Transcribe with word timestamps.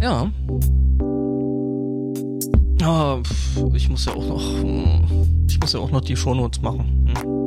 Ja. 0.00 0.30
Ah, 2.82 3.18
ich 3.74 3.88
muss 3.88 4.04
ja 4.04 4.14
auch 4.14 4.26
noch. 4.28 4.42
hm, 4.62 5.44
Ich 5.48 5.58
muss 5.60 5.72
ja 5.72 5.80
auch 5.80 5.90
noch 5.90 6.00
die 6.00 6.16
Shownotes 6.16 6.62
machen. 6.62 7.06
Hm. 7.06 7.38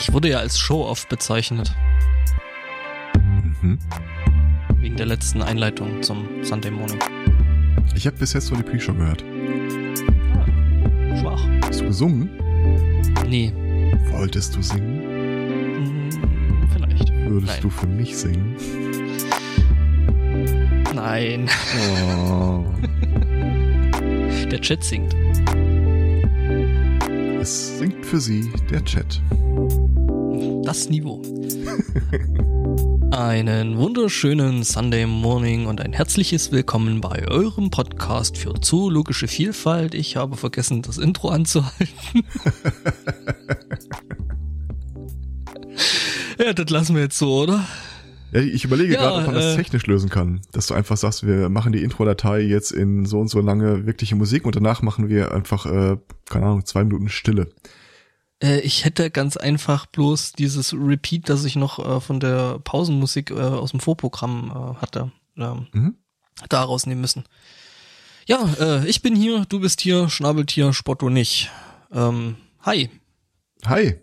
Ich 0.00 0.12
wurde 0.12 0.28
ja 0.30 0.38
als 0.38 0.58
Show-Off 0.58 1.08
bezeichnet. 1.08 1.74
Der 4.98 5.06
letzten 5.06 5.42
Einleitung 5.42 6.02
zum 6.02 6.26
Sunday 6.42 6.70
Morning. 6.72 6.98
Ich 7.94 8.06
habe 8.06 8.16
bis 8.16 8.32
jetzt 8.32 8.50
nur 8.50 8.60
die 8.60 8.68
Pre-Show 8.68 8.94
gehört. 8.94 9.20
Schwach. 11.20 11.42
Hast 11.62 11.80
du 11.80 11.84
gesungen? 11.86 12.30
Nee. 13.28 13.52
Wolltest 14.10 14.56
du 14.56 14.62
singen? 14.62 16.10
Hm, 16.10 16.68
Vielleicht. 16.72 17.12
Würdest 17.12 17.52
Nein. 17.52 17.62
du 17.62 17.70
für 17.70 17.86
mich 17.86 18.16
singen? 18.16 18.56
Nein. 20.94 21.48
Oh. 22.28 22.64
Der 24.50 24.60
Chat 24.60 24.82
singt. 24.82 25.14
es 27.40 27.78
singt 27.78 28.04
für 28.04 28.18
sie 28.18 28.50
der 28.70 28.82
Chat. 28.84 29.20
Das 30.64 30.88
Niveau. 30.88 31.22
Einen 33.18 33.76
wunderschönen 33.78 34.62
Sunday 34.62 35.04
Morning 35.04 35.66
und 35.66 35.80
ein 35.80 35.92
herzliches 35.92 36.52
Willkommen 36.52 37.00
bei 37.00 37.26
eurem 37.26 37.68
Podcast 37.68 38.38
für 38.38 38.54
zoologische 38.60 39.26
Vielfalt. 39.26 39.96
Ich 39.96 40.14
habe 40.14 40.36
vergessen, 40.36 40.82
das 40.82 40.98
Intro 40.98 41.30
anzuhalten. 41.30 41.88
ja, 46.38 46.52
das 46.52 46.70
lassen 46.70 46.94
wir 46.94 47.02
jetzt 47.02 47.18
so, 47.18 47.42
oder? 47.42 47.66
Ja, 48.30 48.40
ich 48.40 48.64
überlege 48.64 48.94
Ja, 48.94 49.00
gerade, 49.00 49.16
ob 49.16 49.26
man 49.26 49.34
das 49.34 49.54
äh, 49.54 49.56
technisch 49.56 49.88
lösen 49.88 50.10
kann. 50.10 50.40
Dass 50.52 50.68
du 50.68 50.74
einfach 50.74 50.96
sagst, 50.96 51.26
wir 51.26 51.48
machen 51.48 51.72
die 51.72 51.82
Intro-Datei 51.82 52.42
jetzt 52.42 52.70
in 52.70 53.04
so 53.04 53.18
und 53.18 53.26
so 53.26 53.40
lange 53.40 53.84
wirkliche 53.84 54.14
Musik 54.14 54.46
und 54.46 54.54
danach 54.54 54.80
machen 54.82 55.08
wir 55.08 55.32
einfach, 55.32 55.66
äh, 55.66 55.96
keine 56.30 56.46
Ahnung, 56.46 56.64
zwei 56.64 56.84
Minuten 56.84 57.08
Stille. 57.08 57.48
Äh, 58.42 58.60
ich 58.60 58.84
hätte 58.84 59.10
ganz 59.10 59.36
einfach 59.36 59.86
bloß 59.86 60.32
dieses 60.32 60.72
Repeat, 60.72 61.28
das 61.28 61.44
ich 61.44 61.56
noch 61.56 61.78
äh, 61.78 62.00
von 62.00 62.20
der 62.20 62.58
Pausenmusik 62.60 63.30
äh, 63.30 63.34
aus 63.34 63.70
dem 63.72 63.80
Vorprogramm 63.80 64.50
äh, 64.50 64.80
hatte, 64.80 65.10
ähm, 65.36 65.66
Mhm. 65.72 65.96
da 66.48 66.62
rausnehmen 66.62 67.00
müssen. 67.00 67.24
Ja, 68.26 68.46
äh, 68.60 68.86
ich 68.88 69.02
bin 69.02 69.16
hier, 69.16 69.44
du 69.46 69.60
bist 69.60 69.80
hier, 69.80 70.08
Schnabeltier, 70.08 70.72
Spotto 70.72 71.08
nicht. 71.10 71.50
Ähm, 71.90 72.36
hi. 72.60 72.90
Hi. 73.64 73.96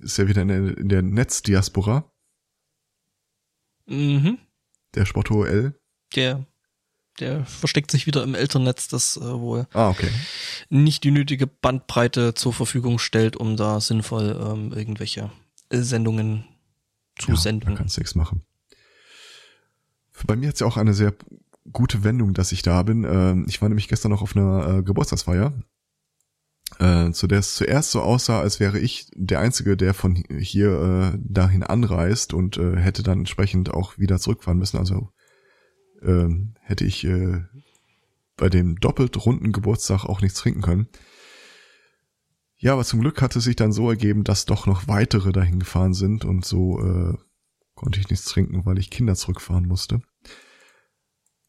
Ist 0.00 0.18
ja 0.18 0.28
wieder 0.28 0.42
in 0.42 0.48
der, 0.48 0.78
in 0.78 0.88
der 0.88 1.02
Netzdiaspora, 1.02 2.10
Mhm. 3.86 4.38
der 4.94 5.06
Spotto 5.06 5.44
L. 5.44 5.80
Der, 6.14 6.46
der 7.20 7.44
versteckt 7.46 7.90
sich 7.90 8.06
wieder 8.06 8.22
im 8.22 8.34
Elternnetz, 8.34 8.88
das 8.88 9.16
äh, 9.16 9.20
wohl 9.20 9.66
Ah, 9.72 9.88
okay. 9.90 10.08
nicht 10.70 11.04
die 11.04 11.10
nötige 11.10 11.46
Bandbreite 11.46 12.34
zur 12.34 12.52
Verfügung 12.52 12.98
stellt, 12.98 13.36
um 13.36 13.56
da 13.56 13.80
sinnvoll 13.80 14.38
ähm, 14.40 14.72
irgendwelche 14.72 15.30
Sendungen 15.70 16.44
zu 17.18 17.28
ja, 17.30 17.34
Da 17.34 17.40
senden. 17.40 17.74
kannst 17.74 17.96
du 17.96 18.00
nichts 18.00 18.14
machen. 18.14 18.42
Bei 20.26 20.34
mir 20.36 20.48
hat's 20.48 20.60
ja 20.60 20.66
auch 20.66 20.76
eine 20.76 20.94
sehr 20.94 21.14
gute 21.72 22.02
Wendung, 22.02 22.34
dass 22.34 22.52
ich 22.52 22.62
da 22.62 22.82
bin. 22.82 23.04
Ähm, 23.04 23.44
Ich 23.48 23.60
war 23.62 23.68
nämlich 23.68 23.88
gestern 23.88 24.10
noch 24.10 24.22
auf 24.22 24.34
einer 24.36 24.78
äh, 24.78 24.82
Geburtstagsfeier, 24.82 25.52
äh, 26.78 27.10
zu 27.12 27.26
der 27.26 27.38
es 27.40 27.54
zuerst 27.54 27.90
so 27.92 28.00
aussah, 28.02 28.40
als 28.40 28.58
wäre 28.60 28.78
ich 28.78 29.06
der 29.14 29.40
Einzige, 29.40 29.76
der 29.76 29.94
von 29.94 30.22
hier 30.38 31.12
äh, 31.14 31.18
dahin 31.20 31.62
anreist 31.62 32.32
und 32.34 32.56
äh, 32.56 32.76
hätte 32.76 33.02
dann 33.02 33.20
entsprechend 33.20 33.70
auch 33.72 33.98
wieder 33.98 34.18
zurückfahren 34.18 34.58
müssen. 34.58 34.78
Also 34.78 35.10
ähm, 36.02 36.54
hätte 36.60 36.84
ich 36.84 37.04
äh, 37.04 37.42
bei 38.36 38.48
dem 38.48 38.76
doppelt 38.76 39.24
runden 39.24 39.52
Geburtstag 39.52 40.04
auch 40.04 40.20
nichts 40.20 40.38
trinken 40.38 40.62
können. 40.62 40.88
Ja, 42.56 42.72
aber 42.72 42.84
zum 42.84 43.00
Glück 43.00 43.22
hat 43.22 43.36
es 43.36 43.44
sich 43.44 43.56
dann 43.56 43.72
so 43.72 43.88
ergeben, 43.88 44.24
dass 44.24 44.44
doch 44.44 44.66
noch 44.66 44.88
weitere 44.88 45.32
dahin 45.32 45.60
gefahren 45.60 45.94
sind 45.94 46.24
und 46.24 46.44
so 46.44 46.80
äh, 46.80 47.14
konnte 47.74 48.00
ich 48.00 48.10
nichts 48.10 48.26
trinken, 48.26 48.66
weil 48.66 48.78
ich 48.78 48.90
Kinder 48.90 49.14
zurückfahren 49.14 49.66
musste. 49.66 50.02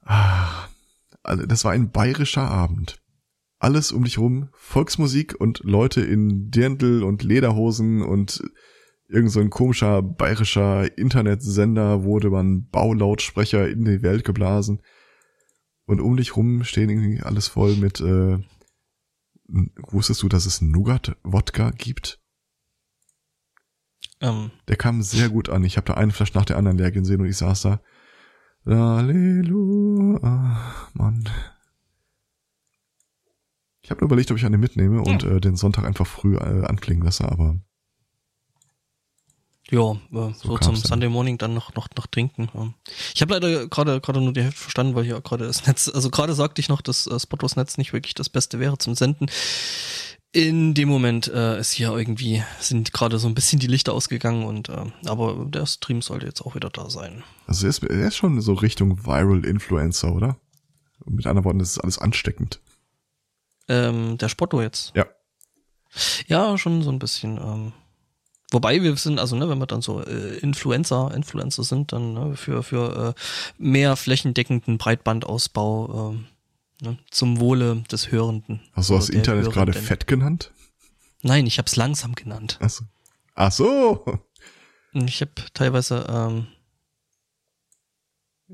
Ah, 0.01 0.67
also 1.23 1.45
das 1.45 1.65
war 1.65 1.71
ein 1.71 1.91
bayerischer 1.91 2.47
Abend. 2.47 3.01
Alles 3.57 3.91
um 3.91 4.03
dich 4.03 4.19
rum, 4.19 4.49
Volksmusik 4.53 5.35
und 5.39 5.59
Leute 5.63 6.01
in 6.01 6.49
Dirndl 6.51 7.03
und 7.03 7.23
Lederhosen 7.23 8.01
und 8.01 8.43
irgend 9.09 9.31
so 9.31 9.39
ein 9.39 9.49
komischer 9.49 10.01
bayerischer 10.01 10.97
Internetsender 10.97 12.03
wurde 12.03 12.29
man 12.29 12.69
Baulautsprecher 12.69 13.67
in 13.67 13.83
die 13.83 14.03
Welt 14.03 14.23
geblasen. 14.23 14.81
Und 15.85 15.99
um 15.99 16.15
dich 16.15 16.35
rum 16.35 16.63
stehen 16.63 16.89
irgendwie 16.89 17.21
alles 17.21 17.47
voll 17.47 17.75
mit, 17.75 17.99
äh, 17.99 18.37
wusstest 19.47 20.21
du, 20.21 20.29
dass 20.29 20.45
es 20.45 20.61
Nougat-Wodka 20.61 21.71
gibt? 21.71 22.19
Ähm, 24.21 24.51
Der 24.67 24.75
kam 24.75 25.01
sehr 25.01 25.29
gut 25.29 25.49
an. 25.49 25.63
Ich 25.63 25.77
habe 25.77 25.87
da 25.87 25.95
eine 25.95 26.11
Flasche 26.11 26.37
nach 26.37 26.45
der 26.45 26.57
anderen 26.57 26.77
leer 26.77 26.91
gesehen 26.91 27.21
und 27.21 27.27
ich 27.27 27.37
saß 27.37 27.63
da. 27.63 27.81
Halleluja, 28.65 30.19
Mann. 30.93 31.27
Ich 33.81 33.89
habe 33.89 34.01
nur 34.01 34.09
überlegt, 34.09 34.29
ob 34.29 34.37
ich 34.37 34.45
eine 34.45 34.59
mitnehme 34.59 35.01
und 35.01 35.23
äh, 35.23 35.41
den 35.41 35.55
Sonntag 35.55 35.85
einfach 35.85 36.05
früh 36.05 36.35
äh, 36.35 36.65
anklingen 36.65 37.03
lasse, 37.03 37.27
aber 37.27 37.59
Ja, 39.71 39.91
äh, 39.91 40.33
so, 40.33 40.55
kam's 40.55 40.65
zum 40.65 40.73
dann. 40.75 40.83
Sunday 40.83 41.09
Morning 41.09 41.37
dann 41.37 41.53
noch 41.53 41.73
noch 41.75 41.87
noch 41.95 42.07
trinken. 42.07 42.49
Ja. 42.53 42.73
Ich 43.13 43.21
habe 43.21 43.33
leider 43.33 43.67
gerade 43.67 44.01
gerade 44.01 44.21
nur 44.21 44.33
die 44.33 44.41
Hälfte 44.41 44.61
verstanden, 44.61 44.95
weil 44.95 45.03
hier 45.03 45.21
gerade 45.21 45.45
das 45.45 45.67
Netz, 45.67 45.89
also 45.93 46.09
gerade 46.09 46.33
sagte 46.33 46.59
ich 46.59 46.69
noch, 46.69 46.81
dass 46.81 47.07
äh, 47.07 47.19
Spottos 47.19 47.55
Netz 47.55 47.77
nicht 47.77 47.93
wirklich 47.93 48.15
das 48.15 48.29
Beste 48.29 48.59
wäre 48.59 48.77
zum 48.77 48.95
Senden. 48.95 49.27
In 50.31 50.75
dem 50.75 50.89
Moment 50.89 51.27
äh, 51.27 51.59
ist 51.59 51.71
hier 51.71 51.95
irgendwie 51.95 52.43
sind 52.59 52.93
gerade 52.93 53.17
so 53.17 53.27
ein 53.27 53.33
bisschen 53.33 53.59
die 53.59 53.67
Lichter 53.67 53.93
ausgegangen 53.93 54.43
und 54.45 54.69
äh, 54.69 54.85
aber 55.05 55.45
der 55.47 55.65
Stream 55.65 56.01
sollte 56.01 56.27
jetzt 56.27 56.41
auch 56.41 56.55
wieder 56.55 56.69
da 56.69 56.89
sein. 56.89 57.23
also 57.47 57.65
er 57.65 57.69
ist, 57.69 57.83
er 57.83 58.07
ist 58.07 58.15
schon 58.15 58.39
so 58.41 58.53
Richtung 58.53 59.05
Viral 59.05 59.45
Influencer, 59.45 60.13
oder? 60.13 60.37
Mit 61.05 61.25
anderen 61.25 61.45
Worten, 61.45 61.59
das 61.59 61.71
ist 61.71 61.79
alles 61.79 61.97
ansteckend. 61.97 62.59
Ähm, 63.67 64.17
der 64.17 64.29
Spotto 64.29 64.61
jetzt. 64.61 64.91
Ja. 64.95 65.05
Ja, 66.27 66.57
schon 66.57 66.83
so 66.83 66.91
ein 66.91 66.99
bisschen. 66.99 67.37
Ähm, 67.37 67.73
wobei 68.51 68.81
wir 68.81 68.95
sind, 68.97 69.19
also 69.19 69.35
ne, 69.35 69.49
wenn 69.49 69.59
wir 69.59 69.65
dann 69.67 69.81
so 69.81 70.01
äh, 70.01 70.37
Influencer, 70.39 71.11
Influencer 71.15 71.63
sind, 71.63 71.91
dann 71.91 72.13
ne, 72.13 72.35
für 72.35 72.63
für 72.63 73.15
äh, 73.15 73.21
mehr 73.57 73.95
flächendeckenden 73.95 74.77
Breitbandausbau 74.77 76.11
ähm, 76.11 76.25
ne, 76.81 76.97
zum 77.11 77.39
Wohle 77.39 77.83
des 77.91 78.11
Hörenden. 78.11 78.61
Hast 78.73 78.89
du 78.89 78.95
das 78.95 79.07
der 79.07 79.15
Internet 79.15 79.51
gerade 79.51 79.73
fett 79.73 80.07
genannt? 80.07 80.51
Nein, 81.21 81.45
ich 81.47 81.57
habe 81.57 81.67
es 81.67 81.75
langsam 81.75 82.15
genannt. 82.15 82.57
Ach 82.61 82.69
so. 82.69 82.85
Ach 83.35 83.51
so. 83.51 84.05
Ich 84.93 85.21
habe 85.21 85.31
teilweise 85.53 86.05
ähm, 86.09 86.47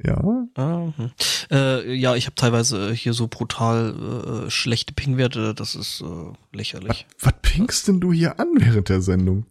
Ja. 0.03 0.21
Ah, 0.55 0.91
hm. 0.97 1.11
äh, 1.51 1.93
ja, 1.93 2.15
ich 2.15 2.25
habe 2.25 2.35
teilweise 2.35 2.89
äh, 2.89 2.95
hier 2.95 3.13
so 3.13 3.27
brutal 3.27 4.45
äh, 4.47 4.49
schlechte 4.49 4.93
Pingwerte, 4.93 5.53
das 5.55 5.75
ist 5.75 6.01
äh, 6.01 6.05
Was, 6.05 6.35
lächerlich. 6.51 7.05
was 7.19 7.33
pinkst 7.41 7.87
denn 7.87 8.01
du 8.01 8.11
hier 8.11 8.39
an 8.39 8.47
während 8.57 8.89
der 8.89 9.01
Sendung? 9.01 9.45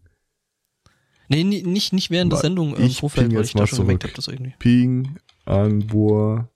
Nee, 1.28 1.44
nicht, 1.44 1.92
nicht 1.92 2.10
während 2.10 2.32
der 2.32 2.40
Sendung 2.40 2.76
im 2.76 2.84
ich 2.84 2.98
Vorfeld, 3.00 3.34
weil 3.34 3.44
ich 3.44 3.52
da 3.54 3.66
schon 3.66 3.78
gemerkt 3.80 4.04
habe, 4.04 4.12
dass 4.14 4.28
irgendwie. 4.28 4.54
Ping, 4.58 5.16
Anbohr, 5.46 6.50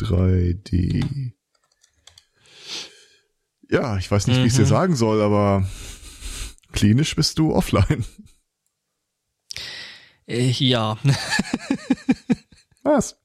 3D. 0.00 1.32
Ja, 3.70 3.96
ich 3.98 4.10
weiß 4.10 4.26
nicht, 4.26 4.38
wie 4.38 4.46
ich 4.46 4.52
es 4.52 4.56
dir 4.56 4.62
Mhm. 4.62 4.66
sagen 4.68 4.96
soll, 4.96 5.20
aber 5.22 5.68
klinisch 6.72 7.14
bist 7.16 7.38
du 7.38 7.52
offline. 7.54 8.04
Äh, 10.26 10.50
ja, 10.50 10.96
Was? 12.82 13.18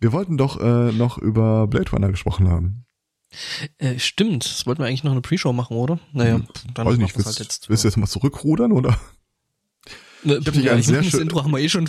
Wir 0.00 0.12
wollten 0.12 0.36
doch 0.36 0.60
äh, 0.60 0.92
noch 0.92 1.18
über 1.18 1.66
Blade 1.66 1.90
Runner 1.90 2.10
gesprochen 2.10 2.48
haben. 2.48 2.84
äh, 3.78 3.98
stimmt. 3.98 4.44
Das 4.44 4.66
wollten 4.66 4.80
wir 4.82 4.86
eigentlich 4.86 5.04
noch 5.04 5.12
eine 5.12 5.20
Pre-Show 5.20 5.52
machen, 5.52 5.76
oder? 5.76 5.98
Naja, 6.12 6.36
Hm, 6.36 6.48
dann 6.74 6.86
Weiß 6.86 6.94
ich 6.94 7.00
machen 7.00 7.02
nicht, 7.06 7.16
wir's 7.16 7.26
willst, 7.26 7.38
halt 7.40 7.48
jetzt. 7.48 7.68
willst 7.68 7.84
du 7.84 7.88
jetzt 7.88 7.96
mal 7.96 8.06
zurückrudern 8.06 8.72
oder? 8.72 8.98
Ich 10.24 10.32
hab 10.34 10.52
dich 10.54 10.70
einen 10.70 10.80
ich 10.80 10.86
sehr 10.86 10.96
mein, 10.96 11.04
das 11.04 11.10
schön- 11.12 11.22
Intro 11.22 11.42
haben 11.44 11.50
wir 11.52 11.58
eh 11.60 11.68
schon, 11.68 11.84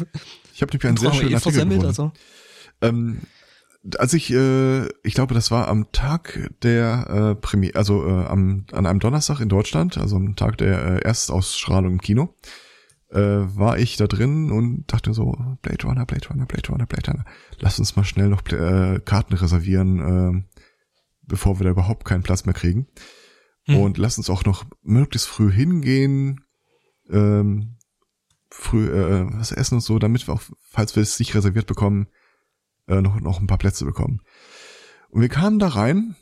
Ich 0.54 0.62
habe 0.62 0.72
nämlich 0.72 0.86
einen 0.86 0.98
sehr 0.98 1.14
schönen 1.14 1.32
eh 1.32 1.36
Artikel 1.36 1.66
gefunden. 1.66 1.86
also. 1.86 2.12
Ähm, 2.82 3.22
als 3.98 4.14
ich, 4.14 4.32
äh, 4.32 4.88
ich 5.04 5.14
glaube, 5.14 5.34
das 5.34 5.52
war 5.52 5.68
am 5.68 5.92
Tag 5.92 6.52
der 6.64 7.08
äh, 7.10 7.36
Premiere, 7.36 7.76
also 7.76 8.06
äh, 8.06 8.26
am, 8.26 8.66
an 8.72 8.86
einem 8.86 9.00
Donnerstag 9.00 9.40
in 9.40 9.50
Deutschland, 9.50 9.98
also 9.98 10.18
am 10.18 10.36
Tag 10.36 10.58
der 10.58 10.86
äh, 10.86 11.00
Erstausstrahlung 11.00 11.94
im 11.94 12.02
Kino, 12.02 12.36
äh, 13.10 13.20
war 13.20 13.80
ich 13.80 13.96
da 13.96 14.08
drin 14.08 14.52
und 14.52 14.86
dachte 14.92 15.14
so, 15.14 15.36
Blade 15.62 15.84
Runner, 15.88 16.06
Blade 16.06 16.28
Runner, 16.30 16.46
Blade 16.46 16.68
Runner, 16.70 16.86
Blade 16.86 17.10
Runner. 17.12 17.26
Lass 17.60 17.80
uns 17.80 17.96
mal 17.96 18.04
schnell 18.04 18.28
noch 18.28 18.46
äh, 18.52 19.00
Karten 19.04 19.34
reservieren, 19.34 20.46
äh, 20.46 20.60
bevor 21.24 21.60
wir 21.60 21.64
da 21.64 21.70
überhaupt 21.72 22.06
keinen 22.06 22.24
Platz 22.24 22.46
mehr 22.46 22.54
kriegen. 22.54 22.88
Hm. 23.66 23.78
Und 23.78 23.98
lass 23.98 24.18
uns 24.18 24.30
auch 24.30 24.44
noch 24.46 24.66
möglichst 24.84 25.28
früh 25.28 25.52
hingehen, 25.52 26.42
ähm, 27.10 27.78
früh 28.50 28.88
äh, 28.88 29.28
was 29.34 29.52
essen 29.52 29.76
und 29.76 29.82
so, 29.82 30.00
damit 30.00 30.28
wir 30.28 30.34
auch, 30.34 30.42
falls 30.62 30.96
wir 30.96 31.04
es 31.04 31.20
nicht 31.20 31.36
reserviert 31.36 31.68
bekommen, 31.68 32.08
äh, 32.88 33.02
noch, 33.02 33.20
noch 33.20 33.40
ein 33.40 33.48
paar 33.48 33.58
Plätze 33.58 33.86
bekommen. 33.86 34.22
Und 35.10 35.22
wir 35.22 35.30
kamen 35.30 35.60
da 35.60 35.70
rein 35.70 36.16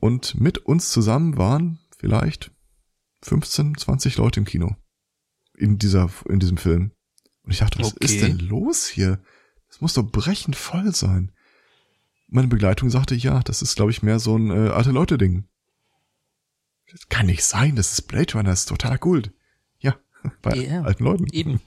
und 0.00 0.40
mit 0.40 0.58
uns 0.58 0.90
zusammen 0.90 1.36
waren 1.36 1.78
vielleicht 1.98 2.50
15, 3.22 3.76
20 3.76 4.16
Leute 4.16 4.40
im 4.40 4.46
Kino. 4.46 4.76
In 5.56 5.78
dieser, 5.78 6.10
in 6.28 6.40
diesem 6.40 6.56
Film. 6.56 6.92
Und 7.44 7.52
ich 7.52 7.58
dachte, 7.58 7.78
was 7.78 7.94
okay. 7.94 8.04
ist 8.04 8.22
denn 8.22 8.38
los 8.38 8.86
hier? 8.86 9.22
Das 9.68 9.80
muss 9.80 9.94
doch 9.94 10.02
brechend 10.02 10.56
voll 10.56 10.94
sein. 10.94 11.32
Meine 12.28 12.48
Begleitung 12.48 12.90
sagte, 12.90 13.14
ja, 13.14 13.40
das 13.40 13.62
ist, 13.62 13.76
glaube 13.76 13.90
ich, 13.90 14.02
mehr 14.02 14.18
so 14.18 14.36
ein 14.36 14.50
äh, 14.50 14.70
alte 14.70 14.90
Leute-Ding. 14.90 15.46
Das 16.90 17.08
kann 17.08 17.26
nicht 17.26 17.44
sein, 17.44 17.76
das 17.76 17.92
ist 17.92 18.02
Blade 18.02 18.32
Runner, 18.32 18.50
das 18.50 18.60
ist 18.60 18.68
total 18.68 18.98
gut. 18.98 19.32
Bei 20.40 20.56
yeah, 20.56 20.82
alten 20.82 21.04
Leuten. 21.04 21.26
Eben. 21.32 21.60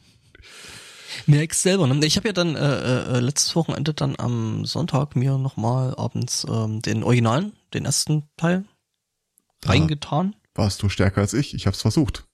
Merkst 1.28 1.62
selber. 1.62 1.88
Ne? 1.88 2.06
Ich 2.06 2.18
habe 2.18 2.28
ja 2.28 2.34
dann 2.34 2.56
äh, 2.56 3.18
äh, 3.18 3.20
letztes 3.20 3.56
Wochenende 3.56 3.94
dann 3.94 4.16
am 4.18 4.66
Sonntag 4.66 5.16
mir 5.16 5.38
nochmal 5.38 5.96
abends 5.96 6.46
ähm, 6.50 6.82
den 6.82 7.04
Originalen, 7.04 7.54
den 7.74 7.86
ersten 7.86 8.24
Teil, 8.38 8.66
ja. 9.64 9.72
reingetan. 9.72 10.36
Warst 10.54 10.84
du 10.84 10.90
stärker 10.90 11.22
als 11.22 11.34
ich? 11.34 11.54
Ich 11.54 11.68
hab's 11.68 11.82
versucht. 11.82 12.26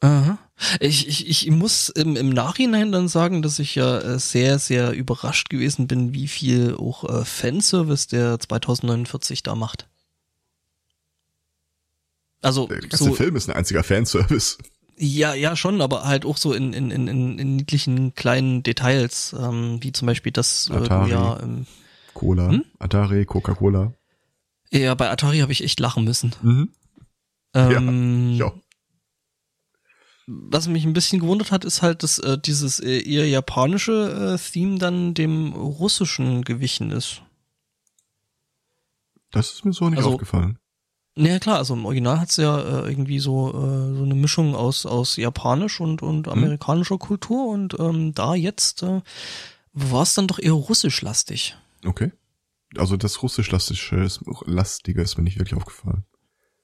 Aha. 0.00 0.38
Ich, 0.80 1.08
ich, 1.08 1.28
ich 1.28 1.50
muss 1.50 1.88
im, 1.88 2.16
im 2.16 2.30
Nachhinein 2.30 2.92
dann 2.92 3.08
sagen, 3.08 3.42
dass 3.42 3.58
ich 3.58 3.74
ja 3.74 3.98
äh, 3.98 4.18
sehr, 4.18 4.58
sehr 4.58 4.92
überrascht 4.92 5.48
gewesen 5.50 5.86
bin, 5.86 6.12
wie 6.12 6.28
viel 6.28 6.74
auch 6.74 7.04
äh, 7.04 7.24
Fanservice 7.24 8.06
der 8.08 8.38
2049 8.38 9.42
da 9.42 9.54
macht. 9.54 9.88
Also 12.42 12.66
der 12.66 12.80
ganze 12.80 13.04
so, 13.04 13.14
Film 13.14 13.36
ist 13.36 13.48
ein 13.48 13.56
einziger 13.56 13.82
Fanservice. 13.82 14.58
Ja, 14.98 15.34
ja, 15.34 15.56
schon, 15.56 15.80
aber 15.82 16.04
halt 16.04 16.24
auch 16.24 16.38
so 16.38 16.54
in, 16.54 16.72
in, 16.72 16.90
in, 16.90 17.38
in 17.38 17.56
niedlichen 17.56 18.14
kleinen 18.14 18.62
Details, 18.62 19.34
ähm, 19.38 19.78
wie 19.82 19.92
zum 19.92 20.06
Beispiel 20.06 20.32
das 20.32 20.70
Atari, 20.70 21.10
äh, 21.10 21.12
ja, 21.12 21.40
ähm, 21.40 21.66
Cola, 22.14 22.48
hm? 22.48 22.64
Atari, 22.78 23.26
Coca-Cola. 23.26 23.92
Ja, 24.70 24.94
bei 24.94 25.10
Atari 25.10 25.40
habe 25.40 25.52
ich 25.52 25.62
echt 25.62 25.80
lachen 25.80 26.04
müssen. 26.04 26.34
Mhm. 26.42 26.70
Ähm, 27.52 28.34
ja, 28.36 28.46
ja. 28.46 28.52
Was 30.26 30.66
mich 30.66 30.84
ein 30.84 30.92
bisschen 30.92 31.20
gewundert 31.20 31.52
hat, 31.52 31.64
ist 31.64 31.82
halt, 31.82 32.02
dass 32.02 32.18
äh, 32.18 32.36
dieses 32.36 32.80
äh, 32.80 32.98
eher 32.98 33.28
japanische 33.28 34.34
äh, 34.34 34.52
Theme 34.52 34.78
dann 34.78 35.14
dem 35.14 35.52
russischen 35.52 36.42
gewichen 36.42 36.90
ist. 36.90 37.22
Das 39.30 39.52
ist 39.52 39.64
mir 39.64 39.72
so 39.72 39.88
nicht 39.88 39.98
also, 39.98 40.14
aufgefallen. 40.14 40.58
Ja 41.18 41.38
klar, 41.38 41.56
also 41.56 41.72
im 41.72 41.86
Original 41.86 42.20
hat's 42.20 42.36
ja 42.36 42.60
äh, 42.60 42.90
irgendwie 42.90 43.20
so 43.20 43.48
äh, 43.48 43.96
so 43.96 44.02
eine 44.02 44.14
Mischung 44.14 44.54
aus 44.54 44.84
aus 44.84 45.16
japanisch 45.16 45.80
und 45.80 46.02
und 46.02 46.26
mhm. 46.26 46.32
amerikanischer 46.32 46.96
hm. 46.96 47.00
Kultur 47.00 47.48
und 47.48 47.78
ähm, 47.80 48.12
da 48.12 48.34
jetzt 48.34 48.82
äh, 48.82 49.00
war 49.72 50.02
es 50.02 50.14
dann 50.14 50.26
doch 50.26 50.38
eher 50.38 50.52
russisch-lastig. 50.52 51.56
Okay. 51.84 52.12
Also 52.76 52.98
das 52.98 53.22
russisch-lastige 53.22 54.04
ist, 54.04 54.20
lastige 54.44 55.00
ist 55.00 55.16
mir 55.16 55.24
nicht 55.24 55.38
wirklich 55.38 55.56
aufgefallen. 55.56 56.04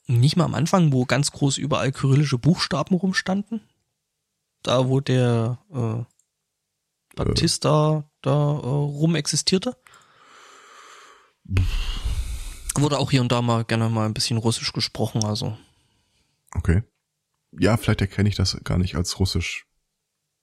Nicht 0.07 0.37
mal 0.37 0.45
am 0.45 0.55
Anfang, 0.55 0.93
wo 0.93 1.07
ganz 1.07 1.33
groß 1.33 1.57
überall 1.57 1.93
kyrillische 1.93 2.37
Buchstaben 2.37 2.97
rumstanden? 2.97 3.63
Da, 4.63 4.89
wo 4.89 5.01
der 5.01 5.59
äh, 5.73 6.05
Batista 7.17 7.99
äh. 7.99 8.03
da 8.21 8.33
äh, 8.33 8.67
rum 8.67 9.15
existierte? 9.15 9.77
Pff 11.59 12.12
Wurde 12.77 12.99
auch 12.99 13.11
hier 13.11 13.21
und 13.21 13.31
da 13.31 13.43
mal 13.43 13.65
gerne 13.65 13.89
mal 13.89 14.07
ein 14.07 14.15
bisschen 14.15 14.39
Russisch 14.39 14.73
gesprochen, 14.73 15.25
also. 15.25 15.57
Okay. 16.55 16.83
Ja, 17.59 17.77
vielleicht 17.77 18.01
erkenne 18.01 18.29
ich 18.29 18.35
das 18.35 18.59
gar 18.65 18.79
nicht 18.79 18.95
als 18.97 19.19
Russisch. 19.19 19.67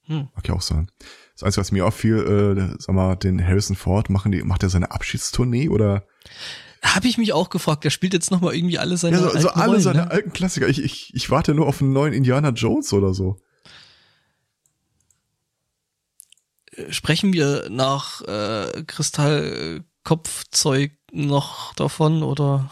Hm. 0.03 0.29
Mag 0.35 0.47
ja 0.47 0.55
auch 0.55 0.61
sein. 0.61 0.91
Das 1.33 1.43
Einzige, 1.43 1.61
was 1.61 1.71
mir 1.71 1.85
auffiel, 1.85 2.17
äh, 2.17 2.75
sag 2.79 2.95
mal, 2.95 3.15
den 3.15 3.43
Harrison 3.43 3.75
Ford, 3.75 4.09
machen 4.09 4.31
die, 4.31 4.43
macht 4.43 4.63
er 4.63 4.69
seine 4.69 4.91
Abschiedstournee 4.91 5.69
oder? 5.69 6.05
Habe 6.83 7.07
ich 7.07 7.17
mich 7.17 7.33
auch 7.33 7.49
gefragt. 7.49 7.83
Der 7.83 7.89
spielt 7.89 8.13
jetzt 8.13 8.31
nochmal 8.31 8.55
irgendwie 8.55 8.79
alle 8.79 8.97
seine 8.97 9.17
ja, 9.17 9.21
so, 9.21 9.27
alten 9.29 9.41
so 9.41 9.49
alle 9.49 9.67
Rollen, 9.67 9.81
seine 9.81 9.99
ne? 9.99 10.11
alten 10.11 10.33
Klassiker. 10.33 10.67
Ich, 10.67 10.83
ich, 10.83 11.13
ich 11.13 11.29
warte 11.29 11.53
nur 11.53 11.67
auf 11.67 11.81
einen 11.81 11.93
neuen 11.93 12.13
Indiana 12.13 12.49
Jones 12.49 12.93
oder 12.93 13.13
so. 13.13 13.37
Äh, 16.71 16.91
sprechen 16.91 17.33
wir 17.33 17.69
nach 17.69 18.21
äh, 18.21 18.83
Kristallkopfzeug 20.09 20.91
noch 21.11 21.73
davon 21.75 22.23
oder? 22.23 22.69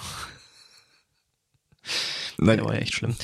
Nein. 2.38 2.58
Der 2.58 2.66
war 2.66 2.74
ja 2.74 2.82
echt 2.82 2.96
schlimm. 2.96 3.16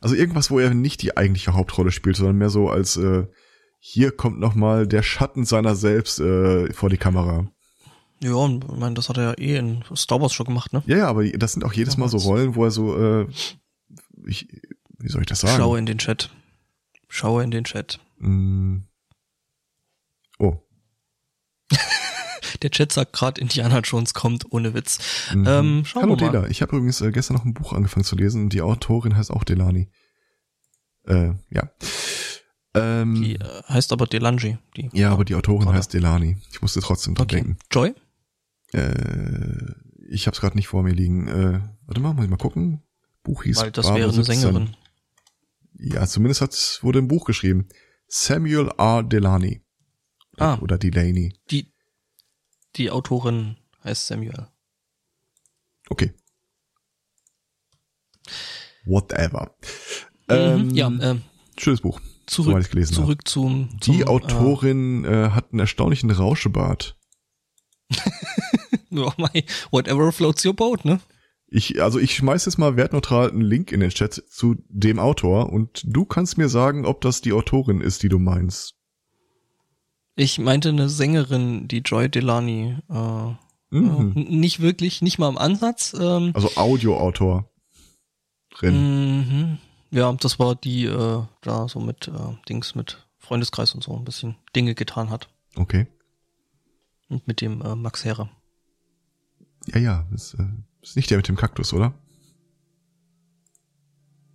Also 0.00 0.14
irgendwas, 0.14 0.50
wo 0.50 0.58
er 0.58 0.74
nicht 0.74 1.02
die 1.02 1.16
eigentliche 1.16 1.54
Hauptrolle 1.54 1.90
spielt, 1.90 2.16
sondern 2.16 2.36
mehr 2.36 2.50
so 2.50 2.70
als 2.70 2.96
äh, 2.96 3.26
hier 3.78 4.10
kommt 4.12 4.38
noch 4.38 4.54
mal 4.54 4.86
der 4.86 5.02
Schatten 5.02 5.44
seiner 5.44 5.74
selbst 5.74 6.20
äh, 6.20 6.72
vor 6.72 6.88
die 6.88 6.96
Kamera. 6.96 7.50
Ja, 8.20 8.46
ich 8.48 8.66
meine, 8.76 8.94
das 8.94 9.08
hat 9.08 9.16
er 9.16 9.24
ja 9.24 9.38
eh 9.38 9.56
in 9.56 9.84
Star 9.94 10.20
Wars 10.20 10.32
schon 10.32 10.46
gemacht, 10.46 10.72
ne? 10.72 10.82
Ja, 10.86 10.96
ja, 10.96 11.08
aber 11.08 11.28
das 11.28 11.52
sind 11.52 11.64
auch 11.64 11.72
jedes 11.72 11.96
Mal 11.96 12.08
so 12.08 12.16
Rollen, 12.18 12.56
wo 12.56 12.64
er 12.64 12.70
so, 12.70 12.96
äh, 12.96 13.26
ich, 14.26 14.48
wie 14.98 15.08
soll 15.08 15.20
ich 15.20 15.28
das 15.28 15.40
sagen? 15.40 15.56
Schaue 15.56 15.78
in 15.78 15.86
den 15.86 15.98
Chat. 15.98 16.30
Schaue 17.08 17.44
in 17.44 17.50
den 17.50 17.64
Chat. 17.64 18.00
Mm. 18.18 18.78
Oh. 20.38 20.56
Der 22.62 22.70
Chat 22.70 22.92
sagt 22.92 23.12
gerade, 23.12 23.40
Indiana 23.40 23.80
Jones 23.80 24.14
kommt, 24.14 24.50
ohne 24.50 24.74
Witz. 24.74 24.98
Mhm. 25.34 25.46
Ähm, 25.46 25.84
schauen 25.84 26.02
Hallo 26.02 26.18
wir 26.18 26.26
mal. 26.26 26.32
Dela, 26.32 26.48
ich 26.48 26.62
habe 26.62 26.76
übrigens 26.76 27.00
äh, 27.00 27.10
gestern 27.12 27.36
noch 27.36 27.44
ein 27.44 27.54
Buch 27.54 27.72
angefangen 27.72 28.04
zu 28.04 28.16
lesen. 28.16 28.48
Die 28.48 28.62
Autorin 28.62 29.16
heißt 29.16 29.30
auch 29.30 29.44
Delani. 29.44 29.88
Äh, 31.06 31.32
ja. 31.50 31.70
Ähm, 32.74 33.14
die 33.14 33.36
äh, 33.36 33.62
heißt 33.68 33.92
aber 33.92 34.06
Delange. 34.06 34.58
Die 34.76 34.90
ja, 34.92 35.10
aber 35.10 35.24
die 35.24 35.34
Autorin 35.34 35.64
Vater. 35.64 35.78
heißt 35.78 35.94
Delani. 35.94 36.36
Ich 36.50 36.60
musste 36.62 36.80
trotzdem 36.80 37.14
dran 37.14 37.24
okay. 37.24 37.36
denken. 37.36 37.58
Joy? 37.70 37.94
Äh, 38.72 39.72
ich 40.08 40.26
habe 40.26 40.34
es 40.34 40.40
gerade 40.40 40.56
nicht 40.56 40.68
vor 40.68 40.82
mir 40.82 40.92
liegen. 40.92 41.28
Äh, 41.28 41.60
warte 41.86 42.00
mal, 42.00 42.14
muss 42.14 42.24
ich 42.24 42.30
mal 42.30 42.36
gucken. 42.36 42.82
Buch 43.22 43.42
hieß 43.42 43.58
Weil 43.58 43.72
das 43.72 43.86
Barbara 43.86 44.00
wäre 44.00 44.12
eine 44.12 44.24
17. 44.24 44.40
Sängerin. 44.40 44.76
Ja, 45.78 46.06
zumindest 46.06 46.40
hat, 46.40 46.78
wurde 46.82 46.98
ein 46.98 47.08
Buch 47.08 47.24
geschrieben. 47.24 47.68
Samuel 48.08 48.70
R. 48.78 49.02
Delany. 49.02 49.62
Ah. 50.38 50.58
Oder 50.60 50.78
Delaney. 50.78 51.34
Die, 51.50 51.72
die 52.78 52.90
Autorin 52.90 53.56
heißt 53.84 54.06
Samuel. 54.06 54.48
Okay. 55.90 56.12
Whatever. 58.84 59.54
Mhm, 60.28 60.34
ähm, 60.34 60.70
ja, 60.70 60.88
äh, 60.88 61.16
schönes 61.58 61.80
Buch. 61.80 62.00
Zurück, 62.26 62.70
gelesen 62.70 62.92
zurück 62.92 63.26
zum, 63.26 63.80
zum, 63.80 63.94
Die 63.94 64.06
Autorin 64.06 65.04
äh, 65.04 65.26
äh, 65.26 65.30
hat 65.30 65.50
einen 65.50 65.60
erstaunlichen 65.60 66.10
Rauschebart. 66.10 66.98
oh 68.90 69.12
my, 69.16 69.44
whatever 69.70 70.12
floats 70.12 70.44
your 70.44 70.52
boat, 70.52 70.84
ne? 70.84 71.00
Ich, 71.50 71.80
also 71.82 71.98
ich 71.98 72.14
schmeiß 72.14 72.44
jetzt 72.44 72.58
mal 72.58 72.76
wertneutral 72.76 73.30
einen 73.30 73.40
Link 73.40 73.72
in 73.72 73.80
den 73.80 73.88
Chat 73.88 74.22
zu 74.28 74.56
dem 74.68 74.98
Autor 74.98 75.50
und 75.50 75.82
du 75.86 76.04
kannst 76.04 76.36
mir 76.36 76.50
sagen, 76.50 76.84
ob 76.84 77.00
das 77.00 77.22
die 77.22 77.32
Autorin 77.32 77.80
ist, 77.80 78.02
die 78.02 78.10
du 78.10 78.18
meinst. 78.18 78.77
Ich 80.18 80.40
meinte 80.40 80.70
eine 80.70 80.88
Sängerin, 80.88 81.68
die 81.68 81.78
Joy 81.78 82.08
Delany. 82.08 82.76
Äh, 82.90 83.34
mhm. 83.70 84.14
äh, 84.16 84.20
nicht 84.34 84.58
wirklich, 84.58 85.00
nicht 85.00 85.20
mal 85.20 85.28
im 85.28 85.38
Ansatz. 85.38 85.94
Ähm, 85.94 86.32
also 86.34 86.50
Audioautor. 86.56 87.48
Mhm. 88.60 89.58
Ja, 89.92 90.12
das 90.14 90.40
war 90.40 90.56
die 90.56 90.86
äh, 90.86 91.22
da 91.40 91.68
so 91.68 91.78
mit 91.78 92.08
äh, 92.08 92.36
Dings, 92.48 92.74
mit 92.74 93.06
Freundeskreis 93.18 93.72
und 93.74 93.84
so 93.84 93.96
ein 93.96 94.04
bisschen 94.04 94.34
Dinge 94.56 94.74
getan 94.74 95.10
hat. 95.10 95.28
Okay. 95.54 95.86
Und 97.08 97.28
mit 97.28 97.40
dem 97.40 97.62
äh, 97.62 97.76
Max 97.76 98.04
Herre. 98.04 98.28
Ja, 99.66 99.78
ja, 99.78 100.06
ist, 100.12 100.34
äh, 100.34 100.48
ist 100.82 100.96
nicht 100.96 101.10
der 101.10 101.18
mit 101.18 101.28
dem 101.28 101.36
Kaktus, 101.36 101.72
oder? 101.72 101.94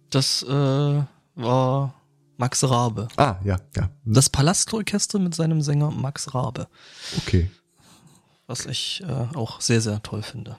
Das 0.10 0.44
äh, 0.44 1.04
war 1.36 1.94
Max 2.38 2.64
Rabe. 2.64 3.10
Ah, 3.18 3.36
ja, 3.44 3.58
ja. 3.76 3.90
Das 4.06 4.30
Palastorchester 4.30 5.20
mit 5.20 5.36
seinem 5.36 5.62
Sänger 5.62 5.92
Max 5.92 6.34
Rabe. 6.34 6.70
Okay. 7.18 7.52
Was 8.48 8.66
ich 8.66 9.04
äh, 9.08 9.28
auch 9.36 9.62
sehr, 9.62 9.80
sehr 9.82 10.02
toll 10.04 10.24
finde. 10.24 10.58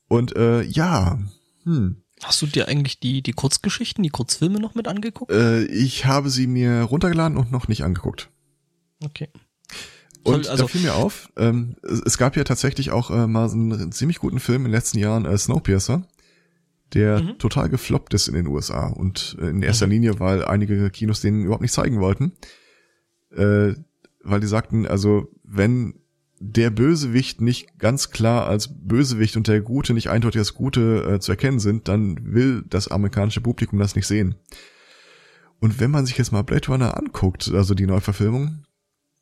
Und 0.09 0.35
äh, 0.35 0.63
ja, 0.63 1.19
hm, 1.63 2.00
Hast 2.23 2.41
du 2.41 2.45
dir 2.47 2.67
eigentlich 2.67 2.99
die, 2.99 3.21
die 3.21 3.33
Kurzgeschichten, 3.33 4.03
die 4.03 4.09
Kurzfilme 4.09 4.59
noch 4.59 4.75
mit 4.75 4.87
angeguckt? 4.87 5.31
Äh, 5.31 5.63
ich 5.65 6.05
habe 6.05 6.29
sie 6.29 6.47
mir 6.47 6.81
runtergeladen 6.83 7.37
und 7.37 7.51
noch 7.51 7.67
nicht 7.67 7.83
angeguckt. 7.83 8.29
Okay. 9.03 9.29
Und 10.23 10.47
also- 10.47 10.63
da 10.63 10.67
fiel 10.67 10.81
mir 10.81 10.93
auf, 10.95 11.29
ähm, 11.37 11.75
es, 11.81 12.17
gab 12.19 12.37
ja 12.37 12.43
tatsächlich 12.43 12.91
auch 12.91 13.09
äh, 13.09 13.25
mal 13.25 13.49
so 13.49 13.55
einen 13.55 13.91
ziemlich 13.91 14.19
guten 14.19 14.39
Film 14.39 14.57
in 14.65 14.71
den 14.71 14.73
letzten 14.77 14.99
Jahren, 14.99 15.25
äh, 15.25 15.35
Snowpiercer, 15.35 16.03
der 16.93 17.21
Mhm. 17.23 17.39
total 17.39 17.69
gefloppt 17.69 18.13
ist 18.13 18.27
in 18.27 18.35
den 18.35 18.45
USA 18.47 18.87
und 18.87 19.35
äh, 19.41 19.47
in 19.49 19.63
erster 19.63 19.87
Linie, 19.87 20.19
weil 20.19 20.45
einige 20.45 20.91
Kinos 20.91 21.21
den 21.21 21.41
überhaupt 21.43 21.63
nicht 21.63 21.73
zeigen 21.73 21.99
wollten, 22.01 22.33
äh, 23.35 23.73
weil 24.23 24.39
die 24.41 24.47
sagten, 24.47 24.85
also 24.85 25.27
wenn 25.43 25.95
der 26.43 26.71
Bösewicht 26.71 27.39
nicht 27.39 27.77
ganz 27.77 28.09
klar 28.09 28.47
als 28.47 28.69
Bösewicht 28.73 29.37
und 29.37 29.47
der 29.47 29.61
Gute 29.61 29.93
nicht 29.93 30.09
eindeutig 30.09 30.39
als 30.39 30.55
Gute 30.55 31.03
äh, 31.03 31.19
zu 31.19 31.31
erkennen 31.31 31.59
sind, 31.59 31.87
dann 31.87 32.17
will 32.33 32.63
das 32.67 32.87
amerikanische 32.87 33.41
Publikum 33.41 33.77
das 33.77 33.95
nicht 33.95 34.07
sehen. 34.07 34.35
Und 35.59 35.79
wenn 35.79 35.91
man 35.91 36.07
sich 36.07 36.17
jetzt 36.17 36.31
mal 36.31 36.41
Blade 36.41 36.67
Runner 36.67 36.97
anguckt, 36.97 37.49
also 37.53 37.75
die 37.75 37.85
Neuverfilmung, 37.85 38.65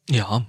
Ja. 0.09 0.45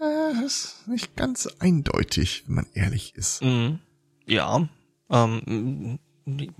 Ah, 0.00 0.32
das 0.40 0.44
ist 0.44 0.88
nicht 0.88 1.16
ganz 1.16 1.48
eindeutig, 1.58 2.44
wenn 2.46 2.54
man 2.54 2.66
ehrlich 2.72 3.14
ist. 3.16 3.42
Mhm. 3.42 3.80
Ja. 4.24 4.68
Ähm, 5.10 5.98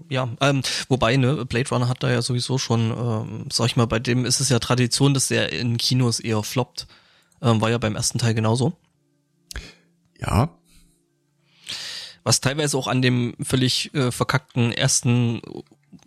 ja, 0.08 0.28
ähm, 0.40 0.62
wobei, 0.88 1.16
ne, 1.16 1.46
Blade 1.46 1.68
Runner 1.70 1.88
hat 1.88 2.02
da 2.02 2.10
ja 2.10 2.20
sowieso 2.20 2.58
schon, 2.58 2.90
ähm, 2.90 3.46
sag 3.52 3.66
ich 3.66 3.76
mal, 3.76 3.86
bei 3.86 4.00
dem 4.00 4.24
ist 4.24 4.40
es 4.40 4.48
ja 4.48 4.58
Tradition, 4.58 5.14
dass 5.14 5.28
der 5.28 5.52
in 5.52 5.76
Kinos 5.76 6.18
eher 6.18 6.42
floppt. 6.42 6.88
Ähm, 7.40 7.60
war 7.60 7.70
ja 7.70 7.78
beim 7.78 7.94
ersten 7.94 8.18
Teil 8.18 8.34
genauso. 8.34 8.76
Ja, 10.24 10.50
Was 12.24 12.40
teilweise 12.40 12.76
auch 12.78 12.86
an 12.86 13.02
dem 13.02 13.34
völlig 13.40 13.92
äh, 13.94 14.12
verkackten 14.12 14.72
ersten 14.72 15.42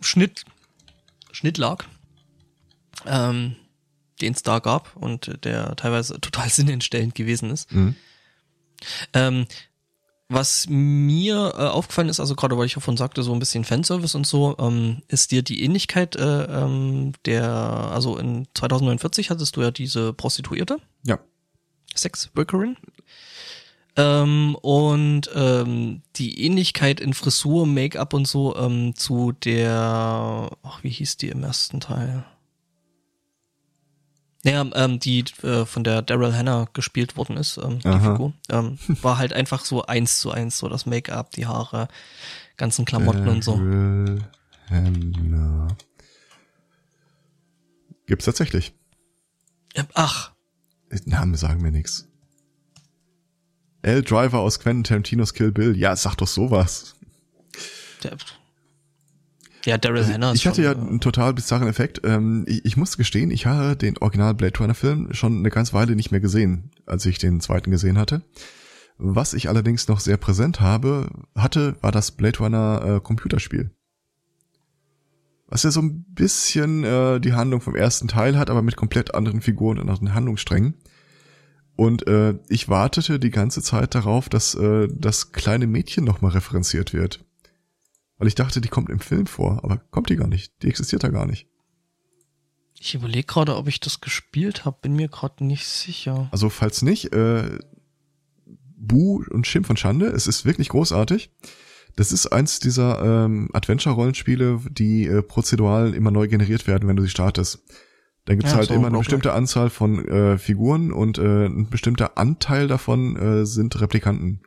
Schnitt, 0.00 0.44
Schnitt 1.32 1.58
lag, 1.58 1.84
ähm, 3.04 3.56
den 4.20 4.32
es 4.32 4.42
da 4.42 4.58
gab 4.58 4.96
und 4.96 5.44
der 5.44 5.76
teilweise 5.76 6.20
total 6.20 6.48
sinnentstellend 6.48 7.14
gewesen 7.14 7.50
ist. 7.50 7.70
mhm. 7.72 7.94
Ähm, 9.14 9.46
was 10.28 10.66
mir 10.68 11.54
äh, 11.56 11.62
aufgefallen 11.62 12.08
ist, 12.08 12.18
also 12.18 12.34
gerade 12.34 12.58
weil 12.58 12.66
ich 12.66 12.74
davon 12.74 12.96
sagte, 12.96 13.22
so 13.22 13.32
ein 13.32 13.38
bisschen 13.38 13.64
Fanservice 13.64 14.16
und 14.16 14.26
so, 14.26 14.56
ähm, 14.58 15.02
ist 15.06 15.30
dir 15.30 15.42
die 15.42 15.62
Ähnlichkeit 15.62 16.16
äh, 16.16 16.44
ähm, 16.44 17.12
der, 17.26 17.48
also 17.48 18.18
in 18.18 18.48
2049 18.54 19.30
hattest 19.30 19.56
du 19.56 19.62
ja 19.62 19.70
diese 19.70 20.12
Prostituierte, 20.12 20.78
ja. 21.04 21.20
Sexworkerin. 21.94 22.76
Ähm, 23.96 24.56
und 24.56 25.30
ähm, 25.34 26.02
die 26.16 26.44
Ähnlichkeit 26.44 27.00
in 27.00 27.14
Frisur, 27.14 27.66
Make-up 27.66 28.12
und 28.12 28.28
so 28.28 28.54
ähm, 28.56 28.94
zu 28.94 29.32
der, 29.32 30.50
ach, 30.62 30.82
wie 30.82 30.90
hieß 30.90 31.16
die 31.16 31.28
im 31.28 31.42
ersten 31.42 31.80
Teil? 31.80 32.24
Naja, 34.44 34.64
ähm, 34.74 35.00
die 35.00 35.24
äh, 35.42 35.64
von 35.64 35.82
der 35.82 36.02
Daryl 36.02 36.36
Hannah 36.36 36.68
gespielt 36.72 37.16
worden 37.16 37.38
ist, 37.38 37.56
ähm, 37.56 37.78
die 37.78 37.88
Aha. 37.88 38.12
Figur, 38.12 38.32
ähm, 38.50 38.78
war 39.02 39.18
halt 39.18 39.32
einfach 39.32 39.64
so 39.64 39.86
eins 39.86 40.20
zu 40.20 40.30
eins, 40.30 40.58
so 40.58 40.68
das 40.68 40.84
Make-up, 40.84 41.30
die 41.30 41.46
Haare, 41.46 41.88
ganzen 42.56 42.84
Klamotten 42.84 43.26
und 43.28 43.42
so. 43.42 43.56
Daryl 43.56 44.22
Hannah. 44.68 45.68
Gibt's 48.06 48.26
tatsächlich. 48.26 48.74
Ähm, 49.74 49.86
Ach, 49.94 50.32
Name 51.06 51.36
sagen 51.36 51.62
mir 51.62 51.72
nix. 51.72 52.06
L. 53.86 54.02
Driver 54.02 54.40
aus 54.40 54.58
Quentin 54.58 54.82
Tarantinos 54.82 55.32
Kill 55.32 55.52
Bill. 55.52 55.76
Ja, 55.76 55.94
sag 55.94 56.16
doch 56.16 56.26
sowas. 56.26 56.96
der, 58.02 58.16
ja, 59.64 59.78
Daryl 59.78 60.04
Hannah 60.04 60.32
ist 60.32 60.32
Also, 60.32 60.34
ich 60.34 60.46
hatte 60.48 60.62
ja 60.62 60.72
schon, 60.72 60.86
äh, 60.86 60.88
einen 60.88 61.00
total 61.00 61.34
bizarren 61.34 61.68
Effekt. 61.68 62.00
Ähm, 62.04 62.44
ich, 62.48 62.64
ich 62.64 62.76
muss 62.76 62.96
gestehen, 62.96 63.30
ich 63.30 63.46
habe 63.46 63.76
den 63.76 63.96
Original 63.98 64.34
Blade 64.34 64.58
Runner 64.58 64.74
Film 64.74 65.14
schon 65.14 65.38
eine 65.38 65.50
ganze 65.50 65.72
Weile 65.72 65.94
nicht 65.94 66.10
mehr 66.10 66.20
gesehen, 66.20 66.70
als 66.84 67.06
ich 67.06 67.18
den 67.18 67.40
zweiten 67.40 67.70
gesehen 67.70 67.96
hatte. 67.96 68.22
Was 68.98 69.34
ich 69.34 69.48
allerdings 69.48 69.86
noch 69.86 70.00
sehr 70.00 70.16
präsent 70.16 70.60
habe, 70.60 71.08
hatte, 71.36 71.76
war 71.80 71.92
das 71.92 72.10
Blade 72.10 72.38
Runner 72.38 72.96
äh, 72.96 73.00
Computerspiel. 73.00 73.70
Was 75.46 75.62
ja 75.62 75.70
so 75.70 75.80
ein 75.80 76.02
bisschen 76.08 76.82
äh, 76.82 77.20
die 77.20 77.34
Handlung 77.34 77.60
vom 77.60 77.76
ersten 77.76 78.08
Teil 78.08 78.36
hat, 78.36 78.50
aber 78.50 78.62
mit 78.62 78.74
komplett 78.74 79.14
anderen 79.14 79.42
Figuren 79.42 79.78
und 79.78 79.88
anderen 79.88 80.12
Handlungssträngen. 80.12 80.74
Und 81.76 82.06
äh, 82.06 82.34
ich 82.48 82.68
wartete 82.68 83.18
die 83.18 83.30
ganze 83.30 83.62
Zeit 83.62 83.94
darauf, 83.94 84.28
dass 84.28 84.54
äh, 84.54 84.88
das 84.90 85.32
kleine 85.32 85.66
Mädchen 85.66 86.04
nochmal 86.04 86.32
referenziert 86.32 86.94
wird. 86.94 87.24
Weil 88.18 88.28
ich 88.28 88.34
dachte, 88.34 88.62
die 88.62 88.68
kommt 88.68 88.88
im 88.88 89.00
Film 89.00 89.26
vor, 89.26 89.62
aber 89.62 89.76
kommt 89.76 90.08
die 90.08 90.16
gar 90.16 90.26
nicht. 90.26 90.62
Die 90.62 90.68
existiert 90.68 91.04
da 91.04 91.08
gar 91.08 91.26
nicht. 91.26 91.46
Ich 92.78 92.94
überlege 92.94 93.26
gerade, 93.26 93.56
ob 93.56 93.68
ich 93.68 93.80
das 93.80 94.00
gespielt 94.00 94.64
habe, 94.64 94.78
bin 94.80 94.96
mir 94.96 95.08
gerade 95.08 95.44
nicht 95.44 95.66
sicher. 95.66 96.28
Also 96.32 96.48
falls 96.48 96.82
nicht, 96.82 97.12
äh, 97.12 97.58
Bu 98.76 99.24
und 99.30 99.46
Schimpf 99.46 99.68
und 99.70 99.78
Schande, 99.78 100.06
es 100.06 100.26
ist 100.26 100.44
wirklich 100.44 100.70
großartig. 100.70 101.30
Das 101.96 102.12
ist 102.12 102.26
eins 102.26 102.60
dieser 102.60 103.24
ähm, 103.24 103.48
Adventure-Rollenspiele, 103.54 104.60
die 104.70 105.06
äh, 105.06 105.22
prozedural 105.22 105.94
immer 105.94 106.10
neu 106.10 106.28
generiert 106.28 106.66
werden, 106.66 106.88
wenn 106.88 106.96
du 106.96 107.02
sie 107.02 107.08
startest. 107.08 107.62
Dann 108.26 108.38
gibt's 108.38 108.50
Ja, 108.52 108.58
halt 108.58 108.68
so 108.68 108.74
immer 108.74 108.88
eine 108.88 108.98
bestimmte 108.98 109.32
Anzahl 109.32 109.70
von 109.70 110.06
äh, 110.06 110.36
Figuren 110.36 110.92
und 110.92 111.16
äh, 111.18 111.46
ein 111.46 111.70
bestimmter 111.70 112.18
Anteil 112.18 112.66
davon 112.68 113.16
äh, 113.16 113.46
sind 113.46 113.80
Replikanten. 113.80 114.42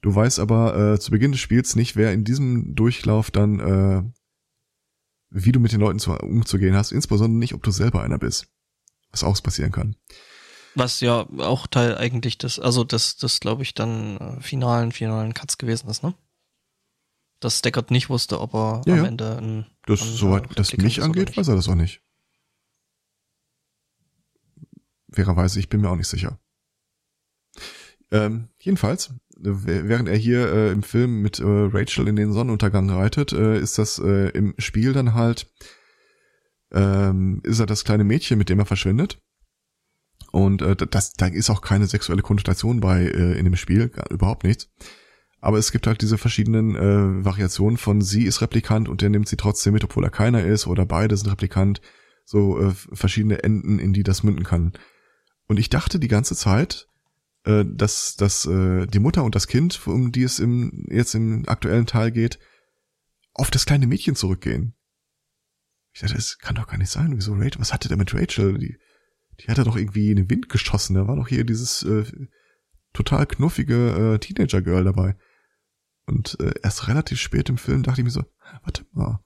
Du 0.00 0.14
weißt 0.14 0.38
aber 0.38 0.94
äh, 0.94 1.00
zu 1.00 1.10
Beginn 1.10 1.32
des 1.32 1.40
Spiels 1.40 1.74
nicht, 1.74 1.96
wer 1.96 2.12
in 2.12 2.22
diesem 2.22 2.76
Durchlauf 2.76 3.32
dann, 3.32 3.58
äh, 3.58 4.02
wie 5.30 5.50
du 5.50 5.58
mit 5.58 5.72
den 5.72 5.80
Leuten 5.80 5.98
zu, 5.98 6.12
umzugehen 6.12 6.76
hast, 6.76 6.92
insbesondere 6.92 7.38
nicht, 7.38 7.54
ob 7.54 7.62
du 7.64 7.72
selber 7.72 8.02
einer 8.02 8.18
bist. 8.18 8.46
Was 9.10 9.24
auch 9.24 9.42
passieren 9.42 9.72
kann. 9.72 9.96
Was 10.76 11.00
ja 11.00 11.26
auch 11.38 11.66
Teil 11.66 11.98
eigentlich 11.98 12.38
des, 12.38 12.60
also 12.60 12.84
das, 12.84 13.16
das 13.16 13.40
glaube 13.40 13.64
ich 13.64 13.74
dann 13.74 14.18
äh, 14.18 14.40
finalen, 14.40 14.92
finalen 14.92 15.34
Cuts 15.34 15.58
gewesen 15.58 15.88
ist, 15.88 16.04
ne? 16.04 16.14
Dass 17.40 17.62
Deckard 17.62 17.90
nicht 17.90 18.10
wusste, 18.10 18.40
ob 18.40 18.54
er 18.54 18.82
Ja, 18.86 18.92
am 18.94 18.98
ja. 19.00 19.06
Ende 19.06 19.38
ein, 19.38 19.66
Das, 19.86 20.00
soweit 20.00 20.44
das 20.56 20.76
mich 20.76 21.02
angeht, 21.02 21.36
weiß 21.36 21.48
er 21.48 21.56
das 21.56 21.68
auch 21.68 21.74
nicht. 21.74 22.00
Fairerweise, 25.12 25.58
ich 25.58 25.68
bin 25.68 25.80
mir 25.80 25.90
auch 25.90 25.96
nicht 25.96 26.08
sicher. 26.08 26.38
Ähm, 28.10 28.48
jedenfalls, 28.58 29.14
w- 29.36 29.82
während 29.84 30.08
er 30.08 30.16
hier 30.16 30.50
äh, 30.52 30.72
im 30.72 30.82
Film 30.82 31.20
mit 31.22 31.38
äh, 31.40 31.44
Rachel 31.44 32.08
in 32.08 32.16
den 32.16 32.32
Sonnenuntergang 32.32 32.88
reitet, 32.90 33.32
äh, 33.32 33.58
ist 33.58 33.78
das 33.78 33.98
äh, 33.98 34.28
im 34.30 34.54
Spiel 34.58 34.92
dann 34.92 35.14
halt, 35.14 35.52
ähm, 36.72 37.40
ist 37.44 37.58
er 37.58 37.66
das 37.66 37.84
kleine 37.84 38.04
Mädchen, 38.04 38.38
mit 38.38 38.48
dem 38.48 38.58
er 38.58 38.66
verschwindet. 38.66 39.20
Und 40.32 40.62
äh, 40.62 40.76
das, 40.76 41.12
da 41.14 41.26
ist 41.26 41.50
auch 41.50 41.62
keine 41.62 41.86
sexuelle 41.86 42.22
Konnotation 42.22 42.80
bei 42.80 43.04
äh, 43.04 43.38
in 43.38 43.44
dem 43.44 43.56
Spiel, 43.56 43.88
gar, 43.88 44.10
überhaupt 44.10 44.44
nichts. 44.44 44.70
Aber 45.40 45.58
es 45.58 45.70
gibt 45.70 45.86
halt 45.86 46.02
diese 46.02 46.18
verschiedenen 46.18 46.74
äh, 46.74 47.24
Variationen 47.24 47.76
von 47.76 48.02
sie 48.02 48.24
ist 48.24 48.40
Replikant 48.40 48.88
und 48.88 49.02
der 49.02 49.10
nimmt 49.10 49.28
sie 49.28 49.36
trotzdem 49.36 49.72
mit, 49.72 49.84
obwohl 49.84 50.04
er 50.04 50.10
keiner 50.10 50.44
ist, 50.44 50.66
oder 50.66 50.84
beide 50.84 51.16
sind 51.16 51.30
Replikant. 51.30 51.80
So 52.24 52.60
äh, 52.60 52.72
verschiedene 52.72 53.42
Enden, 53.42 53.78
in 53.78 53.92
die 53.92 54.02
das 54.02 54.22
münden 54.22 54.44
kann. 54.44 54.72
Und 55.48 55.58
ich 55.58 55.68
dachte 55.70 55.98
die 55.98 56.08
ganze 56.08 56.36
Zeit, 56.36 56.86
äh, 57.44 57.64
dass, 57.66 58.16
dass 58.16 58.46
äh, 58.46 58.86
die 58.86 58.98
Mutter 59.00 59.24
und 59.24 59.34
das 59.34 59.46
Kind, 59.48 59.86
um 59.86 60.12
die 60.12 60.22
es 60.22 60.38
im, 60.38 60.86
jetzt 60.90 61.14
im 61.14 61.48
aktuellen 61.48 61.86
Teil 61.86 62.12
geht, 62.12 62.38
auf 63.34 63.50
das 63.50 63.66
kleine 63.66 63.86
Mädchen 63.86 64.14
zurückgehen. 64.14 64.74
Ich 65.92 66.00
dachte, 66.00 66.14
das 66.14 66.38
kann 66.38 66.54
doch 66.54 66.66
gar 66.68 66.78
nicht 66.78 66.90
sein. 66.90 67.16
Wieso 67.16 67.32
Rachel? 67.32 67.60
Was 67.60 67.72
hatte 67.72 67.88
der 67.88 67.96
mit 67.96 68.14
Rachel? 68.14 68.58
Die, 68.58 68.76
die 69.40 69.46
hat 69.48 69.58
er 69.58 69.64
doch 69.64 69.76
irgendwie 69.76 70.10
in 70.10 70.16
den 70.16 70.30
Wind 70.30 70.48
geschossen. 70.48 70.94
Da 70.94 71.08
war 71.08 71.16
doch 71.16 71.28
hier 71.28 71.44
dieses 71.44 71.82
äh, 71.82 72.04
total 72.92 73.26
knuffige 73.26 74.14
äh, 74.14 74.18
Teenager-Girl 74.18 74.84
dabei. 74.84 75.16
Und 76.06 76.38
äh, 76.40 76.52
erst 76.62 76.88
relativ 76.88 77.18
spät 77.20 77.48
im 77.48 77.58
Film 77.58 77.82
dachte 77.82 78.00
ich 78.00 78.04
mir 78.04 78.10
so, 78.10 78.24
warte 78.62 78.84
mal, 78.92 79.20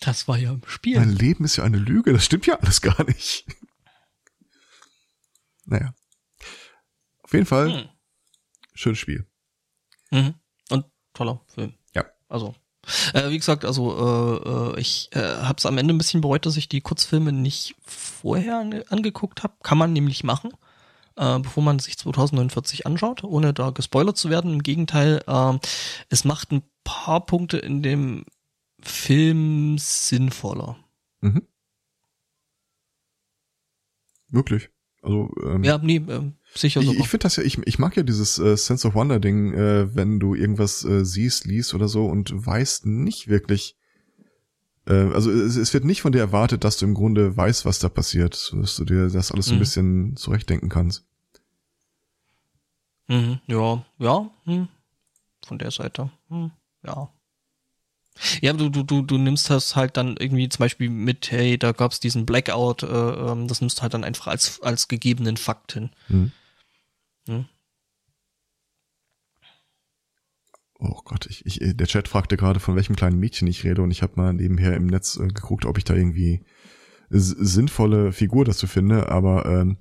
Das 0.00 0.28
war 0.28 0.38
ja 0.38 0.52
im 0.52 0.62
Spiel. 0.66 0.98
mein 0.98 1.10
Leben 1.12 1.44
ist 1.44 1.56
ja 1.56 1.64
eine 1.64 1.78
Lüge, 1.78 2.12
das 2.12 2.24
stimmt 2.24 2.46
ja 2.46 2.58
alles 2.58 2.80
gar 2.80 3.04
nicht. 3.04 3.46
Naja. 5.66 5.94
Auf 7.22 7.32
jeden 7.32 7.46
Fall, 7.46 7.72
Hm. 7.72 7.88
schönes 8.74 8.98
Spiel. 8.98 9.26
Mhm. 10.10 10.34
Und 10.70 10.86
toller 11.14 11.40
Film. 11.46 11.74
Ja. 11.94 12.04
Also, 12.28 12.54
äh, 13.14 13.30
wie 13.30 13.38
gesagt, 13.38 13.64
also 13.64 13.96
äh, 13.96 14.76
äh, 14.76 14.80
ich 14.80 15.08
äh, 15.12 15.20
habe 15.20 15.56
es 15.58 15.66
am 15.66 15.78
Ende 15.78 15.94
ein 15.94 15.98
bisschen 15.98 16.20
bereut, 16.20 16.44
dass 16.46 16.56
ich 16.56 16.68
die 16.68 16.80
Kurzfilme 16.82 17.32
nicht 17.32 17.74
vorher 17.84 18.58
ange 18.58 18.84
angeguckt 18.90 19.42
habe. 19.42 19.54
Kann 19.62 19.78
man 19.78 19.92
nämlich 19.92 20.22
machen, 20.22 20.50
äh, 21.16 21.38
bevor 21.38 21.62
man 21.62 21.78
sich 21.78 21.96
2049 21.98 22.86
anschaut, 22.86 23.24
ohne 23.24 23.54
da 23.54 23.70
gespoilert 23.70 24.16
zu 24.18 24.28
werden. 24.30 24.52
Im 24.52 24.62
Gegenteil, 24.62 25.22
äh, 25.26 25.58
es 26.10 26.24
macht 26.24 26.52
ein 26.52 26.62
paar 26.84 27.24
Punkte 27.24 27.56
in 27.58 27.82
dem 27.82 28.26
Film 28.80 29.78
sinnvoller. 29.78 30.76
Mhm. 31.22 31.48
Wirklich. 34.28 34.68
Also, 35.04 35.30
ähm, 35.44 35.62
Ja, 35.62 35.78
nee, 35.78 35.96
äh, 35.96 36.32
sicher 36.54 36.80
ich, 36.80 36.86
sogar. 36.86 37.00
ich 37.00 37.08
finde 37.08 37.22
das 37.24 37.36
ja, 37.36 37.42
ich, 37.42 37.58
ich 37.58 37.78
mag 37.78 37.96
ja 37.96 38.02
dieses 38.02 38.38
äh, 38.38 38.56
Sense 38.56 38.88
of 38.88 38.94
Wonder 38.94 39.20
Ding, 39.20 39.52
äh, 39.52 39.94
wenn 39.94 40.18
du 40.18 40.34
irgendwas 40.34 40.84
äh, 40.84 41.04
siehst, 41.04 41.44
liest 41.44 41.74
oder 41.74 41.88
so 41.88 42.06
und 42.06 42.32
weißt 42.34 42.86
nicht 42.86 43.28
wirklich, 43.28 43.76
Äh, 44.86 45.12
also 45.14 45.30
es, 45.30 45.56
es, 45.56 45.72
wird 45.72 45.84
nicht 45.84 46.02
von 46.02 46.12
dir 46.12 46.20
erwartet, 46.20 46.62
dass 46.62 46.76
du 46.76 46.84
im 46.84 46.94
Grunde 46.94 47.34
weißt, 47.36 47.64
was 47.64 47.78
da 47.78 47.88
passiert, 47.88 48.52
dass 48.54 48.76
du 48.76 48.84
dir 48.84 49.08
das 49.08 49.32
alles 49.32 49.46
so 49.46 49.52
ein 49.52 49.56
mhm. 49.56 49.60
bisschen 49.60 50.16
zurechtdenken 50.16 50.68
kannst. 50.68 51.06
Mhm, 53.08 53.40
ja, 53.46 53.84
ja, 53.98 54.30
hm. 54.44 54.68
von 55.46 55.58
der 55.58 55.70
Seite, 55.70 56.10
hm, 56.28 56.50
ja. 56.82 57.08
Ja, 58.40 58.52
du, 58.52 58.68
du, 58.68 58.82
du, 58.84 59.02
du 59.02 59.18
nimmst 59.18 59.50
das 59.50 59.74
halt 59.74 59.96
dann 59.96 60.16
irgendwie 60.16 60.48
zum 60.48 60.60
Beispiel 60.60 60.88
mit, 60.88 61.30
hey, 61.30 61.58
da 61.58 61.72
gab's 61.72 62.00
diesen 62.00 62.26
Blackout, 62.26 62.82
äh, 62.82 62.86
ähm, 62.86 63.48
das 63.48 63.60
nimmst 63.60 63.78
du 63.78 63.82
halt 63.82 63.94
dann 63.94 64.04
einfach 64.04 64.28
als, 64.28 64.62
als 64.62 64.88
gegebenen 64.88 65.36
Fakt 65.36 65.72
hin. 65.72 65.90
Mhm. 66.08 66.32
Hm? 67.26 67.46
Oh 70.78 71.00
Gott, 71.04 71.26
ich, 71.26 71.44
ich, 71.46 71.58
der 71.62 71.86
Chat 71.86 72.08
fragte 72.08 72.36
gerade, 72.36 72.60
von 72.60 72.76
welchem 72.76 72.94
kleinen 72.94 73.18
Mädchen 73.18 73.48
ich 73.48 73.64
rede 73.64 73.82
und 73.82 73.90
ich 73.90 74.02
habe 74.02 74.14
mal 74.16 74.32
nebenher 74.32 74.74
im 74.74 74.86
Netz 74.86 75.16
äh, 75.16 75.26
geguckt, 75.26 75.64
ob 75.64 75.78
ich 75.78 75.84
da 75.84 75.94
irgendwie 75.94 76.44
sinnvolle 77.10 78.12
Figur 78.12 78.44
dazu 78.44 78.66
finde, 78.66 79.08
aber 79.08 79.46
ähm, 79.46 79.78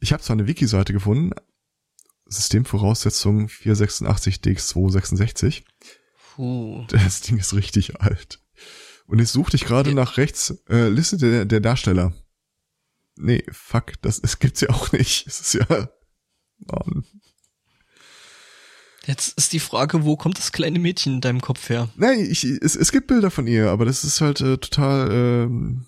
ich 0.00 0.12
habe 0.12 0.22
zwar 0.22 0.34
eine 0.34 0.46
Wiki-Seite 0.46 0.92
gefunden, 0.92 1.32
Systemvoraussetzung 2.26 3.48
486 3.48 4.36
DX266. 4.36 5.64
Puh. 6.34 6.84
Das 6.88 7.20
Ding 7.20 7.38
ist 7.38 7.54
richtig 7.54 8.00
alt. 8.00 8.40
Und 9.06 9.18
jetzt 9.18 9.32
suchte 9.32 9.56
ich 9.56 9.64
gerade 9.64 9.94
nach 9.94 10.16
rechts 10.16 10.50
äh, 10.68 10.88
Liste 10.88 11.16
der, 11.16 11.44
der 11.44 11.60
Darsteller. 11.60 12.12
Nee, 13.16 13.44
fuck, 13.50 14.00
das, 14.02 14.20
das 14.20 14.38
gibt's 14.38 14.60
ja 14.60 14.70
auch 14.70 14.92
nicht. 14.92 15.26
Es 15.26 15.40
ist 15.40 15.54
ja. 15.54 15.88
Mann. 16.58 17.04
Jetzt 19.06 19.36
ist 19.36 19.52
die 19.52 19.60
Frage, 19.60 20.04
wo 20.04 20.16
kommt 20.16 20.38
das 20.38 20.50
kleine 20.50 20.78
Mädchen 20.78 21.14
in 21.14 21.20
deinem 21.20 21.42
Kopf 21.42 21.68
her? 21.68 21.90
Nein, 21.96 22.20
ich, 22.20 22.44
es, 22.44 22.74
es 22.74 22.90
gibt 22.90 23.06
Bilder 23.06 23.30
von 23.30 23.46
ihr, 23.46 23.70
aber 23.70 23.84
das 23.84 24.02
ist 24.02 24.20
halt 24.22 24.40
äh, 24.40 24.56
total, 24.56 25.10
ähm, 25.12 25.84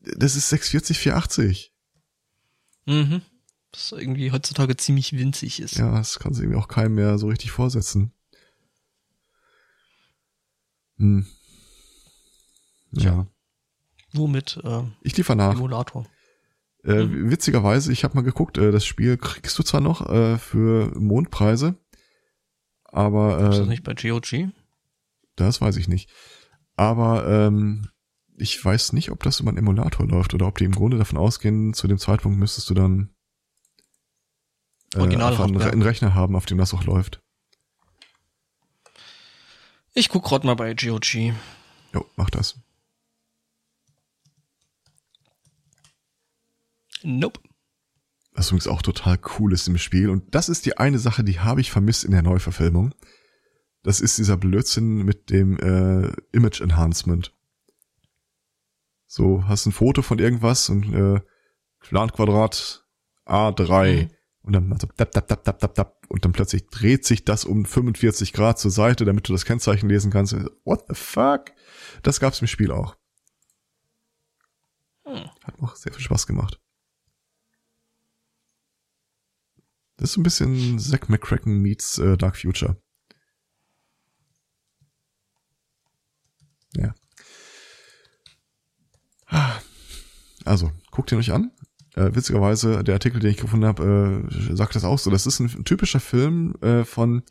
das 0.00 0.34
ist 0.34 0.48
640, 0.48 0.98
480. 0.98 1.72
Mhm. 2.86 3.20
Was 3.72 3.92
irgendwie 3.92 4.32
heutzutage 4.32 4.76
ziemlich 4.76 5.12
winzig 5.12 5.60
ist. 5.60 5.76
Ja, 5.76 5.92
das 5.92 6.18
kann 6.18 6.32
sich 6.32 6.44
irgendwie 6.44 6.58
auch 6.58 6.68
keinem 6.68 6.94
mehr 6.94 7.18
so 7.18 7.28
richtig 7.28 7.50
vorsetzen. 7.50 8.12
Hm. 10.98 11.26
Ja. 12.92 13.02
ja. 13.02 13.26
Womit? 14.12 14.60
Äh, 14.62 14.82
ich 15.02 15.16
liefer 15.16 15.34
nach. 15.34 15.54
Emulator. 15.54 16.06
Äh, 16.84 17.04
mhm. 17.04 17.30
Witzigerweise, 17.30 17.92
ich 17.92 18.04
habe 18.04 18.14
mal 18.14 18.22
geguckt, 18.22 18.58
äh, 18.58 18.72
das 18.72 18.84
Spiel 18.84 19.16
kriegst 19.16 19.58
du 19.58 19.62
zwar 19.62 19.80
noch 19.80 20.08
äh, 20.08 20.38
für 20.38 20.92
Mondpreise, 20.98 21.76
aber 22.84 23.38
äh, 23.38 23.50
ist 23.50 23.58
das 23.58 23.68
nicht 23.68 23.84
bei 23.84 23.94
GOG? 23.94 24.50
Das 25.36 25.60
weiß 25.60 25.76
ich 25.76 25.88
nicht. 25.88 26.10
Aber 26.76 27.26
ähm, 27.26 27.88
ich 28.36 28.62
weiß 28.62 28.92
nicht, 28.92 29.10
ob 29.10 29.22
das 29.22 29.40
über 29.40 29.50
einen 29.50 29.58
Emulator 29.58 30.06
läuft 30.06 30.34
oder 30.34 30.46
ob 30.46 30.58
die 30.58 30.64
im 30.64 30.72
Grunde 30.72 30.98
davon 30.98 31.18
ausgehen, 31.18 31.72
zu 31.74 31.86
dem 31.86 31.98
Zeitpunkt 31.98 32.38
müsstest 32.38 32.68
du 32.68 32.74
dann 32.74 33.10
äh, 34.94 35.00
einen, 35.00 35.22
einen 35.22 35.82
Rechner 35.82 36.14
haben, 36.14 36.34
auf 36.34 36.46
dem 36.46 36.58
das 36.58 36.74
auch 36.74 36.84
läuft. 36.84 37.21
Ich 39.94 40.08
guck 40.08 40.24
grad 40.24 40.44
mal 40.44 40.54
bei 40.54 40.74
GOG. 40.74 41.14
Jo, 41.92 42.06
mach 42.16 42.30
das. 42.30 42.58
Nope. 47.02 47.40
Was 48.34 48.48
übrigens 48.48 48.68
auch 48.68 48.80
total 48.80 49.18
cool 49.38 49.52
ist 49.52 49.68
im 49.68 49.76
Spiel. 49.76 50.08
Und 50.08 50.34
das 50.34 50.48
ist 50.48 50.64
die 50.64 50.78
eine 50.78 50.98
Sache, 50.98 51.22
die 51.24 51.40
habe 51.40 51.60
ich 51.60 51.70
vermisst 51.70 52.04
in 52.04 52.12
der 52.12 52.22
Neuverfilmung. 52.22 52.94
Das 53.82 54.00
ist 54.00 54.16
dieser 54.16 54.36
Blödsinn 54.36 55.02
mit 55.02 55.28
dem 55.30 55.58
äh, 55.58 56.12
Image 56.32 56.60
Enhancement. 56.60 57.36
So, 59.06 59.46
hast 59.46 59.66
ein 59.66 59.72
Foto 59.72 60.00
von 60.00 60.18
irgendwas 60.18 60.70
und 60.70 60.94
äh, 60.94 61.20
Planquadrat 61.80 62.86
A3 63.26 64.04
mhm. 64.04 64.10
Und 64.42 64.52
dann 64.52 64.76
so 64.78 64.88
dap, 64.96 65.12
dap, 65.12 65.28
dap, 65.28 65.44
dap, 65.44 65.58
dap, 65.58 65.74
dap, 65.74 66.06
und 66.08 66.24
dann 66.24 66.32
plötzlich 66.32 66.66
dreht 66.68 67.04
sich 67.04 67.24
das 67.24 67.44
um 67.44 67.64
45 67.64 68.32
Grad 68.32 68.58
zur 68.58 68.70
Seite, 68.70 69.04
damit 69.04 69.28
du 69.28 69.32
das 69.32 69.44
Kennzeichen 69.44 69.88
lesen 69.88 70.10
kannst. 70.10 70.34
What 70.64 70.84
the 70.88 70.94
fuck? 70.94 71.52
Das 72.02 72.18
gab's 72.20 72.40
im 72.40 72.48
Spiel 72.48 72.72
auch. 72.72 72.96
Hm. 75.04 75.30
Hat 75.44 75.60
auch 75.60 75.76
sehr 75.76 75.92
viel 75.92 76.02
Spaß 76.02 76.26
gemacht. 76.26 76.60
Das 79.96 80.10
ist 80.10 80.14
so 80.14 80.20
ein 80.20 80.24
bisschen 80.24 80.78
Zack 80.80 81.08
McCracken 81.08 81.60
meets 81.60 81.98
äh, 81.98 82.16
Dark 82.16 82.36
Future. 82.36 82.76
Ja. 86.74 86.94
Also, 90.44 90.72
guckt 90.90 91.12
ihn 91.12 91.18
euch 91.18 91.30
an. 91.30 91.52
Äh, 91.94 92.14
witzigerweise, 92.14 92.82
der 92.84 92.94
Artikel, 92.94 93.20
den 93.20 93.30
ich 93.30 93.36
gefunden 93.36 93.66
habe, 93.66 94.24
äh, 94.30 94.56
sagt 94.56 94.74
das 94.74 94.84
auch 94.84 94.98
so. 94.98 95.10
Das 95.10 95.26
ist 95.26 95.40
ein 95.40 95.64
typischer 95.64 96.00
Film, 96.00 96.54
äh, 96.62 96.84
von 96.84 97.22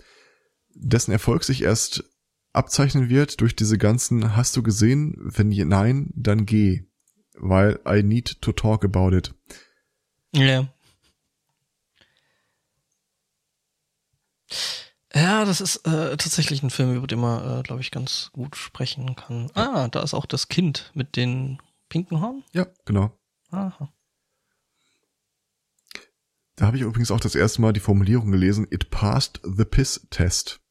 dessen 0.73 1.11
Erfolg 1.11 1.43
sich 1.43 1.63
erst 1.63 2.03
abzeichnen 2.53 3.09
wird 3.09 3.41
durch 3.41 3.55
diese 3.55 3.77
ganzen 3.77 4.35
Hast 4.35 4.55
du 4.55 4.63
gesehen? 4.63 5.15
Wenn 5.17 5.49
nein, 5.49 6.11
dann 6.15 6.45
geh. 6.45 6.85
Weil 7.35 7.79
I 7.87 8.03
need 8.03 8.41
to 8.41 8.51
talk 8.51 8.83
about 8.83 9.15
it. 9.15 9.33
Ja. 10.33 10.67
Ja, 15.13 15.43
das 15.43 15.59
ist 15.59 15.77
äh, 15.87 16.15
tatsächlich 16.15 16.63
ein 16.63 16.69
Film, 16.69 16.95
über 16.95 17.07
den 17.07 17.19
man, 17.19 17.59
äh, 17.59 17.63
glaube 17.63 17.81
ich, 17.81 17.91
ganz 17.91 18.29
gut 18.31 18.55
sprechen 18.55 19.15
kann. 19.15 19.49
Ah, 19.55 19.89
da 19.89 20.01
ist 20.03 20.13
auch 20.13 20.25
das 20.25 20.47
Kind 20.47 20.91
mit 20.93 21.15
den 21.15 21.61
pinken 21.89 22.21
Haaren. 22.21 22.43
Ja, 22.53 22.67
genau. 22.85 23.11
Aha. 23.49 23.91
Da 26.61 26.67
habe 26.67 26.77
ich 26.77 26.83
übrigens 26.83 27.09
auch 27.09 27.19
das 27.19 27.33
erste 27.33 27.59
Mal 27.59 27.73
die 27.73 27.79
Formulierung 27.79 28.31
gelesen, 28.31 28.67
it 28.69 28.91
passed 28.91 29.41
the 29.43 29.65
piss 29.65 30.05
test. 30.11 30.61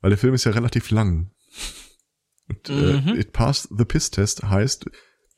Weil 0.00 0.10
der 0.10 0.18
Film 0.18 0.32
ist 0.32 0.44
ja 0.44 0.52
relativ 0.52 0.92
lang. 0.92 1.32
Und, 2.48 2.68
äh, 2.68 3.00
mhm. 3.00 3.18
it 3.18 3.32
passed 3.32 3.68
the 3.76 3.84
piss 3.84 4.12
test 4.12 4.44
heißt, 4.44 4.88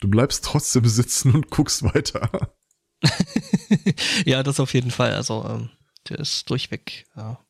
du 0.00 0.08
bleibst 0.10 0.44
trotzdem 0.44 0.84
sitzen 0.84 1.34
und 1.34 1.48
guckst 1.48 1.82
weiter. 1.82 2.54
ja, 4.26 4.42
das 4.42 4.60
auf 4.60 4.74
jeden 4.74 4.90
Fall. 4.90 5.14
Also 5.14 5.46
ähm, 5.48 5.70
der 6.10 6.18
ist 6.18 6.50
durchweg. 6.50 7.06
Ja. 7.16 7.42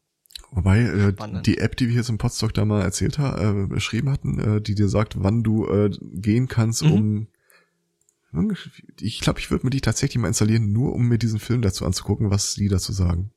Wobei 0.53 0.83
äh, 0.83 1.43
die 1.43 1.59
App, 1.59 1.77
die 1.77 1.87
wir 1.87 1.95
hier 1.95 2.05
zum 2.05 2.19
Podstock 2.19 2.55
da 2.55 2.65
mal 2.65 2.83
erzählt 2.83 3.19
haben, 3.19 3.65
äh, 3.65 3.67
beschrieben 3.67 4.11
hatten, 4.11 4.39
äh, 4.39 4.61
die 4.61 4.77
dir 4.77 4.89
sagt, 4.89 5.21
wann 5.21 5.43
du 5.43 5.67
äh, 5.67 5.91
gehen 6.01 6.47
kannst, 6.47 6.85
mhm. 6.85 6.93
um 6.93 7.29
ich 9.01 9.21
glaube, 9.21 9.41
ich 9.41 9.51
würde 9.51 9.67
mir 9.67 9.71
die 9.71 9.81
tatsächlich 9.81 10.19
mal 10.19 10.29
installieren, 10.29 10.73
nur 10.73 10.93
um 10.93 11.09
mir 11.09 11.19
diesen 11.19 11.41
Film 11.41 11.63
dazu 11.63 11.85
anzugucken, 11.87 12.31
was 12.31 12.55
die 12.55 12.69
dazu 12.69 12.93
sagen. 12.93 13.33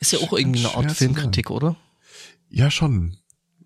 Ist 0.00 0.12
ja 0.12 0.20
auch 0.20 0.32
irgendwie 0.32 0.60
eine 0.60 0.74
Art 0.74 0.92
Filmkritik, 0.92 1.50
oder? 1.50 1.76
Ja, 2.48 2.70
schon. 2.70 3.16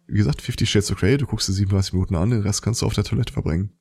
Wie 0.07 0.19
gesagt, 0.19 0.43
50 0.43 0.69
Shades 0.69 0.91
of 0.91 0.99
Grey, 0.99 1.19
du 1.19 1.27
guckst 1.27 1.49
dir 1.49 1.53
37 1.53 1.93
Minuten 1.93 2.17
an, 2.17 2.31
den 2.31 2.43
Rest 2.43 2.63
kannst 2.63 2.83
du 2.83 2.87
auf 2.87 2.95
der 2.95 3.05
Toilette 3.05 3.33
verbringen. 3.33 3.79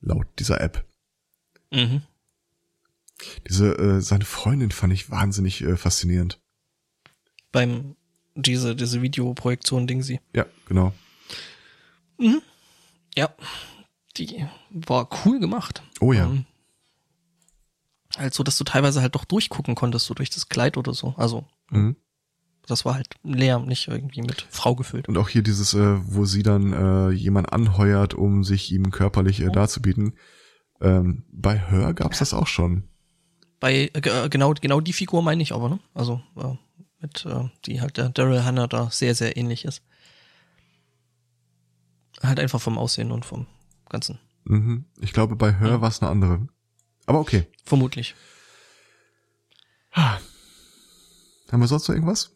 Laut 0.00 0.26
dieser 0.38 0.60
App. 0.60 0.84
Mhm. 1.72 2.02
Diese, 3.48 3.78
äh, 3.78 4.00
seine 4.00 4.24
Freundin 4.24 4.72
fand 4.72 4.92
ich 4.92 5.10
wahnsinnig 5.10 5.62
äh, 5.62 5.76
faszinierend. 5.76 6.38
Beim, 7.50 7.96
diese, 8.34 8.76
diese 8.76 9.00
Videoprojektion 9.00 9.86
Ding 9.86 10.02
sie. 10.02 10.20
Ja, 10.34 10.44
genau. 10.66 10.92
Mhm. 12.18 12.42
Ja. 13.16 13.34
Die 14.18 14.46
war 14.70 15.08
cool 15.24 15.40
gemacht. 15.40 15.82
Oh 16.00 16.12
ja. 16.12 16.26
Ähm, 16.26 16.46
halt 18.16 18.34
so, 18.34 18.42
dass 18.42 18.58
du 18.58 18.64
teilweise 18.64 19.02
halt 19.02 19.14
doch 19.14 19.24
durchgucken 19.24 19.74
konntest, 19.74 20.06
so 20.06 20.14
durch 20.14 20.30
das 20.30 20.48
Kleid 20.48 20.76
oder 20.76 20.94
so. 20.94 21.14
Also, 21.16 21.44
mhm. 21.70 21.96
das 22.66 22.84
war 22.84 22.94
halt 22.94 23.08
leer, 23.22 23.58
nicht 23.58 23.88
irgendwie 23.88 24.22
mit 24.22 24.46
Frau 24.50 24.74
gefüllt. 24.74 25.08
Und 25.08 25.18
auch 25.18 25.28
hier 25.28 25.42
dieses, 25.42 25.74
äh, 25.74 25.98
wo 26.02 26.24
sie 26.24 26.42
dann 26.42 26.72
äh, 26.72 27.10
jemand 27.10 27.52
anheuert, 27.52 28.14
um 28.14 28.44
sich 28.44 28.72
ihm 28.72 28.90
körperlich 28.90 29.40
äh, 29.40 29.50
darzubieten. 29.50 30.16
Ähm, 30.80 31.24
bei 31.30 31.70
Hör 31.70 31.94
gab's 31.94 32.18
das 32.18 32.34
auch 32.34 32.46
schon. 32.46 32.88
Bei 33.60 33.90
äh, 33.94 33.98
äh, 33.98 34.28
genau 34.28 34.52
genau 34.52 34.80
die 34.80 34.92
Figur 34.92 35.22
meine 35.22 35.42
ich 35.42 35.52
aber, 35.52 35.68
ne? 35.68 35.80
Also 35.94 36.20
äh, 36.36 36.54
mit 37.00 37.24
äh, 37.24 37.48
die 37.64 37.80
halt 37.80 37.96
der 37.96 38.10
Daryl 38.10 38.44
Hannah 38.44 38.66
da 38.66 38.90
sehr 38.90 39.14
sehr 39.14 39.36
ähnlich 39.36 39.64
ist. 39.64 39.82
Halt 42.22 42.40
einfach 42.40 42.60
vom 42.60 42.78
Aussehen 42.78 43.10
und 43.10 43.24
vom 43.24 43.46
ganzen. 43.88 44.18
Mhm. 44.44 44.84
Ich 45.00 45.12
glaube 45.12 45.36
bei 45.36 45.58
Hör 45.58 45.70
ja. 45.70 45.80
war 45.80 45.88
es 45.88 46.00
eine 46.00 46.10
andere. 46.10 46.46
Aber 47.06 47.20
okay. 47.20 47.46
Vermutlich. 47.64 48.14
Haben 49.92 50.20
wir 51.60 51.68
sonst 51.68 51.88
noch 51.88 51.94
irgendwas? 51.94 52.32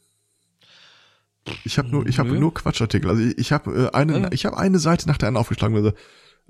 Ich 1.65 1.79
habe 1.79 1.89
nur 1.89 2.07
ich 2.07 2.19
habe 2.19 2.33
nur 2.33 2.55
Quatschartikel. 2.55 3.11
Also 3.11 3.23
ich, 3.23 3.39
ich 3.39 3.53
habe 3.53 3.91
äh, 3.93 3.97
eine 3.97 4.21
ja. 4.21 4.33
ich 4.33 4.47
habe 4.47 4.57
eine 4.57 4.79
Seite 4.79 5.09
nach 5.09 5.19
der 5.19 5.29
anderen 5.29 5.41
aufgeschlagen, 5.41 5.77
also 5.77 5.93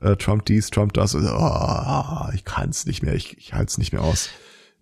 äh, 0.00 0.16
Trump 0.16 0.44
dies, 0.46 0.70
Trump 0.70 0.92
das. 0.94 1.14
Also, 1.14 1.28
oh, 1.28 2.32
ich 2.34 2.44
kann 2.44 2.70
es 2.70 2.86
nicht 2.86 3.02
mehr, 3.02 3.14
ich, 3.14 3.36
ich 3.38 3.52
halte 3.52 3.70
es 3.70 3.78
nicht 3.78 3.92
mehr 3.92 4.02
aus. 4.02 4.30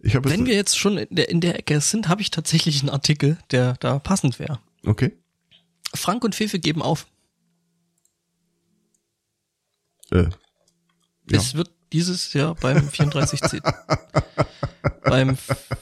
Ich 0.00 0.14
hab 0.14 0.24
Wenn 0.24 0.46
wir 0.46 0.54
jetzt 0.54 0.78
schon 0.78 0.96
in 0.96 1.14
der, 1.14 1.28
in 1.28 1.40
der 1.40 1.58
Ecke 1.58 1.80
sind, 1.80 2.08
habe 2.08 2.22
ich 2.22 2.30
tatsächlich 2.30 2.80
einen 2.80 2.90
Artikel, 2.90 3.36
der 3.50 3.74
da 3.80 3.98
passend 3.98 4.38
wäre. 4.38 4.60
Okay. 4.86 5.12
Frank 5.92 6.22
und 6.24 6.34
Fefe 6.34 6.58
geben 6.58 6.82
auf. 6.82 7.06
Äh, 10.10 10.22
ja. 10.22 10.28
Es 11.30 11.54
wird 11.54 11.70
dieses 11.92 12.32
Jahr 12.32 12.54
beim 12.54 12.88
34C. 12.88 13.60
beim 15.04 15.36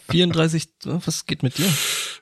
34, 0.08 0.68
was 0.84 1.26
geht 1.26 1.42
mit 1.42 1.58
dir? 1.58 1.68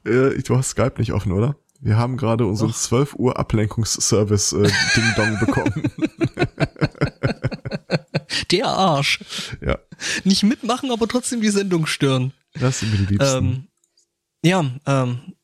Äh, 0.05 0.43
du 0.43 0.57
hast 0.57 0.71
Skype 0.71 0.95
nicht 0.99 1.13
offen, 1.13 1.33
oder? 1.33 1.57
Wir 1.81 1.97
haben 1.97 2.17
gerade 2.17 2.47
unseren 2.47 2.71
Doch. 2.71 2.77
12 2.77 3.15
Uhr 3.15 3.39
Ablenkungsservice 3.39 4.53
äh, 4.53 4.71
Ding 4.97 5.15
Dong 5.17 5.39
bekommen. 5.41 5.93
Der 8.51 8.67
Arsch. 8.67 9.21
ja, 9.61 9.79
Nicht 10.25 10.45
mitmachen, 10.45 10.91
aber 10.91 11.07
trotzdem 11.09 11.41
die 11.41 11.51
Sendung 11.51 11.87
stören. 11.87 12.33
das 12.55 12.81
sind 12.81 12.91
mir 12.93 12.99
die 12.99 13.13
Liebsten. 13.15 13.37
Ähm, 13.37 13.69
ja, 14.45 14.65
ähm, 14.87 15.35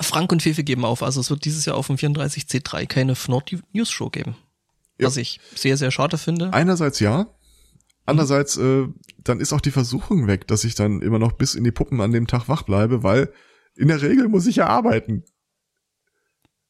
Frank 0.00 0.32
und 0.32 0.42
Fefe 0.42 0.64
geben 0.64 0.84
auf. 0.84 1.02
Also 1.02 1.20
es 1.20 1.30
wird 1.30 1.44
dieses 1.44 1.64
Jahr 1.64 1.76
auf 1.76 1.86
dem 1.86 1.96
34C3 1.96 2.86
keine 2.86 3.14
Fnord 3.14 3.54
News 3.72 3.90
Show 3.90 4.10
geben. 4.10 4.36
Ja. 4.98 5.06
Was 5.06 5.16
ich 5.16 5.40
sehr, 5.54 5.76
sehr 5.76 5.90
schade 5.90 6.18
finde. 6.18 6.52
Einerseits 6.52 7.00
ja, 7.00 7.34
andererseits 8.06 8.56
äh, 8.56 8.86
dann 9.24 9.40
ist 9.40 9.52
auch 9.52 9.60
die 9.60 9.70
Versuchung 9.70 10.26
weg, 10.26 10.46
dass 10.48 10.64
ich 10.64 10.74
dann 10.74 11.00
immer 11.02 11.18
noch 11.18 11.32
bis 11.32 11.54
in 11.54 11.64
die 11.64 11.70
Puppen 11.72 12.00
an 12.00 12.12
dem 12.12 12.26
Tag 12.26 12.48
wach 12.48 12.62
bleibe, 12.62 13.02
weil 13.02 13.32
in 13.76 13.88
der 13.88 14.02
Regel 14.02 14.28
muss 14.28 14.46
ich 14.46 14.56
ja 14.56 14.66
arbeiten. 14.66 15.24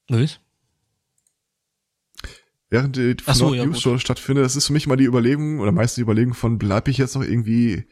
Was? 0.08 0.38
Während 2.70 2.96
die 2.96 3.16
so, 3.26 3.32
Fnord 3.48 3.54
ja, 3.56 3.66
News. 3.66 3.80
Show 3.82 3.98
stattfindet, 3.98 4.44
das 4.44 4.56
ist 4.56 4.66
für 4.68 4.72
mich 4.72 4.86
mal 4.86 4.96
die 4.96 5.04
Überlegung, 5.04 5.60
oder 5.60 5.72
meistens 5.72 5.96
die 5.96 6.00
Überlegung 6.02 6.32
von, 6.34 6.58
bleib 6.58 6.88
ich 6.88 6.96
jetzt 6.98 7.14
noch 7.14 7.22
irgendwie 7.22 7.84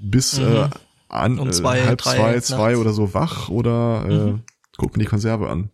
bis 0.00 0.38
Mhm. 0.38 0.44
äh, 0.46 0.70
an, 1.08 1.38
Um 1.38 1.48
äh, 1.48 1.52
zwei, 1.52 1.84
halb 1.84 1.98
drei 2.00 2.16
zwei, 2.16 2.32
nachts. 2.32 2.46
zwei 2.48 2.76
oder 2.76 2.92
so 2.92 3.14
wach 3.14 3.48
oder 3.48 4.04
äh, 4.08 4.30
Mhm. 4.32 4.42
guck 4.76 4.96
mir 4.96 5.02
die 5.04 5.08
Konserve 5.08 5.48
an. 5.48 5.70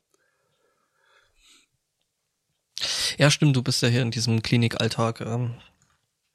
Ja, 3.19 3.31
stimmt, 3.31 3.57
du 3.57 3.63
bist 3.63 3.83
ja 3.83 3.89
hier 3.89 4.03
in 4.03 4.11
diesem 4.11 4.43
Klinikalltag. 4.43 5.21
Ähm, 5.21 5.55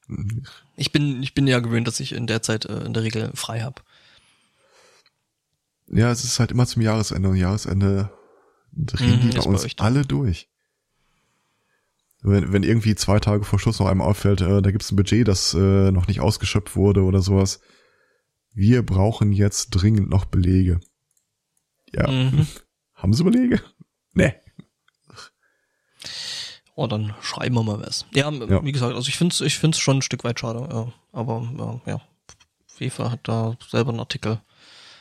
Mhm. 0.07 0.43
ich 0.75 0.91
bin, 0.91 1.21
ich 1.21 1.35
bin 1.35 1.45
ja 1.45 1.59
gewöhnt, 1.59 1.87
dass 1.87 1.99
ich 1.99 2.13
in 2.13 2.25
der 2.25 2.41
Zeit 2.41 2.65
äh, 2.65 2.83
in 2.83 2.93
der 2.95 3.03
Regel 3.03 3.29
frei 3.35 3.61
habe. 3.61 3.81
Ja, 5.87 6.11
es 6.11 6.23
ist 6.23 6.39
halt 6.39 6.51
immer 6.51 6.65
zum 6.65 6.81
Jahresende 6.81 7.29
und 7.29 7.35
Jahresende 7.35 8.11
drehen 8.71 9.17
Mhm, 9.17 9.21
die 9.31 9.37
bei 9.37 9.43
bei 9.43 9.49
uns 9.49 9.75
da. 9.75 9.83
alle 9.83 10.05
durch. 10.05 10.49
Wenn, 12.21 12.51
wenn 12.51 12.63
irgendwie 12.63 12.95
zwei 12.95 13.19
Tage 13.19 13.43
vor 13.45 13.59
Schluss 13.59 13.79
noch 13.79 13.87
einem 13.87 14.01
auffällt, 14.01 14.41
äh, 14.41 14.61
da 14.61 14.71
gibt's 14.71 14.91
ein 14.91 14.95
Budget, 14.95 15.27
das 15.27 15.53
äh, 15.53 15.91
noch 15.91 16.07
nicht 16.07 16.19
ausgeschöpft 16.19 16.75
wurde 16.75 17.03
oder 17.03 17.21
sowas. 17.21 17.61
Wir 18.51 18.83
brauchen 18.83 19.31
jetzt 19.31 19.69
dringend 19.69 20.09
noch 20.09 20.25
Belege. 20.25 20.79
Ja. 21.93 22.09
Mhm. 22.09 22.47
Haben 22.95 23.13
Sie 23.13 23.23
Belege? 23.23 23.61
Nee. 24.13 24.33
Oh, 26.79 26.87
dann 26.87 27.13
schreiben 27.21 27.55
wir 27.55 27.63
mal 27.63 27.79
was. 27.81 28.05
Ja, 28.13 28.31
Ja. 28.31 28.63
wie 28.63 28.71
gesagt, 28.71 28.95
also 28.95 29.09
ich 29.09 29.17
find's, 29.17 29.41
ich 29.41 29.57
find's 29.57 29.79
schon 29.79 29.97
ein 29.97 30.01
Stück 30.01 30.23
weit 30.23 30.39
schade. 30.39 30.67
Ja. 30.71 30.87
Aber 31.11 31.45
ja, 31.57 31.81
ja, 31.93 32.01
FIFA 32.67 33.11
hat 33.11 33.19
da 33.23 33.57
selber 33.69 33.89
einen 33.89 33.99
Artikel. 33.99 34.39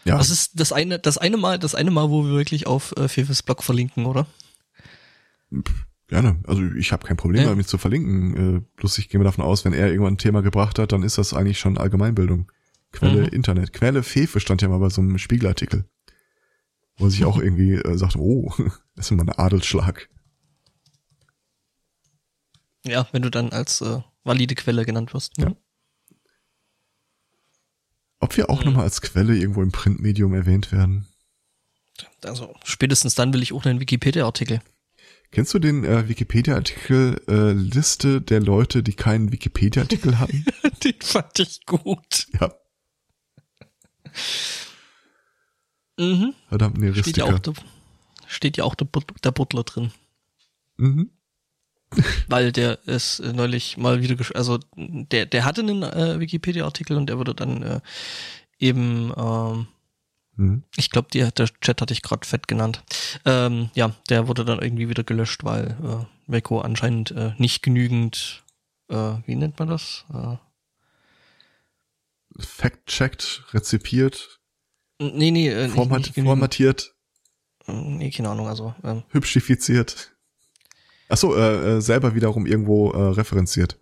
Ja, 0.04 0.16
Das 0.18 0.30
ist 0.30 0.58
das 0.58 0.72
eine, 0.72 0.98
das 0.98 1.18
eine 1.18 1.36
Mal, 1.36 1.58
das 1.58 1.74
eine 1.74 1.90
Mal, 1.90 2.10
wo 2.10 2.24
wir 2.24 2.32
wirklich 2.32 2.66
auf 2.66 2.96
äh, 2.96 3.08
Fefes 3.08 3.42
Blog 3.42 3.62
verlinken, 3.62 4.06
oder? 4.06 4.26
gerne. 6.08 6.40
Also 6.46 6.62
ich 6.76 6.92
habe 6.92 7.06
kein 7.06 7.16
Problem 7.16 7.42
Ja. 7.42 7.50
damit 7.50 7.68
zu 7.68 7.78
verlinken. 7.78 8.56
Äh, 8.56 8.60
bloß 8.76 8.98
ich 8.98 9.08
gehe 9.08 9.18
mir 9.18 9.24
davon 9.24 9.44
aus, 9.44 9.64
wenn 9.64 9.72
er 9.72 9.88
irgendwann 9.88 10.14
ein 10.14 10.18
Thema 10.18 10.42
gebracht 10.42 10.78
hat, 10.78 10.92
dann 10.92 11.02
ist 11.02 11.18
das 11.18 11.34
eigentlich 11.34 11.58
schon 11.58 11.78
Allgemeinbildung. 11.78 12.50
Quelle 12.92 13.22
Mhm. 13.22 13.28
Internet. 13.28 13.72
Quelle 13.72 14.02
Fefe 14.02 14.40
stand 14.40 14.62
ja 14.62 14.68
mal 14.68 14.78
bei 14.78 14.88
so 14.88 15.00
einem 15.02 15.18
Spiegelartikel. 15.18 15.84
Wo 16.96 17.08
sich 17.08 17.24
auch 17.24 17.38
irgendwie 17.42 17.74
äh, 17.74 17.96
sagte, 17.98 18.18
oh, 18.18 18.52
das 18.96 19.10
ist 19.10 19.16
mal 19.16 19.22
ein 19.24 19.30
Adelsschlag. 19.38 20.08
Ja, 22.88 23.06
wenn 23.12 23.22
du 23.22 23.30
dann 23.30 23.50
als 23.52 23.80
äh, 23.80 24.00
valide 24.24 24.54
Quelle 24.54 24.84
genannt 24.84 25.14
wirst. 25.14 25.36
Ja. 25.38 25.54
Ob 28.20 28.36
wir 28.36 28.50
auch 28.50 28.60
Mhm. 28.60 28.66
nochmal 28.66 28.84
als 28.84 29.00
Quelle 29.00 29.36
irgendwo 29.36 29.62
im 29.62 29.72
Printmedium 29.72 30.34
erwähnt 30.34 30.72
werden. 30.72 31.06
Also 32.22 32.54
spätestens 32.64 33.14
dann 33.14 33.32
will 33.32 33.42
ich 33.42 33.52
auch 33.52 33.64
einen 33.64 33.80
Wikipedia-Artikel. 33.80 34.60
Kennst 35.30 35.52
du 35.54 35.58
den 35.58 35.84
äh, 35.84 36.08
Wikipedia-Artikel 36.08 37.20
äh, 37.28 37.52
Liste 37.52 38.20
der 38.22 38.40
Leute, 38.40 38.82
die 38.82 38.94
keinen 38.94 39.30
Wikipedia-Artikel 39.32 40.18
hatten? 40.18 40.44
Den 40.84 41.00
fand 41.00 41.38
ich 41.38 41.64
gut. 41.66 42.26
ja, 42.40 42.52
Mhm. 45.98 46.32
verdammt, 46.48 46.78
nee, 46.78 46.94
Steht 46.94 47.16
ja 47.16 47.24
auch, 47.24 47.38
der, 47.40 47.54
steht 48.28 48.56
ja 48.56 48.64
auch 48.64 48.74
der, 48.76 48.86
der 49.24 49.32
Butler 49.32 49.64
drin. 49.64 49.90
Mhm. 50.76 51.10
Weil 52.28 52.52
der 52.52 52.86
ist 52.86 53.20
äh, 53.20 53.32
neulich 53.32 53.76
mal 53.76 54.02
wieder, 54.02 54.14
gesch 54.14 54.32
also 54.34 54.58
der, 54.76 55.26
der 55.26 55.44
hatte 55.44 55.62
einen 55.62 55.82
äh, 55.82 56.20
Wikipedia-Artikel 56.20 56.96
und 56.96 57.06
der 57.06 57.18
wurde 57.18 57.34
dann 57.34 57.62
äh, 57.62 57.80
eben, 58.58 59.12
ähm, 59.16 59.68
Mhm. 60.38 60.62
ich 60.76 60.90
glaube, 60.90 61.08
der 61.10 61.32
Chat 61.32 61.82
hatte 61.82 61.92
ich 61.92 62.02
gerade 62.02 62.24
fett 62.24 62.46
genannt. 62.46 62.84
Ähm, 63.24 63.70
ja, 63.74 63.96
der 64.08 64.28
wurde 64.28 64.44
dann 64.44 64.60
irgendwie 64.60 64.88
wieder 64.88 65.02
gelöscht, 65.02 65.42
weil 65.42 65.76
äh, 65.82 66.30
Meko 66.30 66.60
anscheinend 66.60 67.10
äh, 67.10 67.32
nicht 67.38 67.60
genügend, 67.60 68.44
äh, 68.88 69.14
wie 69.26 69.34
nennt 69.34 69.58
man 69.58 69.66
das? 69.66 70.04
Äh, 70.14 70.36
Fact-checked, 72.38 73.46
rezipiert, 73.52 74.38
nee, 75.00 75.32
nee, 75.32 75.48
äh, 75.48 75.64
nicht, 75.64 75.74
format 75.74 75.98
nicht 76.02 76.14
genügend, 76.14 76.30
formatiert, 76.30 76.94
nee, 77.66 78.10
keine 78.12 78.28
Ahnung, 78.28 78.46
also 78.46 78.76
ähm, 78.84 79.02
hübschifiziert. 79.08 80.16
Achso, 81.08 81.34
äh, 81.34 81.76
äh, 81.76 81.80
selber 81.80 82.14
wiederum 82.14 82.46
irgendwo 82.46 82.90
äh, 82.90 82.98
referenziert. 83.12 83.78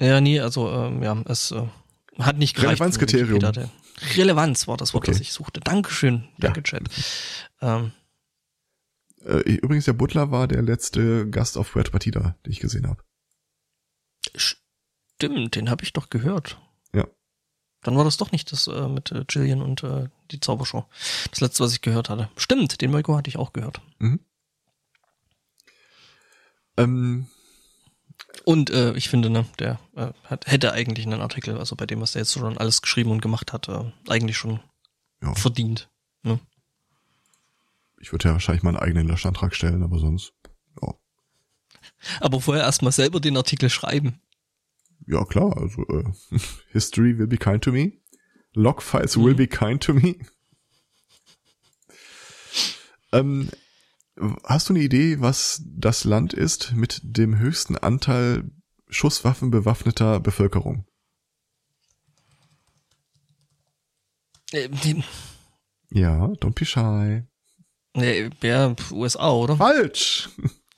Ja, 0.00 0.20
nee, 0.20 0.40
also 0.40 0.70
ähm, 0.70 1.02
ja, 1.02 1.20
es 1.26 1.50
äh, 1.52 1.62
hat 2.18 2.38
nicht 2.38 2.54
gereicht. 2.54 2.80
Relevanzkriterium. 2.80 3.40
Relevanz 4.16 4.68
war 4.68 4.76
das 4.76 4.92
Wort, 4.94 5.04
Okay. 5.04 5.12
das 5.12 5.20
ich 5.20 5.32
suchte. 5.32 5.60
Dankeschön, 5.60 6.24
Ja. 6.38 6.50
danke 6.50 6.62
Chat. 6.62 6.82
Ähm, 7.60 7.92
Äh, 9.24 9.38
übrigens, 9.40 9.86
der 9.86 9.94
Butler 9.94 10.30
war 10.30 10.46
der 10.46 10.62
letzte 10.62 11.28
Gast 11.28 11.56
auf 11.58 11.74
Red 11.74 11.90
Partida, 11.90 12.36
den 12.44 12.52
ich 12.52 12.60
gesehen 12.60 12.86
habe. 12.86 13.02
stimmt, 14.36 15.56
den 15.56 15.70
habe 15.70 15.82
ich 15.82 15.92
doch 15.92 16.10
gehört. 16.10 16.58
Ja. 16.94 17.06
Dann 17.82 17.96
war 17.96 18.04
das 18.04 18.16
doch 18.18 18.32
nicht 18.32 18.52
das 18.52 18.66
äh, 18.66 18.88
mit 18.88 19.10
äh, 19.12 19.24
Jillian 19.28 19.62
und 19.62 19.82
äh, 19.82 20.08
die 20.30 20.40
Zaubershow. 20.40 20.84
Das 21.30 21.40
letzte, 21.40 21.64
was 21.64 21.72
ich 21.72 21.80
gehört 21.80 22.08
hatte. 22.10 22.28
Stimmt, 22.36 22.80
den 22.80 22.90
Mirko 22.90 23.16
hatte 23.16 23.28
ich 23.28 23.36
auch 23.38 23.52
gehört. 23.52 23.80
Ähm, 26.76 27.26
Und 28.44 28.70
äh, 28.70 28.94
ich 28.94 29.08
finde, 29.08 29.30
ne, 29.30 29.46
der 29.58 29.80
äh, 29.94 30.12
hat, 30.24 30.46
hätte 30.46 30.72
eigentlich 30.72 31.06
einen 31.06 31.20
Artikel, 31.20 31.58
also 31.58 31.74
bei 31.76 31.86
dem, 31.86 32.00
was 32.00 32.12
der 32.12 32.22
jetzt 32.22 32.32
schon 32.32 32.58
alles 32.58 32.82
geschrieben 32.82 33.10
und 33.10 33.20
gemacht 33.22 33.52
hat, 33.52 33.68
äh, 33.68 33.92
eigentlich 34.08 34.36
schon 34.36 34.60
Ja. 35.22 35.34
verdient. 35.34 35.90
Ne? 36.22 36.38
ich 37.98 38.12
würde 38.12 38.28
ja 38.28 38.32
wahrscheinlich 38.34 38.62
mal 38.62 38.70
einen 38.70 38.78
eigenen 38.78 39.08
Löschantrag 39.08 39.54
stellen, 39.54 39.82
aber 39.82 39.98
sonst, 39.98 40.32
ja. 40.82 40.94
Aber 42.20 42.40
vorher 42.40 42.62
erstmal 42.64 42.92
selber 42.92 43.20
den 43.20 43.36
Artikel 43.36 43.68
schreiben. 43.70 44.20
Ja, 45.06 45.24
klar, 45.24 45.56
also 45.56 45.82
äh, 45.88 46.04
History 46.72 47.18
will 47.18 47.26
be 47.26 47.36
kind 47.38 47.64
to 47.64 47.72
me. 47.72 47.92
Logfiles 48.54 49.16
will 49.16 49.32
Mhm. 49.32 49.36
be 49.36 49.46
kind 49.48 49.82
to 49.82 49.94
me. 49.94 50.16
Ähm, 53.12 53.50
hast 54.44 54.68
du 54.68 54.74
eine 54.74 54.82
Idee, 54.82 55.20
was 55.20 55.62
das 55.66 56.04
Land 56.04 56.32
ist 56.32 56.72
mit 56.72 57.00
dem 57.02 57.38
höchsten 57.38 57.76
Anteil 57.76 58.50
schusswaffenbewaffneter 58.88 60.20
Bevölkerung? 60.20 60.86
Äh, 64.52 64.68
die- 64.68 65.02
Ja, 65.90 66.26
don't 66.26 66.54
be 66.58 66.64
shy. 66.64 67.22
Nee, 67.96 68.30
ja, 68.42 68.74
USA, 68.90 69.30
oder? 69.32 69.56
Falsch! 69.56 70.28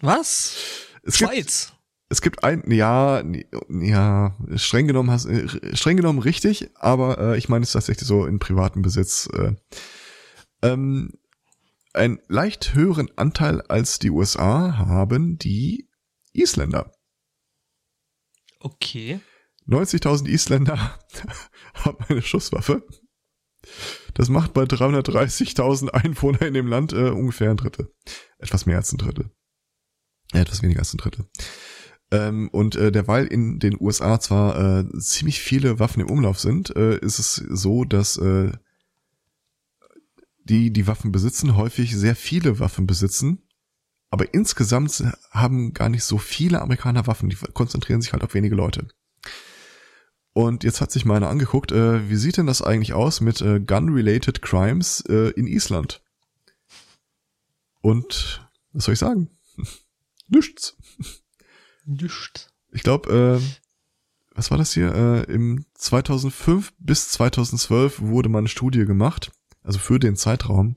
Was? 0.01 0.57
Es 1.03 1.19
gibt, 1.19 1.31
Schweiz. 1.33 1.73
es 2.09 2.21
gibt 2.23 2.45
ein, 2.45 2.71
ja, 2.71 3.23
ja, 3.69 4.37
streng 4.57 4.87
genommen 4.87 5.11
hast, 5.11 5.27
äh, 5.27 5.75
streng 5.77 5.97
genommen 5.97 6.21
richtig, 6.21 6.71
aber 6.77 7.19
äh, 7.19 7.39
ich 7.39 7.49
meine 7.49 7.65
es 7.65 7.73
tatsächlich 7.73 8.07
so 8.07 8.27
in 8.27 8.39
privatem 8.39 8.83
Besitz. 8.83 9.29
Äh, 9.33 9.55
ähm, 10.63 11.13
einen 11.95 12.21
leicht 12.29 12.75
höheren 12.75 13.11
Anteil 13.17 13.63
als 13.63 13.99
die 13.99 14.11
USA 14.11 14.77
haben 14.77 15.39
die 15.39 15.89
Isländer. 16.33 16.93
Okay. 18.61 19.21
90.000 19.67 20.29
Isländer 20.29 20.99
haben 21.75 22.05
eine 22.09 22.23
Schusswaffe. 22.23 22.87
Das 24.15 24.29
macht 24.29 24.55
bei 24.55 24.63
330.000 24.63 25.91
Einwohnern 25.91 26.49
in 26.49 26.55
dem 26.55 26.67
Land 26.67 26.93
äh, 26.93 27.11
ungefähr 27.11 27.51
ein 27.51 27.57
Drittel. 27.57 27.93
Etwas 28.39 28.67
mehr 28.67 28.77
als 28.77 28.93
ein 28.93 28.99
Drittel. 28.99 29.31
Ja, 30.33 30.41
etwas 30.41 30.63
weniger 30.63 30.81
als 30.81 30.95
ein 30.95 30.99
Drittel. 30.99 31.27
Ähm, 32.11 32.49
und 32.51 32.77
äh, 32.77 32.91
derweil 32.91 33.27
in 33.27 33.59
den 33.59 33.77
USA 33.79 34.19
zwar 34.19 34.81
äh, 34.81 34.99
ziemlich 34.99 35.41
viele 35.41 35.79
Waffen 35.79 36.01
im 36.01 36.11
Umlauf 36.11 36.41
sind, 36.41 36.75
äh, 36.75 36.99
ist 36.99 37.19
es 37.19 37.35
so, 37.35 37.85
dass 37.85 38.17
äh, 38.17 38.53
die, 40.49 40.73
die 40.73 40.87
Waffen 40.87 41.13
besitzen, 41.13 41.57
häufig 41.57 41.97
sehr 41.97 42.17
viele 42.17 42.59
Waffen 42.59 42.87
besitzen 42.87 43.43
Aber 44.11 44.33
insgesamt 44.33 45.05
haben 45.31 45.75
gar 45.75 45.89
nicht 45.89 46.05
so 46.05 46.19
viele 46.19 46.63
Amerikaner 46.63 47.07
Waffen, 47.07 47.29
die 47.29 47.37
konzentrieren 47.53 48.01
sich 48.01 48.13
halt 48.13 48.25
auf 48.25 48.35
wenige 48.35 48.55
Leute. 48.55 48.89
Und 50.33 50.65
jetzt 50.65 50.81
hat 50.81 50.93
sich 50.93 51.05
mal 51.05 51.17
einer 51.17 51.29
angeguckt, 51.29 51.73
äh, 51.73 52.09
wie 52.09 52.17
sieht 52.17 52.37
denn 52.37 52.47
das 52.47 52.63
eigentlich 52.63 52.95
aus 52.95 53.21
mit 53.21 53.41
äh, 53.41 53.61
Gun-related 53.61 54.41
Crimes 54.41 55.01
äh, 55.09 55.31
in 55.31 55.47
Island? 55.47 56.01
Und 57.81 58.49
was 58.73 58.85
soll 58.85 58.95
ich 58.95 58.99
sagen? 59.01 59.31
Nichts. 60.29 60.77
Nichts. 61.85 62.53
Ich 62.71 62.83
glaube, 62.83 63.41
äh, 63.43 64.37
was 64.37 64.51
war 64.51 64.59
das 64.59 64.73
hier? 64.73 64.95
Äh, 64.95 65.33
Im 65.33 65.65
2005 65.75 66.73
bis 66.79 67.11
2012 67.11 68.01
wurde 68.01 68.29
mal 68.29 68.39
eine 68.39 68.49
Studie 68.49 68.85
gemacht, 68.85 69.33
also 69.69 69.79
für 69.79 69.99
den 69.99 70.17
Zeitraum, 70.17 70.77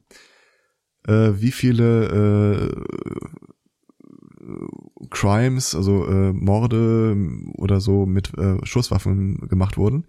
äh, 1.07 1.31
wie 1.35 1.51
viele 1.51 2.67
äh, 2.67 2.85
Crimes, 5.09 5.75
also 5.75 6.05
äh, 6.07 6.33
Morde 6.33 7.15
oder 7.53 7.79
so 7.79 8.05
mit 8.05 8.37
äh, 8.37 8.57
Schusswaffen 8.65 9.47
gemacht 9.47 9.77
wurden. 9.77 10.07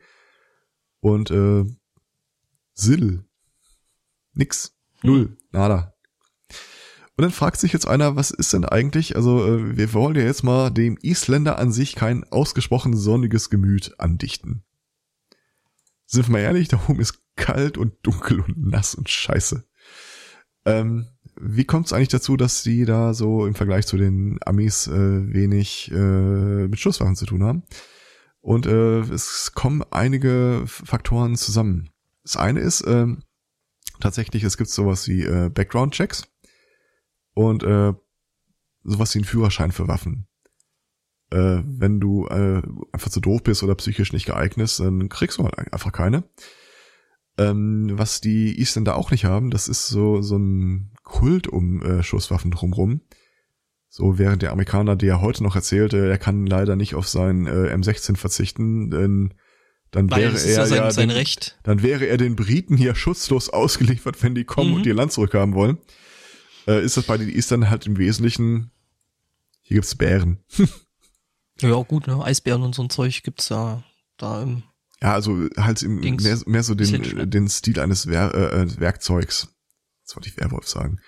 Und 0.98 1.30
äh, 1.30 1.64
Sill. 2.74 3.24
Nix. 4.34 4.76
Null. 5.04 5.26
Hm. 5.26 5.36
Nada. 5.52 5.94
Und 7.16 7.22
dann 7.22 7.30
fragt 7.30 7.60
sich 7.60 7.72
jetzt 7.72 7.86
einer, 7.86 8.16
was 8.16 8.32
ist 8.32 8.52
denn 8.52 8.64
eigentlich, 8.64 9.14
also 9.14 9.46
äh, 9.46 9.76
wir 9.76 9.92
wollen 9.92 10.16
ja 10.16 10.22
jetzt 10.22 10.42
mal 10.42 10.70
dem 10.70 10.98
Isländer 11.02 11.56
an 11.58 11.70
sich 11.70 11.94
kein 11.94 12.24
ausgesprochen 12.24 12.96
sonniges 12.96 13.48
Gemüt 13.48 13.94
andichten. 14.00 14.64
Sind 16.06 16.26
wir 16.26 16.32
mal 16.32 16.40
ehrlich, 16.40 16.66
da 16.66 16.80
oben 16.88 16.98
ist 16.98 17.21
kalt 17.36 17.78
und 17.78 17.94
dunkel 18.02 18.40
und 18.40 18.66
nass 18.66 18.94
und 18.94 19.08
scheiße. 19.08 19.64
Ähm, 20.64 21.06
wie 21.40 21.64
kommt 21.64 21.86
es 21.86 21.92
eigentlich 21.92 22.08
dazu, 22.08 22.36
dass 22.36 22.62
die 22.62 22.84
da 22.84 23.14
so 23.14 23.46
im 23.46 23.54
Vergleich 23.54 23.86
zu 23.86 23.96
den 23.96 24.38
Amis 24.44 24.86
äh, 24.86 25.32
wenig 25.32 25.90
äh, 25.90 26.68
mit 26.68 26.78
Schusswaffen 26.78 27.16
zu 27.16 27.26
tun 27.26 27.42
haben? 27.42 27.64
Und 28.40 28.66
äh, 28.66 29.00
es 29.00 29.52
kommen 29.54 29.82
einige 29.90 30.64
Faktoren 30.66 31.36
zusammen. 31.36 31.90
Das 32.22 32.36
eine 32.36 32.60
ist 32.60 32.82
äh, 32.82 33.06
tatsächlich, 34.00 34.44
es 34.44 34.56
gibt 34.56 34.70
sowas 34.70 35.08
wie 35.08 35.22
äh, 35.22 35.48
Background-Checks 35.48 36.24
und 37.34 37.62
äh, 37.62 37.92
sowas 38.84 39.14
wie 39.14 39.20
einen 39.20 39.24
Führerschein 39.24 39.72
für 39.72 39.88
Waffen. 39.88 40.26
Äh, 41.30 41.62
wenn 41.64 41.98
du 41.98 42.26
äh, 42.26 42.62
einfach 42.92 43.10
zu 43.10 43.20
doof 43.20 43.42
bist 43.42 43.62
oder 43.62 43.74
psychisch 43.76 44.12
nicht 44.12 44.26
geeignet, 44.26 44.78
dann 44.78 45.08
kriegst 45.08 45.38
du 45.38 45.44
halt 45.44 45.72
einfach 45.72 45.92
keine. 45.92 46.24
Ähm, 47.50 47.90
was 47.92 48.20
die 48.20 48.60
Isländer 48.60 48.96
auch 48.96 49.10
nicht 49.10 49.24
haben, 49.24 49.50
das 49.50 49.68
ist 49.68 49.88
so, 49.88 50.22
so 50.22 50.36
ein 50.36 50.92
Kult 51.02 51.48
um 51.48 51.82
äh, 51.82 52.02
Schusswaffen 52.02 52.50
drumrum. 52.50 53.00
So 53.88 54.18
während 54.18 54.42
der 54.42 54.52
Amerikaner, 54.52 54.96
der 54.96 55.20
heute 55.20 55.42
noch 55.42 55.54
erzählte, 55.54 56.08
er 56.08 56.18
kann 56.18 56.46
leider 56.46 56.76
nicht 56.76 56.94
auf 56.94 57.08
sein 57.08 57.46
äh, 57.46 57.74
M16 57.74 58.16
verzichten, 58.16 58.90
denn 58.90 59.34
dann 59.90 60.10
Weil 60.10 60.22
wäre 60.22 60.40
er 60.40 60.54
ja, 60.54 60.66
sein, 60.66 60.78
ja 60.78 60.90
sein 60.90 61.08
den, 61.10 61.16
Recht. 61.16 61.58
dann 61.64 61.82
wäre 61.82 62.06
er 62.06 62.16
den 62.16 62.34
Briten 62.34 62.78
hier 62.78 62.94
schutzlos 62.94 63.50
ausgeliefert, 63.50 64.22
wenn 64.22 64.34
die 64.34 64.44
kommen 64.44 64.70
mhm. 64.70 64.76
und 64.76 64.86
ihr 64.86 64.94
Land 64.94 65.12
zurückhaben 65.12 65.54
wollen. 65.54 65.76
Äh, 66.66 66.82
ist 66.82 66.96
das 66.96 67.04
bei 67.04 67.18
den 67.18 67.28
Isländern 67.28 67.68
halt 67.68 67.86
im 67.86 67.98
Wesentlichen, 67.98 68.70
hier 69.60 69.74
gibt's 69.74 69.94
Bären. 69.94 70.38
ja, 71.60 71.74
gut, 71.82 72.06
ne? 72.06 72.24
Eisbären 72.24 72.62
und 72.62 72.74
so 72.74 72.82
ein 72.82 72.90
Zeug 72.90 73.22
gibt's 73.22 73.50
ja 73.50 73.82
da 74.16 74.42
im 74.42 74.62
ja, 75.02 75.14
also 75.14 75.48
halt 75.56 75.82
im, 75.82 76.00
mehr, 76.00 76.38
mehr 76.46 76.62
so 76.62 76.74
den, 76.74 77.28
den 77.28 77.48
Stil 77.48 77.80
eines 77.80 78.06
Wer 78.06 78.34
äh, 78.34 78.62
äh, 78.62 78.80
Werkzeugs. 78.80 79.48
Das 80.06 80.14
wollte 80.14 80.28
ich 80.28 80.36
Werwolf 80.36 80.68
sagen. 80.68 80.98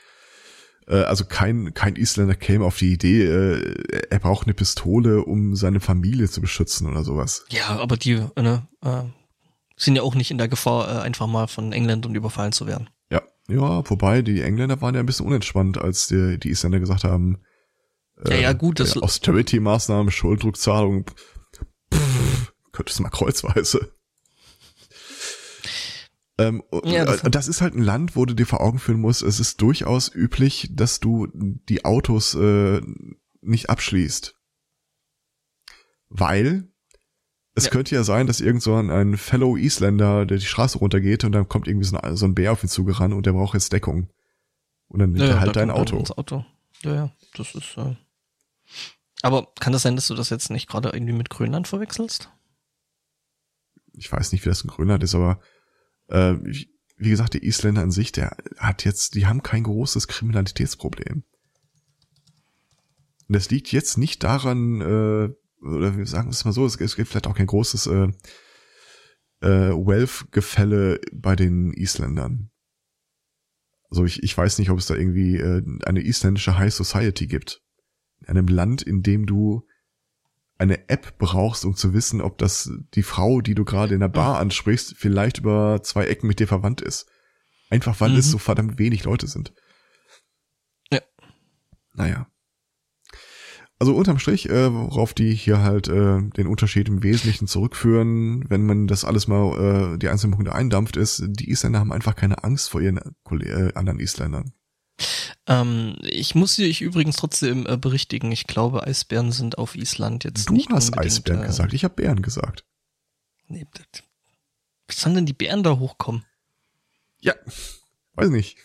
Äh, 0.89 1.03
also 1.03 1.25
kein, 1.25 1.75
kein 1.75 1.95
Isländer 1.95 2.35
käme 2.35 2.65
auf 2.65 2.77
die 2.77 2.93
Idee, 2.93 3.25
äh, 3.25 4.03
er 4.11 4.19
braucht 4.19 4.47
eine 4.47 4.55
Pistole, 4.55 5.25
um 5.25 5.55
seine 5.55 5.79
Familie 5.79 6.29
zu 6.29 6.41
beschützen 6.41 6.89
oder 6.89 7.05
sowas. 7.05 7.45
Ja, 7.51 7.69
aber 7.69 7.97
die 7.97 8.17
ne, 8.37 8.67
äh, 8.83 9.03
sind 9.77 9.95
ja 9.95 10.03
auch 10.03 10.17
nicht 10.17 10.33
in 10.33 10.39
der 10.39 10.49
Gefahr, 10.49 10.89
äh, 10.89 11.01
einfach 11.03 11.29
mal 11.29 11.47
von 11.47 11.73
Engländern 11.73 12.17
überfallen 12.17 12.53
zu 12.53 12.67
werden. 12.67 12.91
Ja, 13.11 13.23
ja, 13.49 13.89
wobei 13.89 14.23
die 14.23 14.43
Engländer 14.43 14.81
waren 14.81 14.95
ja 14.95 15.01
ein 15.01 15.07
bisschen 15.07 15.27
unentspannt, 15.27 15.79
als 15.79 16.09
die, 16.09 16.39
die 16.39 16.51
Isländer 16.51 16.81
gesagt 16.81 17.05
haben, 17.05 17.39
ja, 18.29 18.37
ja, 18.37 18.53
gut, 18.53 18.79
das 18.79 18.97
Austerity-Maßnahmen, 18.97 20.11
Schulddruckzahlung, 20.11 21.05
pff, 21.93 22.54
könntest 22.75 22.99
du 22.99 23.03
mal 23.03 23.11
kreuzweise. 23.11 23.93
Ähm, 26.37 26.65
ja, 26.85 27.05
das, 27.05 27.23
das, 27.23 27.49
ist 27.49 27.61
halt 27.61 27.75
ein 27.75 27.83
Land, 27.83 28.17
wo 28.17 28.27
du 28.27 28.35
dir 28.35 28.47
vor 28.47 28.61
Augen 28.61 28.81
führen 28.81 29.01
musst, 29.01 29.23
es 29.23 29.39
ist 29.39 29.61
durchaus 29.63 30.13
üblich, 30.13 30.69
dass 30.73 30.99
du 30.99 31.29
die 31.33 31.85
Autos 31.85 32.35
äh, 32.35 32.81
nicht 33.41 33.71
abschließt. 33.71 34.35
Weil 36.09 36.69
es 37.55 37.67
ja. 37.67 37.71
könnte 37.71 37.95
ja 37.95 38.03
sein, 38.03 38.27
dass 38.27 38.41
irgend 38.41 38.63
so 38.63 38.75
ein, 38.75 38.91
ein 38.91 39.17
Fellow 39.17 39.57
Isländer, 39.57 40.27
der 40.27 40.39
die 40.39 40.45
Straße 40.45 40.79
runtergeht 40.79 41.23
und 41.23 41.31
dann 41.33 41.49
kommt 41.49 41.69
irgendwie 41.69 41.87
so 41.87 41.97
ein, 41.97 42.17
so 42.17 42.27
ein 42.27 42.35
Bär 42.35 42.51
auf 42.51 42.65
ihn 42.65 42.69
zugerannt 42.69 43.15
und 43.15 43.27
der 43.27 43.33
braucht 43.33 43.55
jetzt 43.55 43.73
Deckung. 43.73 44.11
Und 44.89 44.99
dann 44.99 45.13
nimmt 45.13 45.23
ja, 45.23 45.35
er 45.35 45.41
halt 45.41 45.55
dein 45.55 45.71
Auto. 45.71 45.99
Auto. 45.99 46.45
Ja, 46.83 46.95
ja, 46.95 47.13
das 47.37 47.55
ist. 47.55 47.77
Äh 47.77 47.95
aber 49.23 49.49
kann 49.59 49.73
das 49.73 49.83
sein, 49.83 49.95
dass 49.97 50.09
du 50.09 50.15
das 50.15 50.31
jetzt 50.31 50.51
nicht 50.51 50.69
gerade 50.69 50.91
irgendwie 50.91 51.15
mit 51.15 51.31
Grönland 51.31 51.69
verwechselst? 51.69 52.31
Ich 53.97 54.11
weiß 54.11 54.33
nicht, 54.33 54.45
wie 54.45 54.49
das 54.49 54.63
in 54.63 54.71
Grönland 54.71 55.03
ist, 55.03 55.15
aber 55.15 55.41
äh, 56.09 56.35
wie 56.97 57.11
gesagt, 57.11 57.35
der 57.35 57.43
Isländer 57.43 57.83
an 57.83 57.91
sich, 57.91 58.13
der 58.13 58.37
hat 58.59 58.85
jetzt, 58.85 59.15
die 59.15 59.27
haben 59.27 59.43
kein 59.43 59.65
großes 59.65 60.09
Kriminalitätsproblem. 60.09 61.25
Und 63.29 63.37
das 63.37 63.51
liegt 63.51 63.73
jetzt 63.73 63.99
nicht 63.99 64.23
daran, 64.23 64.81
äh, 64.81 65.29
oder 65.65 65.97
wir 65.97 66.07
sagen 66.07 66.31
es 66.31 66.45
mal 66.45 66.53
so, 66.53 66.67
es, 66.67 66.77
es 66.77 66.97
gibt 66.97 67.09
vielleicht 67.09 67.27
auch 67.27 67.37
kein 67.37 67.47
großes 67.47 67.87
äh, 67.87 68.09
äh, 69.41 69.71
Wealth-Gefälle 69.71 71.01
bei 71.13 71.37
den 71.37 71.73
Isländern. 71.73 72.51
Also 73.91 74.05
ich, 74.05 74.23
ich 74.23 74.37
weiß 74.37 74.59
nicht, 74.59 74.71
ob 74.71 74.79
es 74.79 74.87
da 74.87 74.95
irgendwie 74.95 75.37
äh, 75.37 75.63
eine 75.85 76.05
isländische 76.05 76.59
High 76.59 76.75
Society 76.75 77.27
gibt. 77.27 77.63
In 78.21 78.29
einem 78.29 78.49
Land, 78.49 78.83
in 78.83 79.03
dem 79.03 79.27
du 79.27 79.67
eine 80.59 80.89
App 80.89 81.19
brauchst, 81.19 81.65
um 81.65 81.75
zu 81.75 81.93
wissen, 81.95 82.21
ob 82.21 82.39
das 82.39 82.71
die 82.95 83.03
Frau, 83.03 83.41
die 83.41 83.55
du 83.55 83.65
gerade 83.65 83.95
in 83.95 84.01
der 84.01 84.09
Bar 84.09 84.39
ansprichst, 84.39 84.95
vielleicht 84.97 85.39
über 85.39 85.83
zwei 85.83 86.07
Ecken 86.07 86.29
mit 86.29 86.39
dir 86.39 86.47
verwandt 86.47 86.81
ist. 86.81 87.07
Einfach 87.71 88.01
weil 88.01 88.11
mhm. 88.11 88.19
es 88.19 88.31
so 88.31 88.39
verdammt 88.39 88.79
wenig 88.79 89.05
Leute 89.05 89.27
sind. 89.27 89.53
Ja. 90.93 91.01
Naja. 91.95 92.29
Also 93.81 93.97
unterm 93.97 94.21
Strich, 94.21 94.49
äh, 94.49 94.73
worauf 94.73 95.13
die 95.13 95.35
hier 95.35 95.61
halt 95.61 95.89
äh, 95.89 96.23
den 96.23 96.47
Unterschied 96.47 96.89
im 96.89 97.03
Wesentlichen 97.03 97.49
zurückführen, 97.49 98.49
wenn 98.49 98.65
man 98.65 98.87
das 98.87 99.05
alles 99.05 99.27
mal 99.27 99.95
äh, 99.95 99.99
die 99.99 100.09
einzelnen 100.09 100.35
Punkte 100.35 100.55
eindampft, 100.55 100.97
ist, 100.97 101.25
die 101.27 101.51
Isländer 101.51 101.81
haben 101.81 101.93
einfach 101.93 102.15
keine 102.15 102.45
Angst 102.45 102.71
vor 102.71 102.81
ihren 102.81 102.99
äh, 102.99 103.73
anderen 103.75 103.99
Isländern. 103.99 104.53
Ähm, 105.47 105.97
ich 106.03 106.35
muss 106.35 106.57
dich 106.57 106.81
übrigens 106.81 107.17
trotzdem 107.17 107.67
äh, 107.67 107.77
berichtigen. 107.77 108.33
Ich 108.33 108.47
glaube, 108.47 108.87
Eisbären 108.87 109.33
sind 109.33 109.59
auf 109.59 109.77
Island 109.77 110.25
jetzt 110.25 110.49
du 110.49 110.55
nicht. 110.55 110.71
Du 110.71 110.75
hast 110.75 110.97
Eisbären 110.97 111.43
äh, 111.43 111.47
gesagt. 111.47 111.73
Ich 111.75 111.85
habe 111.85 111.95
Bären 111.95 112.23
gesagt. 112.23 112.65
Nee, 113.47 113.67
wie 114.89 114.95
sollen 114.95 115.17
denn 115.17 115.27
die 115.27 115.33
Bären 115.35 115.63
da 115.63 115.79
hochkommen? 115.79 116.25
Ja, 117.21 117.35
weiß 118.15 118.31
nicht. 118.31 118.59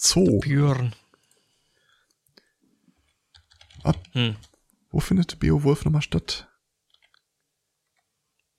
Zoo. 0.00 0.40
Björn. 0.40 0.94
Ab. 3.82 4.02
Hm. 4.12 4.36
Wo 4.90 5.00
findet 5.00 5.38
Beowulf 5.38 5.84
nochmal 5.84 6.02
statt? 6.02 6.48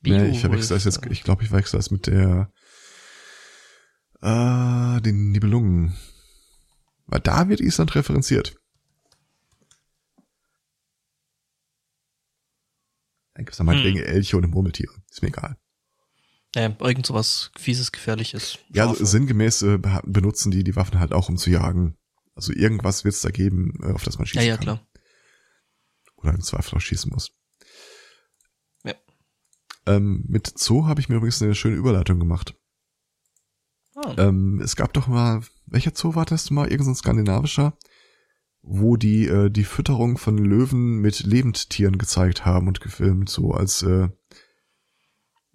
Beowulf. 0.01 0.23
Nee, 0.23 0.31
ich 0.31 0.39
verwechsel 0.39 0.75
das 0.75 0.85
jetzt. 0.85 1.05
Ich 1.07 1.23
glaube, 1.23 1.43
ich 1.43 1.49
verwechsel 1.49 1.77
das 1.77 1.91
mit 1.91 2.07
der 2.07 2.51
äh, 4.21 5.01
den 5.01 5.31
Nibelungen. 5.31 5.95
Weil 7.07 7.21
da 7.21 7.49
wird 7.49 7.61
Island 7.61 7.95
referenziert. 7.95 8.55
Dann 13.33 13.45
gibt's 13.45 13.57
da 13.57 13.63
meinetwegen 13.63 13.99
hm. 13.99 14.05
Elche 14.05 14.37
und 14.37 14.49
Murmeltiere. 14.49 14.93
Ist 15.09 15.21
mir 15.21 15.29
egal. 15.29 15.57
Ja, 16.55 16.75
irgend 16.79 17.05
sowas 17.05 17.51
fieses, 17.57 17.91
gefährliches. 17.91 18.57
Ja, 18.69 18.87
also 18.87 19.05
sinngemäß 19.05 19.61
äh, 19.61 19.79
benutzen 20.05 20.49
die 20.51 20.63
die 20.63 20.75
Waffen 20.75 20.99
halt 20.99 21.13
auch, 21.13 21.29
um 21.29 21.37
zu 21.37 21.49
jagen. 21.49 21.97
Also 22.35 22.53
irgendwas 22.53 23.03
wird's 23.03 23.21
da 23.21 23.29
geben, 23.29 23.73
äh, 23.83 23.91
auf 23.91 24.03
das 24.03 24.17
man 24.17 24.25
schießen 24.25 24.39
kann. 24.39 24.47
Ja, 24.47 24.53
ja, 24.53 24.57
kann. 24.57 24.63
klar. 24.63 24.87
Oder 26.17 26.33
im 26.33 26.41
Zweifel 26.41 26.75
auch 26.75 26.81
schießen 26.81 27.11
muss. 27.11 27.31
Ja. 28.83 28.95
Ähm, 29.85 30.23
mit 30.27 30.57
Zoo 30.57 30.85
habe 30.85 30.99
ich 30.99 31.09
mir 31.09 31.17
übrigens 31.17 31.41
eine 31.41 31.53
schöne 31.55 31.75
Überleitung 31.75 32.19
gemacht. 32.19 32.55
Oh. 33.97 34.13
Ähm, 34.17 34.61
es 34.63 34.75
gab 34.75 34.93
doch 34.93 35.07
mal, 35.07 35.41
welcher 35.65 35.91
Zoo 35.95 36.13
war 36.13 36.25
das 36.25 36.51
mal? 36.51 36.69
Irgendein 36.69 36.93
skandinavischer, 36.93 37.75
wo 38.61 38.95
die 38.95 39.25
äh, 39.25 39.49
die 39.49 39.63
Fütterung 39.63 40.19
von 40.19 40.37
Löwen 40.37 40.99
mit 40.99 41.21
Lebendtieren 41.21 41.97
gezeigt 41.97 42.45
haben 42.45 42.67
und 42.67 42.79
gefilmt, 42.79 43.29
so 43.29 43.51
als 43.51 43.81
äh, 43.81 44.09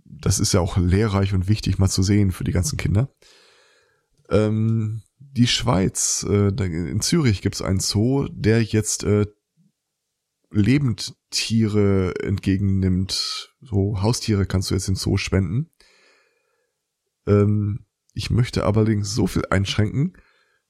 das 0.05 0.41
ist 0.41 0.53
ja 0.53 0.61
auch 0.61 0.77
lehrreich 0.77 1.33
und 1.35 1.49
wichtig 1.49 1.79
mal 1.79 1.89
zu 1.89 2.03
sehen 2.03 2.33
für 2.33 2.43
die 2.43 2.53
ganzen 2.53 2.77
Kinder. 2.77 3.15
Ähm, 4.29 5.03
die 5.19 5.47
Schweiz, 5.47 6.27
äh, 6.29 6.49
in 6.49 7.01
Zürich 7.01 7.43
gibt 7.43 7.55
es 7.55 7.63
einen 7.63 7.81
Zoo, 7.81 8.27
der 8.29 8.63
jetzt 8.63 9.05
äh, 9.05 9.27
Lebendtiere 10.51 12.15
entgegennimmt. 12.21 13.55
So 13.61 14.03
Haustiere 14.03 14.47
kannst 14.47 14.71
du 14.71 14.75
jetzt 14.75 14.89
im 14.89 14.97
Zoo 14.97 15.17
spenden. 15.17 15.71
Ähm, 17.27 17.87
ich 18.13 18.31
möchte 18.31 18.65
allerdings 18.65 19.15
so 19.15 19.27
viel 19.27 19.45
einschränken. 19.51 20.15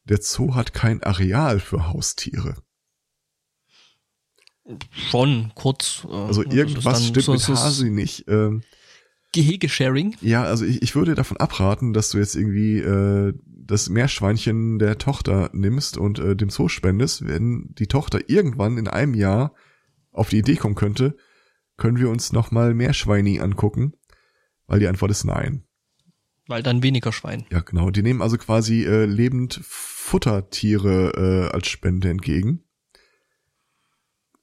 Der 0.04 0.18
Zoo 0.20 0.54
hat 0.54 0.72
kein 0.72 1.02
Areal 1.02 1.60
für 1.60 1.88
Haustiere. 1.88 2.56
Schon, 4.90 5.52
kurz. 5.54 6.06
Äh, 6.08 6.14
also 6.14 6.44
irgendwas 6.44 7.06
stimmt 7.06 7.24
so, 7.24 7.32
mit 7.32 7.48
Hasi 7.48 7.90
nicht. 7.90 8.24
Ähm, 8.28 8.62
Gehegesharing? 9.32 10.14
Ja, 10.20 10.44
also 10.44 10.64
ich, 10.64 10.82
ich 10.82 10.94
würde 10.94 11.14
davon 11.14 11.38
abraten, 11.38 11.92
dass 11.92 12.10
du 12.10 12.18
jetzt 12.18 12.36
irgendwie 12.36 12.78
äh, 12.78 13.32
das 13.46 13.88
Meerschweinchen 13.88 14.78
der 14.78 14.98
Tochter 14.98 15.50
nimmst 15.52 15.96
und 15.96 16.18
äh, 16.18 16.36
dem 16.36 16.50
Zoo 16.50 16.68
spendest. 16.68 17.26
Wenn 17.26 17.74
die 17.78 17.86
Tochter 17.86 18.28
irgendwann 18.28 18.76
in 18.76 18.88
einem 18.88 19.14
Jahr 19.14 19.54
auf 20.10 20.28
die 20.28 20.38
Idee 20.38 20.56
kommen 20.56 20.74
könnte, 20.74 21.16
können 21.76 21.98
wir 21.98 22.10
uns 22.10 22.32
nochmal 22.32 22.74
Meerschweini 22.74 23.40
angucken? 23.40 23.94
Weil 24.66 24.80
die 24.80 24.86
Antwort 24.86 25.10
ist 25.10 25.24
nein. 25.24 25.64
Weil 26.52 26.62
dann 26.62 26.82
weniger 26.82 27.12
Schwein. 27.12 27.46
Ja, 27.50 27.60
genau. 27.60 27.88
Die 27.90 28.02
nehmen 28.02 28.20
also 28.20 28.36
quasi 28.36 28.84
äh, 28.84 29.06
lebend 29.06 29.58
Futtertiere 29.64 31.48
äh, 31.48 31.54
als 31.54 31.68
Spende 31.68 32.10
entgegen. 32.10 32.62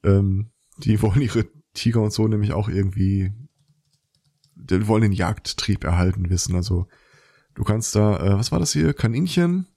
Ähm, 0.04 0.50
die 0.80 1.00
wollen 1.04 1.22
ihre 1.22 1.46
Tiger 1.76 2.02
und 2.02 2.12
so 2.12 2.28
nämlich 2.28 2.52
auch 2.52 2.68
irgendwie, 2.68 3.32
die 4.56 4.88
wollen 4.88 5.04
den 5.04 5.12
Jagdtrieb 5.12 5.84
erhalten 5.84 6.32
wissen. 6.32 6.56
Also 6.56 6.88
du 7.54 7.64
kannst 7.64 7.96
da, 7.96 8.18
äh, 8.18 8.40
was 8.40 8.52
war 8.52 8.58
das 8.58 8.74
hier? 8.74 8.96
Kaninchen, 8.96 9.68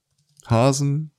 Hasen, 0.47 1.11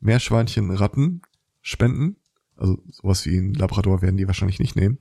Meerschweinchen, 0.00 0.70
Ratten 0.70 1.20
spenden. 1.60 2.16
Also 2.56 2.82
sowas 2.88 3.26
wie 3.26 3.36
ein 3.36 3.52
Labrador 3.52 4.00
werden 4.00 4.16
die 4.16 4.26
wahrscheinlich 4.26 4.60
nicht 4.60 4.76
nehmen. 4.76 4.98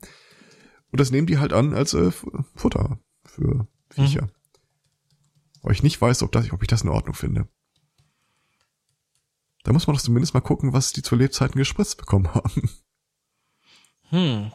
Und 0.91 0.99
das 0.99 1.09
nehmen 1.09 1.25
die 1.25 1.37
halt 1.37 1.53
an 1.53 1.73
als 1.73 1.93
äh, 1.93 2.11
Futter 2.53 2.99
für 3.23 3.65
Viecher. 3.91 4.23
Mhm. 4.23 4.36
Weil 5.67 5.75
ich 5.75 5.83
nicht 5.83 5.99
weiß, 5.99 6.23
ob, 6.23 6.31
das, 6.31 6.49
ob 6.53 6.61
ich 6.61 6.69
das 6.69 6.83
in 6.83 6.87
Ordnung 6.87 7.13
finde. 7.13 7.49
Da 9.63 9.73
muss 9.73 9.85
man 9.85 9.97
doch 9.97 10.01
zumindest 10.01 10.33
mal 10.33 10.39
gucken, 10.39 10.71
was 10.71 10.93
die 10.93 11.01
zu 11.01 11.13
Lebzeiten 11.17 11.57
gespritzt 11.57 11.97
bekommen 11.97 12.33
haben. 12.33 12.69
Hm. 14.03 14.53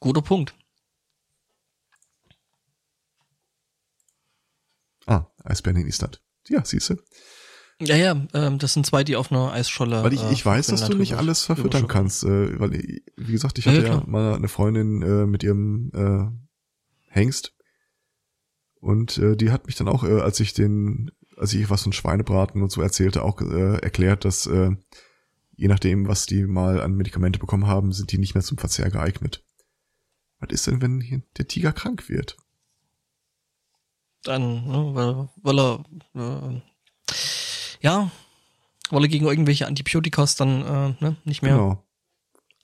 Guter 0.00 0.20
Punkt. 0.20 0.54
Ah, 5.06 5.24
Eisbären 5.42 5.80
in 5.80 5.86
Island. 5.86 6.22
Ja, 6.48 6.62
siehste. 6.66 7.02
Ja, 7.80 7.96
ja, 7.96 8.26
ähm, 8.34 8.58
das 8.58 8.74
sind 8.74 8.84
zwei, 8.84 9.04
die 9.04 9.16
auf 9.16 9.32
einer 9.32 9.52
Eisscholle. 9.52 10.04
Weil 10.04 10.12
ich, 10.12 10.22
ich 10.30 10.42
äh, 10.42 10.44
weiß, 10.44 10.66
dass 10.66 10.86
du 10.86 10.98
nicht 10.98 11.14
alles 11.14 11.44
verfüttern 11.44 11.88
kannst. 11.88 12.24
Äh, 12.24 12.60
weil, 12.60 12.72
wie 12.72 13.32
gesagt, 13.32 13.58
ich 13.58 13.66
hatte 13.66 13.80
ja, 13.80 13.94
ja 13.94 14.04
mal 14.06 14.34
eine 14.34 14.48
Freundin 14.48 15.00
äh, 15.00 15.24
mit 15.24 15.42
ihrem 15.42 15.90
äh, 15.94 16.30
Hengst. 17.08 17.54
Und 18.84 19.16
äh, 19.16 19.34
die 19.34 19.50
hat 19.50 19.66
mich 19.66 19.76
dann 19.76 19.88
auch, 19.88 20.04
äh, 20.04 20.20
als 20.20 20.40
ich 20.40 20.52
den, 20.52 21.10
als 21.38 21.54
ich 21.54 21.70
was 21.70 21.84
von 21.84 21.94
Schweinebraten 21.94 22.62
und 22.62 22.70
so 22.70 22.82
erzählte, 22.82 23.22
auch 23.22 23.40
äh, 23.40 23.78
erklärt, 23.78 24.26
dass 24.26 24.44
äh, 24.44 24.72
je 25.56 25.68
nachdem, 25.68 26.06
was 26.06 26.26
die 26.26 26.44
mal 26.44 26.82
an 26.82 26.92
Medikamente 26.92 27.38
bekommen 27.38 27.66
haben, 27.66 27.92
sind 27.92 28.12
die 28.12 28.18
nicht 28.18 28.34
mehr 28.34 28.44
zum 28.44 28.58
Verzehr 28.58 28.90
geeignet. 28.90 29.42
Was 30.38 30.50
ist 30.50 30.66
denn, 30.66 30.82
wenn 30.82 31.22
der 31.38 31.48
Tiger 31.48 31.72
krank 31.72 32.10
wird? 32.10 32.36
Dann, 34.22 34.66
ne, 34.66 34.90
weil, 34.94 35.28
weil 35.42 35.58
er 35.58 35.84
äh, 36.14 36.60
ja, 37.80 38.10
weil 38.90 39.02
er 39.04 39.08
gegen 39.08 39.24
irgendwelche 39.24 39.66
Antibiotikas 39.66 40.36
dann 40.36 40.60
äh, 40.60 40.94
ne, 41.02 41.16
nicht 41.24 41.40
mehr 41.40 41.56
genau. 41.56 41.82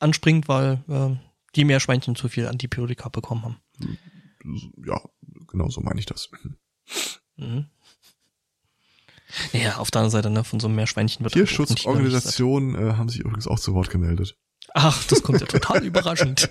anspringt, 0.00 0.48
weil 0.48 0.84
äh, 0.86 1.16
die 1.56 1.64
Meerschweinchen 1.64 2.14
zu 2.14 2.28
viel 2.28 2.46
Antibiotika 2.46 3.08
bekommen 3.08 3.42
haben. 3.42 3.56
Ja, 4.84 5.00
genau 5.50 5.68
so 5.68 5.80
meine 5.80 6.00
ich 6.00 6.06
das. 6.06 6.30
Mhm. 7.36 7.66
Ja, 9.52 9.76
auf 9.76 9.90
der 9.90 10.00
anderen 10.00 10.10
Seite, 10.10 10.30
ne, 10.30 10.44
von 10.44 10.60
so 10.60 10.66
einem 10.66 10.76
Meerschweinchen 10.76 11.24
wird 11.24 11.34
Tierschutzorganisationen 11.34 12.74
äh, 12.74 12.92
haben 12.94 13.08
sich 13.08 13.20
übrigens 13.20 13.46
auch 13.46 13.60
zu 13.60 13.74
Wort 13.74 13.90
gemeldet. 13.90 14.36
Ach, 14.74 15.04
das 15.04 15.22
kommt 15.22 15.40
ja 15.40 15.46
total 15.48 15.84
überraschend. 15.84 16.50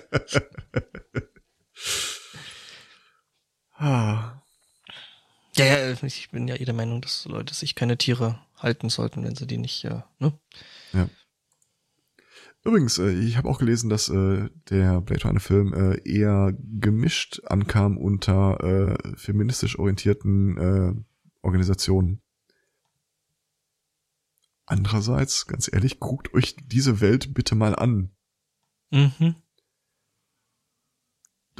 ah. 3.74 4.36
Ja, 5.56 5.64
ja, 5.64 5.96
ich 6.02 6.30
bin 6.30 6.48
ja 6.48 6.54
eh 6.54 6.64
der 6.64 6.74
Meinung, 6.74 7.02
dass 7.02 7.26
Leute 7.26 7.54
sich 7.54 7.74
keine 7.74 7.98
Tiere 7.98 8.40
halten 8.56 8.88
sollten, 8.88 9.24
wenn 9.24 9.34
sie 9.34 9.46
die 9.46 9.58
nicht, 9.58 9.84
äh, 9.84 10.00
ne? 10.18 10.32
Ja. 10.92 11.08
Übrigens, 12.64 12.98
äh, 12.98 13.10
ich 13.10 13.36
habe 13.36 13.48
auch 13.48 13.58
gelesen, 13.58 13.88
dass 13.88 14.08
äh, 14.08 14.48
der 14.68 15.00
Blade 15.00 15.24
Runner 15.24 15.40
Film 15.40 15.72
äh, 15.72 15.96
eher 16.08 16.54
gemischt 16.58 17.40
ankam 17.46 17.96
unter 17.96 18.62
äh, 18.62 19.16
feministisch 19.16 19.78
orientierten 19.78 20.56
äh, 20.58 20.94
Organisationen. 21.42 22.20
Andererseits, 24.66 25.46
ganz 25.46 25.72
ehrlich, 25.72 25.98
guckt 25.98 26.32
euch 26.34 26.54
diese 26.64 27.00
Welt 27.00 27.34
bitte 27.34 27.54
mal 27.54 27.74
an. 27.74 28.10
Mhm 28.90 29.36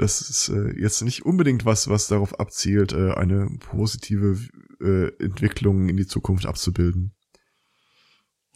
das 0.00 0.22
ist 0.22 0.48
äh, 0.48 0.72
jetzt 0.80 1.02
nicht 1.02 1.24
unbedingt 1.26 1.64
was, 1.64 1.88
was 1.88 2.06
darauf 2.06 2.40
abzielt, 2.40 2.92
äh, 2.92 3.12
eine 3.12 3.50
positive 3.58 4.38
äh, 4.80 5.08
Entwicklung 5.22 5.88
in 5.88 5.96
die 5.96 6.06
Zukunft 6.06 6.46
abzubilden. 6.46 7.14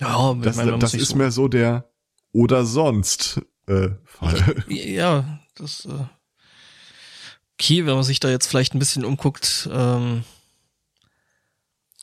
Ja, 0.00 0.34
das, 0.34 0.56
meine, 0.56 0.78
das 0.78 0.94
ist 0.94 1.10
so 1.10 1.16
mehr 1.16 1.30
so 1.30 1.46
der 1.46 1.90
oder 2.34 2.66
sonst 2.66 3.40
äh, 3.66 3.88
Fall. 4.04 4.64
Ja, 4.68 5.40
das 5.54 5.86
äh, 5.86 6.04
okay, 7.54 7.86
wenn 7.86 7.94
man 7.94 8.04
sich 8.04 8.20
da 8.20 8.28
jetzt 8.28 8.46
vielleicht 8.46 8.74
ein 8.74 8.78
bisschen 8.78 9.04
umguckt, 9.04 9.68
ähm, 9.72 10.24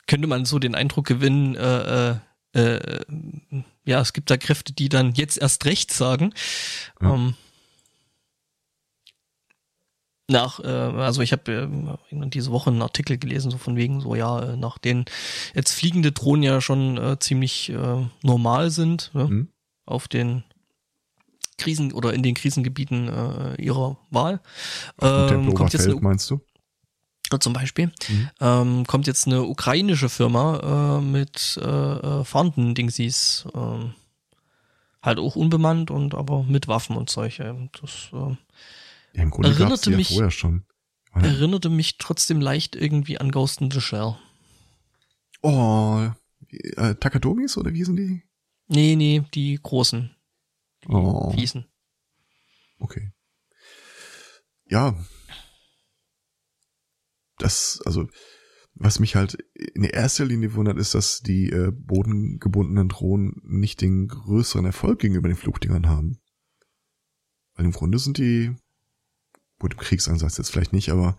könnte 0.08 0.28
man 0.28 0.46
so 0.46 0.58
den 0.58 0.76
Eindruck 0.76 1.06
gewinnen, 1.06 1.56
äh, 1.56 2.12
äh, 2.12 2.15
äh, 2.54 3.06
ja, 3.86 4.02
es 4.02 4.13
gibt 4.13 4.30
da 4.30 4.38
Kräfte, 4.38 4.74
die 4.74 4.89
dann 4.89 5.13
jetzt 5.13 5.38
erst 5.38 5.65
recht 5.65 5.94
sagen. 5.94 6.34
Ja. 7.02 7.13
Ähm, 7.13 7.36
nach, 10.28 10.60
äh, 10.62 10.67
also 10.67 11.22
ich 11.22 11.34
habe 11.34 11.52
äh, 12.10 12.30
diese 12.30 12.52
Woche 12.52 12.70
einen 12.70 12.82
Artikel 12.82 13.17
gelesen, 13.17 13.52
so 13.52 13.58
von 13.58 13.76
wegen, 13.76 14.02
so 14.02 14.15
ja, 14.15 14.54
äh, 14.54 14.58
nach 14.58 14.78
denen 14.78 15.06
jetzt 15.54 15.74
fliegende 15.74 16.12
Drohnen 16.12 16.44
ja 16.44 16.62
schon 16.62 16.98
äh, 16.98 17.20
ziemlich 17.20 17.70
äh, 17.70 18.06
normal 18.24 18.72
sind, 18.72 19.12
ne? 19.13 19.28
Mhm. 19.28 19.48
Auf 19.91 20.08
den 20.08 20.43
Krisen 21.58 21.93
oder 21.93 22.13
in 22.13 22.23
den 22.23 22.36
Krisengebieten 22.36 23.08
äh, 23.08 23.62
ihrer 23.62 23.97
Wahl. 24.10 24.41
Ähm, 25.01 25.54
kommt 25.54 25.73
jetzt 25.73 25.88
eine, 25.88 25.95
meinst 25.95 26.30
du? 26.30 26.41
Zum 27.39 27.54
Beispiel 27.54 27.91
mhm. 28.10 28.30
ähm, 28.41 28.88
kommt 28.88 29.08
jetzt 29.08 29.25
eine 29.25 29.43
ukrainische 29.43 30.10
Firma 30.10 30.97
äh, 30.97 31.01
mit 31.01 31.56
äh, 31.58 32.25
Fahnden-Dingsies, 32.25 33.45
äh, 33.54 33.86
halt 35.01 35.17
auch 35.17 35.38
unbemannt 35.38 35.91
und 35.91 36.13
aber 36.13 36.43
mit 36.43 36.67
Waffen 36.67 36.97
und 36.97 37.10
solche. 37.10 37.69
Das 37.80 38.10
äh, 38.12 38.36
ja, 39.13 39.23
im 39.23 39.30
Grunde 39.30 39.49
erinnerte 39.49 39.91
mich, 39.91 40.10
ja 40.10 40.15
vorher 40.15 40.32
schon. 40.32 40.63
Erinnerte 41.13 41.69
mich 41.69 41.97
trotzdem 41.97 42.41
leicht 42.41 42.75
irgendwie 42.75 43.17
an 43.17 43.32
Ghost 43.32 43.62
in 43.62 43.71
the 43.71 43.80
Shell. 43.80 44.15
Oh, 45.41 46.10
äh, 46.49 46.95
Takadomis 46.95 47.58
oder 47.58 47.73
wie 47.73 47.84
sind 47.84 47.95
die? 47.97 48.23
Nee, 48.71 48.95
nee, 48.95 49.21
die 49.34 49.60
großen. 49.62 50.15
Die 50.86 50.88
oh. 50.88 51.31
fiesen. 51.31 51.65
Okay. 52.79 53.12
Ja. 54.65 54.95
Das, 57.38 57.81
also, 57.86 58.07
was 58.73 58.99
mich 58.99 59.15
halt 59.15 59.34
in 59.55 59.84
erster 59.84 60.23
Linie 60.23 60.53
wundert, 60.53 60.77
ist, 60.77 60.95
dass 60.95 61.19
die 61.19 61.49
äh, 61.49 61.72
bodengebundenen 61.74 62.88
Drohnen 62.88 63.41
nicht 63.43 63.82
den 63.82 64.07
größeren 64.07 64.65
Erfolg 64.65 64.99
gegenüber 64.99 65.28
den 65.28 65.36
Flugdingern 65.36 65.89
haben. 65.89 66.22
Weil 67.55 67.65
im 67.65 67.74
Grunde 67.74 67.99
sind 67.99 68.17
die 68.19 68.55
gut, 69.59 69.74
im 69.74 69.80
Kriegsansatz 69.80 70.38
jetzt 70.38 70.49
vielleicht 70.49 70.72
nicht, 70.72 70.91
aber 70.91 71.17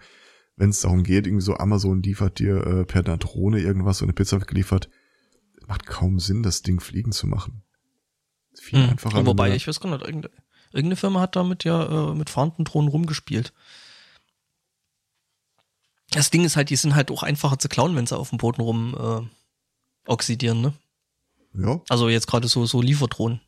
wenn 0.57 0.71
es 0.71 0.81
darum 0.81 1.03
geht, 1.03 1.27
irgendwie 1.27 1.45
so 1.45 1.57
Amazon 1.59 2.03
liefert 2.03 2.39
dir 2.39 2.67
äh, 2.67 2.85
per 2.87 3.05
einer 3.05 3.19
Drohne 3.19 3.61
irgendwas 3.61 4.01
und 4.01 4.07
eine 4.07 4.15
Pizza 4.15 4.39
geliefert, 4.39 4.89
macht 5.69 5.87
kaum 5.87 6.21
Sinn, 6.21 6.43
das 6.43 6.63
Ding 6.63 6.81
fliegen 6.81 7.13
zu 7.13 7.27
machen. 7.27 7.63
Viel 8.55 8.83
hm. 8.83 8.91
einfacher. 8.91 9.27
Wobei, 9.27 9.55
ich 9.55 9.67
weiß 9.67 9.81
gar 9.81 9.91
nicht, 9.91 10.05
irgendeine, 10.05 10.35
irgendeine 10.73 10.97
Firma 10.97 11.21
hat 11.21 11.37
damit 11.37 11.65
ja 11.65 12.11
äh, 12.11 12.15
mit 12.15 12.31
fahrenden 12.31 12.65
Drohnen 12.65 12.89
rumgespielt. 12.89 13.53
Das 16.11 16.31
Ding 16.31 16.45
ist 16.45 16.57
halt, 16.57 16.71
die 16.71 16.77
sind 16.77 16.95
halt 16.95 17.11
auch 17.11 17.23
einfacher 17.23 17.59
zu 17.59 17.69
klauen, 17.69 17.97
wenn 17.97 18.07
sie 18.07 18.17
auf 18.17 18.29
dem 18.29 18.39
Boden 18.39 18.61
rum 18.61 18.95
äh, 18.99 20.11
oxidieren, 20.11 20.61
ne? 20.61 20.75
Ja. 21.55 21.81
Also 21.89 22.09
jetzt 22.09 22.27
gerade 22.27 22.49
so, 22.49 22.67
so 22.67 22.83
Lieferdrohnen. 22.83 23.41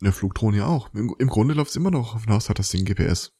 Ja, 0.00 0.12
Flugdrohnen 0.12 0.58
ja 0.58 0.66
auch. 0.66 0.92
Im, 0.92 1.14
im 1.18 1.28
Grunde 1.28 1.54
läuft 1.54 1.70
es 1.70 1.76
immer 1.76 1.90
noch 1.90 2.14
auf 2.14 2.24
hinaus, 2.24 2.48
hat 2.48 2.58
das 2.58 2.70
Ding 2.70 2.84
GPS. 2.84 3.32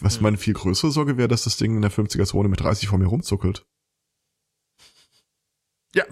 Was 0.00 0.20
meine 0.20 0.38
viel 0.38 0.54
größere 0.54 0.90
Sorge 0.90 1.16
wäre, 1.18 1.28
dass 1.28 1.44
das 1.44 1.58
Ding 1.58 1.76
in 1.76 1.82
der 1.82 1.92
50er-Zone 1.92 2.48
mit 2.48 2.60
30 2.60 2.88
vor 2.88 2.98
mir 2.98 3.06
rumzuckelt. 3.06 3.66
Ja. 5.94 6.04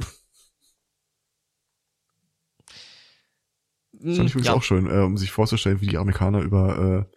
Das 3.92 4.16
fand 4.16 4.28
ich 4.28 4.34
übrigens 4.34 4.46
ja. 4.46 4.54
auch 4.54 4.62
schön, 4.62 4.86
äh, 4.86 5.00
um 5.00 5.16
sich 5.16 5.30
vorzustellen, 5.32 5.80
wie 5.80 5.86
die 5.86 5.98
Amerikaner 5.98 6.40
über 6.40 7.06
äh, 7.08 7.16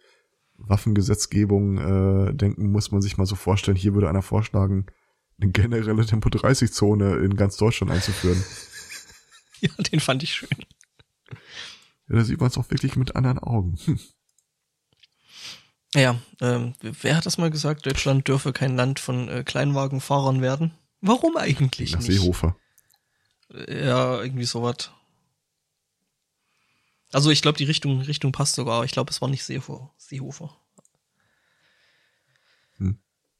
Waffengesetzgebung 0.56 1.78
äh, 1.78 2.34
denken, 2.34 2.70
muss 2.70 2.90
man 2.90 3.02
sich 3.02 3.16
mal 3.16 3.26
so 3.26 3.36
vorstellen, 3.36 3.76
hier 3.76 3.94
würde 3.94 4.08
einer 4.08 4.22
vorschlagen, 4.22 4.86
eine 5.40 5.50
generelle 5.50 6.04
Tempo-30-Zone 6.04 7.16
in 7.18 7.36
ganz 7.36 7.56
Deutschland 7.56 7.92
einzuführen. 7.92 8.42
ja, 9.60 9.70
den 9.90 10.00
fand 10.00 10.22
ich 10.22 10.34
schön. 10.34 10.48
Ja, 12.08 12.16
da 12.16 12.24
sieht 12.24 12.40
man 12.40 12.48
es 12.48 12.58
auch 12.58 12.70
wirklich 12.70 12.96
mit 12.96 13.16
anderen 13.16 13.38
Augen. 13.38 13.76
Hm. 13.84 13.98
Ja, 15.94 16.20
ähm, 16.40 16.74
wer 16.80 17.16
hat 17.16 17.26
das 17.26 17.38
mal 17.38 17.50
gesagt? 17.50 17.84
Deutschland 17.84 18.28
dürfe 18.28 18.52
kein 18.52 18.76
Land 18.76 19.00
von 19.00 19.28
äh, 19.28 19.42
Kleinwagenfahrern 19.42 20.40
werden. 20.40 20.72
Warum 21.00 21.36
eigentlich 21.36 21.92
Nach 21.92 22.00
nicht? 22.00 22.20
Seehofer. 22.20 22.56
Ja, 23.68 24.20
irgendwie 24.22 24.44
sowas. 24.44 24.90
Also 27.12 27.30
ich 27.30 27.42
glaube, 27.42 27.58
die 27.58 27.64
Richtung, 27.64 28.00
Richtung 28.02 28.32
passt 28.32 28.54
sogar. 28.54 28.84
Ich 28.84 28.92
glaube, 28.92 29.10
es 29.10 29.20
war 29.20 29.28
nicht 29.28 29.42
Seehofer. 29.42 29.92
Seehofer. 29.96 30.56
Hm. 32.76 32.98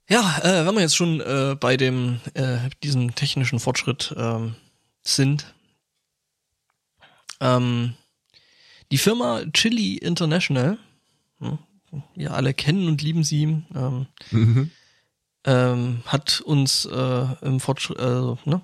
Ja, 0.08 0.38
äh, 0.42 0.66
wenn 0.66 0.74
wir 0.74 0.80
jetzt 0.80 0.96
schon 0.96 1.20
äh, 1.20 1.56
bei 1.58 1.76
dem 1.76 2.20
äh, 2.34 2.68
diesem 2.82 3.14
technischen 3.14 3.60
Fortschritt 3.60 4.12
ähm, 4.16 4.56
sind, 5.02 5.54
ähm, 7.40 7.94
die 8.90 8.98
Firma 8.98 9.44
Chili 9.52 9.94
International, 9.98 10.78
hm, 11.38 11.58
wir 12.16 12.34
alle 12.34 12.54
kennen 12.54 12.88
und 12.88 13.02
lieben 13.02 13.22
sie, 13.22 13.42
ähm, 13.74 14.06
Mhm. 14.32 14.70
Ähm, 15.44 16.02
hat 16.06 16.40
uns 16.40 16.84
äh, 16.84 17.26
im 17.42 17.60
Fortschritt, 17.60 17.98
äh, 17.98 18.34
ne, 18.44 18.62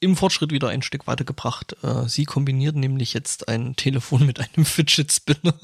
im 0.00 0.16
Fortschritt 0.16 0.50
wieder 0.50 0.68
ein 0.68 0.82
Stück 0.82 1.06
weitergebracht. 1.06 1.76
Äh, 1.82 2.08
sie 2.08 2.24
kombiniert 2.24 2.76
nämlich 2.76 3.14
jetzt 3.14 3.48
ein 3.48 3.76
Telefon 3.76 4.26
mit 4.26 4.40
einem 4.40 4.64
Fidget 4.64 5.12
Spinner. 5.12 5.58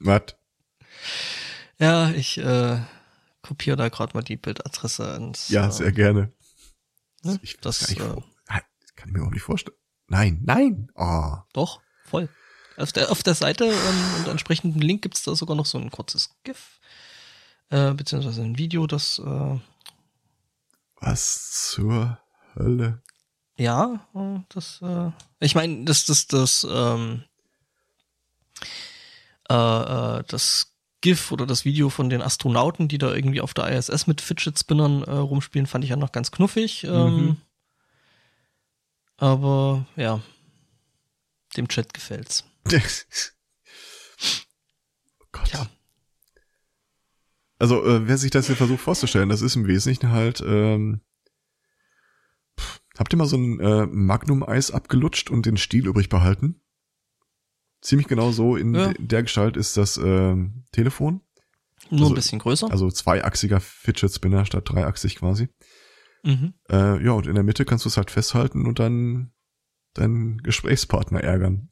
Was? 0.00 0.34
Ja, 1.78 2.10
ich 2.10 2.38
äh, 2.38 2.80
kopiere 3.42 3.76
da 3.76 3.88
gerade 3.88 4.14
mal 4.14 4.22
die 4.22 4.36
Bildadresse 4.36 5.16
ins. 5.16 5.48
Ja, 5.48 5.68
äh, 5.68 5.72
sehr 5.72 5.92
gerne. 5.92 6.32
ne, 7.22 7.38
Ich 7.42 7.58
das 7.60 7.80
kann, 7.80 7.92
ich, 7.92 8.00
äh, 8.00 8.22
kann 8.96 9.08
ich 9.08 9.12
mir 9.12 9.18
überhaupt 9.18 9.34
nicht 9.34 9.42
vorstellen. 9.42 9.76
Nein, 10.08 10.40
nein. 10.44 10.90
Oh. 10.94 11.36
doch 11.52 11.80
voll. 12.04 12.28
Auf 12.76 12.92
der 12.92 13.10
auf 13.10 13.22
der 13.22 13.34
Seite 13.34 13.66
ähm, 13.66 14.14
und 14.18 14.28
entsprechenden 14.28 14.80
Link 14.80 15.02
gibt's 15.02 15.22
da 15.22 15.34
sogar 15.34 15.56
noch 15.56 15.66
so 15.66 15.78
ein 15.78 15.90
kurzes 15.90 16.34
GIF 16.42 16.80
äh, 17.74 17.92
beziehungsweise 17.94 18.42
ein 18.42 18.56
Video, 18.56 18.86
das 18.86 19.18
äh, 19.18 19.58
Was 21.00 21.70
zur 21.70 22.18
Hölle? 22.54 23.02
Ja, 23.56 24.06
das, 24.48 24.80
äh, 24.82 25.10
ich 25.40 25.54
meine, 25.54 25.84
das, 25.84 26.06
das, 26.06 26.26
das, 26.26 26.66
ähm, 26.68 27.24
äh, 29.50 29.54
äh, 29.54 30.24
das 30.26 30.72
GIF 31.00 31.32
oder 31.32 31.46
das 31.46 31.64
Video 31.64 31.90
von 31.90 32.08
den 32.08 32.22
Astronauten, 32.22 32.88
die 32.88 32.98
da 32.98 33.12
irgendwie 33.12 33.40
auf 33.40 33.54
der 33.54 33.68
ISS 33.68 34.06
mit 34.06 34.20
Fidget 34.20 34.58
Spinnern 34.58 35.02
äh, 35.02 35.10
rumspielen, 35.10 35.66
fand 35.66 35.84
ich 35.84 35.90
ja 35.90 35.96
noch 35.96 36.12
ganz 36.12 36.30
knuffig. 36.30 36.84
Ähm, 36.84 37.16
Mhm. 37.16 37.36
Aber 39.16 39.86
ja, 39.94 40.20
dem 41.56 41.68
Chat 41.68 41.94
gefällt's. 41.94 42.44
oh 45.20 45.26
Gott. 45.30 45.52
Ja. 45.52 45.68
Also, 47.58 47.84
äh, 47.84 48.08
wer 48.08 48.18
sich 48.18 48.30
das 48.30 48.46
hier 48.48 48.56
versucht 48.56 48.80
vorzustellen, 48.80 49.28
das 49.28 49.42
ist 49.42 49.54
im 49.56 49.66
Wesentlichen 49.66 50.10
halt, 50.10 50.42
ähm, 50.44 51.00
pff, 52.58 52.80
habt 52.98 53.12
ihr 53.12 53.16
mal 53.16 53.26
so 53.26 53.36
ein 53.36 53.60
äh, 53.60 53.86
Magnum-Eis 53.86 54.70
abgelutscht 54.70 55.30
und 55.30 55.46
den 55.46 55.56
Stiel 55.56 55.86
übrig 55.86 56.08
behalten? 56.08 56.60
Ziemlich 57.80 58.08
genau 58.08 58.32
so 58.32 58.56
in 58.56 58.74
Ja. 58.74 58.92
de- 58.92 59.06
der 59.06 59.22
Gestalt 59.22 59.56
ist 59.56 59.76
das 59.76 59.96
ähm, 59.98 60.64
Telefon. 60.72 61.20
Nur 61.90 62.00
Also- 62.00 62.12
ein 62.12 62.14
bisschen 62.16 62.38
größer. 62.38 62.70
Also 62.70 62.90
zweiachsiger 62.90 63.60
Fidget 63.60 64.12
Spinner 64.12 64.44
statt 64.46 64.64
dreiachsig 64.68 65.16
quasi. 65.16 65.48
mhm. 66.24 66.54
Äh, 66.70 67.04
ja, 67.04 67.12
und 67.12 67.26
in 67.26 67.34
der 67.34 67.44
Mitte 67.44 67.64
kannst 67.66 67.84
du 67.84 67.88
es 67.88 67.96
halt 67.98 68.10
festhalten 68.10 68.66
und 68.66 68.78
dann 68.78 69.32
deinen 69.92 70.38
Gesprächspartner 70.38 71.20
ärgern. 71.22 71.68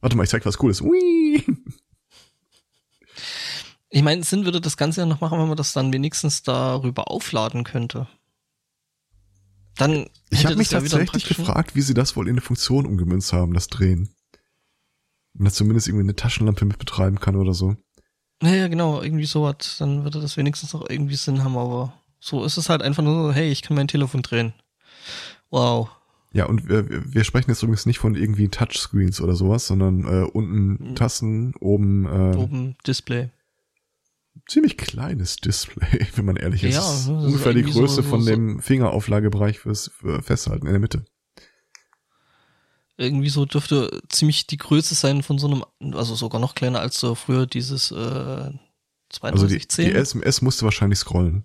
Warte 0.00 0.16
mal, 0.16 0.24
ich 0.24 0.30
zeig 0.30 0.44
was 0.44 0.58
Cooles. 0.58 0.82
Ui! 0.82 1.42
Ich 3.90 4.02
meine, 4.02 4.22
Sinn 4.22 4.44
würde 4.44 4.60
das 4.60 4.76
Ganze 4.76 5.00
ja 5.00 5.06
noch 5.06 5.20
machen, 5.20 5.38
wenn 5.38 5.48
man 5.48 5.56
das 5.56 5.72
dann 5.72 5.92
wenigstens 5.92 6.42
darüber 6.42 7.10
aufladen 7.10 7.64
könnte. 7.64 8.06
Dann 9.76 10.08
Ich 10.30 10.40
hätte 10.40 10.48
habe 10.48 10.56
mich 10.56 10.70
ja 10.70 10.80
tatsächlich 10.80 11.24
gefragt, 11.24 11.74
wie 11.74 11.80
sie 11.82 11.94
das 11.94 12.16
wohl 12.16 12.26
in 12.26 12.34
eine 12.34 12.40
Funktion 12.40 12.84
umgemünzt 12.84 13.32
haben, 13.32 13.54
das 13.54 13.68
Drehen. 13.68 14.10
Wenn 15.34 15.44
das 15.44 15.54
zumindest 15.54 15.86
irgendwie 15.88 16.02
eine 16.02 16.16
Taschenlampe 16.16 16.64
mit 16.64 16.78
betreiben 16.78 17.20
kann 17.20 17.36
oder 17.36 17.54
so. 17.54 17.76
Ja, 18.42 18.54
ja, 18.54 18.68
genau, 18.68 19.00
irgendwie 19.00 19.24
sowas. 19.24 19.76
Dann 19.78 20.04
würde 20.04 20.20
das 20.20 20.36
wenigstens 20.36 20.72
noch 20.72 20.88
irgendwie 20.88 21.14
Sinn 21.16 21.44
haben, 21.44 21.56
aber 21.56 21.94
so 22.20 22.44
ist 22.44 22.56
es 22.56 22.68
halt 22.68 22.82
einfach 22.82 23.02
nur 23.02 23.28
so, 23.28 23.32
hey, 23.32 23.50
ich 23.50 23.62
kann 23.62 23.76
mein 23.76 23.88
Telefon 23.88 24.22
drehen. 24.22 24.52
Wow. 25.50 25.90
Ja, 26.32 26.46
und 26.46 26.68
wir, 26.68 27.14
wir 27.14 27.24
sprechen 27.24 27.50
jetzt 27.50 27.62
übrigens 27.62 27.86
nicht 27.86 28.00
von 28.00 28.14
irgendwie 28.14 28.48
Touchscreens 28.48 29.20
oder 29.20 29.34
sowas, 29.34 29.66
sondern 29.66 30.04
äh, 30.04 30.26
unten 30.26 30.90
Mhm. 30.90 30.94
Tasten, 30.94 31.54
oben, 31.60 32.04
äh, 32.06 32.36
Oben 32.36 32.76
Display. 32.86 33.30
Ziemlich 34.48 34.76
kleines 34.76 35.36
Display, 35.36 36.06
wenn 36.16 36.24
man 36.24 36.36
ehrlich 36.36 36.64
ist. 36.64 36.74
Ja, 36.74 36.80
Das 36.80 37.00
ist 37.02 37.08
ungefähr 37.08 37.52
die 37.52 37.60
irgendwie 37.60 37.74
so- 37.74 37.80
Größe 37.80 37.94
so- 37.96 38.02
von 38.02 38.24
dem 38.26 38.60
Fingerauflagebereich 38.60 39.58
fürs 39.60 39.88
für 39.88 40.22
Festhalten 40.22 40.66
in 40.66 40.72
der 40.72 40.80
Mitte. 40.80 41.04
Irgendwie 42.96 43.28
so 43.28 43.44
dürfte 43.44 44.00
ziemlich 44.08 44.48
die 44.48 44.56
Größe 44.56 44.94
sein 44.96 45.22
von 45.22 45.38
so 45.38 45.46
einem, 45.46 45.94
also 45.94 46.16
sogar 46.16 46.40
noch 46.40 46.56
kleiner 46.56 46.80
als 46.80 46.98
so 46.98 47.14
früher 47.14 47.46
dieses 47.46 47.92
äh, 47.92 47.94
Also 47.94 49.46
die, 49.46 49.58
3210. 49.58 49.84
die 49.86 49.92
SMS 49.94 50.42
musste 50.42 50.64
wahrscheinlich 50.64 50.98
scrollen. 50.98 51.44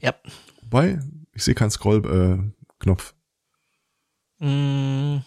ja. 0.00 0.14
Wobei, 0.62 1.00
ich 1.32 1.44
sehe 1.44 1.54
keinen 1.54 1.70
Scroll-Knopf. 1.70 2.10
Äh, 2.10 2.52
Knopf. 2.78 3.14
Mm, 4.38 5.18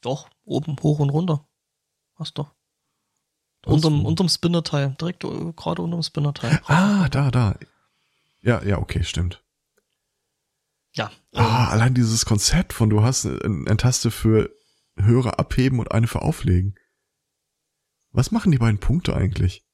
doch, 0.00 0.28
oben 0.44 0.76
hoch 0.82 0.98
und 1.00 1.10
runter. 1.10 1.46
Hast 2.14 2.38
doch. 2.38 2.54
Unterm, 3.66 4.04
unterm 4.04 4.28
Spinnerteil, 4.28 4.96
direkt 5.00 5.24
äh, 5.24 5.52
gerade 5.56 5.82
unterm 5.82 6.02
Spinnerteil. 6.02 6.60
Ah, 6.66 7.08
da, 7.08 7.30
da. 7.30 7.58
Ja, 8.42 8.62
ja, 8.62 8.78
okay, 8.78 9.02
stimmt. 9.04 9.42
Ja. 10.92 11.10
Ah, 11.32 11.68
allein 11.68 11.94
dieses 11.94 12.24
Konzept 12.24 12.72
von 12.72 12.90
du 12.90 13.02
hast 13.02 13.26
eine, 13.26 13.40
eine 13.42 13.76
Taste 13.76 14.10
für 14.10 14.50
höhere 14.96 15.38
abheben 15.38 15.78
und 15.80 15.90
eine 15.90 16.06
für 16.06 16.22
auflegen. 16.22 16.76
Was 18.12 18.30
machen 18.30 18.52
die 18.52 18.58
beiden 18.58 18.78
Punkte 18.78 19.16
eigentlich? 19.16 19.64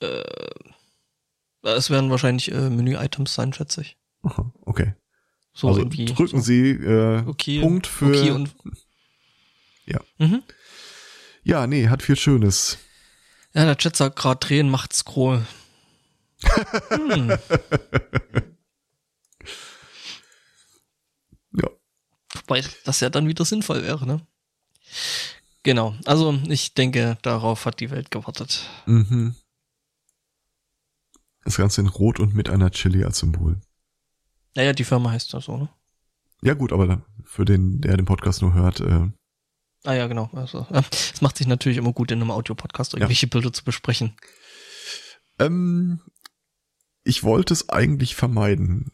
Äh, 0.00 0.24
es 1.62 1.90
werden 1.90 2.10
wahrscheinlich 2.10 2.50
äh, 2.50 2.70
Menü-Items 2.70 3.34
sein, 3.34 3.52
schätze 3.52 3.82
ich. 3.82 3.98
Aha, 4.22 4.52
okay. 4.62 4.94
So 5.52 5.68
also 5.68 5.80
irgendwie. 5.80 6.06
drücken 6.06 6.38
so. 6.38 6.44
Sie 6.44 6.70
äh, 6.70 7.24
okay, 7.26 7.60
Punkt 7.60 7.86
für. 7.86 8.06
Okay 8.06 8.30
und, 8.30 8.54
Ja. 9.86 10.00
Mhm. 10.18 10.42
Ja, 11.44 11.66
nee, 11.66 11.88
hat 11.88 12.02
viel 12.02 12.16
Schönes. 12.16 12.78
Ja, 13.52 13.64
der 13.64 13.76
Chat 13.76 13.96
sagt 13.96 14.16
gerade 14.16 14.40
drehen 14.44 14.68
macht 14.68 14.92
Scroll. 14.92 15.46
hm. 16.88 17.38
Ja. 21.52 21.68
Wobei 22.34 22.64
das 22.84 23.00
ja 23.00 23.10
dann 23.10 23.28
wieder 23.28 23.44
sinnvoll 23.44 23.84
wäre, 23.84 24.06
ne? 24.06 24.26
Genau. 25.62 25.94
Also 26.04 26.32
ich 26.48 26.74
denke, 26.74 27.16
darauf 27.22 27.64
hat 27.64 27.80
die 27.80 27.90
Welt 27.90 28.10
gewartet. 28.10 28.68
Mhm. 28.86 29.34
Das 31.44 31.56
Ganze 31.56 31.80
in 31.80 31.88
Rot 31.88 32.18
und 32.20 32.34
mit 32.34 32.50
einer 32.50 32.70
Chili 32.70 33.04
als 33.04 33.18
Symbol. 33.18 33.60
Naja, 34.56 34.72
die 34.72 34.84
Firma 34.84 35.10
heißt 35.10 35.32
ja 35.32 35.40
so, 35.40 35.56
ne? 35.56 35.68
Ja 36.42 36.54
gut, 36.54 36.72
aber 36.72 37.02
für 37.24 37.44
den, 37.44 37.80
der 37.80 37.96
den 37.96 38.06
Podcast 38.06 38.42
nur 38.42 38.52
hört, 38.54 38.80
äh, 38.80 39.08
Ah 39.84 39.94
ja, 39.94 40.06
genau. 40.06 40.30
Also, 40.32 40.66
ja, 40.70 40.82
es 41.12 41.20
macht 41.20 41.36
sich 41.36 41.46
natürlich 41.46 41.78
immer 41.78 41.92
gut, 41.92 42.10
in 42.10 42.20
einem 42.20 42.30
Audiopodcast 42.30 42.94
irgendwelche 42.94 43.26
Bilder 43.26 43.52
zu 43.52 43.64
besprechen. 43.64 44.16
ähm, 45.38 46.00
ich 47.04 47.22
wollte 47.22 47.52
es 47.52 47.68
eigentlich 47.68 48.14
vermeiden, 48.14 48.90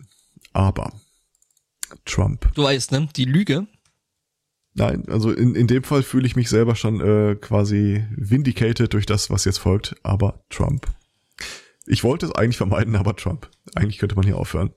aber 0.53 0.93
Trump. 2.05 2.53
Du 2.55 2.65
weißt, 2.65 2.91
ne? 2.93 3.09
Die 3.15 3.25
Lüge. 3.25 3.69
Nein, 4.75 5.09
also 5.09 5.31
in, 5.33 5.55
in 5.55 5.67
dem 5.67 5.83
Fall 5.83 6.03
fühle 6.03 6.27
ich 6.27 6.37
mich 6.37 6.49
selber 6.49 6.75
schon 6.75 7.01
äh, 7.01 7.37
quasi 7.37 8.05
vindicated 8.17 8.93
durch 8.93 9.07
das, 9.07 9.31
was 9.31 9.45
jetzt 9.45 9.59
folgt, 9.59 9.95
aber 10.03 10.45
Trump. 10.49 10.87
Ich 11.87 12.05
wollte 12.05 12.27
es 12.27 12.33
eigentlich 12.33 12.57
vermeiden, 12.57 12.95
aber 12.95 13.17
Trump. 13.17 13.51
Eigentlich 13.75 13.99
könnte 13.99 14.15
man 14.15 14.25
hier 14.25 14.37
aufhören. 14.37 14.71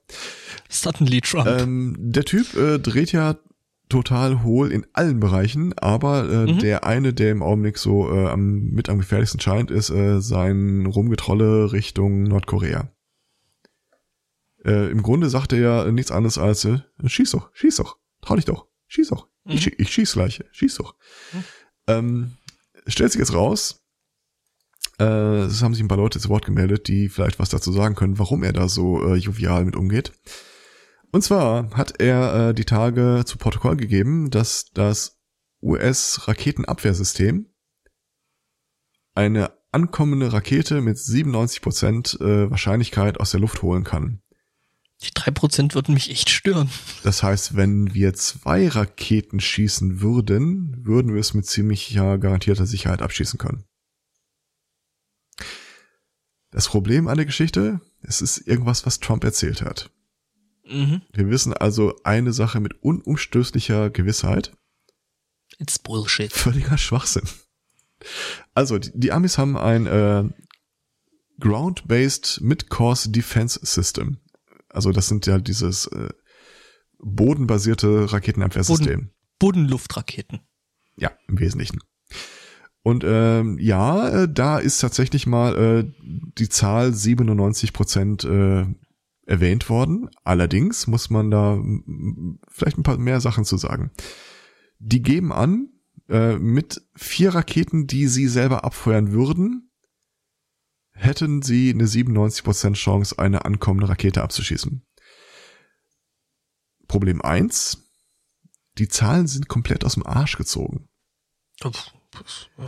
Suddenly 0.68 1.20
Trump. 1.20 1.46
Ähm, 1.46 1.96
der 1.98 2.24
Typ 2.24 2.54
äh, 2.54 2.78
dreht 2.78 3.12
ja 3.12 3.36
total 3.88 4.42
hohl 4.42 4.72
in 4.72 4.86
allen 4.92 5.20
Bereichen, 5.20 5.72
aber 5.78 6.28
äh, 6.28 6.52
Mhm. 6.52 6.58
der 6.58 6.84
eine, 6.84 7.12
der 7.12 7.30
im 7.32 7.42
Augenblick 7.42 7.78
so 7.78 8.10
äh, 8.12 8.26
am, 8.28 8.70
mit 8.70 8.88
am 8.88 8.98
gefährlichsten 8.98 9.40
scheint, 9.40 9.70
ist 9.70 9.90
äh, 9.90 10.20
sein 10.20 10.86
Rumgetrolle 10.86 11.72
Richtung 11.72 12.22
Nordkorea. 12.24 12.90
Äh, 14.64 14.90
Im 14.90 15.02
Grunde 15.02 15.28
sagt 15.28 15.52
er 15.52 15.58
ja 15.58 15.90
nichts 15.92 16.10
anderes 16.10 16.38
als, 16.38 16.64
äh, 16.64 16.78
schieß 17.04 17.32
doch, 17.32 17.50
schieß 17.52 17.76
doch, 17.76 17.98
trau 18.22 18.36
dich 18.36 18.46
doch, 18.46 18.66
schieß 18.86 19.08
doch. 19.08 19.28
Mhm. 19.44 19.52
Ich, 19.52 19.78
ich 19.78 19.90
schieß 19.92 20.14
gleich, 20.14 20.42
schieß 20.52 20.76
doch. 20.76 20.94
Mhm. 21.32 21.44
Ähm, 21.86 22.32
stellt 22.86 23.12
sich 23.12 23.18
jetzt 23.18 23.34
raus, 23.34 23.82
äh, 24.98 25.04
es 25.40 25.62
haben 25.62 25.74
sich 25.74 25.82
ein 25.82 25.88
paar 25.88 25.98
Leute 25.98 26.18
zu 26.18 26.30
Wort 26.30 26.46
gemeldet, 26.46 26.88
die 26.88 27.10
vielleicht 27.10 27.38
was 27.38 27.50
dazu 27.50 27.72
sagen 27.72 27.94
können, 27.94 28.18
warum 28.18 28.42
er 28.42 28.52
da 28.54 28.68
so 28.68 29.04
äh, 29.06 29.16
jovial 29.16 29.64
mit 29.66 29.76
umgeht. 29.76 30.12
Und 31.14 31.22
zwar 31.22 31.70
hat 31.76 32.00
er 32.00 32.48
äh, 32.48 32.54
die 32.54 32.64
Tage 32.64 33.22
zu 33.24 33.38
Protokoll 33.38 33.76
gegeben, 33.76 34.30
dass 34.30 34.72
das 34.74 35.20
US-Raketenabwehrsystem 35.62 37.54
eine 39.14 39.52
ankommende 39.70 40.32
Rakete 40.32 40.80
mit 40.80 40.96
97% 40.96 42.20
äh, 42.20 42.50
Wahrscheinlichkeit 42.50 43.20
aus 43.20 43.30
der 43.30 43.38
Luft 43.38 43.62
holen 43.62 43.84
kann. 43.84 44.22
Die 45.02 45.12
drei 45.14 45.30
Prozent 45.30 45.76
würden 45.76 45.94
mich 45.94 46.10
echt 46.10 46.30
stören. 46.30 46.68
Das 47.04 47.22
heißt, 47.22 47.54
wenn 47.54 47.94
wir 47.94 48.14
zwei 48.14 48.66
Raketen 48.66 49.38
schießen 49.38 50.00
würden, 50.00 50.84
würden 50.84 51.14
wir 51.14 51.20
es 51.20 51.32
mit 51.32 51.46
ziemlicher 51.46 52.18
garantierter 52.18 52.66
Sicherheit 52.66 53.02
abschießen 53.02 53.38
können. 53.38 53.62
Das 56.50 56.66
Problem 56.66 57.06
an 57.06 57.18
der 57.18 57.26
Geschichte, 57.26 57.80
es 58.02 58.20
ist 58.20 58.38
irgendwas, 58.48 58.84
was 58.84 58.98
Trump 58.98 59.22
erzählt 59.22 59.62
hat. 59.62 59.92
Mhm. 60.66 61.02
Wir 61.12 61.28
wissen 61.30 61.52
also 61.52 61.94
eine 62.04 62.32
Sache 62.32 62.60
mit 62.60 62.82
unumstößlicher 62.82 63.90
Gewissheit. 63.90 64.52
It's 65.58 65.78
Bullshit. 65.78 66.32
Völliger 66.32 66.78
Schwachsinn. 66.78 67.28
Also, 68.54 68.78
die, 68.78 68.90
die 68.94 69.12
Amis 69.12 69.38
haben 69.38 69.56
ein 69.56 69.86
äh, 69.86 70.24
Ground-Based 71.40 72.40
Mid-Course 72.40 73.10
Defense 73.10 73.60
System. 73.62 74.18
Also 74.68 74.90
das 74.90 75.08
sind 75.08 75.26
ja 75.26 75.38
dieses 75.38 75.86
äh, 75.86 76.08
bodenbasierte 76.98 78.12
Raketenabwehrsystem. 78.12 78.86
Boden, 78.86 79.10
Bodenluftraketen. 79.38 80.40
Ja, 80.96 81.12
im 81.28 81.38
Wesentlichen. 81.38 81.78
Und 82.82 83.04
ähm, 83.06 83.58
ja, 83.58 84.08
äh, 84.08 84.28
da 84.30 84.58
ist 84.58 84.78
tatsächlich 84.78 85.26
mal 85.26 85.56
äh, 85.56 85.92
die 86.02 86.48
Zahl 86.48 86.92
97 86.92 87.72
Prozent 87.72 88.24
äh, 88.24 88.66
erwähnt 89.26 89.68
worden. 89.68 90.10
Allerdings 90.22 90.86
muss 90.86 91.10
man 91.10 91.30
da 91.30 91.62
vielleicht 92.48 92.78
ein 92.78 92.82
paar 92.82 92.98
mehr 92.98 93.20
Sachen 93.20 93.44
zu 93.44 93.56
sagen. 93.56 93.90
Die 94.78 95.02
geben 95.02 95.32
an, 95.32 95.70
äh, 96.08 96.36
mit 96.36 96.82
vier 96.94 97.34
Raketen, 97.34 97.86
die 97.86 98.06
sie 98.08 98.28
selber 98.28 98.64
abfeuern 98.64 99.12
würden, 99.12 99.70
hätten 100.92 101.42
sie 101.42 101.70
eine 101.70 101.86
97% 101.86 102.74
Chance, 102.74 103.18
eine 103.18 103.44
ankommende 103.44 103.88
Rakete 103.88 104.22
abzuschießen. 104.22 104.84
Problem 106.86 107.22
eins: 107.22 107.90
Die 108.78 108.88
Zahlen 108.88 109.26
sind 109.26 109.48
komplett 109.48 109.84
aus 109.84 109.94
dem 109.94 110.06
Arsch 110.06 110.36
gezogen. 110.36 110.88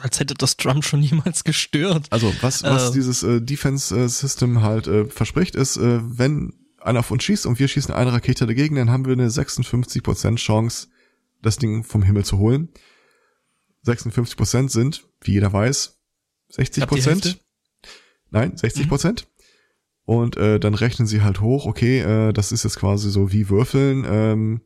Als 0.00 0.20
hätte 0.20 0.34
das 0.34 0.56
Trump 0.56 0.84
schon 0.84 1.00
niemals 1.00 1.44
gestört. 1.44 2.06
Also 2.10 2.32
was, 2.40 2.62
was 2.62 2.90
äh, 2.90 2.92
dieses 2.92 3.22
äh, 3.22 3.40
Defense 3.40 4.08
System 4.08 4.62
halt 4.62 4.86
äh, 4.86 5.06
verspricht, 5.06 5.54
ist, 5.54 5.76
äh, 5.76 6.00
wenn 6.02 6.52
einer 6.80 7.00
auf 7.00 7.10
uns 7.10 7.24
schießt 7.24 7.46
und 7.46 7.58
wir 7.58 7.68
schießen 7.68 7.92
eine 7.94 8.12
Rakete 8.12 8.46
dagegen, 8.46 8.76
dann 8.76 8.90
haben 8.90 9.04
wir 9.06 9.12
eine 9.12 9.28
56% 9.28 10.36
Chance, 10.36 10.88
das 11.42 11.56
Ding 11.56 11.84
vom 11.84 12.02
Himmel 12.02 12.24
zu 12.24 12.38
holen. 12.38 12.68
56% 13.84 14.68
sind, 14.68 15.04
wie 15.20 15.32
jeder 15.32 15.52
weiß, 15.52 15.98
60%. 16.52 17.36
Nein, 18.30 18.56
60 18.56 18.88
Prozent. 18.88 19.22
Mhm. 19.22 19.36
Und 20.04 20.36
äh, 20.36 20.60
dann 20.60 20.74
rechnen 20.74 21.08
sie 21.08 21.22
halt 21.22 21.40
hoch, 21.40 21.66
okay, 21.66 22.00
äh, 22.00 22.32
das 22.32 22.52
ist 22.52 22.62
jetzt 22.62 22.78
quasi 22.78 23.10
so 23.10 23.32
wie 23.32 23.48
Würfeln. 23.48 24.04
Ähm, 24.08 24.60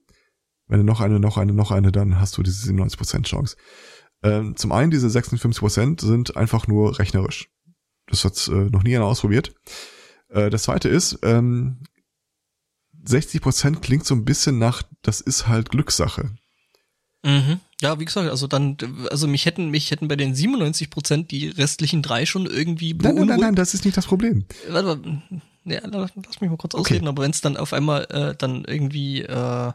wenn 0.67 0.79
du 0.79 0.85
noch 0.85 1.01
eine, 1.01 1.19
noch 1.19 1.39
eine, 1.39 1.53
noch 1.53 1.71
eine, 1.71 1.91
dann 1.91 2.21
hast 2.21 2.37
du 2.37 2.43
diese 2.43 2.61
97 2.67 2.99
Prozent 2.99 3.27
Chance. 3.27 3.57
Ähm, 4.23 4.57
zum 4.57 4.73
einen, 4.73 4.91
diese 4.91 5.09
56 5.09 5.61
Prozent 5.61 6.01
sind 6.01 6.37
einfach 6.37 6.67
nur 6.67 6.99
rechnerisch. 6.99 7.49
Das 8.07 8.25
hat 8.25 8.49
äh, 8.49 8.71
noch 8.71 8.83
nie 8.83 8.97
einer 8.97 9.07
ausprobiert. 9.07 9.55
Äh, 10.29 10.51
das 10.51 10.65
zweite 10.65 10.89
ist, 10.89 11.19
ähm, 11.23 11.79
60 13.05 13.41
Prozent 13.41 13.83
klingt 13.83 14.05
so 14.05 14.15
ein 14.15 14.25
bisschen 14.25 14.59
nach, 14.59 14.83
das 15.03 15.21
ist 15.21 15.49
halt 15.49 15.71
Glückssache. 15.71 16.31
Mhm. 17.23 17.61
Ja, 17.81 17.99
wie 17.99 18.05
gesagt, 18.05 18.29
also 18.29 18.47
dann, 18.47 18.77
also 19.11 19.27
mich 19.27 19.47
hätten, 19.47 19.71
mich 19.71 19.91
hätten 19.91 20.09
bei 20.09 20.17
den 20.17 20.35
97 20.35 20.91
Prozent 20.91 21.31
die 21.31 21.49
restlichen 21.49 22.03
drei 22.03 22.27
schon 22.27 22.47
irgendwie. 22.47 22.95
Nein, 22.95 23.15
nein, 23.15 23.27
nein, 23.27 23.41
nein, 23.41 23.55
das 23.55 23.75
ist 23.75 23.85
nicht 23.85 23.97
das 23.97 24.07
Problem. 24.07 24.45
Warte 24.69 24.97
mal, 24.97 25.23
ja, 25.65 25.81
lass 25.85 26.15
mich 26.41 26.51
mal 26.51 26.57
kurz 26.57 26.75
okay. 26.75 26.81
ausreden, 26.81 27.09
aber 27.09 27.23
wenn 27.23 27.31
es 27.31 27.41
dann 27.41 27.57
auf 27.57 27.73
einmal 27.73 28.05
äh, 28.11 28.35
dann 28.37 28.65
irgendwie 28.65 29.23
äh, 29.23 29.73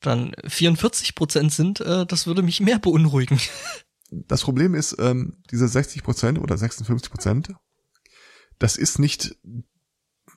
dann 0.00 0.32
44 0.46 1.14
Prozent 1.14 1.52
sind, 1.52 1.80
äh, 1.80 2.06
das 2.06 2.26
würde 2.26 2.42
mich 2.42 2.60
mehr 2.60 2.78
beunruhigen. 2.78 3.40
Das 4.10 4.42
Problem 4.42 4.74
ist, 4.76 4.94
ähm, 5.00 5.42
diese 5.50 5.66
60 5.66 6.04
Prozent 6.04 6.38
oder 6.38 6.56
56 6.56 7.10
Prozent, 7.10 7.52
das 8.60 8.76
ist 8.76 9.00
nicht 9.00 9.36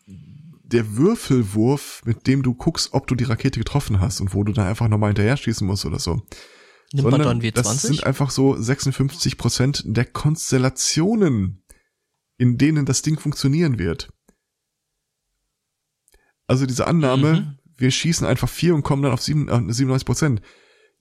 der 0.08 0.96
Würfelwurf, 0.96 2.02
mit 2.06 2.28
dem 2.28 2.44
du 2.44 2.54
guckst, 2.54 2.94
ob 2.94 3.08
du 3.08 3.16
die 3.16 3.24
Rakete 3.24 3.60
getroffen 3.60 4.00
hast 4.00 4.22
und 4.22 4.34
wo 4.34 4.44
du 4.44 4.54
dann 4.54 4.68
einfach 4.68 4.88
nochmal 4.88 5.10
hinterher 5.10 5.38
schießen 5.38 5.66
musst 5.66 5.86
oder 5.86 6.00
so. 6.00 6.22
Nimmt 6.94 7.04
Sondern 7.04 7.22
man 7.22 7.40
dann 7.40 7.42
W20? 7.42 7.52
Das 7.54 7.82
sind 7.82 8.04
einfach 8.04 8.32
so 8.32 8.60
56 8.60 9.38
Prozent 9.38 9.84
der 9.86 10.06
Konstellationen, 10.06 11.64
in 12.38 12.58
denen 12.58 12.86
das 12.86 13.02
Ding 13.02 13.20
funktionieren 13.20 13.78
wird. 13.78 14.12
Also 16.48 16.66
diese 16.66 16.88
Annahme, 16.88 17.42
mhm. 17.42 17.59
Wir 17.80 17.92
schießen 17.92 18.28
einfach 18.28 18.50
vier 18.50 18.76
und 18.76 18.84
kommen 18.84 19.04
dann 19.04 19.12
auf 19.12 19.22
97 19.22 19.88
äh, 19.88 20.06
Prozent. 20.06 20.42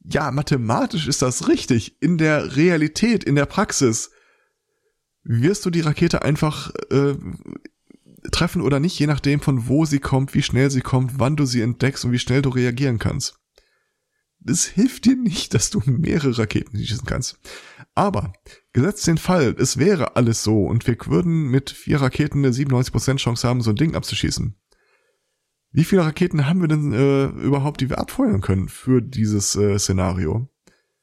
Ja, 0.04 0.30
mathematisch 0.30 1.08
ist 1.08 1.22
das 1.22 1.48
richtig. 1.48 2.00
In 2.00 2.18
der 2.18 2.56
Realität, 2.56 3.24
in 3.24 3.34
der 3.34 3.46
Praxis 3.46 4.10
wirst 5.24 5.66
du 5.66 5.70
die 5.70 5.80
Rakete 5.80 6.22
einfach 6.22 6.72
äh, 6.90 7.14
treffen 8.30 8.62
oder 8.62 8.80
nicht, 8.80 8.98
je 8.98 9.06
nachdem 9.06 9.40
von 9.40 9.68
wo 9.68 9.84
sie 9.84 9.98
kommt, 9.98 10.34
wie 10.34 10.42
schnell 10.42 10.70
sie 10.70 10.80
kommt, 10.80 11.18
wann 11.18 11.36
du 11.36 11.44
sie 11.44 11.60
entdeckst 11.60 12.04
und 12.04 12.12
wie 12.12 12.18
schnell 12.18 12.42
du 12.42 12.50
reagieren 12.50 12.98
kannst. 12.98 13.38
Das 14.40 14.64
hilft 14.64 15.04
dir 15.04 15.16
nicht, 15.16 15.52
dass 15.52 15.70
du 15.70 15.82
mehrere 15.84 16.38
Raketen 16.38 16.78
schießen 16.78 17.06
kannst. 17.06 17.38
Aber, 17.94 18.32
gesetzt 18.72 19.06
den 19.06 19.18
Fall, 19.18 19.54
es 19.58 19.78
wäre 19.78 20.16
alles 20.16 20.42
so 20.44 20.64
und 20.64 20.86
wir 20.86 20.96
würden 21.06 21.48
mit 21.48 21.70
vier 21.70 22.00
Raketen 22.00 22.44
eine 22.44 22.54
97% 22.54 23.16
Chance 23.16 23.48
haben, 23.48 23.60
so 23.60 23.70
ein 23.70 23.76
Ding 23.76 23.94
abzuschießen. 23.94 24.56
Wie 25.70 25.84
viele 25.84 26.04
Raketen 26.04 26.46
haben 26.46 26.60
wir 26.60 26.68
denn 26.68 26.92
äh, 26.92 27.26
überhaupt, 27.26 27.80
die 27.80 27.90
wir 27.90 27.98
abfeuern 27.98 28.40
können 28.40 28.68
für 28.68 29.02
dieses 29.02 29.54
äh, 29.54 29.78
Szenario? 29.78 30.48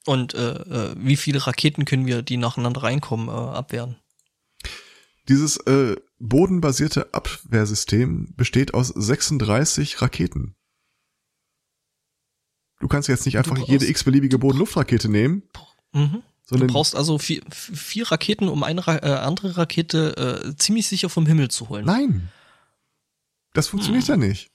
Und 0.05 0.33
äh, 0.33 0.53
äh, 0.53 0.95
wie 0.97 1.15
viele 1.15 1.45
Raketen 1.45 1.85
können 1.85 2.05
wir, 2.05 2.21
die 2.21 2.37
nacheinander 2.37 2.83
reinkommen, 2.83 3.27
äh, 3.27 3.31
abwehren? 3.31 3.97
Dieses 5.27 5.57
äh, 5.57 5.95
bodenbasierte 6.19 7.13
Abwehrsystem 7.13 8.33
besteht 8.35 8.73
aus 8.73 8.89
36 8.89 10.01
Raketen. 10.01 10.55
Du 12.79 12.87
kannst 12.87 13.09
jetzt 13.09 13.25
nicht 13.25 13.37
einfach 13.37 13.57
jede 13.57 13.87
x-beliebige 13.87 14.37
Bodenluftrakete 14.37 15.09
nehmen. 15.09 15.43
Mhm. 15.93 16.21
Sondern 16.43 16.67
du 16.67 16.73
brauchst 16.73 16.95
also 16.95 17.17
vier, 17.17 17.41
vier 17.49 18.11
Raketen, 18.11 18.49
um 18.49 18.63
eine 18.63 18.81
äh, 18.81 19.13
andere 19.13 19.57
Rakete 19.57 20.45
äh, 20.45 20.55
ziemlich 20.57 20.87
sicher 20.87 21.09
vom 21.09 21.25
Himmel 21.25 21.49
zu 21.49 21.69
holen. 21.69 21.85
Nein. 21.85 22.29
Das 23.53 23.67
funktioniert 23.67 24.03
hm. 24.03 24.09
ja 24.09 24.27
nicht. 24.27 24.51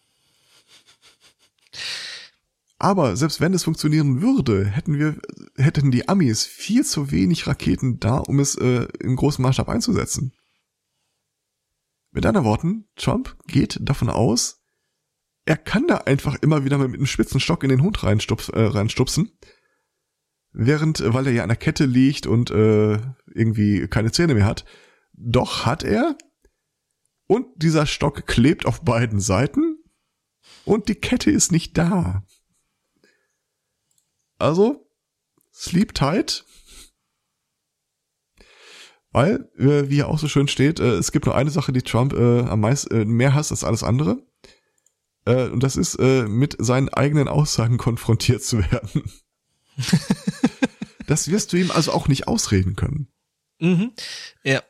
Aber 2.80 3.14
selbst 3.14 3.42
wenn 3.42 3.52
es 3.52 3.62
funktionieren 3.62 4.22
würde, 4.22 4.64
hätten 4.64 4.98
wir, 4.98 5.20
hätten 5.56 5.90
die 5.90 6.08
Amis 6.08 6.46
viel 6.46 6.82
zu 6.82 7.10
wenig 7.10 7.46
Raketen 7.46 8.00
da, 8.00 8.16
um 8.16 8.40
es 8.40 8.54
äh, 8.54 8.88
im 9.00 9.16
großen 9.16 9.42
Maßstab 9.42 9.68
einzusetzen. 9.68 10.32
Mit 12.10 12.24
anderen 12.24 12.46
Worten, 12.46 12.88
Trump 12.96 13.36
geht 13.46 13.78
davon 13.82 14.08
aus, 14.08 14.62
er 15.44 15.58
kann 15.58 15.88
da 15.88 15.98
einfach 15.98 16.36
immer 16.40 16.64
wieder 16.64 16.78
mit 16.78 16.94
einem 16.94 17.04
spitzen 17.04 17.38
Stock 17.38 17.62
in 17.64 17.68
den 17.68 17.82
Hund 17.82 18.02
reinstups, 18.02 18.48
äh, 18.48 18.62
reinstupsen. 18.62 19.30
Während, 20.52 21.00
äh, 21.00 21.12
weil 21.12 21.26
er 21.26 21.34
ja 21.34 21.42
an 21.42 21.50
der 21.50 21.58
Kette 21.58 21.84
liegt 21.84 22.26
und 22.26 22.50
äh, 22.50 22.98
irgendwie 23.26 23.88
keine 23.88 24.10
Zähne 24.10 24.32
mehr 24.32 24.46
hat. 24.46 24.64
Doch 25.12 25.66
hat 25.66 25.82
er. 25.82 26.16
Und 27.26 27.46
dieser 27.56 27.84
Stock 27.84 28.26
klebt 28.26 28.64
auf 28.64 28.80
beiden 28.84 29.20
Seiten. 29.20 29.76
Und 30.64 30.88
die 30.88 30.94
Kette 30.94 31.30
ist 31.30 31.52
nicht 31.52 31.76
da. 31.76 32.24
Also, 34.40 34.86
sleep 35.52 35.94
tight. 35.94 36.44
Weil, 39.12 39.50
äh, 39.58 39.88
wie 39.88 40.00
er 40.00 40.08
auch 40.08 40.18
so 40.18 40.28
schön 40.28 40.46
steht, 40.46 40.78
äh, 40.78 40.92
es 40.94 41.10
gibt 41.10 41.26
nur 41.26 41.34
eine 41.34 41.50
Sache, 41.50 41.72
die 41.72 41.82
Trump 41.82 42.12
äh, 42.12 42.40
am 42.42 42.60
meisten 42.60 42.94
äh, 42.94 43.04
mehr 43.04 43.34
hasst 43.34 43.50
als 43.50 43.64
alles 43.64 43.82
andere. 43.82 44.22
Und 45.26 45.62
das 45.62 45.76
ist, 45.76 45.96
äh, 45.96 46.22
mit 46.22 46.56
seinen 46.58 46.88
eigenen 46.88 47.28
Aussagen 47.28 47.76
konfrontiert 47.76 48.42
zu 48.42 48.58
werden. 48.58 49.04
das 51.06 51.30
wirst 51.30 51.52
du 51.52 51.58
ihm 51.58 51.70
also 51.70 51.92
auch 51.92 52.08
nicht 52.08 52.26
ausreden 52.26 52.74
können. 52.74 53.06
Mhm. 53.60 53.92
Ja. 54.42 54.62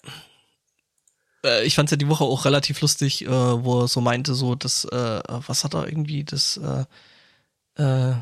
Ich 1.65 1.77
fand 1.77 1.87
es 1.89 1.93
ja 1.93 1.97
die 1.97 2.09
Woche 2.09 2.25
auch 2.25 2.45
relativ 2.45 2.81
lustig, 2.81 3.25
wo 3.27 3.81
er 3.81 3.89
so 3.89 4.01
meinte, 4.01 4.35
so, 4.35 4.57
dass, 4.57 4.85
äh, 4.87 5.23
was 5.29 5.65
hat 5.65 5.75
er 5.75 5.87
irgendwie, 5.87 6.25
das, 6.25 6.59
äh, 6.59 6.85
äh, 7.83 8.17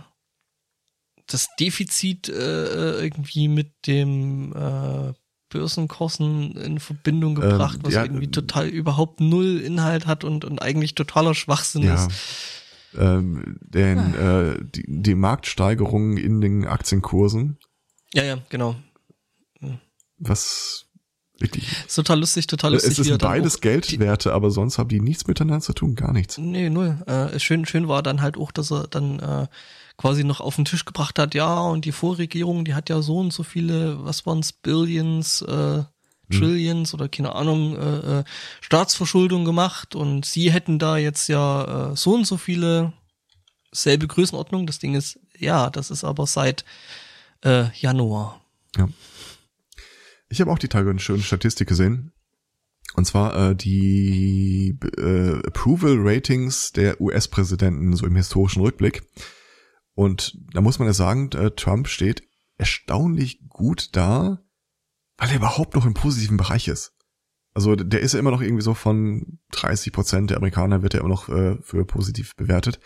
das 1.29 1.49
Defizit 1.61 2.29
äh, 2.29 3.01
irgendwie 3.01 3.49
mit 3.49 3.87
dem 3.87 4.53
äh, 4.53 5.12
Börsenkursen 5.51 6.53
in 6.57 6.81
Verbindung 6.81 7.37
gebracht, 7.37 7.76
ähm, 7.76 7.83
was 7.85 7.95
ja, 7.95 8.03
irgendwie 8.03 8.31
total 8.31 8.68
überhaupt 8.68 9.20
null 9.20 9.61
Inhalt 9.61 10.07
hat 10.07 10.24
und, 10.24 10.45
und 10.45 10.61
eigentlich 10.61 10.95
totaler 10.95 11.35
Schwachsinn 11.35 11.85
ja. 11.85 11.95
ist. 11.95 12.11
Ähm, 12.97 13.59
denn 13.61 13.99
ah. 13.99 14.53
äh, 14.53 14.59
die, 14.62 14.85
die 14.87 15.14
Marktsteigerungen 15.14 16.16
in 16.16 16.41
den 16.41 16.66
Aktienkursen. 16.66 17.59
Ja, 18.14 18.24
ja, 18.24 18.39
genau. 18.49 18.76
Was 20.18 20.89
Richtig. 21.41 21.87
Ist 21.87 21.95
total 21.95 22.18
lustig, 22.18 22.49
total 22.49 22.72
lustig. 22.72 22.99
Es 22.99 23.07
ist 23.07 23.18
beides 23.18 23.61
Geldwerte, 23.61 24.33
aber 24.33 24.51
sonst 24.51 24.79
haben 24.79 24.89
die 24.89 25.01
nichts 25.01 25.29
miteinander 25.29 25.61
zu 25.61 25.72
tun, 25.72 25.95
gar 25.95 26.12
nichts. 26.12 26.37
Nee, 26.37 26.68
null. 26.68 27.01
Äh, 27.07 27.39
schön, 27.39 27.64
schön 27.64 27.87
war 27.87 28.03
dann 28.03 28.22
halt 28.22 28.37
auch, 28.37 28.51
dass 28.51 28.72
er 28.72 28.89
dann 28.89 29.20
äh, 29.20 29.47
quasi 29.99 30.24
noch 30.24 30.40
auf 30.40 30.57
den 30.57 30.64
Tisch 30.64 30.86
gebracht 30.86 31.18
hat, 31.18 31.34
ja, 31.34 31.61
und 31.61 31.84
die 31.84 31.92
Vorregierung, 31.92 32.64
die 32.64 32.74
hat 32.74 32.88
ja 32.88 33.03
so 33.03 33.18
und 33.18 33.32
so 33.32 33.42
viele, 33.42 34.03
was 34.05 34.24
waren's, 34.24 34.53
Billions, 34.53 35.42
äh, 35.42 35.82
hm. 35.82 35.86
Trillions 36.30 36.94
oder 36.94 37.09
keine 37.09 37.34
Ahnung, 37.34 37.76
äh, 37.76 38.20
äh, 38.20 38.24
Staatsverschuldung 38.61 39.44
gemacht 39.44 39.94
und 39.94 40.24
sie 40.24 40.53
hätten 40.53 40.78
da 40.78 40.96
jetzt 40.96 41.28
ja 41.28 41.90
äh, 41.92 41.96
so 41.96 42.14
und 42.14 42.26
so 42.26 42.36
viele 42.36 42.92
selbe 43.72 44.07
Größenordnung. 44.07 44.66
Das 44.66 44.78
Ding 44.78 44.94
ist, 44.94 45.18
ja, 45.36 45.68
das 45.68 45.90
ist 45.90 46.05
aber 46.05 46.26
seit 46.26 46.64
äh, 47.44 47.66
Januar. 47.78 48.40
Ja. 48.76 48.88
Ich 50.28 50.40
habe 50.40 50.51
auch 50.51 50.59
die 50.59 50.68
Tage 50.68 50.90
eine 50.90 51.01
schöne 51.01 51.22
Statistik 51.22 51.68
gesehen. 51.68 52.12
Und 52.94 53.05
zwar 53.05 53.51
äh, 53.51 53.57
die 53.57 54.78
äh, 54.96 55.46
Approval 55.46 55.96
Ratings 55.99 56.72
der 56.72 57.01
US-Präsidenten 57.01 57.94
so 57.94 58.07
im 58.07 58.16
historischen 58.16 58.62
Rückblick. 58.62 59.03
Und 59.99 60.38
da 60.53 60.61
muss 60.61 60.78
man 60.78 60.86
ja 60.86 60.94
sagen, 60.94 61.32
äh, 61.32 61.51
Trump 61.51 61.88
steht 61.88 62.22
erstaunlich 62.57 63.40
gut 63.49 63.96
da, 63.96 64.40
weil 65.16 65.30
er 65.30 65.34
überhaupt 65.34 65.74
noch 65.74 65.84
im 65.84 65.94
positiven 65.94 66.36
Bereich 66.36 66.68
ist. 66.68 66.94
Also 67.53 67.74
der 67.74 67.99
ist 67.99 68.12
ja 68.12 68.20
immer 68.20 68.30
noch 68.30 68.40
irgendwie 68.40 68.62
so 68.62 68.74
von 68.74 69.40
30 69.51 69.92
Prozent 69.92 70.30
der 70.30 70.36
Amerikaner 70.36 70.84
wird 70.84 70.94
er 70.94 71.01
immer 71.01 71.09
noch 71.09 71.28
äh, 71.28 71.57
für 71.62 71.84
positiv 71.84 72.36
bewertet. 72.36 72.78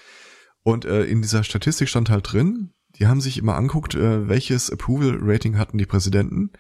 Und 0.63 0.87
äh, 0.87 1.05
in 1.05 1.21
dieser 1.21 1.45
Statistik 1.45 1.91
stand 1.91 2.09
halt 2.09 2.33
drin, 2.33 2.73
die 2.95 3.07
haben 3.07 3.21
sich 3.21 3.37
immer 3.37 3.57
anguckt, 3.57 3.95
welches 3.95 4.71
Approval 4.71 5.19
Rating 5.21 5.59
hatten 5.59 5.77
die 5.77 5.85
Präsidenten 5.85 6.53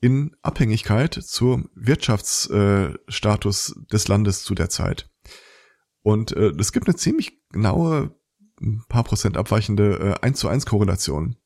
in 0.00 0.34
Abhängigkeit 0.42 1.14
zum 1.14 1.68
Wirtschaftsstatus 1.76 3.76
des 3.92 4.08
Landes 4.08 4.42
zu 4.42 4.56
der 4.56 4.70
Zeit. 4.70 5.08
Und 6.02 6.30
es 6.30 6.72
gibt 6.72 6.86
eine 6.86 6.94
ziemlich 6.94 7.42
genaue, 7.50 8.14
ein 8.60 8.84
paar 8.88 9.04
Prozent 9.04 9.36
abweichende 9.36 10.16
äh, 10.20 10.24
1 10.24 10.38
zu 10.38 10.48
1 10.48 10.66
Korrelation. 10.66 11.36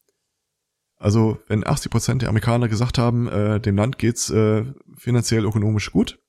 Also 0.97 1.39
wenn 1.47 1.67
80 1.67 1.91
Prozent 1.91 2.23
der 2.23 2.29
Amerikaner 2.29 2.69
gesagt 2.69 2.99
haben, 2.99 3.29
äh, 3.29 3.61
dem 3.61 3.77
Land 3.77 3.99
geht's 3.99 4.31
äh, 4.31 4.65
finanziell 4.97 5.45
ökonomisch 5.45 5.93
gut, 5.93 6.21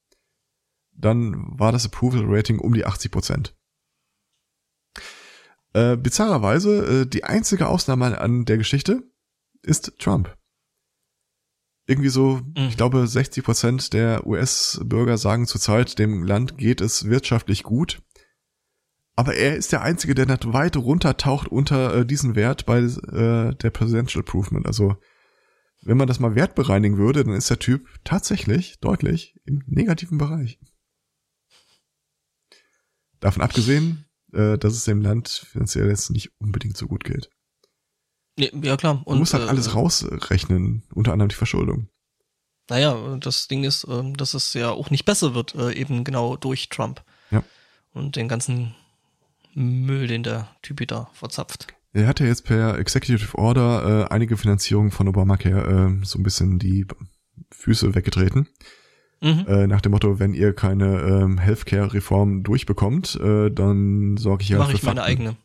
dann 0.92 1.60
war 1.60 1.72
das 1.72 1.86
Approval 1.86 2.24
Rating 2.26 2.60
um 2.60 2.74
die 2.74 2.86
80 2.86 3.12
Prozent. 3.12 3.56
Äh, 5.74 5.98
bizarrerweise, 5.98 7.02
äh, 7.02 7.06
die 7.08 7.24
einzige 7.24 7.68
Ausnahme 7.68 8.20
an 8.20 8.46
der 8.46 8.58
Geschichte 8.58 9.04
ist 9.62 9.94
Trump 10.00 10.36
irgendwie 11.90 12.10
so, 12.10 12.42
mhm. 12.56 12.68
ich 12.70 12.78
glaube, 12.78 13.08
60 13.08 13.44
Prozent 13.44 13.94
der 13.94 14.26
US-Bürger 14.28 15.18
sagen 15.18 15.48
zurzeit, 15.48 15.98
dem 15.98 16.24
Land 16.24 16.58
geht 16.58 16.82
es 16.82 17.06
wirtschaftlich 17.06 17.64
gut. 17.64 18.02
Aber 19.20 19.36
er 19.36 19.58
ist 19.58 19.74
der 19.74 19.82
Einzige, 19.82 20.16
der 20.16 20.28
nicht 20.28 20.54
weit 20.54 20.78
runtertaucht 20.78 21.50
unter 21.50 21.94
äh, 21.94 22.06
diesen 22.06 22.36
Wert 22.36 22.66
bei 22.66 22.78
äh, 22.78 23.54
der 23.54 23.70
Presidential 23.70 24.22
Improvement. 24.22 24.66
Also, 24.66 24.96
wenn 25.82 25.98
man 25.98 26.08
das 26.08 26.22
mal 26.22 26.36
wertbereinigen 26.36 26.98
würde, 26.98 27.26
dann 27.26 27.34
ist 27.34 27.50
der 27.50 27.60
Typ 27.60 27.86
tatsächlich 28.06 28.80
deutlich 28.80 29.38
im 29.44 29.62
negativen 29.68 30.18
Bereich. 30.20 30.58
Davon 33.20 33.44
abgesehen, 33.44 34.06
äh, 34.32 34.58
dass 34.58 34.72
es 34.72 34.86
dem 34.86 35.02
Land 35.02 35.28
finanziell 35.28 35.90
jetzt 35.90 36.12
nicht 36.12 36.32
unbedingt 36.40 36.78
so 36.78 36.88
gut 36.88 37.04
geht. 37.04 37.30
Ja, 38.38 38.78
klar. 38.78 39.02
Und, 39.04 39.16
du 39.16 39.20
musst 39.20 39.34
halt 39.34 39.48
äh, 39.48 39.50
alles 39.50 39.76
rausrechnen, 39.76 40.84
unter 40.94 41.12
anderem 41.12 41.28
die 41.28 41.36
Verschuldung. 41.36 41.90
Naja, 42.70 43.18
das 43.18 43.50
Ding 43.50 43.66
ist, 43.66 43.84
äh, 43.84 44.14
dass 44.14 44.34
es 44.34 44.54
ja 44.54 44.70
auch 44.70 44.92
nicht 44.92 45.04
besser 45.04 45.36
wird, 45.36 45.56
äh, 45.56 45.74
eben 45.74 46.06
genau 46.06 46.38
durch 46.38 46.70
Trump. 46.70 47.04
Ja. 47.32 47.44
Und 47.92 48.16
den 48.16 48.30
ganzen 48.30 48.76
Müll, 49.54 50.08
den 50.08 50.24
der 50.24 50.50
Typ 50.62 50.86
da 50.88 51.10
verzapft. 51.14 51.68
Er 51.92 52.08
hat 52.08 52.20
ja 52.20 52.28
jetzt 52.28 52.46
per 52.46 52.78
Executive 52.78 53.38
Order 53.38 54.06
äh, 54.06 54.14
einige 54.14 54.38
Finanzierungen 54.38 54.92
von 54.92 55.08
Obamacare 55.08 55.98
äh, 56.02 56.06
so 56.06 56.20
ein 56.20 56.24
bisschen 56.24 56.60
die 56.60 56.86
Füße 57.52 57.96
weggetreten. 57.96 58.48
Mhm. 59.22 59.46
Äh, 59.48 59.68
nach 59.68 59.82
dem 59.82 59.92
Motto, 59.92 60.20
wenn 60.20 60.34
ihr 60.34 60.54
keine 60.54 61.02
ähm, 61.02 61.38
Healthcare-Reform 61.40 62.44
durchbekommt, 62.44 63.16
äh, 63.16 63.50
dann 63.50 64.18
sorge 64.18 64.44
ich 64.44 64.50
ja 64.50 64.60
Mach 64.60 64.70
für 64.70 64.76
ich 64.76 64.84
meine 64.84 65.04
eigene. 65.04 65.36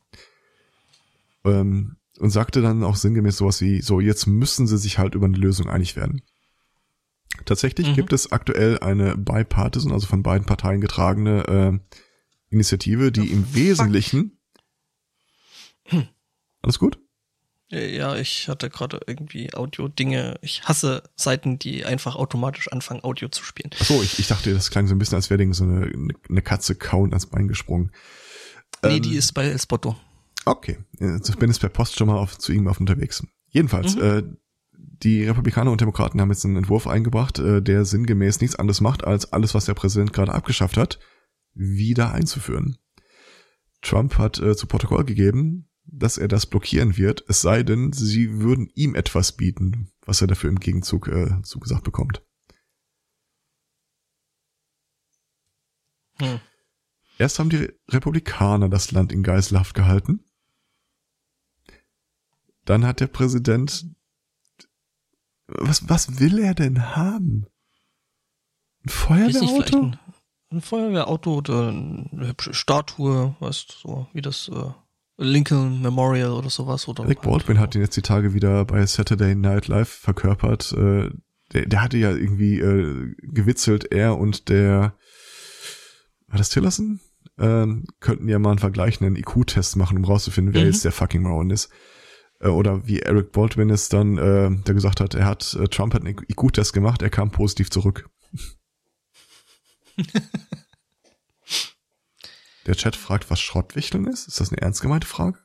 Ähm, 1.44 1.96
und 2.20 2.30
sagte 2.30 2.62
dann 2.62 2.84
auch 2.84 2.96
sinngemäß 2.96 3.38
sowas 3.38 3.60
wie, 3.60 3.80
so 3.80 3.98
jetzt 4.00 4.26
müssen 4.26 4.66
sie 4.66 4.78
sich 4.78 4.98
halt 4.98 5.14
über 5.14 5.26
eine 5.26 5.36
Lösung 5.36 5.68
einig 5.68 5.96
werden. 5.96 6.22
Tatsächlich 7.44 7.88
mhm. 7.88 7.94
gibt 7.94 8.12
es 8.12 8.30
aktuell 8.30 8.78
eine 8.78 9.16
bipartisan, 9.16 9.92
also 9.92 10.06
von 10.06 10.22
beiden 10.22 10.46
Parteien 10.46 10.80
getragene 10.80 11.48
äh, 11.48 11.96
Initiative, 12.50 13.12
die 13.12 13.22
oh, 13.22 13.32
im. 13.32 13.54
Wesentlichen 13.54 14.38
hm. 15.86 16.08
alles 16.62 16.78
gut? 16.78 16.98
Ja, 17.70 18.14
ich 18.16 18.48
hatte 18.48 18.70
gerade 18.70 19.00
irgendwie 19.06 19.52
Audio-Dinge. 19.52 20.38
Ich 20.42 20.64
hasse 20.64 21.02
Seiten, 21.16 21.58
die 21.58 21.84
einfach 21.84 22.14
automatisch 22.14 22.70
anfangen, 22.70 23.02
Audio 23.02 23.28
zu 23.28 23.42
spielen. 23.42 23.70
Ach 23.80 23.84
so, 23.84 24.02
ich, 24.02 24.18
ich 24.18 24.28
dachte, 24.28 24.52
das 24.52 24.70
klang 24.70 24.86
so 24.86 24.94
ein 24.94 24.98
bisschen, 24.98 25.16
als 25.16 25.30
wäre 25.30 25.52
so 25.54 25.64
eine, 25.64 25.90
eine 26.28 26.42
Katze 26.42 26.76
kauen 26.76 27.10
ans 27.10 27.26
Bein 27.26 27.48
gesprungen. 27.48 27.90
Nee, 28.82 28.96
ähm, 28.96 29.02
die 29.02 29.16
ist 29.16 29.32
bei 29.32 29.56
Spotto. 29.58 29.96
Okay, 30.44 30.78
ich 30.92 31.36
bin 31.36 31.48
jetzt 31.50 31.60
per 31.60 31.70
Post 31.70 31.96
schon 31.96 32.06
mal 32.06 32.18
auf, 32.18 32.38
zu 32.38 32.52
ihm 32.52 32.68
auf 32.68 32.78
unterwegs. 32.78 33.26
Jedenfalls, 33.48 33.96
mhm. 33.96 34.02
äh, 34.02 34.22
die 34.76 35.24
Republikaner 35.24 35.72
und 35.72 35.80
Demokraten 35.80 36.20
haben 36.20 36.30
jetzt 36.30 36.44
einen 36.44 36.56
Entwurf 36.56 36.86
eingebracht, 36.86 37.38
äh, 37.38 37.62
der 37.62 37.84
sinngemäß 37.86 38.40
nichts 38.40 38.56
anderes 38.56 38.82
macht, 38.82 39.04
als 39.04 39.32
alles, 39.32 39.54
was 39.54 39.64
der 39.64 39.74
Präsident 39.74 40.12
gerade 40.12 40.32
abgeschafft 40.32 40.76
hat, 40.76 40.98
wieder 41.54 42.12
einzuführen. 42.12 42.78
Trump 43.82 44.18
hat 44.18 44.38
äh, 44.38 44.56
zu 44.56 44.66
Protokoll 44.66 45.04
gegeben, 45.04 45.68
dass 45.84 46.18
er 46.18 46.28
das 46.28 46.46
blockieren 46.46 46.96
wird, 46.96 47.24
es 47.28 47.42
sei 47.42 47.62
denn, 47.62 47.92
sie 47.92 48.40
würden 48.40 48.70
ihm 48.74 48.94
etwas 48.94 49.32
bieten, 49.32 49.90
was 50.06 50.20
er 50.20 50.26
dafür 50.26 50.50
im 50.50 50.58
Gegenzug 50.58 51.08
äh, 51.08 51.42
zugesagt 51.42 51.84
bekommt. 51.84 52.22
Hm. 56.18 56.40
Erst 57.18 57.38
haben 57.38 57.50
die 57.50 57.68
Republikaner 57.88 58.68
das 58.68 58.90
Land 58.92 59.12
in 59.12 59.22
Geiselhaft 59.22 59.74
gehalten 59.74 60.24
dann 62.64 62.86
hat 62.86 63.00
der 63.00 63.06
Präsident, 63.06 63.86
was, 65.46 65.88
was 65.88 66.18
will 66.18 66.38
er 66.38 66.54
denn 66.54 66.96
haben? 66.96 67.46
Ein 68.84 68.88
Feuerwehrauto? 68.88 69.78
Ein, 69.78 69.98
ein, 70.54 70.60
Feuerwehrauto 70.60 71.34
oder 71.34 71.68
eine 71.68 72.28
hübsche 72.28 72.54
Statue, 72.54 73.36
weißt 73.40 73.70
du, 73.70 73.88
so 73.88 74.06
wie 74.12 74.22
das 74.22 74.48
äh, 74.48 74.70
Lincoln 75.16 75.82
Memorial 75.82 76.32
oder 76.32 76.50
sowas. 76.50 76.88
Oder 76.88 77.08
Rick 77.08 77.22
Baldwin 77.22 77.58
hat 77.58 77.74
ihn 77.74 77.80
jetzt 77.80 77.96
die 77.96 78.02
Tage 78.02 78.34
wieder 78.34 78.64
bei 78.64 78.84
Saturday 78.86 79.34
Night 79.34 79.68
Live 79.68 79.88
verkörpert. 79.88 80.72
Äh, 80.72 81.10
der, 81.52 81.66
der 81.66 81.82
hatte 81.82 81.98
ja 81.98 82.10
irgendwie 82.10 82.58
äh, 82.58 83.14
gewitzelt, 83.22 83.92
er 83.92 84.18
und 84.18 84.48
der, 84.48 84.96
war 86.26 86.38
das 86.38 86.48
Tillerson? 86.48 87.00
Äh, 87.36 87.66
könnten 88.00 88.28
ja 88.28 88.38
mal 88.38 88.50
einen 88.50 88.58
vergleichenden 88.58 89.16
IQ-Test 89.16 89.76
machen, 89.76 89.98
um 89.98 90.04
rauszufinden, 90.04 90.54
wer 90.54 90.62
mhm. 90.62 90.68
jetzt 90.68 90.84
der 90.84 90.92
fucking 90.92 91.22
Moron 91.22 91.50
ist. 91.50 91.70
Äh, 92.40 92.48
oder 92.48 92.86
wie 92.86 93.00
Eric 93.00 93.32
Baldwin 93.32 93.70
es 93.70 93.88
dann, 93.88 94.18
äh, 94.18 94.50
der 94.64 94.74
gesagt 94.74 95.00
hat, 95.00 95.14
er 95.14 95.26
hat, 95.26 95.56
äh, 95.60 95.68
Trump 95.68 95.94
hat 95.94 96.02
einen 96.04 96.16
IQ-Test 96.28 96.72
gemacht, 96.72 97.02
er 97.02 97.10
kam 97.10 97.30
positiv 97.30 97.70
zurück. 97.70 98.08
Der 102.66 102.74
Chat 102.74 102.96
fragt, 102.96 103.30
was 103.30 103.40
Schrottwichteln 103.40 104.06
ist. 104.06 104.28
Ist 104.28 104.40
das 104.40 104.50
eine 104.50 104.60
ernst 104.60 104.80
gemeinte 104.80 105.06
Frage? 105.06 105.38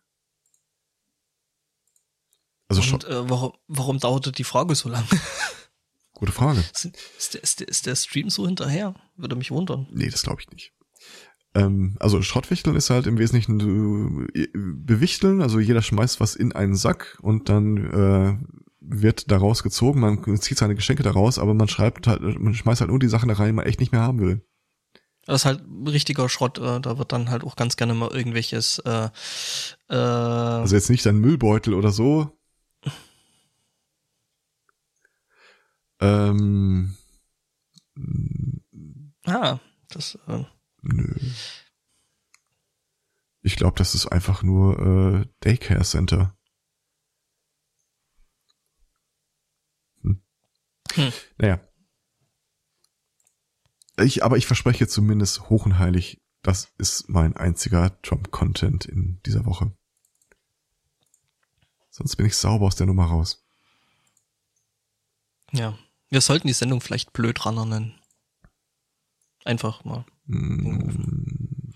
Also 2.68 2.82
Und 2.93 3.04
äh, 3.06 3.30
warum, 3.30 3.54
warum 3.68 4.00
dauerte 4.00 4.32
die 4.32 4.43
Frage 4.43 4.76
so 4.76 4.89
lang? 4.89 5.06
Gute 6.14 6.32
Frage. 6.32 6.60
Ist, 6.60 6.86
ist, 7.18 7.34
der, 7.34 7.43
ist, 7.43 7.60
der, 7.60 7.68
ist 7.68 7.86
der 7.86 7.95
Stream 7.95 8.30
so 8.30 8.45
hinterher? 8.45 8.93
Würde 9.16 9.36
mich 9.36 9.52
wundern. 9.52 9.88
Nee, 9.91 10.10
das 10.10 10.24
glaube 10.24 10.41
ich 10.41 10.50
nicht. 10.52 10.74
Ähm, 11.56 11.95
also 12.00 12.22
Schrottwichteln 12.22 12.76
ist 12.76 12.89
halt 12.89 13.08
im 13.08 13.18
Wesentlichen 13.18 14.28
äh, 14.36 14.47
bewichteln, 14.54 15.41
also 15.41 15.60
jeder 15.60 15.82
schmeißt 15.82 16.20
was 16.20 16.36
in 16.36 16.52
einen 16.52 16.76
Sack 16.76 17.18
und 17.22 17.50
dann 17.50 17.78
äh, 17.78 18.38
wird 18.89 19.31
daraus 19.31 19.63
gezogen, 19.63 19.99
man 19.99 20.41
zieht 20.41 20.57
seine 20.57 20.75
Geschenke 20.75 21.03
daraus, 21.03 21.37
aber 21.37 21.53
man 21.53 21.67
schreibt 21.67 22.07
halt, 22.07 22.21
man 22.21 22.53
schmeißt 22.53 22.81
halt 22.81 22.89
nur 22.89 22.99
die 22.99 23.07
Sachen 23.07 23.29
da 23.29 23.35
rein, 23.35 23.47
die 23.47 23.53
man 23.53 23.65
echt 23.65 23.79
nicht 23.79 23.91
mehr 23.91 24.01
haben 24.01 24.19
will. 24.19 24.41
Das 25.25 25.41
ist 25.41 25.45
halt 25.45 25.63
richtiger 25.85 26.27
Schrott. 26.27 26.57
Äh, 26.57 26.81
da 26.81 26.97
wird 26.97 27.11
dann 27.11 27.29
halt 27.29 27.43
auch 27.43 27.55
ganz 27.55 27.77
gerne 27.77 27.93
mal 27.93 28.09
irgendwelches. 28.09 28.79
Äh, 28.79 29.09
äh, 29.89 29.95
also 29.95 30.75
jetzt 30.75 30.89
nicht 30.89 31.05
dein 31.05 31.19
Müllbeutel 31.19 31.75
oder 31.75 31.91
so. 31.91 32.35
Ähm, 36.01 36.95
ah, 39.25 39.59
das. 39.89 40.17
Äh, 40.27 40.45
nö. 40.81 41.13
Ich 43.41 43.55
glaube, 43.55 43.77
das 43.77 43.93
ist 43.93 44.07
einfach 44.07 44.41
nur 44.41 44.79
äh, 44.79 45.25
Daycare 45.41 45.83
Center. 45.83 46.35
Hm. 51.00 51.14
Naja. 51.38 51.60
Ich, 54.02 54.24
aber 54.24 54.38
ich 54.38 54.45
verspreche 54.45 54.88
zumindest 54.88 55.50
hoch 55.50 55.66
und 55.66 55.80
heilig, 55.80 56.22
das 56.41 56.74
ist 56.78 57.10
mein 57.10 57.36
einziger 57.36 58.02
Trump-Content 58.02 58.86
in 58.86 59.22
dieser 59.26 59.45
Woche. 59.45 59.76
Sonst 61.89 62.16
bin 62.16 62.26
ich 62.26 62.36
sauber 62.36 62.66
aus 62.66 62.76
der 62.76 62.88
Nummer 62.88 63.06
raus. 63.06 63.45
Ja. 65.52 65.78
Wir 66.10 66.22
sollten 66.22 66.47
die 66.47 66.54
Sendung 66.54 66.82
vielleicht 66.82 67.14
blöd 67.14 67.45
Runner 67.45 67.66
nennen. 67.66 68.00
Einfach 69.45 69.86
mal. 69.86 70.06
Mm. 70.26 71.74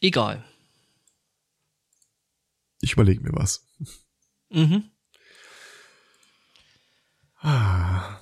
Egal. 0.00 0.44
Ich 2.80 2.92
überlege 2.92 3.22
mir 3.22 3.32
was. 3.32 3.66
Mhm. 4.50 4.90
Ah. 7.46 8.18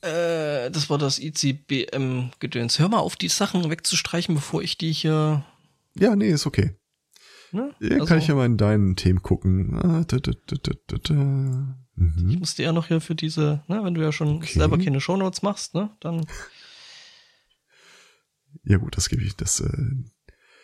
Äh, 0.00 0.70
das 0.70 0.88
war 0.88 0.96
das 0.96 1.18
ICBM-Gedöns. 1.18 2.78
Hör 2.78 2.88
mal 2.88 2.98
auf, 2.98 3.16
die 3.16 3.28
Sachen 3.28 3.68
wegzustreichen, 3.70 4.34
bevor 4.34 4.62
ich 4.62 4.78
die 4.78 4.92
hier. 4.92 5.44
Ja, 5.94 6.16
nee, 6.16 6.30
ist 6.30 6.46
okay. 6.46 6.74
Ne? 7.52 7.74
Ja, 7.80 7.96
also, 7.96 8.06
kann 8.06 8.18
ich 8.18 8.28
ja 8.28 8.34
mal 8.34 8.46
in 8.46 8.56
deinen 8.56 8.96
Themen 8.96 9.20
gucken. 9.20 9.78
Ah, 9.78 10.04
da, 10.08 10.16
da, 10.16 10.32
da, 11.02 11.14
mhm. 11.14 12.30
Ich 12.30 12.38
musste 12.38 12.62
ja 12.62 12.72
noch 12.72 12.88
hier 12.88 13.02
für 13.02 13.14
diese, 13.14 13.62
ne, 13.68 13.84
wenn 13.84 13.92
du 13.92 14.00
ja 14.00 14.10
schon 14.10 14.36
okay. 14.36 14.58
selber 14.58 14.78
keine 14.78 15.02
Shownotes 15.02 15.42
machst, 15.42 15.74
ne, 15.74 15.90
dann. 16.00 16.26
Ja 18.64 18.78
gut, 18.78 18.96
das 18.96 19.10
gebe 19.10 19.22
ich. 19.22 19.36
Das, 19.36 19.60
äh, 19.60 19.86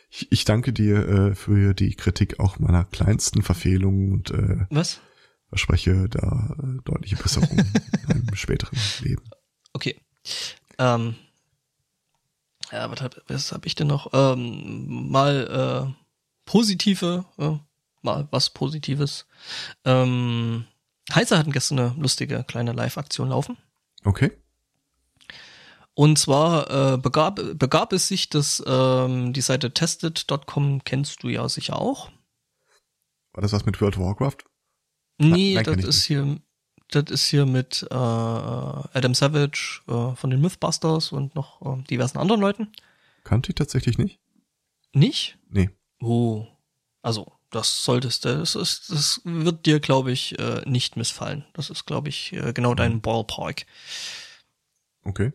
ich, 0.08 0.32
ich 0.32 0.44
danke 0.46 0.72
dir 0.72 1.06
äh, 1.06 1.34
für 1.34 1.74
die 1.74 1.94
Kritik 1.94 2.40
auch 2.40 2.58
meiner 2.58 2.84
kleinsten 2.84 3.42
Verfehlungen 3.42 4.12
und 4.12 4.30
äh, 4.30 4.64
was? 4.70 5.02
Verspreche 5.48 6.08
da 6.08 6.54
äh, 6.62 6.82
deutliche 6.84 7.16
Besserung 7.16 7.48
im 8.08 8.34
späteren 8.34 8.78
Leben. 9.00 9.22
Okay. 9.72 10.00
Ähm, 10.78 11.16
ja, 12.70 12.90
was 12.90 13.00
habe 13.00 13.22
was 13.28 13.52
hab 13.52 13.66
ich 13.66 13.74
denn 13.74 13.86
noch? 13.86 14.10
Ähm, 14.12 15.10
mal 15.10 15.88
äh, 15.88 16.04
positive, 16.44 17.24
äh, 17.38 17.56
mal 18.02 18.28
was 18.30 18.50
Positives. 18.50 19.26
Ähm, 19.84 20.66
Heiser 21.14 21.38
hatten 21.38 21.52
gestern 21.52 21.78
eine 21.78 21.94
lustige 21.98 22.44
kleine 22.44 22.72
Live-Aktion 22.72 23.30
laufen. 23.30 23.56
Okay. 24.04 24.32
Und 25.94 26.18
zwar 26.18 26.94
äh, 26.94 26.96
begab, 26.98 27.40
begab 27.54 27.92
es 27.92 28.06
sich, 28.06 28.28
dass 28.28 28.62
ähm, 28.66 29.32
die 29.32 29.40
Seite 29.40 29.72
tested.com 29.72 30.84
kennst 30.84 31.22
du 31.22 31.28
ja 31.28 31.48
sicher 31.48 31.80
auch. 31.80 32.10
War 33.32 33.42
das 33.42 33.52
was 33.52 33.66
mit 33.66 33.80
World 33.80 33.96
of 33.96 34.04
Warcraft? 34.04 34.44
Nee, 35.18 35.54
Nein, 35.54 35.64
das 35.64 35.84
ist 35.84 36.04
hier, 36.04 36.40
das 36.88 37.10
ist 37.10 37.26
hier 37.26 37.44
mit 37.44 37.86
äh, 37.90 37.94
Adam 37.94 39.14
Savage 39.14 39.80
äh, 39.88 40.14
von 40.14 40.30
den 40.30 40.40
Mythbusters 40.40 41.12
und 41.12 41.34
noch 41.34 41.60
äh, 41.62 41.82
diversen 41.84 42.18
anderen 42.18 42.40
Leuten. 42.40 42.72
Kannte 43.24 43.50
ich 43.50 43.56
tatsächlich 43.56 43.98
nicht. 43.98 44.20
Nicht? 44.92 45.38
Nee. 45.50 45.70
Oh. 46.00 46.46
Also, 47.02 47.32
das 47.50 47.84
solltest 47.84 48.24
du, 48.24 48.38
das, 48.38 48.54
ist, 48.54 48.90
das 48.90 49.20
wird 49.24 49.66
dir, 49.66 49.80
glaube 49.80 50.12
ich, 50.12 50.38
äh, 50.38 50.62
nicht 50.66 50.96
missfallen. 50.96 51.44
Das 51.52 51.70
ist, 51.70 51.84
glaube 51.84 52.08
ich, 52.08 52.32
äh, 52.32 52.52
genau 52.52 52.74
dein 52.74 52.94
mhm. 52.94 53.00
Ballpark. 53.00 53.66
Okay. 55.02 55.32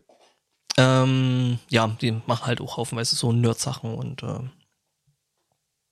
Ähm, 0.76 1.58
ja, 1.68 1.86
die 2.00 2.12
machen 2.26 2.46
halt 2.46 2.60
auch 2.60 2.76
haufenweise 2.76 3.16
so 3.16 3.32
Nerd-Sachen 3.32 3.94
und 3.94 4.22
äh, 4.22 4.40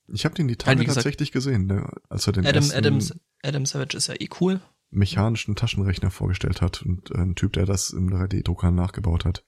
ich 0.09 0.25
habe 0.25 0.35
den 0.35 0.49
die 0.49 0.57
Tage 0.57 0.85
tatsächlich 0.85 1.33
gesehen, 1.33 1.67
ne, 1.67 1.89
als 2.09 2.27
er 2.27 2.33
den 2.33 2.47
Adam, 2.47 2.71
Adams, 2.75 3.15
Adam 3.43 3.67
Savage 3.67 3.97
ist 3.97 4.09
ja 4.09 4.15
eh 4.19 4.29
cool. 4.41 4.61
Mechanischen 4.91 5.57
Taschenrechner 5.57 6.11
vorgestellt 6.11 6.61
hat 6.61 6.83
und 6.83 7.11
äh, 7.11 7.19
ein 7.19 7.35
Typ, 7.35 7.55
der 7.55 7.67
das 7.67 7.91
im 7.91 8.11
3D-Drucker 8.11 8.71
nachgebaut 8.71 9.25
hat. 9.25 9.45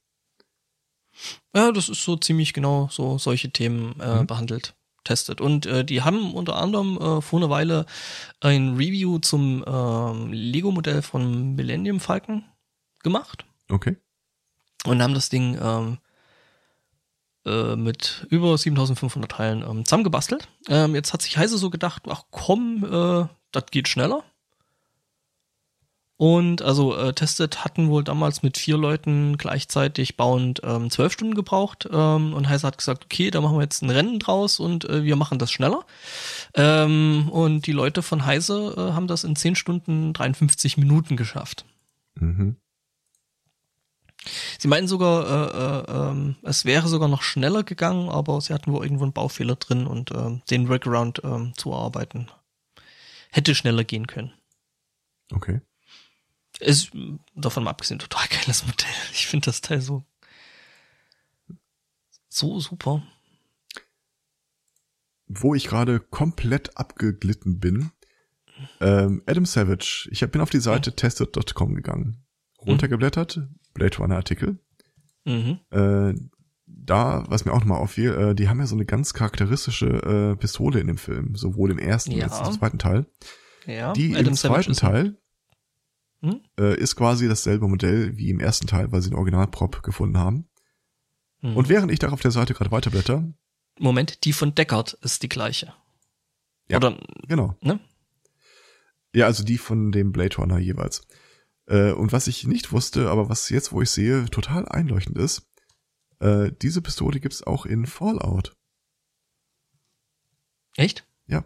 Ja, 1.54 1.70
das 1.70 1.88
ist 1.88 2.02
so 2.02 2.16
ziemlich 2.16 2.52
genau 2.52 2.88
so 2.90 3.18
solche 3.18 3.50
Themen 3.50 4.00
äh, 4.00 4.22
mhm. 4.22 4.26
behandelt, 4.26 4.74
testet. 5.04 5.40
Und 5.40 5.66
äh, 5.66 5.84
die 5.84 6.02
haben 6.02 6.34
unter 6.34 6.56
anderem 6.56 6.96
äh, 6.96 7.20
vor 7.20 7.38
einer 7.38 7.50
Weile 7.50 7.86
ein 8.40 8.74
Review 8.76 9.18
zum 9.18 9.62
äh, 9.64 10.34
Lego-Modell 10.34 11.02
von 11.02 11.54
Millennium 11.54 12.00
Falcon 12.00 12.44
gemacht. 13.02 13.44
Okay. 13.68 13.96
Und 14.84 15.02
haben 15.02 15.14
das 15.14 15.28
Ding 15.28 15.58
ähm, 15.60 15.98
äh, 17.46 17.76
mit 17.76 18.26
über 18.30 18.56
7500 18.56 19.30
Teilen 19.30 19.62
ähm, 19.62 19.84
zusammengebastelt. 19.84 20.48
Ähm, 20.68 20.94
jetzt 20.94 21.12
hat 21.12 21.22
sich 21.22 21.36
Heise 21.36 21.58
so 21.58 21.70
gedacht, 21.70 22.04
ach 22.08 22.24
komm, 22.30 22.84
äh, 22.84 23.28
das 23.54 23.66
geht 23.70 23.88
schneller. 23.88 24.24
Und 26.16 26.62
also 26.62 26.96
äh, 26.96 27.12
Tested 27.12 27.64
hatten 27.64 27.90
wohl 27.90 28.04
damals 28.04 28.42
mit 28.42 28.56
vier 28.56 28.76
Leuten 28.76 29.36
gleichzeitig 29.36 30.16
bauend 30.16 30.60
ähm, 30.62 30.88
zwölf 30.88 31.12
Stunden 31.12 31.34
gebraucht. 31.34 31.88
Ähm, 31.92 32.34
und 32.34 32.48
Heise 32.48 32.68
hat 32.68 32.78
gesagt, 32.78 33.04
okay, 33.04 33.30
da 33.32 33.40
machen 33.40 33.56
wir 33.56 33.62
jetzt 33.62 33.82
ein 33.82 33.90
Rennen 33.90 34.20
draus 34.20 34.60
und 34.60 34.88
äh, 34.88 35.02
wir 35.02 35.16
machen 35.16 35.40
das 35.40 35.50
schneller. 35.50 35.84
Ähm, 36.54 37.28
und 37.30 37.66
die 37.66 37.72
Leute 37.72 38.02
von 38.02 38.24
Heise 38.24 38.74
äh, 38.76 38.92
haben 38.92 39.08
das 39.08 39.24
in 39.24 39.34
zehn 39.34 39.56
Stunden 39.56 40.12
53 40.12 40.76
Minuten 40.76 41.16
geschafft. 41.16 41.64
Mhm. 42.14 42.56
Sie 44.58 44.68
meinen 44.68 44.86
sogar, 44.86 45.26
äh, 45.26 45.90
äh, 45.90 46.12
äh, 46.12 46.34
es 46.42 46.64
wäre 46.64 46.86
sogar 46.86 47.08
noch 47.08 47.22
schneller 47.22 47.64
gegangen, 47.64 48.08
aber 48.08 48.40
sie 48.40 48.54
hatten 48.54 48.72
wohl 48.72 48.84
irgendwo 48.84 49.04
einen 49.04 49.12
Baufehler 49.12 49.56
drin 49.56 49.86
und 49.86 50.12
äh, 50.12 50.40
den 50.48 50.68
Workaround 50.68 51.22
äh, 51.24 51.52
zu 51.56 51.72
erarbeiten 51.72 52.28
hätte 53.34 53.54
schneller 53.54 53.84
gehen 53.84 54.06
können. 54.06 54.32
Okay. 55.32 55.60
Ist 56.60 56.92
davon 57.34 57.64
mal 57.64 57.70
abgesehen 57.70 57.98
total 57.98 58.26
geiles 58.28 58.64
Modell. 58.64 58.86
Ich 59.12 59.26
finde 59.26 59.46
das 59.46 59.60
Teil 59.60 59.80
so 59.80 60.04
so 62.28 62.58
super. 62.60 63.02
Wo 65.26 65.54
ich 65.54 65.66
gerade 65.66 66.00
komplett 66.00 66.76
abgeglitten 66.76 67.58
bin, 67.58 67.90
ähm, 68.80 69.22
Adam 69.26 69.46
Savage. 69.46 70.08
Ich 70.10 70.20
bin 70.30 70.40
auf 70.40 70.50
die 70.50 70.60
Seite 70.60 70.90
mhm. 70.90 70.96
tested.com 70.96 71.74
gegangen, 71.74 72.24
runtergeblättert, 72.60 73.40
Blade 73.72 73.96
Runner 73.98 74.16
Artikel. 74.16 74.58
Mhm. 75.24 75.60
Äh, 75.70 76.14
da, 76.76 77.24
was 77.28 77.44
mir 77.44 77.52
auch 77.52 77.60
nochmal 77.60 77.78
auffiel, 77.78 78.12
äh, 78.12 78.34
die 78.34 78.48
haben 78.48 78.58
ja 78.58 78.66
so 78.66 78.74
eine 78.74 78.84
ganz 78.84 79.14
charakteristische 79.14 79.86
äh, 79.86 80.36
Pistole 80.36 80.80
in 80.80 80.86
dem 80.86 80.98
Film, 80.98 81.34
sowohl 81.34 81.70
im 81.70 81.78
ersten 81.78 82.12
ja. 82.12 82.24
als 82.24 82.34
auch 82.34 82.48
im 82.48 82.58
zweiten 82.58 82.78
Teil. 82.78 83.06
Ja. 83.66 83.92
Die 83.92 84.14
Adam 84.14 84.28
im 84.28 84.34
zweiten 84.34 84.74
Teil 84.74 85.16
hm? 86.20 86.40
äh, 86.58 86.76
ist 86.78 86.96
quasi 86.96 87.28
dasselbe 87.28 87.68
Modell 87.68 88.16
wie 88.16 88.30
im 88.30 88.40
ersten 88.40 88.66
Teil, 88.66 88.92
weil 88.92 89.02
sie 89.02 89.10
den 89.10 89.16
Originalprop 89.16 89.82
gefunden 89.82 90.18
haben. 90.18 90.48
Hm. 91.40 91.56
Und 91.56 91.68
während 91.68 91.90
ich 91.92 91.98
da 91.98 92.10
auf 92.10 92.20
der 92.20 92.30
Seite 92.30 92.54
gerade 92.54 92.70
weiterblätter. 92.70 93.24
Moment, 93.78 94.24
die 94.24 94.32
von 94.32 94.54
Deckard 94.54 94.94
ist 95.02 95.22
die 95.22 95.28
gleiche. 95.28 95.74
Ja, 96.68 96.78
Oder, 96.78 96.98
genau. 97.28 97.56
Ne? 97.60 97.80
Ja, 99.14 99.26
also 99.26 99.44
die 99.44 99.58
von 99.58 99.92
dem 99.92 100.12
Blade 100.12 100.36
Runner 100.36 100.58
jeweils. 100.58 101.06
Äh, 101.66 101.92
und 101.92 102.12
was 102.12 102.26
ich 102.26 102.46
nicht 102.46 102.72
wusste, 102.72 103.10
aber 103.10 103.28
was 103.28 103.48
jetzt, 103.48 103.72
wo 103.72 103.82
ich 103.82 103.90
sehe, 103.90 104.26
total 104.26 104.68
einleuchtend 104.68 105.18
ist, 105.18 105.48
äh, 106.20 106.50
diese 106.62 106.82
Pistole 106.82 107.20
gibt's 107.20 107.42
auch 107.42 107.66
in 107.66 107.86
Fallout. 107.86 108.56
Echt? 110.76 111.06
Ja. 111.26 111.44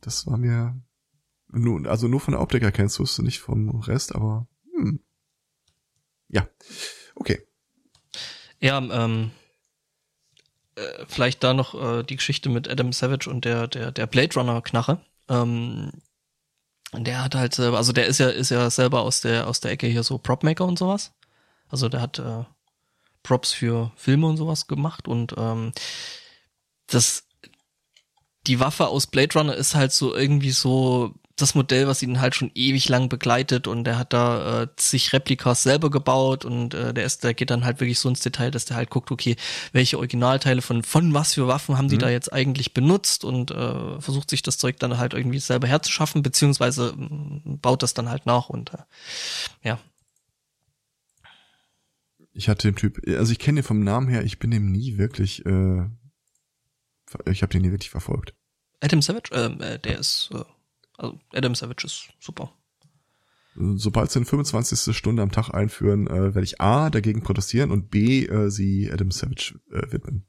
Das 0.00 0.26
war 0.26 0.36
mir 0.36 0.80
nur, 1.48 1.86
also 1.88 2.08
nur 2.08 2.20
von 2.20 2.32
der 2.32 2.40
Optik 2.40 2.62
erkennst 2.62 2.98
du 2.98 3.02
es 3.02 3.18
nicht 3.18 3.40
vom 3.40 3.80
Rest, 3.80 4.14
aber 4.14 4.46
hm. 4.74 5.00
ja, 6.28 6.48
okay. 7.14 7.46
Ja, 8.60 8.78
ähm, 8.78 9.30
äh, 10.76 11.04
vielleicht 11.08 11.42
da 11.44 11.54
noch 11.54 11.74
äh, 11.74 12.02
die 12.02 12.16
Geschichte 12.16 12.48
mit 12.48 12.68
Adam 12.68 12.92
Savage 12.92 13.28
und 13.28 13.44
der 13.44 13.68
der 13.68 13.92
der 13.92 14.06
Blade 14.06 14.34
Runner 14.34 14.60
Knarre. 14.62 15.00
Ähm, 15.28 15.92
der 16.92 17.24
hat 17.24 17.34
halt 17.34 17.58
also 17.58 17.92
der 17.92 18.06
ist 18.06 18.18
ja 18.18 18.28
ist 18.28 18.50
ja 18.50 18.70
selber 18.70 19.02
aus 19.02 19.20
der 19.20 19.46
aus 19.48 19.60
der 19.60 19.72
Ecke 19.72 19.86
hier 19.86 20.02
so 20.02 20.18
Propmaker 20.18 20.64
und 20.64 20.78
sowas. 20.78 21.12
Also 21.68 21.88
der 21.88 22.00
hat 22.00 22.18
äh, 22.18 22.44
Props 23.26 23.52
für 23.52 23.92
Filme 23.96 24.26
und 24.26 24.36
sowas 24.36 24.68
gemacht 24.68 25.08
und 25.08 25.34
ähm, 25.36 25.72
das 26.86 27.24
die 28.46 28.60
Waffe 28.60 28.86
aus 28.86 29.08
Blade 29.08 29.36
Runner 29.36 29.54
ist 29.54 29.74
halt 29.74 29.92
so 29.92 30.14
irgendwie 30.14 30.52
so 30.52 31.14
das 31.34 31.54
Modell, 31.54 31.86
was 31.86 32.02
ihn 32.02 32.20
halt 32.20 32.34
schon 32.34 32.50
ewig 32.54 32.88
lang 32.88 33.10
begleitet 33.10 33.66
und 33.66 33.84
der 33.84 33.98
hat 33.98 34.14
da 34.14 34.62
äh, 34.62 34.68
sich 34.78 35.12
Replikas 35.12 35.62
selber 35.62 35.90
gebaut 35.90 36.46
und 36.46 36.72
äh, 36.72 36.94
der 36.94 37.04
ist, 37.04 37.24
der 37.24 37.34
geht 37.34 37.50
dann 37.50 37.64
halt 37.64 37.80
wirklich 37.80 37.98
so 37.98 38.08
ins 38.08 38.20
Detail, 38.20 38.50
dass 38.50 38.64
der 38.64 38.76
halt 38.78 38.88
guckt, 38.88 39.10
okay, 39.10 39.36
welche 39.72 39.98
Originalteile 39.98 40.62
von 40.62 40.82
von 40.82 41.12
was 41.12 41.34
für 41.34 41.46
Waffen 41.46 41.76
haben 41.76 41.88
die 41.88 41.96
mhm. 41.96 42.00
da 42.00 42.08
jetzt 42.08 42.32
eigentlich 42.32 42.72
benutzt 42.72 43.22
und 43.22 43.50
äh, 43.50 44.00
versucht 44.00 44.30
sich 44.30 44.40
das 44.40 44.56
Zeug 44.56 44.78
dann 44.78 44.96
halt 44.96 45.12
irgendwie 45.12 45.38
selber 45.38 45.66
herzuschaffen, 45.66 46.22
beziehungsweise 46.22 46.94
äh, 46.98 47.40
baut 47.44 47.82
das 47.82 47.92
dann 47.92 48.08
halt 48.08 48.24
nach 48.24 48.48
und 48.48 48.72
äh, 48.72 48.78
ja. 49.62 49.78
Ich 52.36 52.48
hatte 52.50 52.68
den 52.68 52.76
Typ, 52.76 53.00
also 53.08 53.32
ich 53.32 53.38
kenne 53.38 53.60
den 53.60 53.66
vom 53.66 53.82
Namen 53.82 54.08
her, 54.08 54.22
ich 54.22 54.38
bin 54.38 54.50
dem 54.50 54.70
nie 54.70 54.98
wirklich, 54.98 55.44
äh, 55.46 55.88
ich 57.30 57.42
habe 57.42 57.52
den 57.52 57.62
nie 57.62 57.70
wirklich 57.70 57.90
verfolgt. 57.90 58.34
Adam 58.80 59.00
Savage, 59.00 59.30
ähm, 59.32 59.60
äh, 59.62 59.78
der 59.78 59.98
ist 59.98 60.30
äh, 60.34 60.44
also 60.98 61.18
Adam 61.32 61.54
Savage 61.54 61.86
ist 61.86 62.08
super. 62.20 62.52
Sobald 63.54 64.10
sie 64.10 64.18
eine 64.18 64.26
25. 64.26 64.94
Stunde 64.94 65.22
am 65.22 65.32
Tag 65.32 65.48
einführen, 65.50 66.06
äh, 66.08 66.34
werde 66.34 66.44
ich 66.44 66.60
A 66.60 66.90
dagegen 66.90 67.22
protestieren 67.22 67.70
und 67.70 67.90
B 67.90 68.26
äh, 68.26 68.50
sie 68.50 68.90
Adam 68.92 69.10
Savage 69.10 69.58
äh, 69.70 69.90
widmen. 69.90 70.26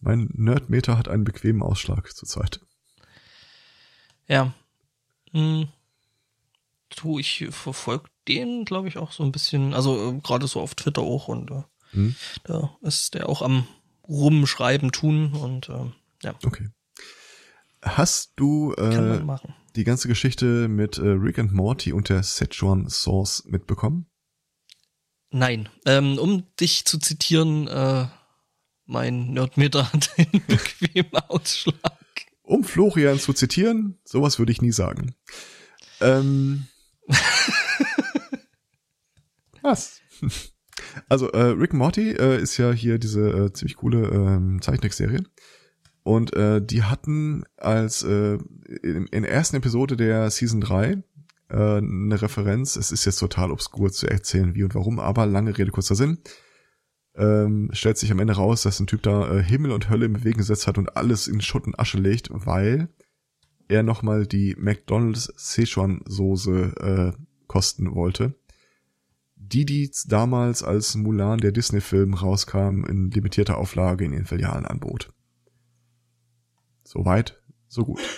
Mein 0.00 0.28
Nerdmeter 0.32 0.98
hat 0.98 1.08
einen 1.08 1.22
bequemen 1.22 1.62
Ausschlag 1.62 2.12
zurzeit. 2.12 2.60
Ja. 4.26 4.52
Hm. 5.30 5.68
Du, 6.96 7.20
ich 7.20 7.46
verfolge 7.50 8.09
den, 8.28 8.64
glaube 8.64 8.88
ich, 8.88 8.98
auch 8.98 9.12
so 9.12 9.22
ein 9.22 9.32
bisschen, 9.32 9.74
also 9.74 10.10
äh, 10.10 10.20
gerade 10.20 10.46
so 10.46 10.60
auf 10.60 10.74
Twitter 10.74 11.02
auch 11.02 11.28
und 11.28 11.50
äh, 11.50 11.62
hm. 11.92 12.14
da 12.44 12.76
ist 12.82 13.14
der 13.14 13.28
auch 13.28 13.42
am 13.42 13.66
Rumschreiben 14.08 14.92
tun 14.92 15.32
und 15.32 15.68
äh, 15.68 15.90
ja. 16.22 16.34
Okay. 16.44 16.68
Hast 17.82 18.32
du 18.36 18.74
äh, 18.74 19.20
die 19.74 19.84
ganze 19.84 20.08
Geschichte 20.08 20.68
mit 20.68 20.98
äh, 20.98 21.06
Rick 21.06 21.38
and 21.38 21.52
Morty 21.52 21.92
und 21.92 22.08
der 22.08 22.22
Szechuan 22.22 22.88
Sauce 22.88 23.44
mitbekommen? 23.46 24.06
Nein. 25.30 25.68
Ähm, 25.86 26.18
um 26.18 26.44
dich 26.58 26.84
zu 26.84 26.98
zitieren, 26.98 27.68
äh, 27.68 28.06
mein 28.84 29.32
Nerdmeter 29.32 29.92
hat 29.92 30.10
einen 30.18 30.42
bequemen 30.46 31.16
Ausschlag. 31.28 31.96
Um 32.42 32.64
Florian 32.64 33.18
zu 33.18 33.32
zitieren, 33.32 33.98
sowas 34.04 34.38
würde 34.38 34.52
ich 34.52 34.60
nie 34.60 34.72
sagen. 34.72 35.14
Ähm, 36.00 36.66
was? 39.62 40.00
Also 41.08 41.30
äh, 41.32 41.42
Rick 41.42 41.74
Morty 41.74 42.12
äh, 42.12 42.40
ist 42.40 42.56
ja 42.56 42.72
hier 42.72 42.98
diese 42.98 43.28
äh, 43.28 43.52
ziemlich 43.52 43.76
coole 43.76 44.08
äh, 44.08 44.60
Zeichentrickserie. 44.60 45.22
Und 46.02 46.34
äh, 46.34 46.64
die 46.64 46.82
hatten 46.82 47.44
als 47.56 48.02
äh, 48.02 48.38
in, 48.82 49.06
in 49.08 49.22
der 49.22 49.30
ersten 49.30 49.56
Episode 49.56 49.96
der 49.96 50.30
Season 50.30 50.60
3 50.60 51.02
äh, 51.50 51.56
eine 51.56 52.22
Referenz, 52.22 52.76
es 52.76 52.92
ist 52.92 53.04
jetzt 53.04 53.18
total 53.18 53.50
obskur 53.50 53.92
zu 53.92 54.06
erzählen, 54.06 54.54
wie 54.54 54.64
und 54.64 54.74
warum, 54.74 54.98
aber 54.98 55.26
lange 55.26 55.56
Rede, 55.56 55.70
kurzer 55.70 55.94
Sinn. 55.94 56.18
Ähm, 57.16 57.70
stellt 57.72 57.98
sich 57.98 58.12
am 58.12 58.20
Ende 58.20 58.34
raus, 58.34 58.62
dass 58.62 58.80
ein 58.80 58.86
Typ 58.86 59.02
da 59.02 59.36
äh, 59.36 59.42
Himmel 59.42 59.72
und 59.72 59.90
Hölle 59.90 60.06
in 60.06 60.12
Bewegung 60.12 60.38
gesetzt 60.38 60.66
hat 60.66 60.78
und 60.78 60.96
alles 60.96 61.26
in 61.26 61.40
Schutt 61.40 61.66
und 61.66 61.78
Asche 61.78 61.98
legt, 61.98 62.28
weil 62.32 62.88
er 63.68 63.82
nochmal 63.82 64.26
die 64.26 64.56
McDonald's 64.58 65.32
Szechuan 65.36 66.02
Soße 66.06 67.14
äh, 67.16 67.22
kosten 67.46 67.94
wollte. 67.94 68.34
Die, 69.42 69.64
die 69.64 69.90
damals 70.06 70.62
als 70.62 70.94
Mulan 70.94 71.38
der 71.38 71.50
Disney-Film 71.50 72.14
rauskam, 72.14 72.84
in 72.84 73.10
limitierter 73.10 73.56
Auflage 73.56 74.04
in 74.04 74.12
den 74.12 74.26
Filialen 74.26 74.66
anbot. 74.66 75.12
So 76.84 77.04
weit, 77.04 77.40
so 77.68 77.84
gut. 77.84 78.00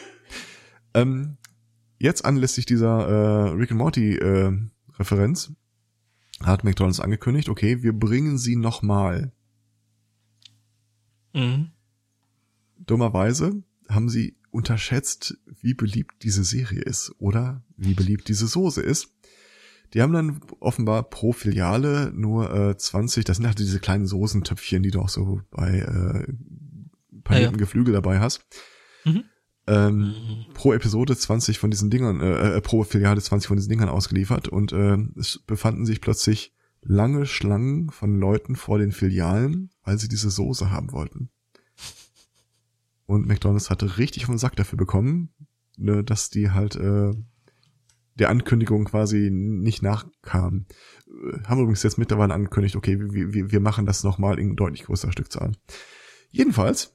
Ähm, 0.94 1.38
jetzt 1.98 2.22
anlässlich 2.26 2.66
dieser 2.66 3.08
äh, 3.08 3.48
Rick 3.52 3.70
and 3.70 3.78
Morty 3.78 4.14
äh, 4.16 4.52
Referenz 4.98 5.54
hat 6.42 6.64
McDonald's 6.64 7.00
angekündigt, 7.00 7.48
okay, 7.48 7.82
wir 7.82 7.94
bringen 7.94 8.36
sie 8.36 8.56
nochmal. 8.56 9.32
Mhm. 11.32 11.70
Dummerweise 12.78 13.62
haben 13.88 14.10
sie 14.10 14.36
unterschätzt, 14.50 15.38
wie 15.46 15.72
beliebt 15.74 16.22
diese 16.22 16.44
Serie 16.44 16.82
ist 16.82 17.14
oder 17.18 17.64
wie 17.78 17.94
beliebt 17.94 18.28
diese 18.28 18.46
Soße 18.46 18.82
ist. 18.82 19.08
Die 19.94 20.00
haben 20.00 20.12
dann 20.12 20.40
offenbar 20.60 21.02
pro 21.02 21.32
Filiale 21.32 22.12
nur 22.14 22.52
äh, 22.54 22.76
20, 22.76 23.24
das 23.24 23.36
sind 23.36 23.46
halt 23.46 23.58
diese 23.58 23.80
kleinen 23.80 24.06
Soßentöpfchen, 24.06 24.82
die 24.82 24.90
du 24.90 25.00
auch 25.00 25.08
so 25.08 25.40
bei 25.50 25.80
äh, 25.80 26.32
panierten 27.24 27.28
ja, 27.34 27.50
ja. 27.50 27.56
Geflügel 27.56 27.92
dabei 27.92 28.20
hast. 28.20 28.46
Mhm. 29.04 29.24
Ähm, 29.68 29.98
mhm. 29.98 30.14
pro 30.54 30.72
Episode 30.72 31.16
20 31.16 31.58
von 31.58 31.70
diesen 31.70 31.88
Dingern, 31.88 32.20
äh, 32.20 32.56
äh, 32.56 32.60
pro 32.60 32.82
Filiale 32.82 33.20
20 33.20 33.46
von 33.46 33.56
diesen 33.56 33.68
Dingern 33.68 33.88
ausgeliefert 33.88 34.48
und 34.48 34.72
äh, 34.72 34.98
es 35.16 35.38
befanden 35.46 35.86
sich 35.86 36.00
plötzlich 36.00 36.52
lange 36.80 37.26
Schlangen 37.26 37.90
von 37.90 38.18
Leuten 38.18 38.56
vor 38.56 38.78
den 38.78 38.90
Filialen, 38.90 39.70
weil 39.84 39.98
sie 39.98 40.08
diese 40.08 40.30
Soße 40.30 40.72
haben 40.72 40.90
wollten. 40.90 41.30
Und 43.06 43.26
McDonald's 43.26 43.70
hatte 43.70 43.98
richtig 43.98 44.26
den 44.26 44.38
Sack 44.38 44.56
dafür 44.56 44.78
bekommen, 44.78 45.32
ne, 45.76 46.02
dass 46.02 46.30
die 46.30 46.50
halt 46.50 46.74
äh, 46.76 47.12
der 48.14 48.30
Ankündigung 48.30 48.84
quasi 48.84 49.30
nicht 49.30 49.82
nachkamen. 49.82 50.66
Äh, 51.06 51.44
haben 51.44 51.60
übrigens 51.60 51.82
jetzt 51.82 51.98
mittlerweile 51.98 52.34
angekündigt, 52.34 52.76
okay, 52.76 52.98
wir, 53.00 53.32
wir, 53.32 53.52
wir 53.52 53.60
machen 53.60 53.86
das 53.86 54.04
nochmal 54.04 54.38
in 54.38 54.56
deutlich 54.56 54.84
größerer 54.84 55.12
Stückzahl. 55.12 55.52
Jedenfalls 56.30 56.94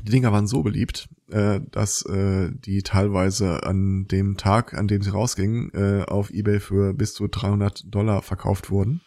die 0.00 0.10
Dinger 0.10 0.32
waren 0.32 0.46
so 0.46 0.62
beliebt, 0.62 1.08
äh, 1.30 1.60
dass 1.70 2.04
äh, 2.06 2.50
die 2.52 2.82
teilweise 2.82 3.62
an 3.62 4.06
dem 4.06 4.36
Tag, 4.36 4.74
an 4.74 4.88
dem 4.88 5.02
sie 5.02 5.10
rausgingen, 5.10 5.70
äh, 5.74 6.04
auf 6.04 6.30
eBay 6.30 6.60
für 6.60 6.94
bis 6.94 7.14
zu 7.14 7.28
300 7.28 7.84
Dollar 7.94 8.22
verkauft 8.22 8.70
wurden. 8.70 9.02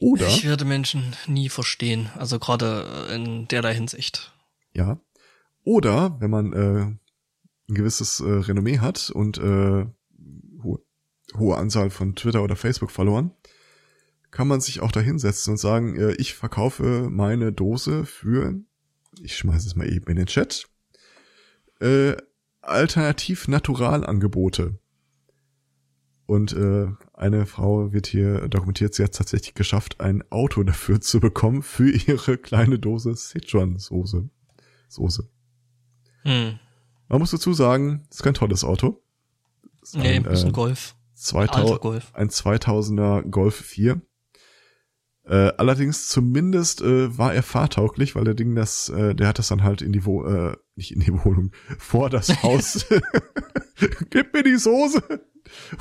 Oder 0.00 0.28
ich 0.28 0.44
werde 0.44 0.64
Menschen 0.64 1.16
nie 1.26 1.48
verstehen, 1.48 2.08
also 2.16 2.38
gerade 2.38 3.08
in 3.14 3.48
der 3.48 3.66
Hinsicht. 3.68 4.32
Ja. 4.72 5.00
Oder 5.64 6.20
wenn 6.20 6.30
man 6.30 6.52
äh, 6.52 6.86
ein 7.68 7.74
gewisses 7.74 8.20
äh, 8.20 8.28
Renommee 8.28 8.78
hat 8.78 9.10
und 9.10 9.38
äh, 9.38 9.86
hohe, 10.62 10.80
hohe 11.36 11.56
Anzahl 11.56 11.90
von 11.90 12.14
Twitter 12.14 12.42
oder 12.42 12.56
Facebook 12.56 12.90
verloren, 12.90 13.32
kann 14.30 14.48
man 14.48 14.60
sich 14.60 14.80
auch 14.80 14.92
da 14.92 15.00
hinsetzen 15.00 15.52
und 15.52 15.58
sagen, 15.58 15.96
äh, 15.96 16.12
ich 16.12 16.34
verkaufe 16.34 17.08
meine 17.10 17.52
Dose 17.52 18.04
für 18.04 18.54
ich 19.22 19.36
schmeiße 19.36 19.66
es 19.66 19.76
mal 19.76 19.90
eben 19.90 20.06
in 20.08 20.16
den 20.16 20.26
Chat, 20.26 20.68
äh, 21.80 22.14
Alternativ-Natural-Angebote. 22.60 24.78
Und 26.26 26.52
äh, 26.52 26.88
eine 27.14 27.46
Frau 27.46 27.90
wird 27.92 28.06
hier 28.06 28.46
dokumentiert, 28.48 28.94
sie 28.94 29.02
hat 29.02 29.14
tatsächlich 29.14 29.54
geschafft, 29.54 30.00
ein 30.00 30.22
Auto 30.30 30.62
dafür 30.62 31.00
zu 31.00 31.20
bekommen 31.20 31.62
für 31.62 31.90
ihre 31.90 32.36
kleine 32.36 32.78
Dose 32.78 33.14
Sichuan-Soße. 33.14 34.28
Soße. 34.88 35.30
Hm. 36.22 36.58
Man 37.08 37.20
muss 37.20 37.30
dazu 37.30 37.52
sagen, 37.52 38.06
es 38.10 38.16
ist 38.16 38.22
kein 38.22 38.34
tolles 38.34 38.64
Auto. 38.64 39.02
Ist 39.82 39.96
nee, 39.96 40.16
ein, 40.16 40.24
ist 40.26 40.42
ein 40.42 40.50
äh, 40.50 40.52
Golf. 40.52 40.94
2000, 41.14 41.80
Golf. 41.80 42.10
Ein 42.14 42.28
2000er 42.28 43.22
Golf 43.28 43.56
4. 43.56 44.00
Äh, 45.24 45.52
allerdings 45.58 46.08
zumindest 46.08 46.80
äh, 46.80 47.16
war 47.18 47.34
er 47.34 47.42
fahrtauglich, 47.42 48.14
weil 48.14 48.24
der 48.24 48.34
Ding 48.34 48.54
das, 48.54 48.88
äh, 48.88 49.14
der 49.14 49.28
hat 49.28 49.38
das 49.38 49.48
dann 49.48 49.62
halt 49.62 49.82
in 49.82 49.92
die 49.92 50.06
Wo 50.06 50.24
äh, 50.24 50.56
nicht 50.74 50.92
in 50.92 51.00
die 51.00 51.12
Wohnung, 51.24 51.52
vor 51.78 52.08
das 52.08 52.28
Haus. 52.42 52.86
Gib 54.10 54.32
mir 54.32 54.42
die 54.42 54.56
Soße 54.56 55.02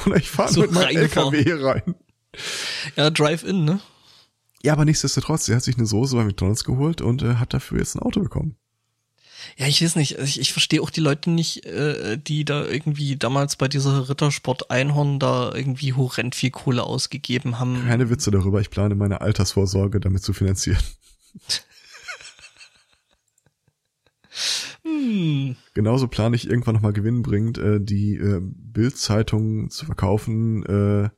und 0.05 0.17
ich 0.17 0.29
fahre 0.29 0.51
so 0.51 0.61
mit 0.61 0.71
meinem 0.71 0.97
LKW 0.97 1.63
rein. 1.63 1.95
Ja, 2.95 3.09
Drive-In, 3.09 3.63
ne? 3.63 3.79
Ja, 4.63 4.73
aber 4.73 4.85
nichtsdestotrotz, 4.85 5.47
er 5.47 5.57
hat 5.57 5.63
sich 5.63 5.77
eine 5.77 5.85
Soße 5.85 6.15
bei 6.15 6.25
McDonalds 6.25 6.63
geholt 6.63 7.01
und 7.01 7.21
äh, 7.21 7.35
hat 7.35 7.53
dafür 7.53 7.79
jetzt 7.79 7.95
ein 7.95 8.01
Auto 8.01 8.21
bekommen. 8.21 8.57
Ja, 9.55 9.67
ich 9.67 9.81
weiß 9.81 9.95
nicht, 9.95 10.17
ich, 10.19 10.39
ich 10.39 10.51
verstehe 10.51 10.81
auch 10.81 10.89
die 10.89 10.99
Leute 10.99 11.29
nicht, 11.31 11.65
äh, 11.65 12.17
die 12.17 12.43
da 12.45 12.65
irgendwie 12.65 13.15
damals 13.15 13.55
bei 13.55 13.67
dieser 13.67 14.09
Rittersport 14.09 14.69
Einhorn 14.69 15.19
da 15.19 15.53
irgendwie 15.53 15.93
horrend 15.93 16.35
viel 16.35 16.51
Kohle 16.51 16.83
ausgegeben 16.83 17.59
haben. 17.59 17.85
Keine 17.87 18.09
Witze 18.09 18.31
darüber, 18.31 18.59
ich 18.61 18.69
plane 18.69 18.95
meine 18.95 19.21
Altersvorsorge 19.21 19.99
damit 19.99 20.23
zu 20.23 20.33
finanzieren. 20.33 20.83
hm. 24.83 25.55
Genauso 25.73 26.07
plane 26.07 26.35
ich 26.35 26.49
irgendwann 26.49 26.75
nochmal 26.75 26.93
gewinnbringend, 26.93 27.57
äh, 27.57 27.79
die 27.81 28.15
äh, 28.15 28.41
Bild-Zeitung 28.41 29.69
zu 29.69 29.85
verkaufen 29.85 30.63
äh, 30.65 31.09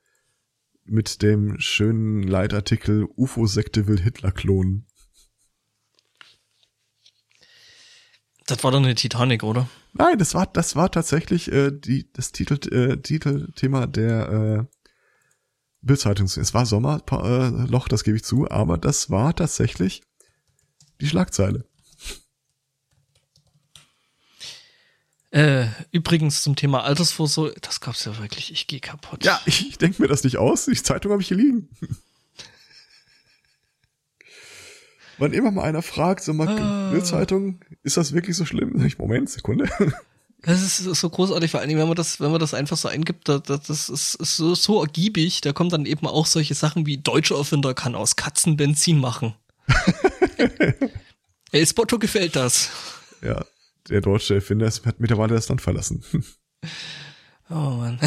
mit 0.86 1.21
dem 1.21 1.59
schönen 1.59 2.23
Leitartikel 2.23 3.07
UFO-Sekte 3.15 3.88
will 3.88 3.99
Hitler 3.99 4.32
klonen. 4.32 4.86
Das 8.50 8.64
war 8.64 8.72
doch 8.72 8.80
eine 8.80 8.95
Titanic, 8.95 9.43
oder? 9.43 9.70
Nein, 9.93 10.18
das 10.18 10.34
war 10.34 10.47
das 10.47 10.76
war 10.76 10.91
tatsächlich 10.91 11.52
äh, 11.52 11.72
die 11.72 12.12
das 12.14 12.32
Titel 12.32 12.56
äh, 12.74 12.97
Titelthema 12.97 13.86
der 13.86 14.30
äh, 14.30 14.76
Bildzeitung. 15.82 16.26
Es 16.26 16.54
war 16.54 16.66
Sommerloch, 16.66 17.86
äh, 17.86 17.89
das 17.89 18.04
gebe 18.04 18.18
ich 18.18 18.24
zu, 18.24 18.50
aber 18.50 18.78
das 18.78 19.10
war 19.10 19.36
tatsächlich 19.36 20.02
die 21.00 21.08
Schlagzeile. 21.08 21.66
Äh, 25.32 25.68
übrigens 25.91 26.41
zum 26.41 26.56
Thema 26.56 26.84
Altersvorsorge, 26.84 27.54
das 27.62 27.82
gab's 27.82 28.04
ja 28.06 28.18
wirklich, 28.18 28.52
ich 28.52 28.66
gehe 28.66 28.80
kaputt. 28.80 29.24
Ja, 29.24 29.39
ich 29.45 29.78
denke 29.78 30.02
mir 30.02 30.08
das 30.08 30.24
nicht 30.24 30.38
aus. 30.38 30.66
Die 30.66 30.74
Zeitung 30.74 31.12
habe 31.12 31.22
ich 31.22 31.28
hier 31.28 31.38
liegen. 31.38 31.70
Wann 35.20 35.34
immer 35.34 35.51
mal 35.51 35.63
einer 35.63 35.82
fragt, 35.82 36.24
so 36.24 36.34
mal, 36.34 36.47
Ah. 36.47 36.89
Bildzeitung, 36.91 37.59
ist 37.84 37.97
das 37.97 38.13
wirklich 38.13 38.36
so 38.38 38.45
schlimm? 38.45 38.84
Ich, 38.86 38.97
Moment, 38.97 39.30
Sekunde. 39.30 39.70
Das 40.41 40.61
ist 40.61 40.78
so 40.78 41.09
großartig, 41.09 41.51
vor 41.51 41.59
allen 41.59 41.67
Dingen, 41.67 41.82
wenn 41.82 41.89
man 41.89 41.97
das, 41.97 42.22
wenn 42.22 42.32
man 42.32 42.39
das 42.39 42.53
einfach 42.53 42.78
so 42.78 42.88
eingibt, 42.88 43.28
da- 43.28 43.39
da- 43.39 43.57
das 43.57 43.89
ist, 43.89 44.15
ist 44.15 44.38
so, 44.38 44.55
so 44.55 44.82
ergiebig, 44.82 45.41
da 45.41 45.51
kommen 45.51 45.70
dann 45.70 45.86
eben 45.86 46.07
auch 46.07 46.26
solche 46.26 46.55
Sachen 46.55 46.86
wie 46.86 46.97
deutscher 46.97 47.36
Erfinder 47.36 47.74
kann 47.74 47.93
aus 47.93 48.15
Katzen 48.15 48.55
Benzin 48.55 48.99
machen. 49.01 49.34
El 51.51 51.67
Spotto 51.67 51.99
gefällt 51.99 52.38
das. 52.38 52.70
Ja, 53.22 53.43
der 53.89 53.99
deutsche 53.99 54.36
Erfinder 54.36 54.67
hat 54.86 55.01
mittlerweile 55.01 55.36
das 55.36 55.49
Land 55.49 55.61
verlassen. 55.61 56.05
Oh 57.49 57.55
Mann. 57.72 57.99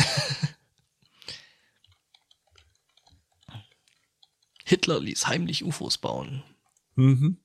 Hitler 4.64 5.00
ließ 5.00 5.26
heimlich 5.26 5.64
UFOs 5.64 5.98
bauen. 5.98 6.42
Mhm. 6.96 7.38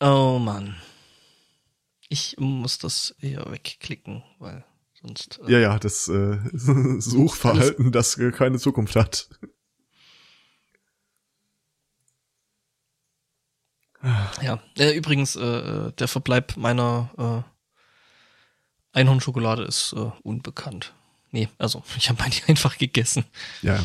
Oh 0.00 0.38
Mann. 0.38 0.76
Ich 2.08 2.36
muss 2.38 2.78
das 2.78 3.14
hier 3.18 3.44
wegklicken, 3.50 4.22
weil 4.38 4.64
sonst. 4.94 5.40
äh, 5.46 5.52
Ja, 5.52 5.58
ja, 5.58 5.78
das 5.78 6.08
äh, 6.08 6.38
Suchverhalten, 7.00 7.92
das 7.92 8.16
keine 8.32 8.58
Zukunft 8.58 8.96
hat. 8.96 9.28
Ja, 14.42 14.62
äh, 14.78 14.96
übrigens, 14.96 15.34
äh, 15.34 15.40
äh, 15.42 15.92
der 15.92 16.06
Verbleib 16.06 16.56
meiner 16.56 17.44
äh, 18.94 18.98
Einhornschokolade 18.98 19.64
ist 19.64 19.92
äh, 19.92 20.10
unbekannt. 20.22 20.94
Nee, 21.30 21.48
also 21.58 21.82
ich 21.96 22.08
habe 22.08 22.22
meine 22.22 22.34
einfach 22.46 22.78
gegessen. 22.78 23.24
Ja, 23.62 23.82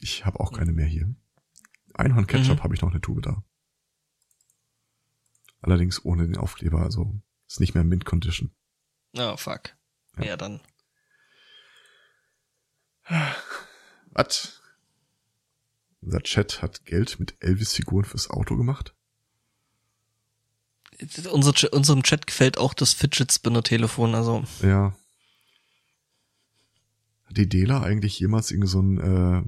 ich 0.00 0.24
habe 0.24 0.40
auch 0.40 0.52
keine 0.52 0.72
mehr 0.72 0.86
hier. 0.86 1.14
Einhorn-Ketchup 1.94 2.58
Mhm. 2.58 2.62
habe 2.62 2.74
ich 2.74 2.82
noch 2.82 2.90
eine 2.90 3.00
Tube 3.00 3.22
da. 3.22 3.42
Allerdings 5.60 6.04
ohne 6.04 6.24
den 6.26 6.36
Aufkleber, 6.36 6.80
also 6.80 7.20
ist 7.46 7.60
nicht 7.60 7.74
mehr 7.74 7.84
Mint 7.84 8.04
Condition. 8.04 8.50
Ah, 9.16 9.36
fuck. 9.36 9.76
Ja. 10.18 10.24
Ja, 10.24 10.36
dann. 10.36 10.60
Was? 14.10 14.60
Unser 16.00 16.22
Chat 16.22 16.62
hat 16.62 16.84
Geld 16.84 17.20
mit 17.20 17.36
Elvis-Figuren 17.40 18.04
fürs 18.04 18.28
Auto 18.28 18.56
gemacht? 18.56 18.94
Unser, 21.30 21.72
unserem 21.72 22.02
Chat 22.02 22.26
gefällt 22.26 22.58
auch 22.58 22.74
das 22.74 22.92
Fidget 22.92 23.32
Spinner 23.32 23.62
Telefon, 23.62 24.14
also 24.14 24.44
Ja. 24.60 24.96
Hat 27.24 27.36
die 27.36 27.48
Dela 27.48 27.82
eigentlich 27.82 28.18
jemals 28.18 28.50
irgend 28.50 28.68
so 28.68 28.80
ein, 28.80 28.98
äh, 28.98 29.42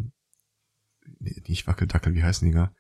nee, 1.19 1.43
nicht 1.49 1.67
Wackeldackel, 1.67 2.15
wie 2.15 2.23
heißen 2.23 2.47
die 2.47 2.53
gar? 2.55 2.75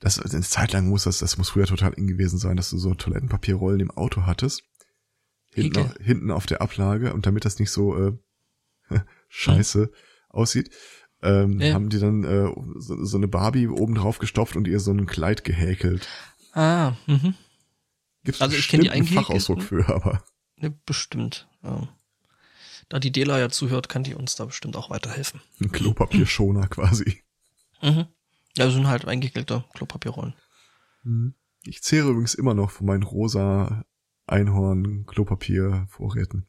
Das, 0.00 0.18
eine 0.18 0.42
Zeit 0.42 0.72
lang 0.72 0.88
muss 0.88 1.04
das, 1.04 1.18
das 1.18 1.38
muss 1.38 1.50
früher 1.50 1.66
total 1.66 1.92
in 1.94 2.06
gewesen 2.06 2.38
sein, 2.38 2.56
dass 2.56 2.70
du 2.70 2.78
so 2.78 2.94
Toilettenpapierrollen 2.94 3.80
im 3.80 3.90
Auto 3.90 4.22
hattest. 4.26 4.62
Hinten, 5.52 5.78
auf, 5.78 5.94
hinten 6.00 6.30
auf 6.32 6.46
der 6.46 6.60
Ablage 6.60 7.14
und 7.14 7.26
damit 7.26 7.44
das 7.44 7.58
nicht 7.60 7.70
so 7.70 7.96
äh, 7.96 8.12
scheiße 9.28 9.90
aussieht, 10.28 10.70
ähm, 11.22 11.60
Ja. 11.60 11.74
haben 11.74 11.90
die 11.90 12.00
dann 12.00 12.24
äh, 12.24 12.52
so, 12.76 13.04
so 13.04 13.16
eine 13.16 13.28
Barbie 13.28 13.68
oben 13.68 13.94
drauf 13.94 14.18
gestopft 14.18 14.56
und 14.56 14.66
ihr 14.66 14.80
so 14.80 14.90
ein 14.90 15.06
Kleid 15.06 15.44
gehäkelt. 15.44 16.08
Ah, 16.52 16.94
mhm. 17.06 17.34
Gibt's 18.24 18.40
Also 18.40 18.56
ich 18.56 18.68
kenn 18.68 18.80
die 18.80 18.90
einen. 18.90 19.06
Fachausdruck 19.06 19.62
für, 19.62 19.88
aber 19.88 20.24
Ne, 20.56 20.70
bestimmt. 20.86 21.48
Ja. 21.62 21.88
Da 22.88 22.98
die 22.98 23.10
Dela 23.12 23.38
ja 23.38 23.48
zuhört, 23.48 23.88
kann 23.88 24.04
die 24.04 24.14
uns 24.14 24.34
da 24.34 24.44
bestimmt 24.44 24.76
auch 24.76 24.90
weiterhelfen. 24.90 25.40
ein 25.60 25.72
Klopapierschoner 25.72 26.68
quasi. 26.68 27.22
Mhm. 27.82 28.06
Ja, 28.56 28.66
das 28.66 28.74
sind 28.74 28.86
halt 28.86 29.06
eingewickelte 29.06 29.64
Klopapierrollen. 29.74 30.34
Mhm. 31.02 31.34
Ich 31.64 31.82
zehre 31.82 32.10
übrigens 32.10 32.34
immer 32.34 32.54
noch 32.54 32.70
von 32.70 32.86
meinen 32.86 33.02
rosa 33.02 33.84
Einhorn 34.26 35.06
Klopapier 35.06 35.86
Vorräten. 35.88 36.46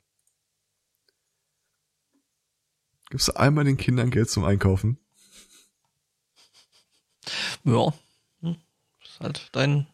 Gibst 3.09 3.27
du 3.27 3.33
einmal 3.33 3.65
den 3.65 3.77
Kindern 3.77 4.09
Geld 4.09 4.29
zum 4.29 4.43
Einkaufen? 4.43 4.97
Ja. 7.63 7.93
Hm. 8.41 8.57
Das 9.01 9.09
ist 9.09 9.19
halt 9.19 9.49
dein, 9.53 9.87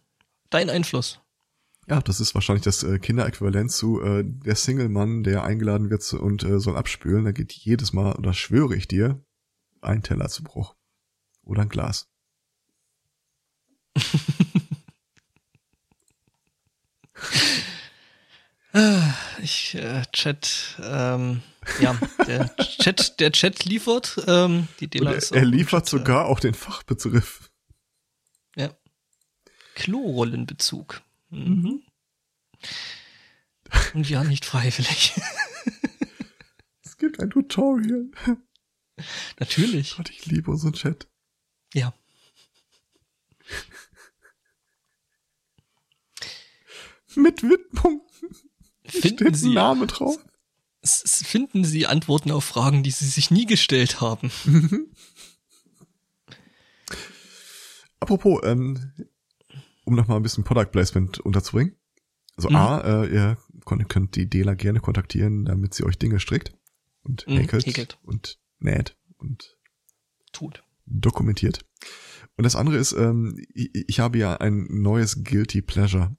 dein 0.49 0.69
Einfluss. 0.69 1.19
Ja, 1.87 1.99
das 1.99 2.19
ist 2.19 2.35
wahrscheinlich 2.35 2.63
das 2.63 2.83
äh, 2.83 2.99
Kinderäquivalent 2.99 3.71
zu 3.71 4.01
äh, 4.01 4.23
der 4.25 4.55
Single-Mann, 4.55 5.23
der 5.23 5.43
eingeladen 5.43 5.89
wird 5.89 6.11
und 6.13 6.43
äh, 6.43 6.59
soll 6.59 6.77
abspülen. 6.77 7.25
Da 7.25 7.31
geht 7.31 7.51
jedes 7.51 7.91
Mal, 7.91 8.15
oder 8.15 8.33
schwöre 8.33 8.75
ich 8.75 8.87
dir, 8.87 9.23
ein 9.81 10.03
Teller 10.03 10.29
zu 10.29 10.43
Bruch. 10.43 10.75
Oder 11.51 11.63
ein 11.63 11.69
Glas. 11.69 12.07
Ich, 19.41 19.75
äh, 19.75 20.03
Chat, 20.13 20.79
ähm, 20.81 21.41
ja, 21.81 21.99
der 22.25 22.55
Chat, 22.55 23.19
der 23.19 23.33
Chat 23.33 23.65
liefert, 23.65 24.23
ähm, 24.27 24.69
die 24.79 24.87
Dela 24.87 25.11
er, 25.11 25.17
ist 25.17 25.33
er 25.33 25.43
liefert 25.43 25.87
Chat, 25.87 25.93
äh, 25.93 25.97
sogar 25.97 26.25
auch 26.27 26.39
den 26.39 26.53
Fachbegriff. 26.53 27.51
Ja. 28.55 28.73
Klorollenbezug. 29.75 31.01
Mhm. 31.31 31.83
Und 33.93 34.09
ja, 34.09 34.23
nicht 34.23 34.45
freiwillig. 34.45 35.15
Es 36.83 36.97
gibt 36.97 37.19
ein 37.19 37.29
Tutorial. 37.29 38.09
Natürlich. 39.39 39.97
Gott, 39.97 40.09
ich 40.11 40.25
liebe 40.27 40.49
unseren 40.49 40.73
Chat. 40.73 41.11
Ja. 41.73 41.93
Mit 47.15 47.43
Widmung. 47.43 48.01
Finden 48.85 49.17
Steht 49.25 49.35
Sie, 49.37 49.53
Name 49.53 49.87
drauf. 49.87 50.17
finden 50.85 51.63
Sie 51.65 51.85
Antworten 51.87 52.31
auf 52.31 52.43
Fragen, 52.45 52.83
die 52.83 52.91
Sie 52.91 53.05
sich 53.07 53.31
nie 53.31 53.45
gestellt 53.45 54.01
haben. 54.01 54.31
Apropos, 57.99 58.41
ähm, 58.43 58.93
um 59.85 59.95
noch 59.95 60.07
mal 60.07 60.15
ein 60.15 60.23
bisschen 60.23 60.43
Product 60.43 60.71
Placement 60.71 61.19
unterzubringen. 61.19 61.75
Also 62.35 62.49
Mhm. 62.49 62.55
A, 62.55 63.03
äh, 63.03 63.13
ihr 63.13 63.37
könnt 63.65 64.15
die 64.15 64.29
Dela 64.29 64.53
gerne 64.55 64.79
kontaktieren, 64.79 65.45
damit 65.45 65.73
sie 65.73 65.83
euch 65.83 65.97
Dinge 65.97 66.19
strickt 66.19 66.53
und 67.03 67.27
Mhm, 67.27 67.37
häkelt, 67.37 67.65
häkelt. 67.65 67.99
und 68.03 68.39
näht 68.59 68.95
und 69.17 69.57
Tut. 70.31 70.63
Dokumentiert. 70.85 71.65
Und 72.37 72.43
das 72.43 72.55
andere 72.55 72.77
ist, 72.77 72.93
ähm, 72.93 73.35
ich, 73.53 73.69
ich 73.73 73.99
habe 73.99 74.17
ja 74.17 74.37
ein 74.37 74.67
neues 74.69 75.23
Guilty 75.23 75.61
Pleasure. 75.61 76.15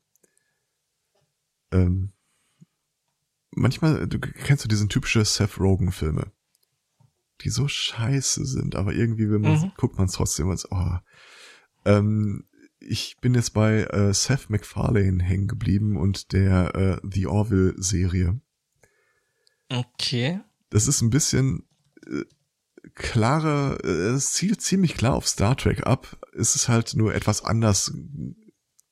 Ähm, 1.73 2.13
manchmal, 3.51 4.07
du 4.07 4.19
kennst 4.21 4.65
du 4.65 4.69
diesen 4.69 4.89
typische 4.89 5.25
Seth 5.25 5.59
Rogen 5.59 5.91
Filme, 5.93 6.33
die 7.41 7.51
so 7.51 7.67
scheiße 7.69 8.45
sind, 8.45 8.77
aber 8.77 8.93
irgendwie 8.93 9.29
will 9.29 9.39
man, 9.39 9.61
Mhm. 9.61 9.73
guckt 9.77 9.97
man 9.97 10.07
es 10.07 10.13
trotzdem 10.13 10.51
als, 10.51 10.71
oh. 10.71 10.99
Ähm, 11.85 12.45
ich 12.79 13.17
bin 13.21 13.35
jetzt 13.35 13.51
bei 13.55 13.85
äh, 13.85 14.13
Seth 14.13 14.51
MacFarlane 14.51 15.23
hängen 15.23 15.49
geblieben 15.49 15.97
und 15.97 16.33
der 16.33 16.75
äh, 16.75 17.09
The 17.09 17.27
Orville 17.27 17.75
Serie. 17.79 18.41
Okay. 19.69 20.41
Das 20.71 20.87
ist 20.89 21.01
ein 21.01 21.11
bisschen 21.11 21.65
äh, 22.07 22.25
klarer, 22.95 23.79
äh, 23.85 23.89
es 23.89 24.33
zielt 24.33 24.61
ziemlich 24.61 24.95
klar 24.95 25.15
auf 25.15 25.27
Star 25.27 25.57
Trek 25.57 25.87
ab. 25.87 26.19
Es 26.37 26.57
ist 26.57 26.69
halt 26.69 26.95
nur 26.95 27.15
etwas 27.15 27.45
anders. 27.45 27.93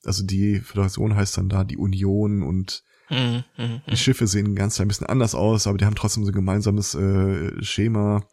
Also 0.03 0.23
die 0.23 0.59
Föderation 0.59 1.15
heißt 1.15 1.37
dann 1.37 1.49
da 1.49 1.63
die 1.63 1.77
Union 1.77 2.43
und 2.43 2.83
Mhm, 3.11 3.43
mhm, 3.57 3.81
die 3.89 3.97
Schiffe 3.97 4.25
sehen 4.25 4.55
ganz 4.55 4.79
ein 4.79 4.87
bisschen 4.87 5.07
anders 5.07 5.35
aus, 5.35 5.67
aber 5.67 5.77
die 5.77 5.83
haben 5.83 5.95
trotzdem 5.95 6.23
so 6.23 6.31
ein 6.31 6.35
gemeinsames 6.35 6.95
äh, 6.95 7.61
Schema. 7.61 8.25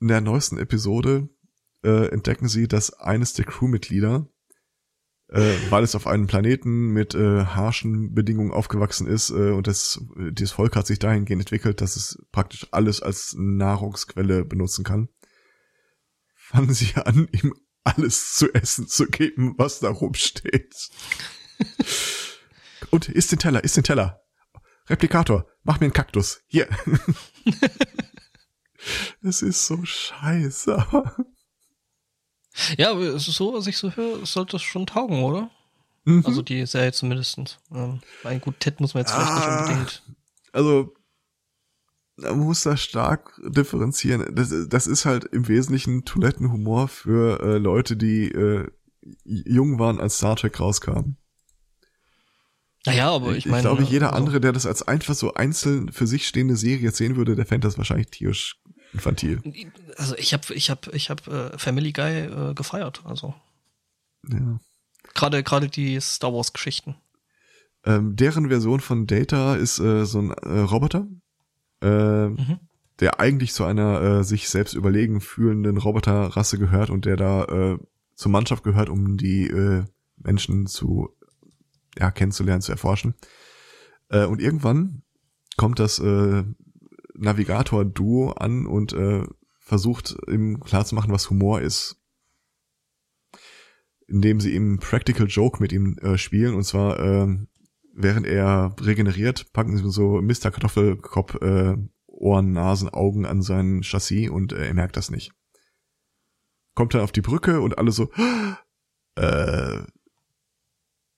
In 0.00 0.06
der 0.06 0.20
neuesten 0.20 0.58
Episode 0.58 1.28
äh, 1.82 2.08
entdecken 2.10 2.48
sie, 2.48 2.68
dass 2.68 2.92
eines 2.92 3.32
der 3.32 3.44
Crewmitglieder, 3.44 4.28
äh, 5.28 5.54
weil 5.70 5.84
es 5.84 5.94
auf 5.94 6.06
einem 6.06 6.26
Planeten 6.26 6.92
mit 6.92 7.14
äh, 7.14 7.44
harschen 7.44 8.14
Bedingungen 8.14 8.52
aufgewachsen 8.52 9.06
ist 9.06 9.30
äh, 9.30 9.50
und 9.50 9.66
das, 9.66 10.00
dieses 10.16 10.52
Volk 10.52 10.76
hat 10.76 10.86
sich 10.86 10.98
dahingehend 10.98 11.42
entwickelt, 11.42 11.80
dass 11.80 11.96
es 11.96 12.18
praktisch 12.32 12.66
alles 12.70 13.02
als 13.02 13.34
Nahrungsquelle 13.36 14.44
benutzen 14.44 14.84
kann, 14.84 15.08
fangen 16.34 16.72
sie 16.72 16.94
an, 16.96 17.28
ihm 17.32 17.54
alles 17.84 18.34
zu 18.34 18.52
essen 18.52 18.88
zu 18.88 19.06
geben, 19.06 19.54
was 19.58 19.80
da 19.80 19.90
rumsteht. 19.90 20.74
Und 22.90 23.08
isst 23.08 23.32
den 23.32 23.38
Teller, 23.38 23.62
isst 23.64 23.76
den 23.76 23.84
Teller. 23.84 24.20
Replikator, 24.88 25.46
mach 25.62 25.80
mir 25.80 25.86
einen 25.86 25.92
Kaktus. 25.92 26.42
Hier. 26.46 26.68
Es 29.22 29.42
ist 29.42 29.66
so 29.66 29.84
scheiße. 29.84 30.86
Ja, 32.78 32.90
aber 32.92 33.00
es 33.02 33.28
ist 33.28 33.34
so, 33.36 33.52
was 33.54 33.66
ich 33.66 33.76
so 33.76 33.90
höre, 33.92 34.24
sollte 34.24 34.52
das 34.52 34.62
schon 34.62 34.86
taugen, 34.86 35.22
oder? 35.22 35.50
Mhm. 36.04 36.24
Also 36.24 36.42
die 36.42 36.64
Serie 36.66 36.92
zumindest. 36.92 37.58
Ähm, 37.72 38.00
ein 38.24 38.40
gut, 38.40 38.60
Ted 38.60 38.80
muss 38.80 38.94
man 38.94 39.02
jetzt 39.02 39.12
vielleicht 39.12 39.34
nicht 39.34 39.46
Ah. 39.46 39.60
unbedingt. 39.66 40.02
Also, 40.52 40.94
man 42.16 42.38
muss 42.38 42.62
da 42.62 42.76
stark 42.76 43.38
differenzieren. 43.44 44.34
Das, 44.34 44.52
das 44.68 44.86
ist 44.86 45.04
halt 45.04 45.24
im 45.24 45.48
Wesentlichen 45.48 46.04
Toilettenhumor 46.04 46.88
für 46.88 47.40
äh, 47.40 47.58
Leute, 47.58 47.96
die 47.96 48.30
äh, 48.30 48.66
jung 49.24 49.78
waren, 49.78 50.00
als 50.00 50.16
Star 50.16 50.36
Trek 50.36 50.58
rauskam. 50.58 51.16
Naja, 52.86 53.10
aber 53.10 53.32
ich 53.32 53.38
ich 53.38 53.46
meine. 53.46 53.62
glaube, 53.62 53.82
jeder 53.82 54.12
also, 54.12 54.18
andere, 54.18 54.40
der 54.40 54.52
das 54.52 54.64
als 54.64 54.82
einfach 54.82 55.14
so 55.14 55.34
einzeln 55.34 55.92
für 55.92 56.06
sich 56.06 56.26
stehende 56.26 56.56
Serie 56.56 56.90
sehen 56.92 57.16
würde, 57.16 57.34
der 57.34 57.44
fände 57.44 57.66
das 57.66 57.76
wahrscheinlich 57.78 58.08
tierisch 58.08 58.60
infantil. 58.96 59.40
Also 59.96 60.16
ich 60.16 60.32
habe 60.32 60.52
ich 60.54 60.70
hab, 60.70 60.92
ich 60.94 61.10
hab, 61.10 61.26
äh, 61.28 61.56
Family 61.58 61.92
Guy 61.92 62.20
äh, 62.26 62.54
gefeiert. 62.54 63.02
Also 63.04 63.34
Ja. 64.28 64.58
gerade 65.14 65.42
gerade 65.42 65.68
die 65.68 66.00
Star 66.00 66.32
Wars 66.32 66.52
Geschichten. 66.52 66.96
Ähm, 67.84 68.16
deren 68.16 68.48
Version 68.48 68.80
von 68.80 69.06
Data 69.06 69.54
ist 69.54 69.78
äh, 69.78 70.04
so 70.04 70.18
ein 70.20 70.30
äh, 70.30 70.58
Roboter, 70.60 71.06
äh, 71.82 72.28
Mhm. 72.28 72.58
der 73.00 73.20
eigentlich 73.20 73.52
zu 73.52 73.64
einer 73.64 74.00
äh, 74.00 74.24
sich 74.24 74.48
selbst 74.48 74.74
überlegen 74.74 75.20
fühlenden 75.20 75.76
Roboterrasse 75.76 76.58
gehört 76.58 76.90
und 76.90 77.04
der 77.04 77.16
da 77.16 77.44
äh, 77.44 77.78
zur 78.14 78.32
Mannschaft 78.32 78.64
gehört, 78.64 78.88
um 78.88 79.16
die 79.16 79.46
äh, 79.46 79.84
Menschen 80.16 80.66
zu 80.66 81.10
ja, 81.98 82.10
kennenzulernen, 82.10 82.62
zu 82.62 82.72
erforschen. 82.72 83.14
Äh, 84.08 84.24
und 84.24 84.40
irgendwann 84.40 85.02
kommt 85.56 85.78
das 85.78 85.98
äh, 85.98 86.42
Navigator-Duo 87.18 88.32
an 88.32 88.66
und 88.66 88.92
äh, 88.92 89.24
versucht 89.60 90.16
ihm 90.28 90.60
klarzumachen, 90.60 91.12
was 91.12 91.30
Humor 91.30 91.60
ist. 91.60 92.00
Indem 94.06 94.40
sie 94.40 94.54
ihm 94.54 94.78
Practical 94.78 95.26
Joke 95.26 95.60
mit 95.60 95.72
ihm 95.72 95.98
äh, 95.98 96.16
spielen. 96.16 96.54
Und 96.54 96.62
zwar, 96.62 97.00
äh, 97.00 97.36
während 97.92 98.26
er 98.26 98.76
regeneriert, 98.80 99.52
packen 99.52 99.76
sie 99.76 99.90
so 99.90 100.22
Mr. 100.22 100.50
Kartoffelkopf 100.50 101.34
äh, 101.42 101.76
Ohren, 102.06 102.52
Nasen, 102.52 102.88
Augen 102.88 103.26
an 103.26 103.42
sein 103.42 103.82
Chassis 103.82 104.30
und 104.30 104.52
äh, 104.52 104.68
er 104.68 104.74
merkt 104.74 104.96
das 104.96 105.10
nicht. 105.10 105.32
Kommt 106.74 106.94
dann 106.94 107.02
auf 107.02 107.12
die 107.12 107.20
Brücke 107.22 107.60
und 107.60 107.78
alle 107.78 107.90
so, 107.90 108.10
äh, 109.16 109.82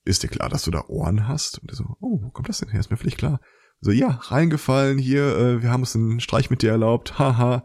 ist 0.04 0.22
dir 0.22 0.28
klar, 0.28 0.48
dass 0.48 0.64
du 0.64 0.70
da 0.70 0.84
Ohren 0.88 1.28
hast? 1.28 1.58
Und 1.58 1.70
er 1.70 1.76
so, 1.76 1.84
oh, 2.00 2.22
wo 2.22 2.30
kommt 2.30 2.48
das 2.48 2.58
denn 2.58 2.70
her? 2.70 2.80
Ist 2.80 2.90
mir 2.90 2.96
völlig 2.96 3.16
klar. 3.16 3.40
So, 3.80 3.92
ja, 3.92 4.08
reingefallen 4.08 4.98
hier, 4.98 5.36
äh, 5.36 5.62
wir 5.62 5.70
haben 5.70 5.82
uns 5.82 5.94
einen 5.94 6.20
Streich 6.20 6.50
mit 6.50 6.62
dir 6.62 6.70
erlaubt, 6.70 7.18
haha. 7.18 7.64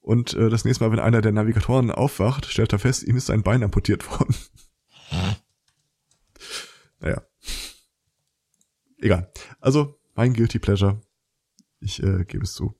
Und 0.00 0.32
äh, 0.34 0.48
das 0.48 0.64
nächste 0.64 0.82
Mal, 0.84 0.92
wenn 0.92 0.98
einer 0.98 1.20
der 1.20 1.32
Navigatoren 1.32 1.90
aufwacht, 1.90 2.46
stellt 2.46 2.72
er 2.72 2.78
fest, 2.78 3.02
ihm 3.02 3.16
ist 3.16 3.30
ein 3.30 3.42
Bein 3.42 3.62
amputiert 3.62 4.10
worden. 4.10 4.34
naja. 7.00 7.22
Egal. 8.98 9.30
Also, 9.60 10.00
mein 10.14 10.32
Guilty 10.32 10.58
Pleasure. 10.58 11.00
Ich 11.80 12.02
äh, 12.02 12.24
gebe 12.24 12.44
es 12.44 12.54
zu. 12.54 12.74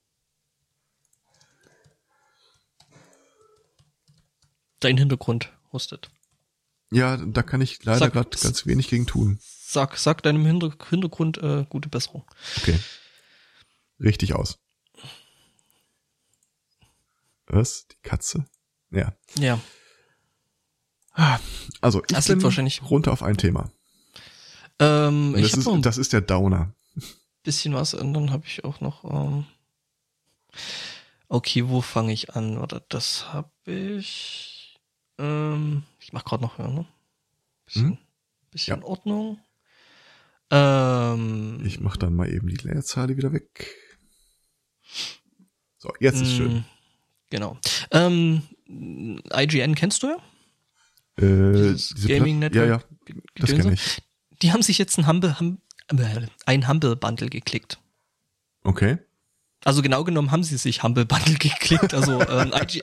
Dein 4.81 4.97
Hintergrund 4.97 5.53
hostet. 5.73 6.11
Ja, 6.91 7.17
da 7.19 7.43
kann 7.43 7.61
ich 7.61 7.85
leider 7.85 8.11
gerade 8.11 8.37
ganz 8.39 8.67
wenig 8.67 8.89
gegen 8.89 9.07
tun. 9.07 9.39
Sag, 9.71 9.97
sag 9.99 10.21
deinem 10.25 10.45
Hinter 10.45 10.73
Hintergrund 10.89 11.39
äh, 11.39 11.65
gute 11.69 11.89
Besserung. 11.89 12.25
Okay. 12.57 12.77
Richtig 14.01 14.35
aus. 14.35 14.59
Was? 17.47 17.87
Die 17.87 17.97
Katze? 18.03 18.47
Ja. 18.91 19.13
Ja. 19.39 19.61
Also, 21.81 22.01
ich 22.01 22.07
Das 22.09 22.27
bin 22.27 22.35
liegt 22.37 22.45
wahrscheinlich- 22.45 22.83
runter 22.91 23.13
auf 23.13 23.23
ein 23.23 23.37
Thema. 23.37 23.71
Ähm, 24.81 25.35
das, 25.39 25.55
ist, 25.55 25.69
das 25.83 25.99
ist 25.99 26.13
der 26.13 26.21
Downer. 26.23 26.75
bisschen 27.45 27.73
was 27.75 27.95
und 27.95 28.13
dann 28.13 28.33
habe 28.33 28.47
ich 28.47 28.65
auch 28.65 28.81
noch. 28.81 29.05
Ähm 29.05 29.45
okay, 31.29 31.69
wo 31.69 31.81
fange 31.81 32.13
ich 32.13 32.31
an? 32.35 32.59
Oder 32.59 32.81
das 32.89 33.33
habe 33.33 33.53
ich. 33.67 34.81
Ähm, 35.19 35.85
ich 36.01 36.13
mache 36.13 36.25
gerade 36.25 36.43
noch 36.43 36.59
ja, 36.59 36.67
ne? 36.67 36.87
Bisschen, 37.67 37.87
Mhm. 37.91 37.99
bisschen 38.51 38.81
Ja. 38.81 38.85
Ordnung. 38.87 39.39
Ähm, 40.51 41.61
Ich 41.65 41.81
mach 41.81 41.97
dann 41.97 42.15
mal 42.15 42.29
eben 42.33 42.49
die 42.49 42.57
Leerzahl 42.57 43.17
wieder 43.17 43.33
weg. 43.33 43.75
So, 45.79 45.93
jetzt 46.01 46.21
ist 46.21 46.33
schön. 46.35 46.55
mh, 46.57 46.65
Genau. 47.31 47.59
Ähm, 47.93 48.43
IGN 48.69 49.75
kennst 49.77 50.03
du 50.03 50.09
ja? 50.09 50.17
Äh, 51.25 51.77
Gaming 52.07 52.41
Network. 52.41 52.55
Ja, 52.55 52.65
ja, 52.79 52.83
das 53.37 53.51
kenne 53.51 53.75
ich. 53.75 54.03
Die 54.43 54.53
haben 54.53 54.63
sich 54.63 54.79
jetzt 54.79 54.99
ein 54.99 55.07
Humble, 55.07 55.39
hum, 55.39 55.59
äh, 55.89 56.27
ein 56.47 56.67
Humble 56.69 56.97
Bundle 56.97 57.29
geklickt. 57.29 57.79
Okay. 58.65 58.99
Also 59.65 59.83
genau 59.83 60.05
genommen 60.05 60.31
haben 60.31 60.43
sie 60.43 60.57
sich 60.57 60.83
Humble 60.83 61.05
Bundle 61.05 61.35
geklickt. 61.39 61.95
Also 61.95 62.21
ähm, 62.23 62.53
IG, 62.61 62.83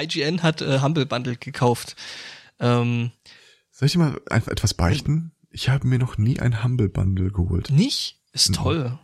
IGN 0.00 0.42
hat 0.42 0.62
äh, 0.62 0.80
Humble 0.80 1.06
Bundle 1.06 1.36
gekauft. 1.36 1.96
Ähm, 2.60 3.10
Soll 3.72 3.86
ich 3.86 3.92
dir 3.92 3.98
mal 3.98 4.20
einfach 4.30 4.52
etwas 4.52 4.74
beichten? 4.74 5.32
Ich 5.52 5.68
habe 5.68 5.86
mir 5.86 5.98
noch 5.98 6.18
nie 6.18 6.40
ein 6.40 6.64
Humble 6.64 6.88
Bundle 6.88 7.30
geholt. 7.30 7.70
nicht? 7.70 8.18
Ist 8.32 8.50
Mhm. 8.50 8.54
toll. 8.54 8.98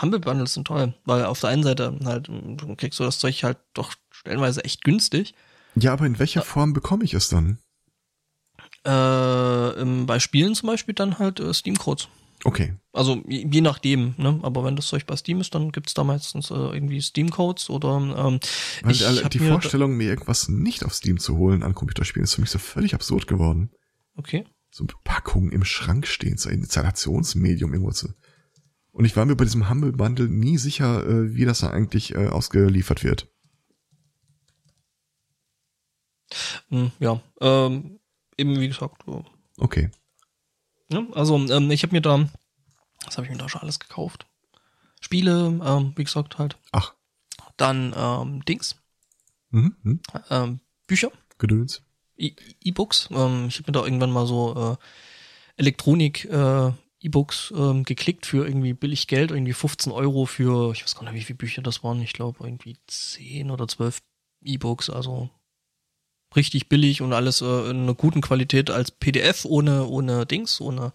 Humble 0.00 0.20
Bundles 0.20 0.54
sind 0.54 0.66
toll, 0.66 0.94
weil 1.04 1.24
auf 1.24 1.40
der 1.40 1.50
einen 1.50 1.64
Seite 1.64 1.98
halt 2.04 2.28
du 2.28 2.76
kriegst 2.76 2.98
du 3.00 3.04
das 3.04 3.18
Zeug 3.18 3.42
halt 3.42 3.58
doch 3.74 3.92
stellenweise 4.12 4.64
echt 4.64 4.84
günstig. 4.84 5.34
Ja, 5.74 5.92
aber 5.92 6.06
in 6.06 6.18
welcher 6.18 6.42
Form 6.42 6.72
bekomme 6.72 7.04
ich 7.04 7.12
es 7.14 7.28
dann? 7.28 7.58
Äh, 8.84 9.84
bei 10.06 10.18
Spielen 10.20 10.54
zum 10.54 10.68
Beispiel 10.68 10.94
dann 10.94 11.18
halt 11.18 11.40
äh, 11.40 11.52
Steam 11.52 11.76
Codes. 11.76 12.08
Okay. 12.44 12.74
Also 12.92 13.22
je, 13.28 13.46
je 13.50 13.60
nachdem, 13.60 14.14
ne? 14.16 14.38
Aber 14.42 14.64
wenn 14.64 14.74
das 14.76 14.86
Zeug 14.86 15.04
bei 15.06 15.16
Steam 15.16 15.40
ist, 15.40 15.54
dann 15.54 15.72
gibt's 15.72 15.92
da 15.92 16.04
meistens 16.04 16.50
äh, 16.50 16.54
irgendwie 16.54 17.00
Steam 17.02 17.30
Codes 17.30 17.68
oder 17.68 17.96
ähm, 17.96 18.40
Weil 18.82 18.92
ich 18.92 19.06
alle- 19.06 19.28
die 19.28 19.40
mir- 19.40 19.50
Vorstellung, 19.52 19.96
mir 19.96 20.08
irgendwas 20.08 20.48
nicht 20.48 20.84
auf 20.84 20.94
Steam 20.94 21.18
zu 21.18 21.36
holen 21.36 21.62
an 21.62 21.74
Computerspielen, 21.74 22.24
ist 22.24 22.34
für 22.36 22.40
mich 22.40 22.50
so 22.50 22.58
völlig 22.58 22.94
absurd 22.94 23.26
geworden. 23.26 23.70
Okay. 24.16 24.44
So 24.70 24.86
Packungen 25.04 25.50
im 25.50 25.64
Schrank 25.64 26.06
stehen, 26.06 26.36
so 26.36 26.48
ein 26.48 26.60
Installationsmedium 26.60 27.72
irgendwo 27.72 27.90
zu. 27.92 28.14
Und 28.92 29.04
ich 29.04 29.16
war 29.16 29.24
mir 29.24 29.36
bei 29.36 29.44
diesem 29.44 29.68
Humble 29.68 29.92
Bundle 29.92 30.28
nie 30.28 30.58
sicher, 30.58 31.06
äh, 31.06 31.34
wie 31.34 31.44
das 31.44 31.60
da 31.60 31.70
eigentlich 31.70 32.14
äh, 32.14 32.28
ausgeliefert 32.28 33.02
wird. 33.04 33.28
Hm, 36.68 36.92
ja. 36.98 37.20
Ähm, 37.40 37.98
eben 38.36 38.60
wie 38.60 38.68
gesagt, 38.68 39.06
äh, 39.08 39.22
Okay. 39.58 39.90
Ja, 40.88 41.06
also 41.12 41.36
ähm, 41.36 41.70
ich 41.70 41.82
habe 41.82 41.92
mir 41.94 42.00
da, 42.00 42.28
was 43.04 43.16
habe 43.16 43.26
ich 43.26 43.32
mir 43.32 43.38
da 43.38 43.48
schon 43.48 43.60
alles 43.60 43.78
gekauft? 43.78 44.26
Spiele, 45.00 45.60
ähm, 45.64 45.92
wie 45.96 46.04
gesagt 46.04 46.38
halt. 46.38 46.58
Ach. 46.72 46.94
Dann 47.56 47.94
ähm, 47.96 48.44
Dings, 48.44 48.76
Mhm. 49.50 49.76
Mhm. 49.82 50.00
ähm, 50.30 50.60
Bücher, 50.86 51.10
Gedöns. 51.38 51.82
E- 52.20 52.36
E-Books. 52.62 53.08
ähm, 53.12 53.46
ich 53.48 53.56
habe 53.58 53.64
mir 53.70 53.72
da 53.72 53.84
irgendwann 53.84 54.10
mal 54.12 54.26
so 54.26 54.76
äh, 54.78 54.84
Elektronik 55.56 56.24
äh, 56.26 56.72
E-Books 57.02 57.52
ähm, 57.56 57.84
geklickt 57.84 58.26
für 58.26 58.44
irgendwie 58.46 58.74
billig 58.74 59.06
Geld, 59.06 59.30
irgendwie 59.30 59.54
15 59.54 59.90
Euro 59.92 60.26
für, 60.26 60.72
ich 60.72 60.82
weiß 60.84 60.94
gar 60.96 61.04
nicht, 61.04 61.14
wie 61.14 61.24
viele 61.24 61.38
Bücher 61.38 61.62
das 61.62 61.82
waren. 61.82 62.00
Ich 62.02 62.12
glaube 62.12 62.44
irgendwie 62.44 62.76
10 62.86 63.50
oder 63.50 63.66
12 63.68 64.02
E-Books, 64.42 64.90
also 64.90 65.30
richtig 66.36 66.68
billig 66.68 67.00
und 67.02 67.12
alles 67.12 67.40
äh, 67.40 67.70
in 67.70 67.82
einer 67.82 67.94
guten 67.94 68.20
Qualität 68.20 68.70
als 68.70 68.90
PDF 68.90 69.44
ohne 69.44 69.86
ohne 69.86 70.26
Dings, 70.26 70.60
ohne 70.60 70.92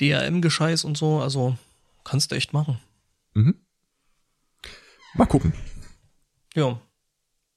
DRM-Gescheiß 0.00 0.84
und 0.84 0.98
so. 0.98 1.20
Also 1.20 1.56
kannst 2.04 2.30
du 2.32 2.34
echt 2.36 2.52
machen. 2.52 2.78
Mhm. 3.34 3.54
Mal 5.14 5.26
gucken. 5.26 5.52
Ja. 6.54 6.80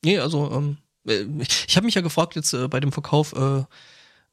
Nee, 0.04 0.20
also 0.20 0.52
ähm, 0.52 0.78
äh, 0.78 0.85
ich 1.06 1.76
habe 1.76 1.86
mich 1.86 1.96
ja 1.96 2.02
gefragt 2.02 2.36
jetzt 2.36 2.54
äh, 2.54 2.68
bei 2.68 2.80
dem 2.80 2.92
Verkauf, 2.92 3.34
äh, 3.34 3.64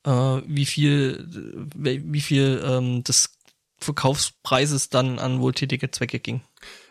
äh, 0.09 0.43
wie 0.47 0.66
viel, 0.66 1.65
äh, 1.85 2.01
wie 2.05 2.20
viel 2.20 2.62
ähm, 2.65 3.05
des 3.05 3.39
Verkaufspreises 3.78 4.89
dann 4.89 5.19
an 5.19 5.40
wohltätige 5.40 5.90
Zwecke 5.90 6.19
ging. 6.20 6.40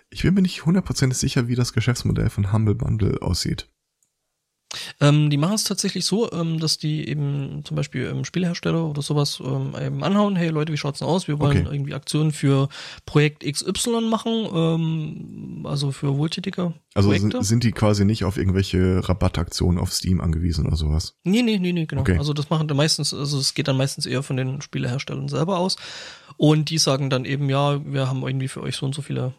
Ich 0.09 0.23
bin 0.23 0.33
mir 0.33 0.41
nicht 0.41 0.65
hundertprozentig 0.65 1.17
sicher, 1.17 1.47
wie 1.47 1.55
das 1.55 1.73
Geschäftsmodell 1.73 2.29
von 2.29 2.51
Humble 2.51 2.75
Bundle 2.75 3.21
aussieht. 3.21 3.67
Ähm, 4.99 5.29
die 5.29 5.37
machen 5.37 5.55
es 5.55 5.63
tatsächlich 5.63 6.05
so, 6.05 6.31
ähm, 6.31 6.59
dass 6.59 6.77
die 6.77 7.07
eben 7.07 7.61
zum 7.65 7.75
Beispiel 7.75 8.05
ähm, 8.05 8.25
Spielehersteller 8.25 8.85
oder 8.85 9.01
sowas 9.01 9.41
ähm, 9.43 9.73
eben 9.79 10.03
anhauen, 10.03 10.35
hey 10.35 10.49
Leute, 10.49 10.71
wie 10.71 10.77
schaut's 10.77 10.99
denn 10.99 11.07
aus? 11.07 11.27
Wir 11.27 11.39
wollen 11.39 11.65
Okay. 11.65 11.75
irgendwie 11.75 11.93
Aktionen 11.93 12.31
für 12.31 12.69
Projekt 13.05 13.43
XY 13.43 14.01
machen, 14.09 14.47
ähm, 14.53 15.65
also 15.65 15.91
für 15.91 16.17
wohltätige 16.17 16.73
Also 16.93 17.11
sind, 17.13 17.35
sind 17.43 17.63
die 17.63 17.71
quasi 17.71 18.05
nicht 18.05 18.23
auf 18.23 18.37
irgendwelche 18.37 19.07
Rabattaktionen 19.07 19.79
auf 19.79 19.91
Steam 19.93 20.21
angewiesen 20.21 20.65
oder 20.67 20.77
sowas. 20.77 21.15
Nee, 21.23 21.41
nee, 21.41 21.57
nee, 21.57 21.73
nee, 21.73 21.85
genau. 21.85 22.01
Okay. 22.01 22.17
Also 22.17 22.33
das 22.33 22.49
machen 22.49 22.67
dann 22.67 22.77
meistens, 22.77 23.13
also 23.13 23.39
es 23.39 23.53
geht 23.53 23.67
dann 23.67 23.77
meistens 23.77 24.05
eher 24.05 24.23
von 24.23 24.37
den 24.37 24.61
Spieleherstellern 24.61 25.27
selber 25.27 25.57
aus. 25.59 25.75
Und 26.37 26.69
die 26.69 26.77
sagen 26.77 27.09
dann 27.09 27.25
eben, 27.25 27.49
ja, 27.49 27.83
wir 27.85 28.07
haben 28.07 28.23
irgendwie 28.23 28.47
für 28.47 28.61
euch 28.61 28.75
so 28.75 28.85
und 28.85 28.95
so 28.95 29.01
viele. 29.01 29.33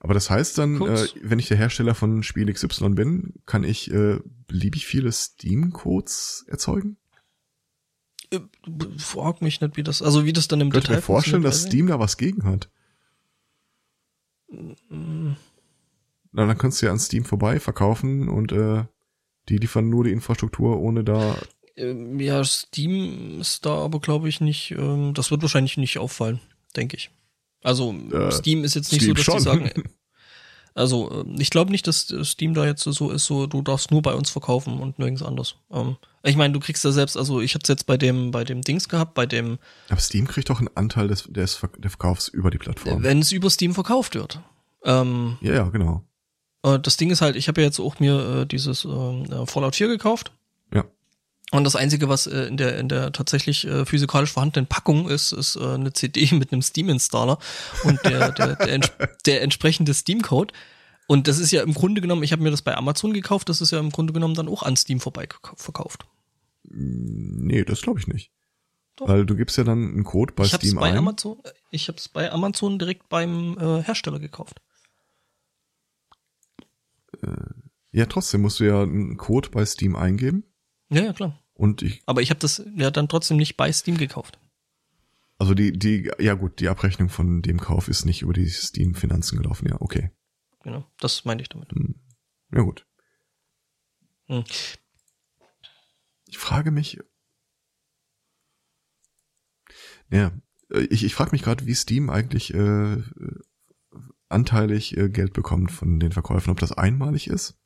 Aber 0.00 0.14
das 0.14 0.30
heißt 0.30 0.58
dann, 0.58 0.80
äh, 0.80 1.08
wenn 1.22 1.38
ich 1.38 1.48
der 1.48 1.56
Hersteller 1.56 1.94
von 1.94 2.22
Spiel 2.22 2.52
XY 2.52 2.90
bin, 2.90 3.34
kann 3.46 3.64
ich 3.64 3.90
äh, 3.90 4.20
beliebig 4.46 4.86
viele 4.86 5.10
Steam-Codes 5.10 6.44
erzeugen? 6.48 6.98
äh, 8.30 8.40
frag 8.98 9.42
mich 9.42 9.60
nicht, 9.60 9.76
wie 9.76 9.82
das, 9.82 10.02
also 10.02 10.24
wie 10.24 10.32
das 10.32 10.48
dann 10.48 10.60
im 10.60 10.68
Ich 10.68 10.72
könnte 10.72 10.88
Detail 10.88 10.96
mir 10.96 11.02
vorstellen, 11.02 11.42
dass 11.42 11.62
Steam 11.62 11.86
da 11.86 11.98
was 11.98 12.16
gegen 12.16 12.44
hat. 12.44 12.70
Mm, 14.50 15.32
Na, 16.32 16.46
dann 16.46 16.58
kannst 16.58 16.80
du 16.80 16.86
ja 16.86 16.92
an 16.92 16.98
Steam 16.98 17.24
vorbei 17.24 17.60
verkaufen 17.60 18.28
und 18.28 18.52
äh, 18.52 18.84
die 19.48 19.56
liefern 19.56 19.88
nur 19.88 20.04
die 20.04 20.12
Infrastruktur, 20.12 20.78
ohne 20.78 21.04
da. 21.04 21.36
ähm, 21.76 22.20
Ja, 22.20 22.44
Steam 22.44 23.40
ist 23.40 23.64
da 23.64 23.76
aber, 23.78 24.00
glaube 24.00 24.28
ich, 24.28 24.40
nicht, 24.40 24.72
ähm, 24.72 25.14
das 25.14 25.30
wird 25.30 25.42
wahrscheinlich 25.42 25.76
nicht 25.76 25.98
auffallen, 25.98 26.40
denke 26.76 26.96
ich. 26.96 27.10
Also 27.62 27.92
Äh, 27.92 28.30
Steam 28.32 28.64
ist 28.64 28.74
jetzt 28.74 28.92
nicht 28.92 29.02
Steam 29.02 29.16
so, 29.16 29.22
dass 29.22 29.24
schon. 29.24 29.36
die 29.38 29.42
sagen, 29.42 29.66
äh, 29.74 29.82
also 30.74 31.24
äh, 31.24 31.42
ich 31.42 31.50
glaube 31.50 31.70
nicht, 31.70 31.86
dass 31.86 32.14
Steam 32.22 32.54
da 32.54 32.64
jetzt 32.64 32.82
so 32.84 33.10
ist, 33.10 33.24
so 33.24 33.46
du 33.46 33.62
darfst 33.62 33.90
nur 33.90 34.02
bei 34.02 34.14
uns 34.14 34.30
verkaufen 34.30 34.78
und 34.78 34.98
nirgends 34.98 35.22
anders. 35.22 35.56
Ähm, 35.72 35.96
ich 36.22 36.36
meine, 36.36 36.52
du 36.54 36.60
kriegst 36.60 36.84
ja 36.84 36.92
selbst, 36.92 37.16
also 37.16 37.40
ich 37.40 37.54
hab's 37.54 37.68
jetzt 37.68 37.86
bei 37.86 37.96
dem 37.96 38.30
bei 38.30 38.44
dem 38.44 38.62
Dings 38.62 38.88
gehabt, 38.88 39.14
bei 39.14 39.26
dem, 39.26 39.58
Aber 39.88 40.00
Steam 40.00 40.26
kriegt 40.28 40.50
doch 40.50 40.58
einen 40.58 40.70
Anteil 40.74 41.08
des, 41.08 41.24
des 41.24 41.60
der 41.78 41.90
Verkaufs 41.90 42.28
über 42.28 42.50
die 42.50 42.58
Plattform. 42.58 43.02
wenn 43.02 43.20
es 43.20 43.32
über 43.32 43.50
Steam 43.50 43.74
verkauft 43.74 44.14
wird. 44.14 44.40
Ähm, 44.84 45.38
ja, 45.40 45.54
ja, 45.54 45.68
genau. 45.70 46.04
Äh, 46.62 46.78
das 46.78 46.96
Ding 46.96 47.10
ist 47.10 47.20
halt, 47.22 47.34
ich 47.36 47.48
habe 47.48 47.60
ja 47.60 47.66
jetzt 47.66 47.80
auch 47.80 47.98
mir 47.98 48.42
äh, 48.42 48.46
dieses 48.46 48.84
ähm, 48.84 49.24
äh, 49.32 49.46
Fallout 49.46 49.74
4 49.76 49.88
gekauft. 49.88 50.32
Und 51.50 51.64
das 51.64 51.76
Einzige, 51.76 52.08
was 52.08 52.26
äh, 52.26 52.42
in 52.42 52.58
der 52.58 52.78
in 52.78 52.88
der 52.88 53.12
tatsächlich 53.12 53.66
äh, 53.66 53.86
physikalisch 53.86 54.32
vorhandenen 54.32 54.66
Packung 54.66 55.08
ist, 55.08 55.32
ist 55.32 55.56
äh, 55.56 55.60
eine 55.60 55.92
CD 55.92 56.28
mit 56.32 56.52
einem 56.52 56.62
Steam-Installer 56.62 57.38
und 57.84 58.04
der, 58.04 58.32
der, 58.32 58.56
der, 58.56 58.72
ents 58.72 58.92
der 59.24 59.42
entsprechende 59.42 59.94
Steam-Code. 59.94 60.52
Und 61.06 61.26
das 61.26 61.38
ist 61.38 61.50
ja 61.50 61.62
im 61.62 61.72
Grunde 61.72 62.02
genommen, 62.02 62.22
ich 62.22 62.32
habe 62.32 62.42
mir 62.42 62.50
das 62.50 62.60
bei 62.60 62.76
Amazon 62.76 63.14
gekauft, 63.14 63.48
das 63.48 63.62
ist 63.62 63.70
ja 63.70 63.78
im 63.78 63.90
Grunde 63.90 64.12
genommen 64.12 64.34
dann 64.34 64.48
auch 64.48 64.62
an 64.62 64.76
Steam 64.76 65.00
vorbei 65.00 65.26
verkauft. 65.56 66.06
Nee, 66.64 67.64
das 67.64 67.80
glaube 67.80 67.98
ich 67.98 68.08
nicht. 68.08 68.30
Doch. 68.96 69.08
Weil 69.08 69.24
du 69.24 69.34
gibst 69.34 69.56
ja 69.56 69.64
dann 69.64 69.88
einen 69.88 70.04
Code 70.04 70.34
bei 70.34 70.44
ich 70.44 70.52
Steam 70.52 70.74
bei 70.74 70.90
ein. 70.90 70.98
Amazon, 70.98 71.38
ich 71.70 71.88
habe 71.88 71.96
es 71.96 72.08
bei 72.08 72.30
Amazon 72.30 72.78
direkt 72.78 73.08
beim 73.08 73.56
äh, 73.58 73.82
Hersteller 73.82 74.18
gekauft. 74.18 74.60
Ja, 77.90 78.06
trotzdem 78.06 78.42
musst 78.42 78.60
du 78.60 78.64
ja 78.64 78.82
einen 78.82 79.16
Code 79.16 79.48
bei 79.48 79.64
Steam 79.64 79.96
eingeben. 79.96 80.44
Ja, 80.90 81.02
ja, 81.02 81.12
klar. 81.12 81.42
Und 81.54 81.82
ich, 81.82 82.02
Aber 82.06 82.22
ich 82.22 82.30
habe 82.30 82.40
das 82.40 82.64
ja 82.76 82.90
dann 82.90 83.08
trotzdem 83.08 83.36
nicht 83.36 83.56
bei 83.56 83.72
Steam 83.72 83.98
gekauft. 83.98 84.38
also 85.38 85.54
die, 85.54 85.72
die, 85.72 86.10
ja 86.18 86.34
gut, 86.34 86.60
die 86.60 86.68
Abrechnung 86.68 87.08
von 87.08 87.42
dem 87.42 87.60
Kauf 87.60 87.88
ist 87.88 88.04
nicht 88.04 88.22
über 88.22 88.32
die 88.32 88.48
Steam-Finanzen 88.48 89.38
gelaufen. 89.38 89.68
Ja, 89.68 89.80
okay. 89.80 90.10
Genau, 90.62 90.84
das 90.98 91.24
meinte 91.24 91.42
ich 91.42 91.48
damit. 91.48 91.70
Ja 92.52 92.62
gut. 92.62 92.86
Hm. 94.26 94.44
Ich 96.26 96.38
frage 96.38 96.70
mich. 96.70 96.98
Ja, 100.10 100.32
ich, 100.90 101.04
ich 101.04 101.14
frage 101.14 101.32
mich 101.32 101.42
gerade, 101.42 101.66
wie 101.66 101.74
Steam 101.74 102.08
eigentlich 102.10 102.54
äh, 102.54 103.02
anteilig 104.28 104.96
äh, 104.96 105.08
Geld 105.08 105.32
bekommt 105.32 105.70
von 105.72 105.98
den 106.00 106.12
Verkäufen, 106.12 106.50
ob 106.50 106.60
das 106.60 106.72
einmalig 106.72 107.28
ist. 107.28 107.57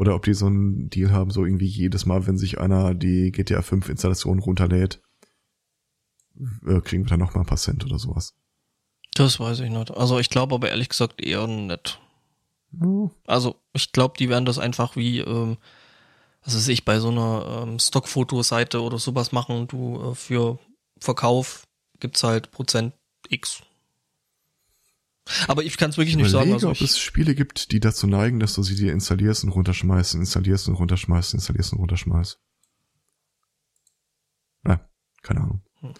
Oder 0.00 0.14
ob 0.14 0.24
die 0.24 0.32
so 0.32 0.46
einen 0.46 0.88
Deal 0.88 1.10
haben, 1.12 1.30
so 1.30 1.44
irgendwie 1.44 1.66
jedes 1.66 2.06
Mal, 2.06 2.26
wenn 2.26 2.38
sich 2.38 2.58
einer 2.58 2.94
die 2.94 3.30
GTA 3.32 3.60
5 3.60 3.90
Installation 3.90 4.38
runterlädt, 4.38 5.02
äh, 6.66 6.80
kriegen 6.80 7.04
wir 7.04 7.10
dann 7.10 7.20
noch 7.20 7.34
mal 7.34 7.42
ein 7.42 7.46
paar 7.46 7.58
Cent 7.58 7.84
oder 7.84 7.98
sowas. 7.98 8.34
Das 9.12 9.38
weiß 9.38 9.60
ich 9.60 9.68
nicht. 9.68 9.90
Also 9.90 10.18
ich 10.18 10.30
glaube 10.30 10.54
aber 10.54 10.70
ehrlich 10.70 10.88
gesagt 10.88 11.22
eher 11.22 11.46
nicht. 11.46 12.00
Also 13.26 13.56
ich 13.74 13.92
glaube, 13.92 14.14
die 14.18 14.30
werden 14.30 14.46
das 14.46 14.58
einfach 14.58 14.96
wie, 14.96 15.18
ähm, 15.18 15.58
was 16.44 16.54
weiß 16.54 16.68
ich, 16.68 16.86
bei 16.86 16.98
so 16.98 17.08
einer 17.08 17.64
ähm, 17.64 17.78
Stockfotoseite 17.78 18.80
oder 18.80 18.98
sowas 18.98 19.32
machen. 19.32 19.68
Du 19.68 20.12
äh, 20.12 20.14
für 20.14 20.58
Verkauf 20.98 21.64
gibt's 21.98 22.22
halt 22.22 22.52
Prozent 22.52 22.94
X. 23.28 23.64
Aber 25.46 25.62
ich 25.62 25.76
kann 25.76 25.90
es 25.90 25.96
wirklich 25.96 26.16
nicht 26.16 26.30
Überlege, 26.30 26.50
sagen. 26.50 26.52
Also 26.54 26.68
ob 26.70 26.74
ich, 26.74 26.82
es 26.82 26.98
Spiele 26.98 27.34
gibt, 27.34 27.72
die 27.72 27.80
dazu 27.80 28.06
neigen, 28.06 28.40
dass 28.40 28.54
du 28.54 28.62
sie 28.62 28.74
dir 28.74 28.92
installierst 28.92 29.44
und 29.44 29.50
runterschmeißt, 29.50 30.14
installierst 30.14 30.68
und 30.68 30.74
runterschmeißt, 30.74 31.34
installierst 31.34 31.72
und 31.72 31.78
runterschmeißt. 31.80 32.40
Ja, 34.66 34.88
keine 35.22 35.40
Ahnung. 35.40 35.62
Hm. 35.80 35.94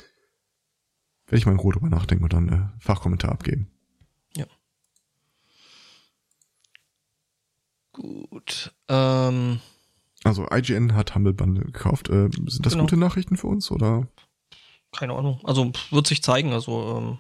Werde 1.27 1.39
ich 1.39 1.47
mal 1.47 1.53
in 1.53 1.59
Ruhe 1.61 1.73
drüber 1.73 1.89
nachdenken 1.89 2.25
und 2.25 2.33
dann 2.33 2.49
äh, 2.49 2.69
Fachkommentar 2.81 3.31
abgeben. 3.33 3.71
gut. 7.93 8.75
Ähm, 8.89 9.61
Also 10.25 10.47
IGN 10.51 10.95
hat 10.95 11.15
Humble 11.15 11.33
Bundle 11.33 11.65
gekauft. 11.65 12.09
Äh, 12.09 12.29
sind 12.47 12.65
das 12.67 12.73
Genau. 12.73 12.85
gute 12.85 12.97
Nachrichten 12.97 13.37
für 13.37 13.47
uns 13.47 13.71
oder? 13.71 14.07
keine 14.93 15.15
Ahnung. 15.15 15.39
Also 15.45 15.71
wird 15.93 16.07
sich 16.09 16.21
zeigen. 16.21 16.53
Also 16.53 16.97
ähm, 16.99 17.19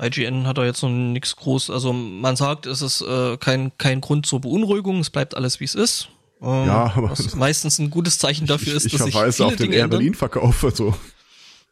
IGN 0.00 0.46
hat 0.46 0.58
da 0.58 0.64
jetzt 0.64 0.82
noch 0.82 0.90
nichts 0.90 1.36
groß. 1.36 1.70
Also 1.70 1.92
man 1.92 2.36
sagt, 2.36 2.66
es 2.66 2.82
ist 2.82 3.00
äh, 3.00 3.36
kein 3.38 3.76
kein 3.78 4.00
Grund 4.02 4.26
zur 4.26 4.40
Beunruhigung. 4.42 5.00
Es 5.00 5.10
bleibt 5.10 5.34
alles 5.34 5.58
wie 5.60 5.64
es 5.64 5.74
ist. 5.74 6.08
Ähm, 6.42 6.66
Ja, 6.66 6.92
aber- 6.94 7.10
was 7.10 7.34
meistens 7.34 7.78
ein 7.78 7.88
gutes 7.90 8.18
Zeichen 8.18 8.46
dafür 8.46 8.68
ich, 8.72 8.76
ist, 8.76 8.86
ich 8.86 8.92
dass 8.92 9.04
sich 9.04 9.14
verweise 9.14 9.36
viele 9.36 9.46
auf 9.48 9.56
den 9.56 9.62
Dinge 9.70 9.76
Air. 9.76 9.88
Berlin 9.88 10.14
Verkauf. 10.14 10.62
Also, 10.64 10.94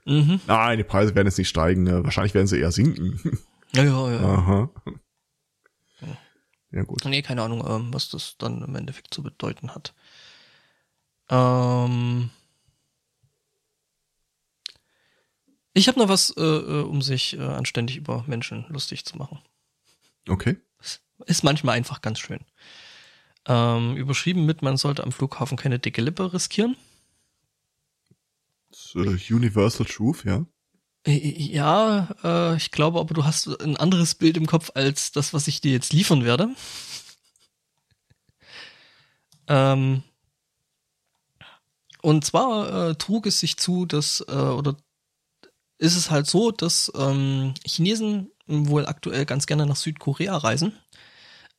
Mhm. 0.07 0.41
nein, 0.47 0.79
die 0.79 0.85
Preise 0.85 1.15
werden 1.15 1.27
jetzt 1.29 1.39
nicht 1.39 1.49
steigen. 1.49 1.83
Ne? 1.83 2.05
Wahrscheinlich 2.05 2.35
werden 2.35 2.47
sie 2.47 2.59
eher 2.61 2.73
sinken. 2.73 3.19
Ja, 3.75 3.85
ja, 3.85 4.13
ja. 4.13 4.21
Aha. 4.21 4.71
Ja 6.73 6.83
gut. 6.83 7.05
Nee, 7.05 7.23
keine 7.23 7.43
Ahnung, 7.43 7.65
ähm, 7.69 7.89
was 7.95 8.09
das 8.11 8.35
dann 8.39 8.63
im 8.63 8.75
Endeffekt 8.75 9.15
zu 9.15 9.23
bedeuten 9.23 9.75
hat. 9.75 9.95
Ähm 11.31 12.31
ich 15.75 15.89
habe 15.89 15.99
noch 15.99 16.09
was, 16.09 16.31
äh, 16.37 16.43
äh, 16.43 16.83
um 16.83 17.03
sich 17.03 17.37
äh, 17.37 17.43
anständig 17.43 17.97
über 17.97 18.25
Menschen 18.27 18.65
lustig 18.69 19.05
zu 19.05 19.19
machen. 19.19 19.41
Okay. 20.29 20.57
Ist 21.27 21.45
manchmal 21.45 21.77
einfach 21.77 22.01
ganz 22.01 22.19
schön. 22.19 22.41
Ähm, 23.47 23.97
überschrieben 23.97 24.47
mit, 24.47 24.63
man 24.63 24.77
sollte 24.77 25.05
am 25.05 25.13
Flughafen 25.13 25.57
keine 25.57 25.79
dicke 25.79 26.01
Lippe 26.01 26.33
riskieren. 26.33 26.77
Das, 28.71 28.95
äh, 28.95 29.35
Universal 29.35 29.87
Truth, 29.87 30.25
ja. 30.25 30.47
Äh, 31.07 31.19
Ja, 31.19 32.09
äh, 32.25 32.57
ich 32.57 32.71
glaube 32.71 32.99
aber, 33.01 33.15
du 33.15 33.25
hast 33.25 33.49
ein 33.61 33.77
anderes 33.77 34.15
Bild 34.15 34.37
im 34.37 34.47
Kopf 34.47 34.71
als 34.75 35.13
das, 35.13 35.35
was 35.35 35.47
ich 35.49 35.61
dir 35.61 35.73
jetzt 35.73 35.93
liefern 35.93 36.25
werde. 36.25 36.49
Ähm, 39.47 40.03
und 42.03 42.25
zwar 42.25 42.91
äh, 42.91 42.95
trug 42.97 43.27
es 43.27 43.41
sich 43.41 43.57
zu, 43.57 43.87
dass, 43.87 44.25
äh, 44.27 44.33
oder 44.33 44.77
ist 45.79 45.97
es 45.97 46.11
halt 46.11 46.27
so, 46.27 46.51
dass 46.51 46.91
ähm, 46.97 47.55
Chinesen 47.65 48.31
wohl 48.47 48.87
aktuell 48.87 49.25
ganz 49.25 49.47
gerne 49.47 49.67
nach 49.67 49.77
Südkorea 49.77 50.37
reisen, 50.37 50.73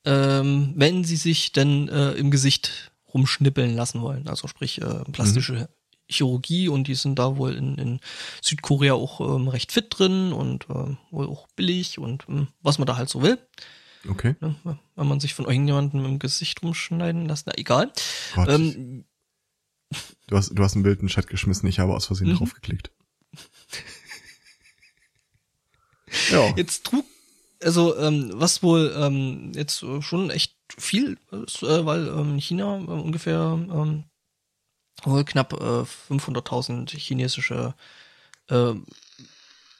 ähm, 0.06 0.74
wenn 0.76 1.04
sie 1.04 1.16
sich 1.16 1.52
denn 1.52 1.90
äh, 1.90 2.12
im 2.14 2.32
Gesicht 2.32 2.92
rumschnippeln 3.14 3.76
lassen 3.76 4.02
wollen. 4.02 4.28
Also 4.28 4.48
sprich 4.48 4.82
äh, 4.82 5.04
plastische 5.12 5.70
Chirurgie 6.08 6.70
und 6.70 6.88
die 6.88 6.96
sind 6.96 7.18
da 7.18 7.38
wohl 7.38 7.56
in, 7.56 7.76
in 7.78 8.00
Südkorea 8.42 8.94
auch 8.94 9.20
ähm, 9.22 9.48
recht 9.48 9.72
fit 9.72 9.88
drin 9.90 10.34
und 10.34 10.68
ähm, 10.70 10.98
wohl 11.10 11.28
auch 11.28 11.48
billig 11.56 11.98
und 11.98 12.26
ähm, 12.30 12.48
was 12.62 12.78
man 12.78 12.86
da 12.86 12.96
halt 12.98 13.10
so 13.10 13.24
will. 13.24 13.40
Okay. 14.08 14.36
Ne? 14.40 14.56
Wenn 14.96 15.08
man 15.08 15.20
sich 15.20 15.34
von 15.34 15.46
irgendjemandem 15.46 16.06
im 16.06 16.20
Gesicht 16.20 16.62
rumschneiden 16.62 17.26
lässt, 17.26 17.48
na 17.48 17.54
egal. 17.58 17.92
Ähm, 18.48 19.06
du, 20.28 20.38
hast, 20.38 20.50
du 20.50 20.64
hast 20.64 20.76
ein 20.76 20.84
Bild 20.84 21.00
in 21.00 21.08
den 21.08 21.10
Chat 21.12 21.28
geschmissen, 21.28 21.68
ich 21.68 21.80
habe 21.80 21.96
aus 21.96 22.06
Versehen 22.06 22.30
Mhm. 22.30 22.38
draufgeklickt. 22.38 22.92
Ja. 26.32 26.54
Jetzt 26.56 26.86
trug, 26.86 27.06
also 27.64 27.98
ähm, 27.98 28.32
was 28.34 28.62
wohl 28.64 28.94
ähm, 28.98 29.52
jetzt 29.56 29.84
äh, 29.84 30.02
schon 30.02 30.30
echt 30.30 30.56
viel 30.78 31.18
ist, 31.32 31.64
äh, 31.64 31.86
weil 31.86 32.08
ähm, 32.08 32.34
in 32.34 32.40
China 32.42 32.78
äh, 32.78 32.92
ungefähr 32.92 33.40
ähm, 33.40 34.04
wohl 35.04 35.24
knapp 35.24 35.54
äh, 35.54 35.84
500.000 36.12 36.98
chinesische 36.98 37.74
äh, 38.50 38.74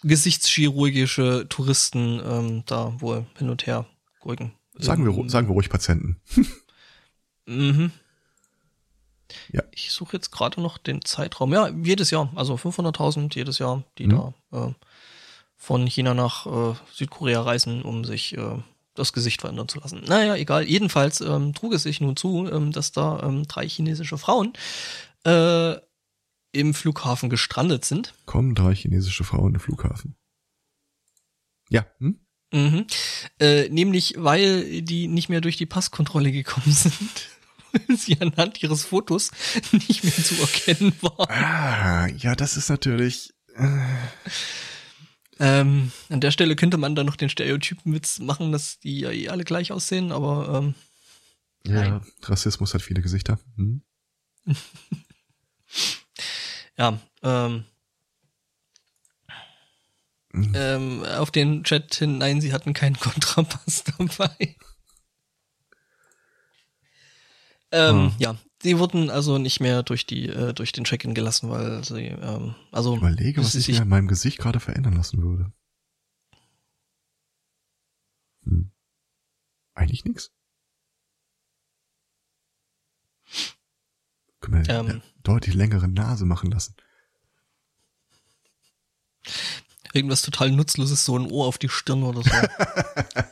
gesichtschirurgische 0.04 1.48
Touristen 1.50 2.22
ähm, 2.24 2.64
da 2.66 2.94
wohl 3.02 3.26
hin 3.38 3.50
und 3.50 3.66
her 3.66 3.86
gurken. 4.20 4.52
Sagen 4.78 5.06
wir, 5.06 5.18
Ähm, 5.18 5.30
sagen 5.30 5.48
wir 5.48 5.54
ruhig 5.54 5.70
Patienten. 5.70 6.20
Mhm. 7.48 7.92
Ja. 9.52 9.64
Ich 9.72 9.92
suche 9.92 10.18
jetzt 10.18 10.32
gerade 10.32 10.62
noch 10.62 10.78
den 10.78 11.04
Zeitraum. 11.04 11.52
Ja, 11.54 11.70
jedes 11.70 12.12
Jahr, 12.12 12.32
also 12.36 12.56
500.000 12.56 13.34
jedes 13.36 13.58
Jahr, 13.60 13.84
die 13.98 14.08
Mhm. 14.08 14.34
da 14.52 14.68
äh, 14.68 14.74
von 15.66 15.88
China 15.88 16.14
nach 16.14 16.46
äh, 16.46 16.76
Südkorea 16.94 17.42
reisen, 17.42 17.82
um 17.82 18.06
sich 18.06 18.38
äh, 18.38 18.58
das 18.94 19.14
Gesicht 19.14 19.42
verändern 19.42 19.68
zu 19.68 19.80
lassen. 19.80 20.04
Naja, 20.08 20.36
egal. 20.36 20.64
Jedenfalls 20.64 21.22
ähm, 21.22 21.56
trug 21.56 21.74
es 21.74 21.84
sich 21.84 22.02
nun 22.02 22.16
zu, 22.16 22.48
ähm, 22.52 22.72
dass 22.72 22.92
da 22.92 23.24
ähm, 23.24 23.48
drei 23.48 23.68
chinesische 23.68 24.20
Frauen 24.20 24.54
äh, 25.26 25.74
im 26.52 26.74
Flughafen 26.76 27.32
gestrandet 27.32 27.84
sind. 27.84 28.14
Kommen 28.28 28.54
drei 28.54 28.76
chinesische 28.76 29.24
Frauen 29.24 29.56
im 29.56 29.60
Flughafen. 29.60 30.16
Ja, 31.70 31.88
hm? 31.98 32.20
Mhm. 32.54 32.86
Äh, 33.40 33.68
nämlich, 33.70 34.14
weil 34.18 34.84
die 34.84 35.08
nicht 35.08 35.30
mehr 35.30 35.42
durch 35.42 35.58
die 35.58 35.66
Passkontrolle 35.66 36.32
gekommen 36.32 36.72
sind. 36.72 37.30
weil 37.72 37.98
sie 37.98 38.22
anhand 38.22 38.62
ihres 38.62 38.86
Fotos 38.86 39.32
nicht 39.72 40.04
mehr 40.04 40.14
zu 40.14 40.40
erkennen 40.40 40.94
war. 41.02 41.28
Ah, 41.30 42.08
ja, 42.08 42.36
das 42.36 42.56
ist 42.56 42.70
natürlich. 42.70 43.34
Äh, 43.56 43.80
Ähm, 45.40 45.92
an 46.10 46.22
der 46.22 46.32
Stelle 46.32 46.56
könnte 46.56 46.78
man 46.78 46.96
dann 46.96 47.06
noch 47.06 47.18
den 47.18 47.30
Stereotypenwitz 47.30 48.20
machen, 48.20 48.52
dass 48.52 48.80
die 48.80 49.02
ja 49.02 49.12
eh 49.12 49.28
alle 49.30 49.44
gleich 49.44 49.72
aussehen, 49.72 50.12
aber 50.12 50.58
ähm, 50.60 50.76
ja, 51.66 51.82
Nein. 51.82 52.06
Rassismus 52.24 52.74
hat 52.74 52.82
viele 52.82 53.02
Gesichter. 53.02 53.40
Hm? 53.58 53.82
ja, 56.78 57.00
ähm, 57.24 57.66
Mhm. 60.32 60.52
ähm, 60.54 61.04
auf 61.06 61.32
den 61.32 61.64
Chat 61.64 61.96
hin, 61.96 62.18
nein, 62.18 62.42
sie 62.42 62.52
hatten 62.52 62.74
keinen 62.74 63.00
Kontrabass 63.00 63.86
dabei. 63.98 64.58
Ähm, 67.72 68.10
Hm. 68.12 68.16
Ja, 68.20 68.36
sie 68.66 68.80
wurden 68.80 69.12
also 69.12 69.38
nicht 69.38 69.60
mehr 69.60 69.84
durch 69.84 70.08
die 70.08 70.28
äh, 70.28 70.54
durch 70.54 70.72
den 70.72 70.84
Check-in 70.86 71.14
gelassen, 71.14 71.50
weil 71.52 71.84
sie 71.84 72.08
ähm, 72.08 72.56
also 72.72 72.94
Ich 72.94 72.98
überlege, 73.00 73.42
was 73.42 73.54
ich 73.54 73.68
mir 73.70 73.82
an 73.82 73.88
meinem 73.88 74.08
Gesicht 74.08 74.40
gerade 74.40 74.60
verändern 74.60 74.94
lassen 74.94 75.22
würde. 75.22 75.52
Hm. 78.44 78.72
Eigentlich 79.76 80.04
nix. 80.06 80.32
Können 84.42 84.66
wir 84.66 84.74
Ähm. 84.74 84.86
eine 84.88 85.02
deutlich 85.24 85.54
längere 85.54 85.88
Nase 85.88 86.26
machen 86.26 86.50
lassen. 86.52 86.76
irgendwas 89.94 90.22
total 90.24 90.52
nutzloses, 90.52 91.06
so 91.06 91.18
ein 91.18 91.32
Ohr 91.32 91.48
auf 91.48 91.58
die 91.58 91.70
Stirn 91.70 92.04
oder 92.04 92.22
so. 92.24 92.30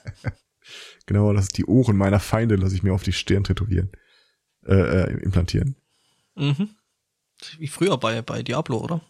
Genau, 1.06 1.34
das 1.34 1.48
ist 1.48 1.58
die 1.58 1.66
Ohren 1.66 1.98
meiner 1.98 2.22
Feinde 2.22 2.56
lasse 2.56 2.76
ich 2.76 2.84
mir 2.84 2.94
auf 2.94 3.04
die 3.04 3.12
Stirn 3.12 3.44
tätowieren. 3.44 3.92
Äh, 4.68 4.74
äh, 4.76 5.14
implantieren. 5.24 5.76
mhm. 6.36 6.70
Wie 7.58 7.68
früher 7.68 7.98
bei 7.98 8.22
bei 8.22 8.42
Diablo, 8.44 8.78
oder? 8.78 9.02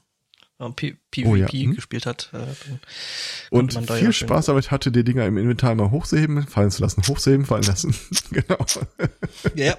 Wenn 0.58 0.66
man 0.68 0.76
P 0.76 0.96
PvP 1.12 1.28
Oh 1.30 1.36
ja, 1.36 1.48
hm. 1.48 1.76
gespielt 1.76 2.06
hat. 2.08 2.32
Äh, 2.34 2.46
Und 3.52 3.74
viel 3.74 4.06
ja 4.06 4.12
Spaß 4.12 4.48
damit 4.48 4.72
hatte, 4.72 4.92
die 4.92 5.04
Dinger 5.04 5.26
im 5.26 5.38
Inventar 5.38 5.76
mal 5.76 5.92
hochzuheben, 5.92 6.48
fallen 6.48 6.72
zu 6.72 6.82
lassen, 6.82 7.04
hochzuheben, 7.08 7.46
fallen 7.46 7.64
lassen. 7.64 7.94
genau. 8.32 8.66
ja. 9.56 9.76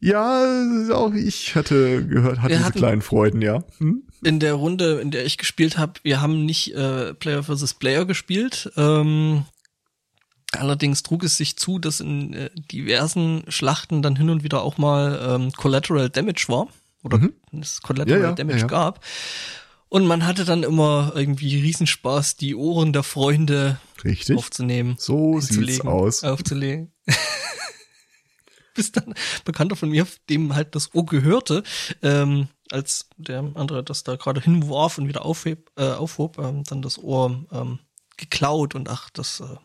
Ja, 0.00 0.90
auch 0.92 1.14
ich 1.14 1.54
hatte 1.54 2.04
gehört, 2.04 2.38
hatte 2.38 2.50
Wir 2.50 2.56
diese 2.56 2.64
hatten- 2.66 2.78
kleinen 2.78 3.02
Freuden, 3.02 3.40
ja. 3.40 3.62
Hm? 3.78 4.02
in 4.24 4.38
der 4.40 4.54
Runde, 4.54 5.00
in 5.00 5.10
der 5.10 5.24
ich 5.26 5.36
gespielt 5.38 5.78
habe, 5.78 5.94
wir 6.04 6.20
haben 6.20 6.44
nicht 6.44 6.74
äh, 6.74 7.12
Player 7.14 7.42
versus 7.42 7.74
Player 7.74 8.04
gespielt. 8.04 8.70
Ähm, 8.76 9.44
allerdings 10.52 11.02
trug 11.02 11.24
es 11.24 11.36
sich 11.36 11.56
zu, 11.56 11.78
dass 11.78 12.00
in 12.00 12.32
äh, 12.34 12.50
diversen 12.54 13.44
Schlachten 13.48 14.02
dann 14.02 14.16
hin 14.16 14.30
und 14.30 14.42
wieder 14.44 14.62
auch 14.62 14.78
mal 14.78 15.20
ähm, 15.26 15.52
Collateral 15.52 16.10
Damage 16.10 16.44
war 16.48 16.68
oder 17.02 17.18
Mhm. 17.18 17.32
es 17.60 17.80
Collateral 17.82 18.20
Ja, 18.20 18.26
ja, 18.28 18.32
Damage 18.32 18.56
ja, 18.58 18.62
ja. 18.62 18.68
gab. 18.68 19.04
Und 19.88 20.06
man 20.06 20.24
hatte 20.24 20.44
dann 20.46 20.62
immer 20.62 21.12
irgendwie 21.14 21.60
Riesenspaß, 21.60 22.36
die 22.36 22.54
Ohren 22.54 22.92
der 22.94 23.02
Freunde 23.02 23.78
Richtig. 24.04 24.38
aufzunehmen. 24.38 24.96
So 24.98 25.38
sieht's 25.40 25.82
aus. 25.82 26.24
Aufzulegen. 26.24 26.92
Bis 28.74 28.90
dann 28.90 29.12
Bekannter 29.44 29.76
von 29.76 29.90
mir, 29.90 30.06
dem 30.30 30.54
halt 30.54 30.74
das 30.74 30.94
Ohr 30.94 31.04
gehörte, 31.04 31.62
ähm, 32.02 32.48
als 32.70 33.10
der 33.18 33.50
andere 33.54 33.84
das 33.84 34.02
da 34.02 34.16
gerade 34.16 34.40
hinwarf 34.40 34.96
und 34.96 35.08
wieder 35.08 35.26
aufheb, 35.26 35.70
äh, 35.76 35.90
aufhob, 35.90 36.38
ähm, 36.38 36.64
dann 36.64 36.80
das 36.80 36.98
Ohr 36.98 37.44
ähm, 37.52 37.80
geklaut 38.16 38.74
und 38.74 38.88
ach, 38.88 39.10
das 39.10 39.40
äh, 39.40 39.56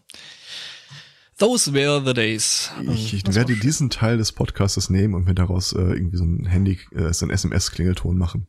Those 1.38 1.72
were 1.72 2.04
the 2.04 2.14
days. 2.14 2.72
Ich, 2.82 3.14
ich 3.14 3.36
werde 3.36 3.56
diesen 3.56 3.92
Teil 3.92 4.18
des 4.18 4.32
Podcastes 4.32 4.90
nehmen 4.90 5.14
und 5.14 5.26
mir 5.26 5.36
daraus 5.36 5.72
äh, 5.72 5.82
irgendwie 5.82 6.18
so 6.18 6.24
ein 6.24 6.46
Handy, 6.46 6.80
äh, 6.92 7.14
so 7.14 7.28
ein 7.28 7.30
SMS-Klingelton 7.30 8.18
machen. 8.18 8.48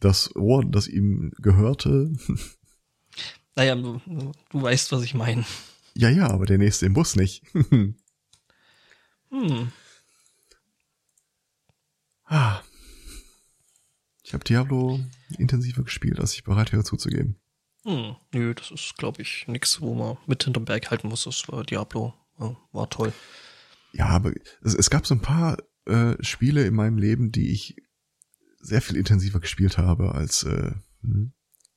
Das 0.00 0.34
Ohr, 0.34 0.64
das 0.64 0.88
ihm 0.88 1.32
gehörte. 1.38 2.12
Naja, 3.54 3.74
du, 3.74 4.00
du 4.48 4.62
weißt, 4.62 4.92
was 4.92 5.02
ich 5.02 5.12
meine. 5.12 5.44
ja, 5.94 6.08
ja, 6.08 6.30
aber 6.30 6.46
der 6.46 6.56
nächste 6.56 6.86
im 6.86 6.94
Bus 6.94 7.16
nicht. 7.16 7.44
Hm. 7.52 7.96
ah. 12.24 12.62
Ich 14.22 14.32
habe 14.32 14.42
Diablo 14.42 15.00
intensiver 15.36 15.82
gespielt, 15.82 16.18
als 16.18 16.32
ich 16.32 16.44
bereit 16.44 16.72
wäre 16.72 16.82
zuzugeben. 16.82 17.41
Hm. 17.84 18.16
Nö, 18.32 18.54
das 18.54 18.70
ist, 18.70 18.96
glaube 18.96 19.22
ich, 19.22 19.46
nix, 19.48 19.80
wo 19.80 19.94
man 19.94 20.16
mit 20.26 20.44
hinterm 20.44 20.64
Berg 20.64 20.90
halten 20.90 21.08
muss. 21.08 21.24
Das 21.24 21.48
war 21.48 21.64
Diablo. 21.64 22.14
Ja, 22.38 22.56
war 22.72 22.88
toll. 22.88 23.12
Ja, 23.92 24.06
aber 24.06 24.32
es, 24.62 24.74
es 24.74 24.90
gab 24.90 25.06
so 25.06 25.14
ein 25.14 25.20
paar 25.22 25.58
äh, 25.86 26.14
Spiele 26.22 26.64
in 26.64 26.74
meinem 26.74 26.98
Leben, 26.98 27.32
die 27.32 27.50
ich 27.52 27.76
sehr 28.60 28.80
viel 28.80 28.96
intensiver 28.96 29.40
gespielt 29.40 29.78
habe, 29.78 30.14
als, 30.14 30.44
äh, 30.44 30.72
hm, 31.02 31.32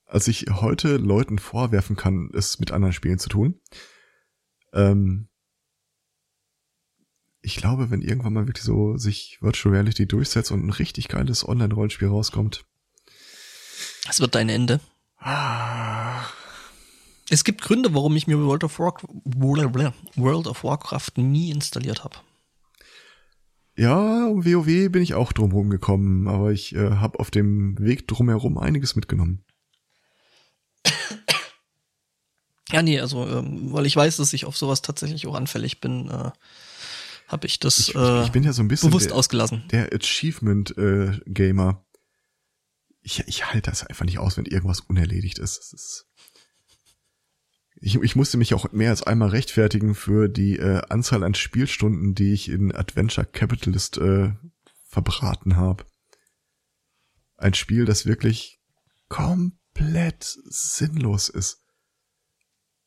als 0.06 0.28
ich 0.28 0.46
heute 0.48 0.96
Leuten 0.96 1.38
vorwerfen 1.38 1.96
kann, 1.96 2.30
es 2.32 2.60
mit 2.60 2.70
anderen 2.70 2.92
Spielen 2.92 3.18
zu 3.18 3.28
tun. 3.28 3.60
Ähm, 4.72 5.28
ich 7.42 7.56
glaube, 7.56 7.90
wenn 7.90 8.02
irgendwann 8.02 8.32
mal 8.32 8.46
wirklich 8.46 8.64
so 8.64 8.96
sich 8.96 9.38
Virtual 9.40 9.74
Reality 9.74 10.06
durchsetzt 10.06 10.50
und 10.50 10.64
ein 10.64 10.70
richtig 10.70 11.08
geiles 11.08 11.46
Online-Rollenspiel 11.46 12.08
rauskommt. 12.08 12.64
Das 14.06 14.20
wird 14.20 14.34
dein 14.34 14.48
Ende. 14.48 14.80
Es 17.28 17.42
gibt 17.44 17.62
Gründe, 17.62 17.94
warum 17.94 18.14
ich 18.16 18.26
mir 18.26 18.38
World 18.38 18.64
of, 18.64 18.78
Warcraft, 18.78 19.08
World 20.14 20.46
of 20.46 20.64
Warcraft 20.64 21.12
nie 21.16 21.50
installiert 21.50 22.04
habe. 22.04 22.16
ja, 23.76 24.26
um 24.26 24.44
WoW 24.44 24.90
bin 24.90 25.02
ich 25.02 25.14
auch 25.14 25.32
drumherum 25.32 25.70
gekommen, 25.70 26.28
aber 26.28 26.52
ich 26.52 26.74
äh, 26.74 26.90
habe 26.92 27.18
auf 27.18 27.30
dem 27.30 27.78
Weg 27.78 28.06
drumherum 28.06 28.58
einiges 28.58 28.94
mitgenommen. 28.94 29.42
Ja, 32.72 32.82
nee, 32.82 32.98
also, 32.98 33.26
ähm, 33.26 33.72
weil 33.72 33.86
ich 33.86 33.94
weiß, 33.94 34.16
dass 34.16 34.32
ich 34.32 34.44
auf 34.44 34.56
sowas 34.56 34.82
tatsächlich 34.82 35.26
auch 35.26 35.34
anfällig 35.34 35.80
bin, 35.80 36.08
äh, 36.08 36.30
habe 37.28 37.46
ich 37.46 37.60
das 37.60 37.78
Ich, 37.78 37.94
äh, 37.94 38.24
ich 38.24 38.32
bin 38.32 38.42
ja 38.42 38.52
so 38.52 38.62
ein 38.62 38.68
bisschen 38.68 38.90
bewusst 38.90 39.10
der, 39.10 39.16
ausgelassen. 39.16 39.64
der 39.70 39.92
Achievement-Gamer. 39.92 41.85
Ich, 43.06 43.20
ich 43.28 43.46
halte 43.46 43.70
das 43.70 43.86
einfach 43.86 44.04
nicht 44.04 44.18
aus, 44.18 44.36
wenn 44.36 44.46
irgendwas 44.46 44.80
unerledigt 44.80 45.38
ist. 45.38 45.58
Das 45.58 45.72
ist 45.72 46.06
ich, 47.78 47.94
ich 47.94 48.16
musste 48.16 48.36
mich 48.36 48.54
auch 48.54 48.72
mehr 48.72 48.90
als 48.90 49.02
einmal 49.02 49.28
rechtfertigen 49.28 49.94
für 49.94 50.28
die 50.28 50.56
äh, 50.58 50.80
Anzahl 50.88 51.22
an 51.22 51.34
Spielstunden, 51.34 52.14
die 52.14 52.32
ich 52.32 52.48
in 52.48 52.74
Adventure 52.74 53.26
Capitalist 53.26 53.98
äh, 53.98 54.32
verbraten 54.88 55.56
habe. 55.56 55.84
Ein 57.36 57.54
Spiel, 57.54 57.84
das 57.84 58.06
wirklich 58.06 58.60
komplett 59.08 60.24
sinnlos 60.24 61.28
ist. 61.28 61.62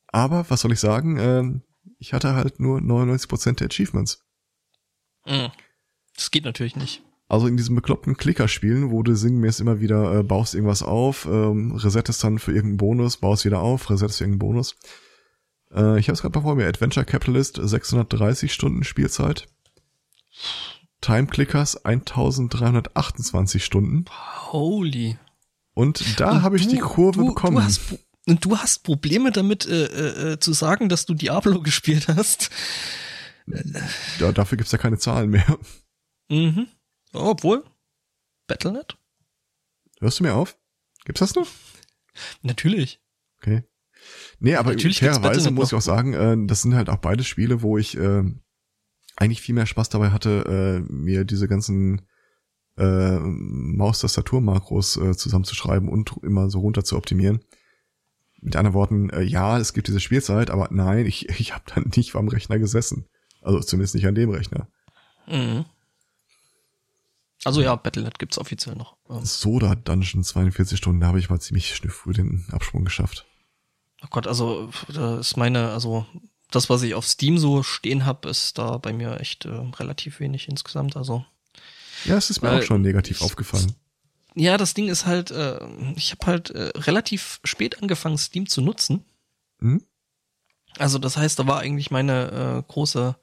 Aber, 0.08 0.50
was 0.50 0.60
soll 0.60 0.72
ich 0.72 0.80
sagen, 0.80 1.18
ähm, 1.18 1.62
ich 1.98 2.12
hatte 2.12 2.34
halt 2.34 2.58
nur 2.58 2.80
99% 2.80 3.58
der 3.58 3.68
Achievements. 3.68 4.24
Mhm. 5.24 5.52
Das 6.16 6.32
geht 6.32 6.44
natürlich 6.44 6.74
nicht. 6.74 7.04
Also 7.30 7.46
in 7.46 7.56
diesen 7.56 7.76
bekloppten 7.76 8.16
Klickerspielen, 8.16 8.90
wo 8.90 9.04
du 9.04 9.14
sinngemäß 9.14 9.60
immer 9.60 9.78
wieder 9.78 10.18
äh, 10.18 10.22
baust 10.24 10.52
irgendwas 10.52 10.82
auf, 10.82 11.26
ähm, 11.26 11.70
resettest 11.76 12.24
dann 12.24 12.40
für 12.40 12.50
irgendeinen 12.50 12.78
Bonus, 12.78 13.18
baust 13.18 13.44
wieder 13.44 13.60
auf, 13.60 13.88
resettest 13.88 14.18
für 14.18 14.24
irgendeinen 14.24 14.50
Bonus. 14.50 14.74
Äh, 15.72 16.00
ich 16.00 16.08
habe 16.08 16.14
es 16.14 16.22
gerade 16.22 16.36
mal 16.36 16.42
vor 16.42 16.56
mir, 16.56 16.66
Adventure 16.66 17.06
Capitalist, 17.06 17.60
630 17.62 18.52
Stunden 18.52 18.82
Spielzeit. 18.82 19.46
Time 21.00 21.28
Clickers 21.28 21.84
1328 21.84 23.64
Stunden. 23.64 24.06
Holy. 24.50 25.16
Und 25.72 26.18
da 26.18 26.42
habe 26.42 26.56
ich 26.56 26.66
die 26.66 26.78
Kurve 26.78 27.20
du, 27.20 27.26
bekommen. 27.26 27.58
Du 27.58 27.62
hast, 27.62 27.80
und 28.26 28.44
du 28.44 28.56
hast 28.56 28.82
Probleme 28.82 29.30
damit 29.30 29.68
äh, 29.68 29.84
äh, 29.84 30.32
äh, 30.32 30.40
zu 30.40 30.52
sagen, 30.52 30.88
dass 30.88 31.06
du 31.06 31.14
Diablo 31.14 31.60
gespielt 31.62 32.08
hast. 32.08 32.50
ja, 34.18 34.32
dafür 34.32 34.58
gibt's 34.58 34.72
ja 34.72 34.78
keine 34.78 34.98
Zahlen 34.98 35.30
mehr. 35.30 35.58
Mhm. 36.28 36.66
Obwohl. 37.12 37.64
Battlenet? 38.46 38.96
Hörst 40.00 40.20
du 40.20 40.24
mir 40.24 40.34
auf? 40.34 40.56
Gibt's 41.04 41.20
das 41.20 41.34
noch? 41.34 41.46
Natürlich. 42.42 43.00
Okay. 43.38 43.64
Nee, 44.38 44.56
aber 44.56 44.70
Natürlich 44.70 45.00
fairerweise 45.00 45.50
muss 45.50 45.72
ich 45.72 45.74
auch 45.74 45.82
sagen, 45.82 46.14
äh, 46.14 46.36
das 46.46 46.62
sind 46.62 46.74
halt 46.74 46.88
auch 46.88 46.96
beide 46.98 47.24
Spiele, 47.24 47.62
wo 47.62 47.76
ich 47.78 47.96
äh, 47.96 48.22
eigentlich 49.16 49.42
viel 49.42 49.54
mehr 49.54 49.66
Spaß 49.66 49.90
dabei 49.90 50.10
hatte, 50.10 50.82
äh, 50.88 50.92
mir 50.92 51.24
diese 51.24 51.48
ganzen 51.48 52.02
äh, 52.78 53.18
Maustastatur-Makros 53.18 54.96
äh, 54.96 55.16
zusammenzuschreiben 55.16 55.88
und 55.88 56.16
immer 56.22 56.48
so 56.50 56.60
runter 56.60 56.84
zu 56.84 56.96
optimieren. 56.96 57.40
Mit 58.40 58.56
anderen 58.56 58.74
Worten, 58.74 59.10
äh, 59.10 59.20
ja, 59.22 59.58
es 59.58 59.74
gibt 59.74 59.88
diese 59.88 60.00
Spielzeit, 60.00 60.50
aber 60.50 60.68
nein, 60.70 61.04
ich, 61.04 61.28
ich 61.40 61.54
habe 61.54 61.64
dann 61.74 61.90
nicht 61.94 62.14
am 62.16 62.28
Rechner 62.28 62.58
gesessen. 62.58 63.06
Also 63.42 63.60
zumindest 63.60 63.94
nicht 63.94 64.06
an 64.06 64.14
dem 64.14 64.30
Rechner. 64.30 64.68
Mhm. 65.26 65.66
Also 67.44 67.62
ja, 67.62 67.74
Battlenet 67.74 68.18
gibt's 68.18 68.38
offiziell 68.38 68.76
noch. 68.76 68.96
Ähm, 69.08 69.24
Soda 69.24 69.74
Dungeon 69.74 70.22
42 70.22 70.76
Stunden, 70.76 71.00
da 71.00 71.06
habe 71.06 71.18
ich 71.18 71.30
mal 71.30 71.40
ziemlich 71.40 71.72
früh 71.72 72.12
den 72.12 72.44
Absprung 72.50 72.84
geschafft. 72.84 73.26
Oh 74.02 74.08
Gott, 74.10 74.26
also 74.26 74.70
da 74.88 75.18
ist 75.18 75.36
meine, 75.36 75.70
also 75.70 76.06
das, 76.50 76.68
was 76.68 76.82
ich 76.82 76.94
auf 76.94 77.06
Steam 77.06 77.38
so 77.38 77.62
stehen 77.62 78.04
habe, 78.04 78.28
ist 78.28 78.58
da 78.58 78.78
bei 78.78 78.92
mir 78.92 79.20
echt 79.20 79.44
äh, 79.44 79.48
relativ 79.48 80.20
wenig 80.20 80.48
insgesamt. 80.48 80.96
Also 80.96 81.24
ja, 82.04 82.16
es 82.16 82.30
ist 82.30 82.42
mir 82.42 82.50
auch 82.50 82.62
schon 82.62 82.82
negativ 82.82 83.22
aufgefallen. 83.22 83.74
Ja, 84.34 84.56
das 84.56 84.74
Ding 84.74 84.88
ist 84.88 85.06
halt, 85.06 85.30
äh, 85.30 85.58
ich 85.96 86.12
habe 86.12 86.26
halt 86.26 86.50
äh, 86.50 86.70
relativ 86.76 87.40
spät 87.44 87.82
angefangen, 87.82 88.16
Steam 88.16 88.48
zu 88.48 88.60
nutzen. 88.60 89.04
Hm? 89.60 89.82
Also 90.78 90.98
das 90.98 91.16
heißt, 91.16 91.38
da 91.38 91.46
war 91.46 91.60
eigentlich 91.60 91.90
meine 91.90 92.62
äh, 92.66 92.72
große. 92.72 93.16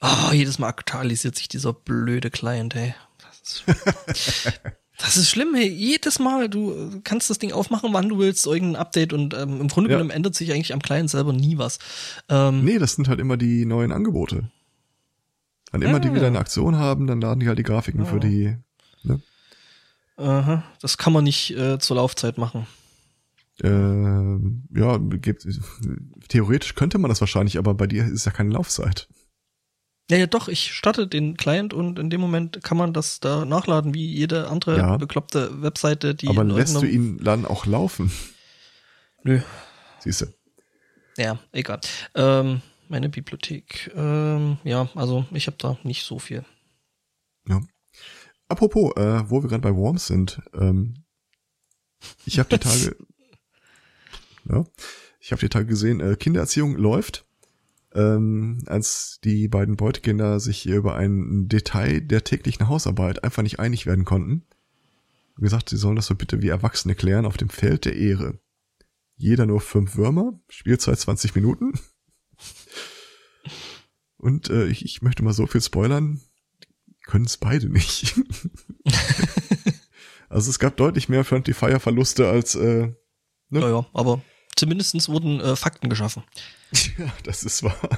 Oh, 0.00 0.32
jedes 0.32 0.58
Mal 0.58 0.68
aktualisiert 0.68 1.36
sich 1.36 1.48
dieser 1.48 1.72
blöde 1.72 2.30
Client, 2.30 2.74
ey. 2.74 2.94
Das 3.18 3.40
ist, 3.42 3.64
das 4.98 5.16
ist 5.16 5.28
schlimm, 5.28 5.54
hey. 5.54 5.68
Jedes 5.68 6.18
Mal, 6.18 6.48
du 6.48 7.00
kannst 7.04 7.28
das 7.28 7.38
Ding 7.38 7.52
aufmachen, 7.52 7.92
wann 7.92 8.08
du 8.08 8.18
willst, 8.18 8.46
irgendein 8.46 8.80
Update 8.80 9.12
und 9.12 9.34
ähm, 9.34 9.60
im 9.60 9.68
Grunde 9.68 9.90
ja. 9.90 9.96
genommen 9.96 10.10
ändert 10.10 10.34
sich 10.34 10.52
eigentlich 10.52 10.72
am 10.72 10.80
Client 10.80 11.10
selber 11.10 11.32
nie 11.32 11.58
was. 11.58 11.78
Ähm, 12.28 12.64
nee, 12.64 12.78
das 12.78 12.94
sind 12.94 13.08
halt 13.08 13.20
immer 13.20 13.36
die 13.36 13.66
neuen 13.66 13.92
Angebote. 13.92 14.50
Wann 15.70 15.82
immer 15.82 16.00
die 16.00 16.12
wieder 16.12 16.26
eine 16.26 16.38
Aktion 16.38 16.76
haben, 16.76 17.06
dann 17.06 17.20
laden 17.20 17.40
die 17.40 17.48
halt 17.48 17.58
die 17.58 17.62
Grafiken 17.62 18.00
ja. 18.00 18.06
für 18.06 18.18
die. 18.18 18.56
Ne? 19.04 19.20
Aha, 20.16 20.64
das 20.80 20.98
kann 20.98 21.12
man 21.12 21.24
nicht 21.24 21.56
äh, 21.56 21.78
zur 21.78 21.96
Laufzeit 21.96 22.38
machen. 22.38 22.66
Äh, 23.62 24.78
ja, 24.78 24.98
gibt, 24.98 25.46
theoretisch 26.28 26.74
könnte 26.74 26.98
man 26.98 27.08
das 27.08 27.20
wahrscheinlich, 27.20 27.58
aber 27.58 27.74
bei 27.74 27.86
dir 27.86 28.04
ist 28.06 28.24
ja 28.24 28.32
keine 28.32 28.50
Laufzeit. 28.50 29.06
Ja, 30.10 30.16
ja, 30.16 30.26
doch, 30.26 30.48
ich 30.48 30.72
starte 30.72 31.06
den 31.06 31.36
Client 31.36 31.72
und 31.72 32.00
in 32.00 32.10
dem 32.10 32.20
Moment 32.20 32.64
kann 32.64 32.76
man 32.76 32.92
das 32.92 33.20
da 33.20 33.44
nachladen, 33.44 33.94
wie 33.94 34.12
jede 34.12 34.48
andere 34.48 34.76
ja, 34.76 34.96
bekloppte 34.96 35.62
Webseite, 35.62 36.16
die. 36.16 36.26
Aber 36.26 36.42
lässt 36.42 36.74
du 36.74 36.84
ihn 36.84 37.18
dann 37.18 37.46
auch 37.46 37.64
laufen? 37.64 38.10
Nö. 39.22 39.40
Siehst 40.00 40.22
du. 40.22 40.26
Ja, 41.16 41.38
egal. 41.52 41.80
Ähm, 42.16 42.60
meine 42.88 43.08
Bibliothek. 43.08 43.92
Ähm, 43.94 44.58
ja, 44.64 44.88
also 44.96 45.26
ich 45.30 45.46
habe 45.46 45.58
da 45.58 45.78
nicht 45.84 46.04
so 46.04 46.18
viel. 46.18 46.44
Ja. 47.46 47.60
Apropos, 48.48 48.92
äh, 48.96 49.30
wo 49.30 49.44
wir 49.44 49.48
gerade 49.48 49.62
bei 49.62 49.76
Worms 49.76 50.08
sind, 50.08 50.42
ähm, 50.54 51.04
ich 52.24 52.40
habe 52.40 52.48
die 52.48 52.58
Tage, 52.68 52.96
ja, 54.44 54.64
ich 55.20 55.30
habe 55.30 55.40
die 55.40 55.48
Tage 55.48 55.66
gesehen, 55.66 56.00
äh, 56.00 56.16
Kindererziehung 56.16 56.74
läuft, 56.74 57.26
ähm, 57.94 58.62
als 58.66 59.20
die 59.24 59.48
beiden 59.48 59.76
Beutekinder 59.76 60.40
sich 60.40 60.58
hier 60.58 60.76
über 60.76 60.94
ein 60.94 61.48
Detail 61.48 62.00
der 62.00 62.24
täglichen 62.24 62.68
Hausarbeit 62.68 63.24
einfach 63.24 63.42
nicht 63.42 63.58
einig 63.58 63.86
werden 63.86 64.04
konnten. 64.04 64.46
Wie 65.36 65.42
gesagt, 65.42 65.70
sie 65.70 65.76
sollen 65.76 65.96
das 65.96 66.06
so 66.06 66.14
bitte 66.14 66.42
wie 66.42 66.48
Erwachsene 66.48 66.94
klären 66.94 67.26
auf 67.26 67.36
dem 67.36 67.48
Feld 67.48 67.84
der 67.84 67.96
Ehre. 67.96 68.38
Jeder 69.16 69.46
nur 69.46 69.60
fünf 69.60 69.96
Würmer, 69.96 70.40
Spielzeit 70.48 70.98
20 70.98 71.34
Minuten. 71.34 71.72
Und 74.16 74.50
äh, 74.50 74.66
ich, 74.66 74.84
ich 74.84 75.02
möchte 75.02 75.22
mal 75.22 75.32
so 75.32 75.46
viel 75.46 75.62
spoilern, 75.62 76.20
können 77.06 77.24
es 77.24 77.38
beide 77.38 77.70
nicht. 77.70 78.20
also 80.28 80.50
es 80.50 80.58
gab 80.58 80.76
deutlich 80.76 81.08
mehr 81.08 81.24
Friendly 81.24 81.54
Fire 81.54 81.80
Verluste 81.80 82.28
als 82.28 82.54
äh, 82.54 82.92
ne? 83.48 83.60
Ja, 83.60 83.68
ja, 83.68 83.86
aber 83.94 84.20
zumindestens 84.56 85.08
wurden 85.08 85.40
äh, 85.40 85.56
Fakten 85.56 85.88
geschaffen. 85.88 86.22
Ja, 86.98 87.12
das 87.24 87.42
ist 87.42 87.62
wahr. 87.62 87.88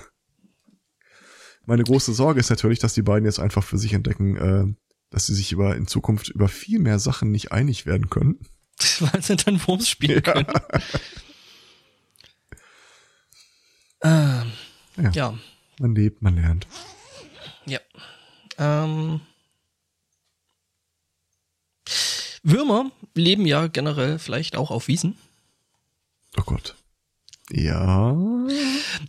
Meine 1.67 1.85
große 1.85 2.13
Sorge 2.13 2.41
ist 2.41 2.51
natürlich, 2.51 2.79
dass 2.79 2.95
die 2.95 3.03
beiden 3.03 3.25
jetzt 3.25 3.39
einfach 3.39 3.63
für 3.63 3.79
sich 3.79 3.93
entdecken, 3.93 4.37
äh, 4.37 4.65
dass 5.11 5.27
sie 5.27 5.35
sich 5.35 5.53
über 5.53 5.77
in 5.77 5.87
Zukunft 5.87 6.29
über 6.31 6.49
viel 6.49 6.79
mehr 6.81 6.99
Sachen 6.99 7.31
nicht 7.31 7.53
einig 7.53 7.87
werden 7.87 8.11
können. 8.11 8.41
Weil 8.99 9.23
sie 9.23 9.37
dann 9.37 9.65
Wurms 9.67 9.89
spielen 9.89 10.23
ja. 10.25 10.33
können. 10.33 10.47
ähm, 14.03 14.53
ja. 14.97 15.11
ja. 15.11 15.39
Man 15.79 15.95
lebt, 15.95 16.23
man 16.23 16.37
lernt. 16.37 16.67
Ja. 17.67 17.79
Ähm, 18.59 19.21
Würmer 22.43 22.91
leben 23.15 23.47
ja 23.47 23.69
generell 23.69 24.19
vielleicht 24.19 24.57
auch 24.57 24.71
auf 24.71 24.89
Wiesen. 24.89 25.17
Oh 26.37 26.43
Gott. 26.43 26.75
Ja. 27.53 28.17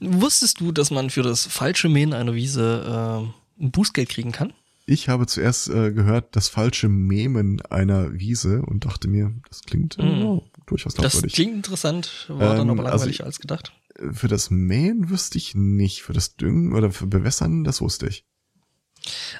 Wusstest 0.02 0.60
du, 0.60 0.72
dass 0.72 0.92
man 0.92 1.10
für 1.10 1.24
das 1.24 1.46
falsche 1.46 1.90
Mähen 1.90 2.14
einer 2.14 2.34
Wiese 2.34 3.26
äh, 3.60 3.64
ein 3.64 3.72
Bußgeld 3.72 4.10
kriegen 4.10 4.32
kann? 4.32 4.54
Ich 4.86 5.08
habe 5.08 5.28
zuerst 5.28 5.70
äh, 5.70 5.94
gehört, 5.94 6.36
das 6.36 6.50
falsche 6.50 6.90
Mähmen 6.90 7.62
einer 7.62 8.20
Wiese 8.20 8.62
und 8.64 8.84
dachte 8.84 9.08
mir, 9.08 9.34
das 9.48 9.62
klingt 9.62 9.98
äh, 9.98 10.04
mm. 10.04 10.42
durchaus 10.66 10.96
glaubwürdig. 10.96 11.22
Das 11.22 11.34
klingt 11.34 11.56
interessant, 11.56 12.26
war 12.28 12.52
ähm, 12.52 12.58
dann 12.58 12.70
aber 12.72 12.84
also 12.84 13.06
langweilig 13.06 13.22
also, 13.22 13.28
als 13.28 13.40
gedacht. 13.40 13.72
Für 14.12 14.28
das 14.28 14.50
Mähen 14.50 15.10
wüsste 15.10 15.38
ich 15.38 15.56
nicht, 15.56 16.02
für 16.02 16.12
das 16.12 16.36
Düngen 16.36 16.74
oder 16.74 16.92
für 16.92 17.08
Bewässern, 17.08 17.64
das 17.64 17.80
wusste 17.80 18.08
ich. 18.08 18.26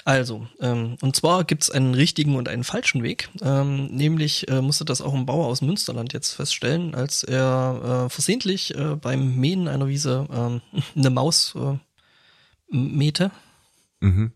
Also, 0.04 0.48
ähm, 0.60 0.98
und 1.02 1.16
zwar 1.16 1.44
gibt's 1.46 1.70
einen 1.70 1.94
richtigen 1.94 2.36
und 2.36 2.50
einen 2.50 2.64
falschen 2.64 3.04
Weg. 3.04 3.30
Ähm, 3.42 3.88
nämlich 3.88 4.48
äh, 4.50 4.62
musste 4.62 4.86
das 4.86 5.02
auch 5.02 5.14
ein 5.14 5.26
Bauer 5.26 5.48
aus 5.48 5.62
Münsterland 5.62 6.14
jetzt 6.14 6.34
feststellen, 6.34 6.96
als 6.96 7.24
er 7.24 8.06
äh, 8.06 8.10
versehentlich 8.10 8.76
äh, 8.76 8.96
beim 8.96 9.36
Mähen 9.36 9.68
einer 9.68 9.88
Wiese 9.88 10.28
äh, 10.30 10.80
eine 11.00 11.10
Maus 11.10 11.56
äh, 11.56 11.78
mähte. 12.70 13.32
Mhm. 14.02 14.34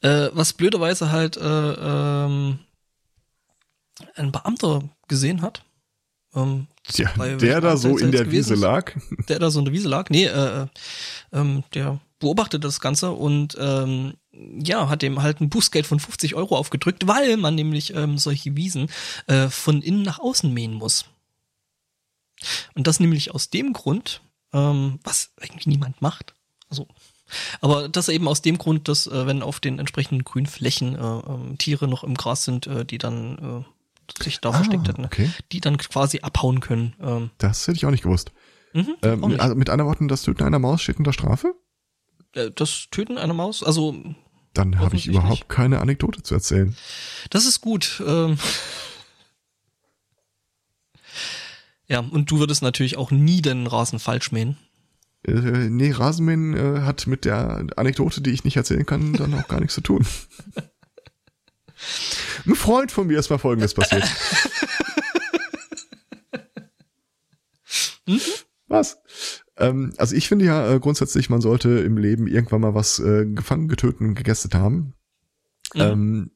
Äh, 0.00 0.28
was 0.32 0.52
blöderweise 0.52 1.10
halt 1.10 1.36
äh, 1.36 1.42
ähm, 1.42 2.60
ein 4.14 4.32
Beamter 4.32 4.88
gesehen 5.08 5.42
hat. 5.42 5.64
Ähm, 6.34 6.66
ja, 6.92 7.10
der 7.16 7.60
da 7.60 7.76
so 7.76 7.98
in 7.98 8.12
der 8.12 8.30
Wiese 8.30 8.54
lag. 8.54 8.92
Der 9.28 9.38
da 9.38 9.50
so 9.50 9.58
in 9.58 9.64
der 9.64 9.74
Wiese 9.74 9.88
lag. 9.88 10.08
Nee, 10.10 10.26
äh, 10.26 10.62
äh, 10.62 10.66
ähm, 11.32 11.64
der 11.74 12.00
beobachtet 12.18 12.64
das 12.64 12.80
Ganze 12.80 13.12
und 13.12 13.56
ähm, 13.60 14.14
ja, 14.32 14.88
hat 14.88 15.02
dem 15.02 15.22
halt 15.22 15.40
ein 15.40 15.48
Bußgeld 15.48 15.86
von 15.86 16.00
50 16.00 16.34
Euro 16.34 16.56
aufgedrückt, 16.56 17.06
weil 17.06 17.36
man 17.36 17.54
nämlich 17.54 17.94
ähm, 17.94 18.18
solche 18.18 18.56
Wiesen 18.56 18.88
äh, 19.26 19.48
von 19.48 19.82
innen 19.82 20.02
nach 20.02 20.18
außen 20.18 20.52
mähen 20.52 20.74
muss. 20.74 21.06
Und 22.74 22.86
das 22.86 23.00
nämlich 23.00 23.34
aus 23.34 23.50
dem 23.50 23.72
Grund, 23.72 24.20
ähm, 24.52 25.00
was 25.02 25.30
eigentlich 25.40 25.66
niemand 25.66 26.00
macht. 26.02 26.34
Also, 26.70 26.86
aber 27.60 27.88
das 27.88 28.08
eben 28.08 28.28
aus 28.28 28.42
dem 28.42 28.58
Grund, 28.58 28.88
dass 28.88 29.06
äh, 29.06 29.26
wenn 29.26 29.42
auf 29.42 29.60
den 29.60 29.78
entsprechenden 29.78 30.24
grünen 30.24 30.46
Flächen 30.46 30.94
äh, 30.94 31.18
äh, 31.18 31.56
Tiere 31.56 31.88
noch 31.88 32.04
im 32.04 32.14
Gras 32.14 32.44
sind, 32.44 32.66
äh, 32.66 32.84
die 32.84 32.98
dann 32.98 33.64
äh, 33.66 34.22
sich 34.22 34.40
da 34.40 34.50
ah, 34.50 34.52
versteckt 34.54 34.88
hätten, 34.88 35.04
okay. 35.04 35.30
die 35.52 35.60
dann 35.60 35.76
quasi 35.76 36.20
abhauen 36.20 36.60
können. 36.60 36.94
Ähm. 37.00 37.30
Das 37.38 37.66
hätte 37.66 37.76
ich 37.76 37.86
auch 37.86 37.90
nicht 37.90 38.04
gewusst. 38.04 38.32
Mhm, 38.72 38.96
ähm, 39.02 39.24
auch 39.24 39.28
nicht. 39.28 39.40
Also 39.40 39.54
mit 39.54 39.70
anderen 39.70 39.88
Worten, 39.88 40.08
das 40.08 40.22
Töten 40.22 40.44
einer 40.44 40.58
Maus 40.58 40.82
steht 40.82 40.98
unter 40.98 41.12
Strafe? 41.12 41.54
Äh, 42.32 42.50
das 42.54 42.88
Töten 42.90 43.18
einer 43.18 43.34
Maus, 43.34 43.62
also 43.62 43.94
dann 44.54 44.78
habe 44.78 44.96
ich 44.96 45.06
überhaupt 45.06 45.48
keine 45.48 45.80
Anekdote 45.80 46.22
zu 46.22 46.34
erzählen. 46.34 46.76
Das 47.30 47.46
ist 47.46 47.60
gut. 47.60 48.02
Ähm 48.04 48.38
ja, 51.86 52.00
und 52.00 52.30
du 52.30 52.40
würdest 52.40 52.62
natürlich 52.62 52.96
auch 52.96 53.12
nie 53.12 53.40
den 53.40 53.68
Rasen 53.68 54.00
falsch 54.00 54.32
mähen. 54.32 54.56
Äh, 55.24 55.32
nee, 55.32 55.92
Rasenmähen 55.92 56.54
äh, 56.54 56.80
hat 56.80 57.06
mit 57.06 57.24
der 57.24 57.66
Anekdote, 57.76 58.20
die 58.20 58.30
ich 58.30 58.44
nicht 58.44 58.56
erzählen 58.56 58.84
kann, 58.84 59.12
dann 59.12 59.34
auch 59.34 59.46
gar 59.48 59.60
nichts 59.60 59.74
zu 59.74 59.80
tun. 59.80 60.04
Ein 62.46 62.54
Freund 62.56 62.90
von 62.90 63.06
mir 63.06 63.18
ist 63.18 63.30
mal 63.30 63.38
Folgendes 63.38 63.74
passiert. 63.74 64.04
mhm. 68.06 68.20
Was? 68.66 68.98
Ähm, 69.58 69.92
also 69.96 70.14
ich 70.14 70.28
finde 70.28 70.44
ja 70.44 70.72
äh, 70.72 70.80
grundsätzlich, 70.80 71.30
man 71.30 71.40
sollte 71.40 71.70
im 71.80 71.98
Leben 71.98 72.26
irgendwann 72.26 72.60
mal 72.60 72.74
was 72.74 72.98
äh, 73.00 73.26
gefangen, 73.26 73.68
getötet 73.68 74.00
und 74.00 74.14
gegessen 74.14 74.50
haben. 74.54 74.94
Mhm. 75.74 75.80
Ähm, 75.80 76.30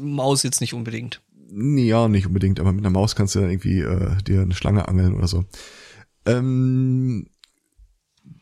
Maus 0.00 0.42
jetzt 0.42 0.60
nicht 0.60 0.74
unbedingt. 0.74 1.22
Ja, 1.50 2.08
nicht 2.08 2.26
unbedingt, 2.26 2.58
aber 2.58 2.72
mit 2.72 2.84
einer 2.84 2.92
Maus 2.92 3.16
kannst 3.16 3.34
du 3.34 3.40
ja 3.40 3.48
irgendwie 3.48 3.80
äh, 3.80 4.16
dir 4.22 4.42
eine 4.42 4.54
Schlange 4.54 4.88
angeln 4.88 5.14
oder 5.14 5.28
so. 5.28 5.44
Ähm, 6.26 7.26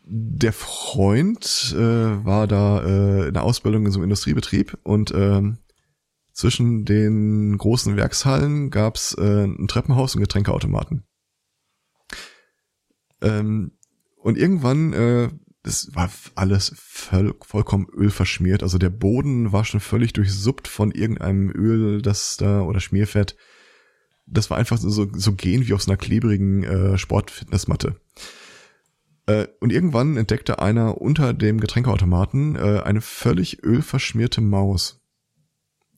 der 0.04 0.52
Freund 0.52 1.74
äh, 1.76 2.24
war 2.24 2.46
da 2.46 2.84
äh, 2.84 3.28
in 3.28 3.34
der 3.34 3.42
Ausbildung 3.42 3.86
in 3.86 3.92
so 3.92 3.98
einem 3.98 4.04
Industriebetrieb 4.04 4.78
und 4.82 5.12
ähm, 5.14 5.58
zwischen 6.32 6.84
den 6.84 7.58
großen 7.58 7.96
Werkshallen 7.96 8.70
gab's 8.70 9.14
äh, 9.18 9.44
ein 9.44 9.68
Treppenhaus 9.68 10.14
und 10.14 10.22
Getränkeautomaten. 10.22 11.04
Ähm, 13.20 13.72
und 14.22 14.38
irgendwann, 14.38 14.92
äh, 14.92 15.28
das 15.62 15.90
war 15.94 16.10
alles 16.34 16.72
voll, 16.76 17.34
vollkommen 17.42 17.86
ölverschmiert. 17.92 18.62
Also 18.62 18.78
der 18.78 18.90
Boden 18.90 19.52
war 19.52 19.64
schon 19.64 19.80
völlig 19.80 20.12
durchsuppt 20.12 20.68
von 20.68 20.92
irgendeinem 20.92 21.50
Öl, 21.50 22.02
das 22.02 22.36
da, 22.36 22.62
oder 22.62 22.80
Schmierfett. 22.80 23.36
Das 24.26 24.50
war 24.50 24.58
einfach 24.58 24.78
so, 24.78 25.08
so 25.12 25.32
gehen 25.32 25.66
wie 25.66 25.74
auf 25.74 25.82
so 25.82 25.90
einer 25.90 25.98
klebrigen 25.98 26.64
äh, 26.64 26.98
Sportfitnessmatte. 26.98 27.96
Äh, 29.26 29.48
und 29.60 29.72
irgendwann 29.72 30.16
entdeckte 30.16 30.60
einer 30.60 31.00
unter 31.00 31.32
dem 31.32 31.60
Getränkeautomaten 31.60 32.56
äh, 32.56 32.80
eine 32.84 33.00
völlig 33.00 33.62
ölverschmierte 33.64 34.40
Maus, 34.40 35.00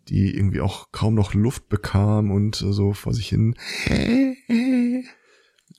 die 0.09 0.35
irgendwie 0.35 0.61
auch 0.61 0.93
kaum 0.93 1.15
noch 1.15 1.35
Luft 1.35 1.69
bekam 1.69 2.31
und 2.31 2.57
so 2.57 2.93
vor 2.93 3.15
sich 3.15 3.29
hin 3.29 3.55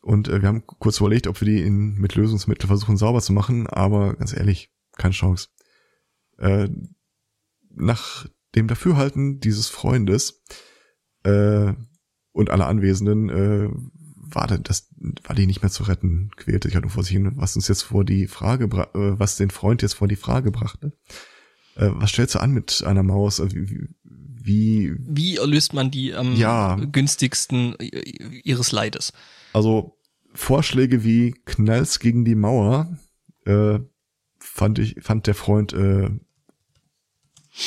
Und 0.05 0.27
äh, 0.27 0.39
wir 0.39 0.47
haben 0.47 0.67
kurz 0.67 0.99
überlegt, 0.99 1.25
ob 1.25 1.41
wir 1.41 1.47
die 1.47 1.63
in, 1.63 1.95
mit 1.95 2.13
Lösungsmittel 2.13 2.67
versuchen 2.67 2.95
sauber 2.95 3.21
zu 3.21 3.33
machen, 3.33 3.65
aber 3.65 4.15
ganz 4.15 4.37
ehrlich, 4.37 4.71
keine 4.95 5.15
Chance. 5.15 5.47
Äh, 6.37 6.69
nach 7.71 8.27
dem 8.53 8.67
Dafürhalten 8.67 9.39
dieses 9.39 9.67
Freundes 9.67 10.43
äh, 11.23 11.73
und 12.33 12.51
aller 12.51 12.67
Anwesenden 12.67 13.29
äh, 13.29 13.69
war 14.15 14.45
das 14.45 14.91
war 15.23 15.35
die 15.35 15.47
nicht 15.47 15.63
mehr 15.63 15.71
zu 15.71 15.81
retten, 15.81 16.29
quälte 16.35 16.67
sich 16.67 16.75
halt 16.75 16.85
nur 16.85 16.91
vor 16.91 17.03
sich 17.03 17.13
hin, 17.13 17.31
was 17.37 17.55
uns 17.55 17.67
jetzt 17.67 17.81
vor 17.81 18.05
die 18.05 18.27
Frage, 18.27 18.65
äh, 18.65 19.19
was 19.19 19.37
den 19.37 19.49
Freund 19.49 19.81
jetzt 19.81 19.93
vor 19.93 20.07
die 20.07 20.15
Frage 20.15 20.51
brachte. 20.51 20.93
Äh, 21.77 21.89
was 21.93 22.11
stellst 22.11 22.35
du 22.35 22.39
an 22.39 22.51
mit 22.51 22.83
einer 22.85 23.01
Maus? 23.01 23.41
Also, 23.41 23.55
wie, 23.55 23.87
wie, 24.03 24.95
wie 24.99 25.37
erlöst 25.37 25.73
man 25.73 25.89
die 25.89 26.13
am 26.13 26.35
ja, 26.35 26.75
günstigsten 26.75 27.75
ihres 28.43 28.71
Leides? 28.71 29.11
Also 29.55 29.94
Vorschläge 30.35 31.03
wie 31.03 31.31
Knalls 31.45 31.99
gegen 31.99 32.25
die 32.25 32.35
Mauer 32.35 32.97
äh, 33.45 33.79
fand 34.39 34.79
ich 34.79 34.97
fand 35.01 35.27
der 35.27 35.35
Freund 35.35 35.73
äh, 35.73 36.09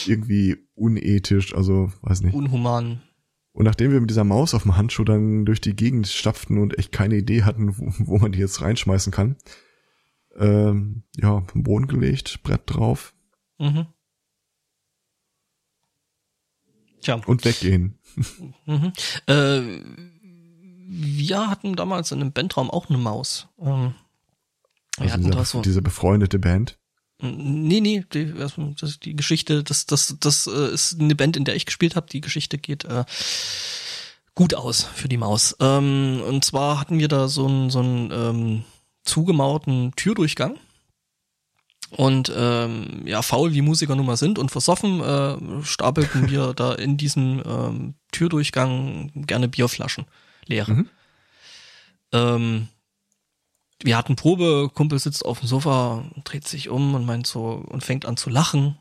irgendwie 0.07 0.57
unethisch, 0.75 1.55
also 1.55 1.91
weiß 2.03 2.21
nicht. 2.23 2.35
Unhuman. 2.35 3.03
Und 3.53 3.65
nachdem 3.65 3.91
wir 3.91 4.01
mit 4.01 4.11
dieser 4.11 4.25
Maus 4.25 4.55
auf 4.55 4.63
dem 4.63 4.77
Handschuh 4.77 5.05
dann 5.05 5.45
durch 5.45 5.61
die 5.61 5.75
Gegend 5.75 6.07
stapften 6.07 6.59
und 6.59 6.79
echt 6.79 6.93
keine 6.93 7.17
Idee 7.17 7.43
hatten, 7.43 7.77
wo, 7.79 7.93
wo 7.99 8.19
man 8.19 8.33
die 8.33 8.39
jetzt 8.39 8.61
reinschmeißen 8.61 9.13
kann, 9.13 9.37
ähm, 10.37 11.03
ja, 11.17 11.41
vom 11.41 11.63
Boden 11.65 11.89
gelegt, 11.89 12.43
Brett 12.43 12.63
drauf. 12.67 13.15
Mhm. 13.59 13.87
Tja. 17.01 17.21
Und 17.27 17.45
weggehen. 17.45 17.99
Mhm. 18.67 18.93
Äh, 19.27 19.81
wir 20.91 21.51
hatten 21.51 21.77
damals 21.77 22.13
in 22.13 22.21
einem 22.21 22.33
Bandraum 22.33 22.71
auch 22.71 22.89
eine 22.89 22.99
Maus. 22.99 23.47
Ähm, 23.61 23.95
wir 24.97 25.03
also 25.03 25.13
hatten 25.13 25.25
dieser, 25.25 25.37
da 25.37 25.45
so 25.45 25.61
diese 25.61 25.83
befreundete 25.83 26.39
Band. 26.39 26.79
Nee, 27.21 27.81
nee, 27.81 28.05
die, 28.13 28.33
das, 28.33 29.01
die 29.01 29.15
Geschichte, 29.15 29.65
das, 29.65 29.87
das, 29.87 30.17
das 30.19 30.47
äh, 30.47 30.73
ist 30.73 30.99
eine 30.99 31.15
Band, 31.15 31.37
in 31.37 31.45
der 31.45 31.57
ich 31.57 31.67
gespielt 31.67 31.95
habe. 31.95 32.07
Die 32.11 32.23
Geschichte 32.23 32.57
geht 32.59 32.85
äh, 32.85 33.05
gut 34.35 34.55
aus 34.55 34.85
für 34.85 35.09
die 35.09 35.19
Maus. 35.19 35.57
Ähm, 35.61 36.23
und 36.27 36.45
zwar 36.45 36.81
hatten 36.81 36.99
wir 36.99 37.09
da 37.09 37.29
so 37.29 37.47
einen 37.47 37.71
so 37.71 37.81
einen 37.81 38.11
ähm, 38.11 38.65
zugemauerten 39.03 39.93
Türdurchgang. 39.95 40.57
Und 41.91 42.33
ähm, 42.35 43.03
ja, 43.07 43.23
faul 43.23 43.53
wie 43.53 43.63
Musiker 43.63 43.97
nun 43.97 44.07
mal 44.07 44.17
sind 44.17 44.39
und 44.39 44.51
versoffen, 44.51 45.01
äh, 45.01 45.65
stapelten 45.65 46.31
wir 46.31 46.55
da 46.55 46.75
in 46.75 46.97
diesem 46.97 47.43
ähm, 47.45 47.95
Türdurchgang 48.13 49.11
gerne 49.27 49.49
Bierflaschen 49.49 50.07
leere. 50.49 50.73
Mhm. 50.73 50.89
Ähm, 52.13 52.69
wir 53.83 53.97
hatten 53.97 54.17
Probe, 54.17 54.71
Kumpel 54.75 54.99
sitzt 54.99 55.25
auf 55.25 55.41
dem 55.41 55.49
Sofa, 55.49 56.05
dreht 56.25 56.49
sich 56.49 56.69
um 56.69 56.95
und 56.95 57.07
meint 57.07 57.27
so 57.27 57.65
und 57.69 57.85
fängt 57.85 58.07
an 58.07 58.17
zu 58.17 58.31
lachen. 58.31 58.77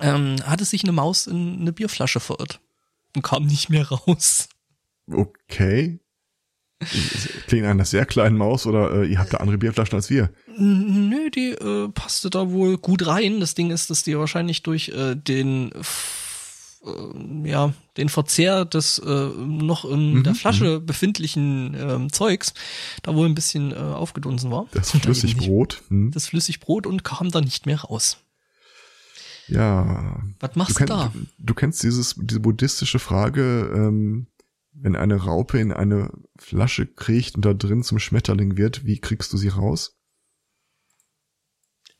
Ähm, 0.00 0.36
hatte 0.44 0.64
sich 0.64 0.82
eine 0.84 0.92
Maus 0.92 1.26
in 1.26 1.60
eine 1.60 1.72
Bierflasche 1.72 2.20
verirrt 2.20 2.60
und 3.14 3.22
kam 3.22 3.46
nicht 3.46 3.70
mehr 3.70 3.88
raus. 3.88 4.48
Okay. 5.10 6.00
Klingt 7.46 7.66
einer 7.66 7.84
sehr 7.84 8.04
kleinen 8.04 8.36
Maus 8.36 8.66
oder 8.66 9.02
äh, 9.02 9.06
ihr 9.06 9.18
habt 9.18 9.32
da 9.32 9.38
andere 9.38 9.58
Bierflaschen 9.58 9.94
als 9.94 10.10
wir? 10.10 10.30
Nö, 10.56 11.30
die 11.30 11.50
äh, 11.50 11.88
passte 11.88 12.30
da 12.30 12.50
wohl 12.50 12.78
gut 12.78 13.06
rein. 13.06 13.40
Das 13.40 13.54
Ding 13.54 13.70
ist, 13.70 13.90
dass 13.90 14.02
die 14.02 14.18
wahrscheinlich 14.18 14.62
durch 14.62 14.90
äh, 14.90 15.14
den 15.14 15.72
äh, 16.84 17.48
ja, 17.48 17.72
den 17.96 18.08
Verzehr 18.08 18.64
des 18.64 18.98
äh, 18.98 19.28
noch 19.36 19.84
in 19.84 20.14
mhm, 20.14 20.24
der 20.24 20.34
Flasche 20.34 20.80
mhm. 20.80 20.86
befindlichen 20.86 21.74
ähm, 21.78 22.12
Zeugs 22.12 22.54
da 23.02 23.14
wohl 23.14 23.26
ein 23.26 23.34
bisschen 23.34 23.72
äh, 23.72 23.76
aufgedunsen 23.76 24.50
war. 24.50 24.66
Das 24.72 24.90
Flüssigbrot. 24.90 25.82
Mhm. 25.88 26.10
Das 26.10 26.28
Flüssigbrot 26.28 26.86
und 26.86 27.04
kam 27.04 27.30
dann 27.30 27.44
nicht 27.44 27.66
mehr 27.66 27.80
raus. 27.80 28.18
Ja. 29.48 30.22
Was 30.40 30.56
machst 30.56 30.80
du, 30.80 30.84
da? 30.86 31.10
Du, 31.12 31.26
du, 31.38 31.54
kennst 31.54 31.82
dieses, 31.82 32.14
diese 32.18 32.40
buddhistische 32.40 32.98
Frage, 32.98 33.70
ähm, 33.74 34.26
wenn 34.72 34.96
eine 34.96 35.16
Raupe 35.16 35.58
in 35.58 35.72
eine 35.72 36.10
Flasche 36.38 36.86
kriecht 36.86 37.36
und 37.36 37.44
da 37.44 37.54
drin 37.54 37.82
zum 37.82 37.98
Schmetterling 37.98 38.56
wird, 38.56 38.84
wie 38.86 38.98
kriegst 38.98 39.32
du 39.32 39.36
sie 39.36 39.48
raus? 39.48 39.96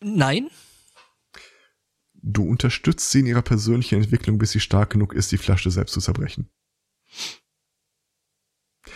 Nein 0.00 0.48
du 2.24 2.44
unterstützt 2.44 3.10
sie 3.10 3.20
in 3.20 3.26
ihrer 3.26 3.42
persönlichen 3.42 3.96
Entwicklung, 3.96 4.38
bis 4.38 4.52
sie 4.52 4.60
stark 4.60 4.90
genug 4.90 5.12
ist, 5.12 5.30
die 5.30 5.38
Flasche 5.38 5.70
selbst 5.70 5.92
zu 5.92 6.00
zerbrechen. 6.00 6.48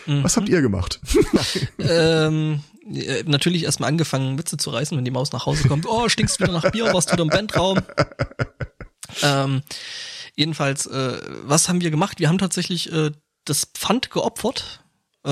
Mhm. 0.05 0.23
Was 0.23 0.35
habt 0.35 0.49
ihr 0.49 0.61
gemacht? 0.61 0.99
ähm, 1.79 2.61
äh, 2.91 3.23
natürlich 3.23 3.63
erstmal 3.63 3.89
angefangen, 3.89 4.37
Witze 4.37 4.57
zu 4.57 4.71
reißen, 4.71 4.97
wenn 4.97 5.05
die 5.05 5.11
Maus 5.11 5.31
nach 5.31 5.45
Hause 5.45 5.67
kommt. 5.67 5.85
Oh, 5.87 6.09
stinkst 6.09 6.39
wieder 6.39 6.51
nach 6.51 6.71
Bier, 6.71 6.85
warst 6.93 7.11
wieder 7.11 7.23
im 7.23 7.29
Bandraum. 7.29 7.79
ähm, 9.21 9.61
jedenfalls, 10.35 10.87
äh, 10.87 11.21
was 11.43 11.69
haben 11.69 11.81
wir 11.81 11.91
gemacht? 11.91 12.19
Wir 12.19 12.29
haben 12.29 12.39
tatsächlich 12.39 12.91
äh, 12.91 13.11
das 13.45 13.65
Pfand 13.65 14.09
geopfert. 14.09 14.83
Äh, 15.23 15.31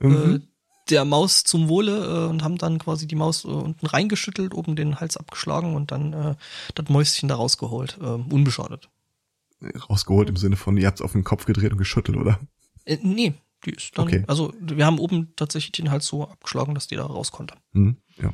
mhm. 0.00 0.47
Der 0.90 1.04
Maus 1.04 1.44
zum 1.44 1.68
Wohle 1.68 2.26
äh, 2.26 2.28
und 2.28 2.42
haben 2.42 2.58
dann 2.58 2.78
quasi 2.78 3.06
die 3.06 3.14
Maus 3.14 3.44
äh, 3.44 3.48
unten 3.48 3.86
reingeschüttelt, 3.86 4.54
oben 4.54 4.76
den 4.76 5.00
Hals 5.00 5.16
abgeschlagen 5.16 5.74
und 5.74 5.92
dann 5.92 6.12
äh, 6.12 6.34
das 6.74 6.88
Mäuschen 6.88 7.28
da 7.28 7.36
rausgeholt, 7.36 7.98
äh, 8.00 8.04
unbeschadet. 8.04 8.88
Rausgeholt 9.90 10.28
im 10.28 10.36
Sinne 10.36 10.56
von, 10.56 10.76
ihr 10.76 10.86
habt's 10.86 11.02
auf 11.02 11.12
den 11.12 11.24
Kopf 11.24 11.44
gedreht 11.44 11.72
und 11.72 11.78
geschüttelt, 11.78 12.16
oder? 12.16 12.38
Äh, 12.84 12.98
nee, 13.02 13.34
die 13.64 13.70
ist 13.72 13.96
dann, 13.98 14.06
okay. 14.06 14.24
also 14.28 14.52
wir 14.60 14.86
haben 14.86 14.98
oben 14.98 15.32
tatsächlich 15.36 15.72
den 15.72 15.90
Hals 15.90 16.06
so 16.06 16.28
abgeschlagen, 16.28 16.74
dass 16.74 16.86
die 16.86 16.96
da 16.96 17.06
raus 17.06 17.32
konnte. 17.32 17.54
Mhm, 17.72 17.96
ja. 18.16 18.32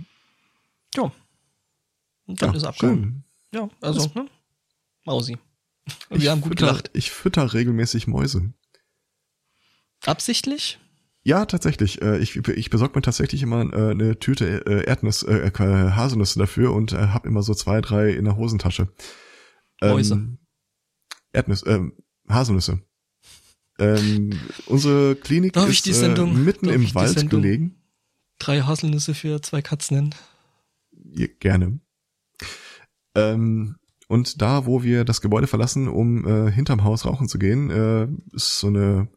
Ja. 0.95 1.13
Und 2.27 2.41
dann 2.41 2.51
ja, 2.51 2.57
ist 2.57 2.63
er 2.63 2.69
abgehauen. 2.71 3.25
Ja, 3.53 3.69
also, 3.81 4.05
das 4.05 4.15
ne? 4.15 4.29
Mausi. 5.05 5.39
wir 6.11 6.31
haben 6.31 6.41
gut 6.41 6.53
fütter, 6.53 6.67
gelacht. 6.67 6.91
Ich 6.95 7.11
fütter 7.11 7.53
regelmäßig 7.53 8.07
Mäuse. 8.07 8.53
Absichtlich? 10.05 10.79
Ja, 11.27 11.47
tatsächlich. 11.47 12.03
Äh, 12.03 12.19
ich, 12.19 12.37
ich 12.37 12.71
besorge 12.71 12.99
mir 12.99 13.03
tatsächlich 13.03 13.43
immer 13.43 13.63
äh, 13.73 13.91
eine 13.93 14.19
Tüte 14.19 14.67
äh, 14.67 14.85
Erdnuss, 14.85 15.23
äh, 15.23 15.51
Haselnüsse 15.55 16.39
dafür 16.39 16.73
und 16.75 16.93
äh, 16.93 17.09
habe 17.09 17.27
immer 17.27 17.43
so 17.43 17.55
zwei, 17.55 17.81
drei 17.81 18.11
in 18.11 18.27
der 18.27 18.37
Hosentasche. 18.37 18.89
Mäuse. 19.81 20.15
Ähm, 20.15 20.39
Erdnüsse, 21.33 21.69
ähm, 21.69 21.95
Haselnüsse. 22.29 22.81
Ähm, 23.79 24.39
unsere 24.67 25.17
Klinik 25.17 25.55
Darf 25.55 25.69
ist 25.69 25.87
äh, 25.87 26.27
mitten 26.27 26.67
Darf 26.67 26.75
im 26.77 26.95
Wald 26.95 27.31
gelegen. 27.31 27.83
Drei 28.39 28.61
Haselnüsse 28.61 29.15
für 29.15 29.41
zwei 29.41 29.63
Katzen. 29.63 30.15
Ja, 30.93 31.27
gerne. 31.41 31.81
Ähm, 33.15 33.77
und 34.09 34.43
da, 34.43 34.67
wo 34.67 34.83
wir 34.83 35.05
das 35.05 35.23
Gebäude 35.23 35.47
verlassen, 35.47 35.89
um 35.89 36.27
äh, 36.27 36.53
hinterm 36.53 36.85
Haus 36.85 37.07
rauchen 37.07 37.29
zu 37.29 37.39
gehen, 37.39 37.71
äh, 37.71 38.09
ist 38.35 38.59
so 38.59 38.67
eine 38.67 39.09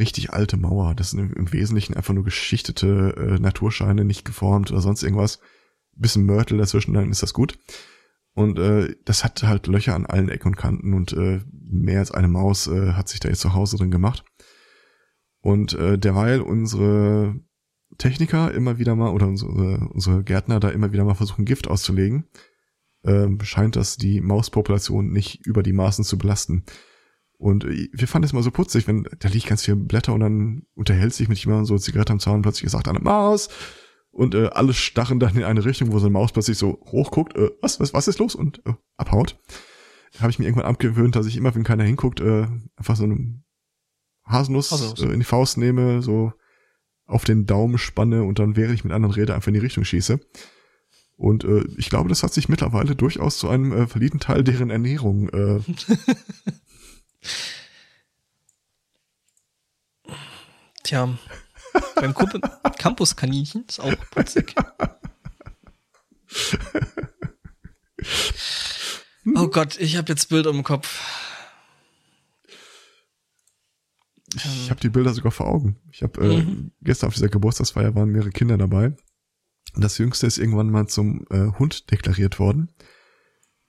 richtig 0.00 0.32
alte 0.32 0.56
Mauer. 0.56 0.94
Das 0.94 1.10
sind 1.10 1.32
im 1.36 1.52
Wesentlichen 1.52 1.94
einfach 1.94 2.14
nur 2.14 2.24
geschichtete 2.24 3.14
äh, 3.16 3.38
Naturscheine, 3.38 4.04
nicht 4.04 4.24
geformt 4.24 4.72
oder 4.72 4.80
sonst 4.80 5.04
irgendwas. 5.04 5.38
Bisschen 5.94 6.24
Mörtel 6.24 6.58
dazwischen, 6.58 6.94
dann 6.94 7.10
ist 7.10 7.22
das 7.22 7.34
gut. 7.34 7.58
Und 8.32 8.58
äh, 8.58 8.96
das 9.04 9.22
hat 9.22 9.42
halt 9.42 9.66
Löcher 9.66 9.94
an 9.94 10.06
allen 10.06 10.28
Ecken 10.28 10.48
und 10.48 10.56
Kanten 10.56 10.94
und 10.94 11.12
äh, 11.12 11.40
mehr 11.52 12.00
als 12.00 12.10
eine 12.10 12.28
Maus 12.28 12.66
äh, 12.66 12.92
hat 12.92 13.08
sich 13.08 13.20
da 13.20 13.28
jetzt 13.28 13.40
zu 13.40 13.54
Hause 13.54 13.76
drin 13.76 13.90
gemacht. 13.90 14.24
Und 15.40 15.74
äh, 15.74 15.98
derweil 15.98 16.40
unsere 16.40 17.38
Techniker 17.98 18.52
immer 18.52 18.78
wieder 18.78 18.94
mal 18.94 19.10
oder 19.10 19.26
unsere, 19.26 19.88
unsere 19.92 20.22
Gärtner 20.22 20.60
da 20.60 20.70
immer 20.70 20.92
wieder 20.92 21.04
mal 21.04 21.14
versuchen, 21.14 21.44
Gift 21.44 21.68
auszulegen, 21.68 22.28
äh, 23.02 23.26
scheint 23.42 23.76
das 23.76 23.96
die 23.96 24.20
Mauspopulation 24.20 25.10
nicht 25.10 25.44
über 25.46 25.62
die 25.62 25.72
Maßen 25.72 26.04
zu 26.04 26.18
belasten. 26.18 26.64
Und 27.40 27.64
äh, 27.64 27.88
wir 27.92 28.06
fanden 28.06 28.26
es 28.26 28.34
mal 28.34 28.42
so 28.42 28.50
putzig, 28.50 28.86
wenn 28.86 29.08
da 29.18 29.28
liegt 29.28 29.46
ganz 29.46 29.64
viel 29.64 29.74
Blätter 29.74 30.12
und 30.12 30.20
dann 30.20 30.66
unterhält 30.74 31.14
sich 31.14 31.28
mit 31.28 31.38
jemandem 31.38 31.64
so 31.64 31.78
Zigarette 31.78 32.12
am 32.12 32.20
Zaun 32.20 32.36
und 32.36 32.42
plötzlich 32.42 32.64
gesagt, 32.64 32.86
eine 32.86 33.00
Maus. 33.00 33.48
Und 34.10 34.34
äh, 34.34 34.50
alle 34.52 34.74
starren 34.74 35.20
dann 35.20 35.34
in 35.34 35.44
eine 35.44 35.64
Richtung, 35.64 35.90
wo 35.90 35.98
so 35.98 36.06
eine 36.06 36.12
Maus 36.12 36.32
plötzlich 36.32 36.58
so 36.58 36.78
hochguckt, 36.84 37.34
äh, 37.36 37.50
was, 37.62 37.80
was, 37.80 37.94
was 37.94 38.08
ist 38.08 38.18
los? 38.18 38.34
Und 38.34 38.60
äh, 38.66 38.74
abhaut. 38.98 39.40
Habe 40.18 40.30
ich 40.30 40.38
mir 40.38 40.44
irgendwann 40.44 40.68
abgewöhnt, 40.68 41.16
dass 41.16 41.26
ich 41.26 41.36
immer, 41.36 41.54
wenn 41.54 41.64
keiner 41.64 41.84
hinguckt, 41.84 42.20
äh, 42.20 42.46
einfach 42.76 42.96
so 42.96 43.04
eine 43.04 43.42
Haselnuss 44.24 44.98
äh, 45.00 45.06
in 45.06 45.20
die 45.20 45.24
Faust 45.24 45.56
nehme, 45.56 46.02
so 46.02 46.34
auf 47.06 47.24
den 47.24 47.46
Daumen 47.46 47.78
spanne 47.78 48.22
und 48.22 48.38
dann, 48.38 48.54
während 48.54 48.74
ich 48.74 48.84
mit 48.84 48.92
anderen 48.92 49.14
rede, 49.14 49.34
einfach 49.34 49.48
in 49.48 49.54
die 49.54 49.60
Richtung 49.60 49.84
schieße. 49.84 50.20
Und 51.16 51.44
äh, 51.44 51.64
ich 51.78 51.88
glaube, 51.88 52.10
das 52.10 52.22
hat 52.22 52.34
sich 52.34 52.50
mittlerweile 52.50 52.94
durchaus 52.96 53.38
zu 53.38 53.48
einem 53.48 53.72
äh, 53.72 53.86
verliebten 53.86 54.20
Teil 54.20 54.44
deren 54.44 54.68
Ernährung 54.68 55.30
äh, 55.30 55.60
Tja, 60.82 61.18
beim 61.96 62.14
Campus-Kaninchen 62.78 63.64
ist 63.68 63.80
auch 63.80 63.94
putzig. 64.10 64.54
Oh 69.36 69.48
Gott, 69.48 69.78
ich 69.78 69.96
habe 69.96 70.08
jetzt 70.08 70.28
Bilder 70.30 70.50
im 70.50 70.62
Kopf. 70.64 70.98
Ich 74.34 74.70
habe 74.70 74.80
die 74.80 74.88
Bilder 74.88 75.12
sogar 75.12 75.32
vor 75.32 75.46
Augen. 75.48 75.80
Ich 75.92 76.02
habe 76.02 76.20
äh, 76.24 76.42
Mhm. 76.42 76.72
gestern 76.80 77.08
auf 77.08 77.14
dieser 77.14 77.28
Geburtstagsfeier 77.28 77.94
waren 77.94 78.10
mehrere 78.10 78.30
Kinder 78.30 78.56
dabei. 78.56 78.94
Das 79.74 79.98
Jüngste 79.98 80.26
ist 80.26 80.38
irgendwann 80.38 80.70
mal 80.70 80.86
zum 80.86 81.26
äh, 81.30 81.52
Hund 81.58 81.90
deklariert 81.90 82.38
worden, 82.38 82.72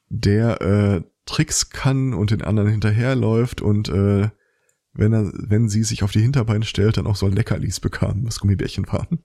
der 0.08 0.62
äh, 0.62 1.02
Tricks 1.32 1.70
kann 1.70 2.14
und 2.14 2.32
den 2.32 2.42
anderen 2.42 2.70
hinterherläuft 2.70 3.62
und 3.62 3.88
äh, 3.88 4.30
wenn 4.92 5.14
er, 5.14 5.32
wenn 5.34 5.70
sie 5.70 5.86
sich 5.86 6.04
auf 6.04 6.12
die 6.12 6.20
Hinterbeine 6.22 6.66
stellt, 6.66 6.98
dann 6.98 7.08
auch 7.08 7.16
so 7.16 7.28
Leckerlis 7.28 7.80
bekam, 7.80 8.26
was 8.26 8.42
Gummibärchen 8.42 8.86
waren. 8.88 9.24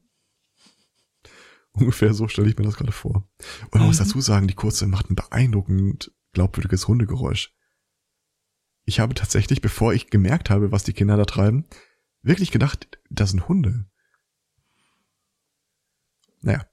Ungefähr 1.72 2.14
so 2.14 2.28
stelle 2.28 2.48
ich 2.48 2.56
mir 2.56 2.64
das 2.64 2.76
gerade 2.76 2.92
vor. 2.92 3.28
Und 3.72 3.80
man 3.80 3.88
muss 3.88 3.98
Mhm. 3.98 4.04
dazu 4.04 4.20
sagen, 4.20 4.46
die 4.46 4.54
Kurze 4.54 4.86
macht 4.86 5.10
ein 5.10 5.16
beeindruckend 5.16 6.12
glaubwürdiges 6.32 6.86
Hundegeräusch. 6.86 7.52
Ich 8.84 9.00
habe 9.00 9.14
tatsächlich, 9.14 9.60
bevor 9.60 9.92
ich 9.92 10.08
gemerkt 10.08 10.48
habe, 10.48 10.70
was 10.70 10.84
die 10.84 10.92
Kinder 10.92 11.16
da 11.16 11.24
treiben, 11.24 11.64
wirklich 12.22 12.52
gedacht, 12.52 12.86
das 13.10 13.30
sind 13.30 13.48
Hunde. 13.48 13.86
Naja, 16.40 16.64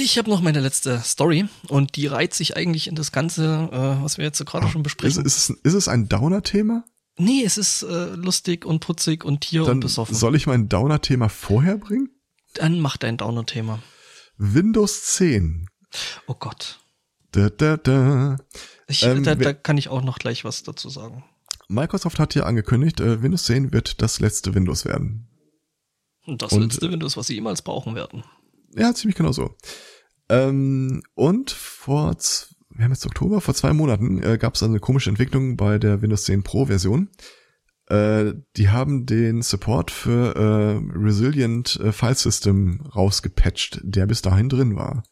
Ich 0.00 0.16
habe 0.18 0.30
noch 0.30 0.40
meine 0.40 0.60
letzte 0.60 1.00
Story 1.00 1.48
und 1.68 1.96
die 1.96 2.06
reiht 2.06 2.32
sich 2.34 2.56
eigentlich 2.56 2.86
in 2.88 2.94
das 2.94 3.10
Ganze, 3.12 3.68
äh, 3.72 4.02
was 4.02 4.16
wir 4.18 4.24
jetzt 4.24 4.38
so 4.38 4.44
gerade 4.44 4.68
schon 4.68 4.82
ist, 4.82 4.84
besprechen. 4.84 5.24
ist, 5.24 5.36
es, 5.36 5.50
ist 5.50 5.74
es 5.74 5.88
ein 5.88 6.08
Downer-Thema? 6.08 6.84
nee, 7.20 7.42
es 7.44 7.58
ist 7.58 7.82
äh, 7.82 8.14
lustig 8.14 8.64
und 8.64 8.78
putzig 8.78 9.24
und 9.24 9.40
Tier 9.40 9.62
und 9.62 9.68
Dann 9.68 9.80
besoffen. 9.80 10.14
soll 10.14 10.36
ich 10.36 10.46
mein 10.46 10.68
Downer-Thema 10.68 11.28
vorher 11.28 11.76
bringen? 11.76 12.10
Dann 12.54 12.78
mach 12.80 12.96
dein 12.96 13.16
Downer-Thema. 13.16 13.80
Windows 14.36 15.02
10. 15.16 15.66
Oh 16.28 16.34
Gott. 16.34 16.78
Da, 17.32 17.50
da, 17.50 17.76
da. 17.76 18.36
Ich, 18.86 19.02
Ähm, 19.02 19.24
da, 19.24 19.34
da 19.34 19.52
kann 19.52 19.78
ich 19.78 19.88
auch 19.88 20.02
noch 20.02 20.18
gleich 20.20 20.44
was 20.44 20.62
dazu 20.62 20.88
sagen. 20.90 21.24
Microsoft 21.68 22.20
hat 22.20 22.36
ja 22.36 22.44
angekündigt, 22.44 23.00
äh, 23.00 23.20
Windows 23.20 23.44
10 23.44 23.72
wird 23.72 24.00
das 24.00 24.20
letzte 24.20 24.54
Windows 24.54 24.84
werden. 24.84 25.28
Und 26.24 26.40
das 26.42 26.52
Und- 26.52 26.62
letzte 26.62 26.90
Windows, 26.90 27.16
was 27.16 27.26
sie 27.26 27.34
jemals 27.34 27.62
brauchen 27.62 27.94
werden. 27.96 28.22
Ja, 28.74 28.94
ziemlich 28.94 29.16
genau 29.16 29.32
so. 29.32 29.54
Ähm, 30.28 31.02
und 31.14 31.50
vor, 31.50 32.16
wir 32.70 32.84
haben 32.84 32.92
jetzt 32.92 33.06
Oktober, 33.06 33.40
vor 33.40 33.54
zwei 33.54 33.72
Monaten 33.72 34.22
äh, 34.22 34.38
gab 34.38 34.54
es 34.54 34.62
eine 34.62 34.80
komische 34.80 35.10
Entwicklung 35.10 35.56
bei 35.56 35.78
der 35.78 36.02
Windows 36.02 36.24
10 36.24 36.42
Pro 36.42 36.66
Version. 36.66 37.10
Äh, 37.86 38.34
die 38.56 38.68
haben 38.68 39.06
den 39.06 39.40
Support 39.40 39.90
für 39.90 40.36
äh, 40.36 40.98
Resilient 40.98 41.76
äh, 41.76 41.92
File 41.92 42.14
System 42.14 42.82
rausgepatcht, 42.94 43.80
der 43.82 44.06
bis 44.06 44.20
dahin 44.20 44.50
drin 44.50 44.76
war. 44.76 45.02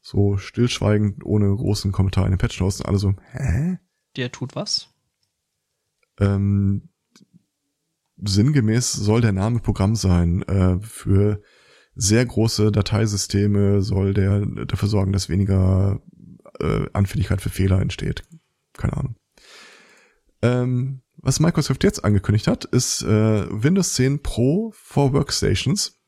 So 0.00 0.36
stillschweigend, 0.36 1.24
ohne 1.24 1.54
großen 1.54 1.92
Kommentar 1.92 2.24
in 2.26 2.32
den 2.32 2.38
Patch 2.38 2.60
Notes. 2.60 2.80
Alle 2.80 2.98
so, 2.98 3.14
hä? 3.32 3.78
Der 4.16 4.30
tut 4.32 4.54
was? 4.54 4.88
Ähm, 6.18 6.88
sinngemäß 8.16 8.92
soll 8.92 9.20
der 9.20 9.32
Name 9.32 9.60
Programm 9.60 9.96
sein. 9.96 10.42
Äh, 10.42 10.78
für 10.80 11.42
sehr 12.00 12.24
große 12.24 12.72
Dateisysteme 12.72 13.82
soll 13.82 14.14
der 14.14 14.46
dafür 14.66 14.88
sorgen, 14.88 15.12
dass 15.12 15.28
weniger 15.28 16.00
äh, 16.58 16.86
Anfälligkeit 16.94 17.42
für 17.42 17.50
Fehler 17.50 17.80
entsteht. 17.80 18.22
Keine 18.72 18.96
Ahnung. 18.96 19.16
Ähm, 20.40 21.02
was 21.16 21.40
Microsoft 21.40 21.84
jetzt 21.84 22.02
angekündigt 22.02 22.46
hat, 22.46 22.64
ist 22.64 23.02
äh, 23.02 23.44
Windows 23.50 23.92
10 23.94 24.22
Pro 24.22 24.72
for 24.74 25.12
Workstations. 25.12 26.00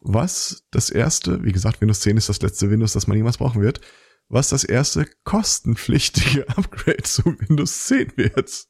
Was 0.00 0.64
das 0.70 0.90
erste, 0.90 1.42
wie 1.42 1.50
gesagt, 1.50 1.80
Windows 1.80 2.00
10 2.00 2.16
ist 2.16 2.28
das 2.28 2.40
letzte 2.40 2.70
Windows, 2.70 2.92
das 2.92 3.08
man 3.08 3.16
jemals 3.16 3.38
brauchen 3.38 3.62
wird, 3.62 3.80
was 4.28 4.50
das 4.50 4.62
erste 4.62 5.06
kostenpflichtige 5.24 6.48
Upgrade 6.56 7.02
zu 7.02 7.24
Windows 7.40 7.86
10 7.86 8.12
wird. 8.16 8.66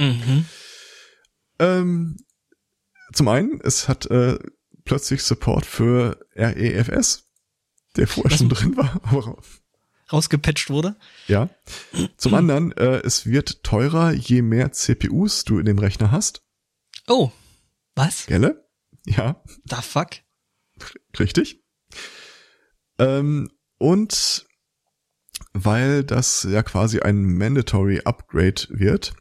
Mhm. 0.00 0.46
Ähm, 1.58 2.16
zum 3.12 3.28
einen, 3.28 3.60
es 3.62 3.88
hat 3.88 4.06
äh, 4.06 4.38
plötzlich 4.86 5.22
Support 5.22 5.66
für 5.66 6.18
REFS, 6.34 7.24
der 7.96 8.06
vorher 8.08 8.30
Was? 8.30 8.38
schon 8.38 8.48
drin 8.48 8.76
war. 8.76 8.98
Aber, 9.04 9.36
Rausgepatcht 10.12 10.70
wurde. 10.70 10.96
ja. 11.26 11.50
Zum 12.16 12.34
anderen, 12.34 12.72
äh, 12.72 13.02
es 13.04 13.26
wird 13.26 13.62
teurer, 13.64 14.12
je 14.12 14.40
mehr 14.40 14.70
CPUs 14.72 15.44
du 15.44 15.58
in 15.58 15.66
dem 15.66 15.78
Rechner 15.78 16.10
hast. 16.12 16.42
Oh. 17.08 17.32
Was? 17.96 18.26
Gelle? 18.26 18.66
Ja, 19.04 19.42
Da 19.64 19.82
fuck? 19.82 20.10
richtig. 21.18 21.62
Ähm, 22.98 23.50
und 23.78 24.46
weil 25.52 26.04
das 26.04 26.44
ja 26.48 26.62
quasi 26.62 27.00
ein 27.00 27.24
Mandatory 27.36 28.02
Upgrade 28.04 28.62
wird, 28.68 29.14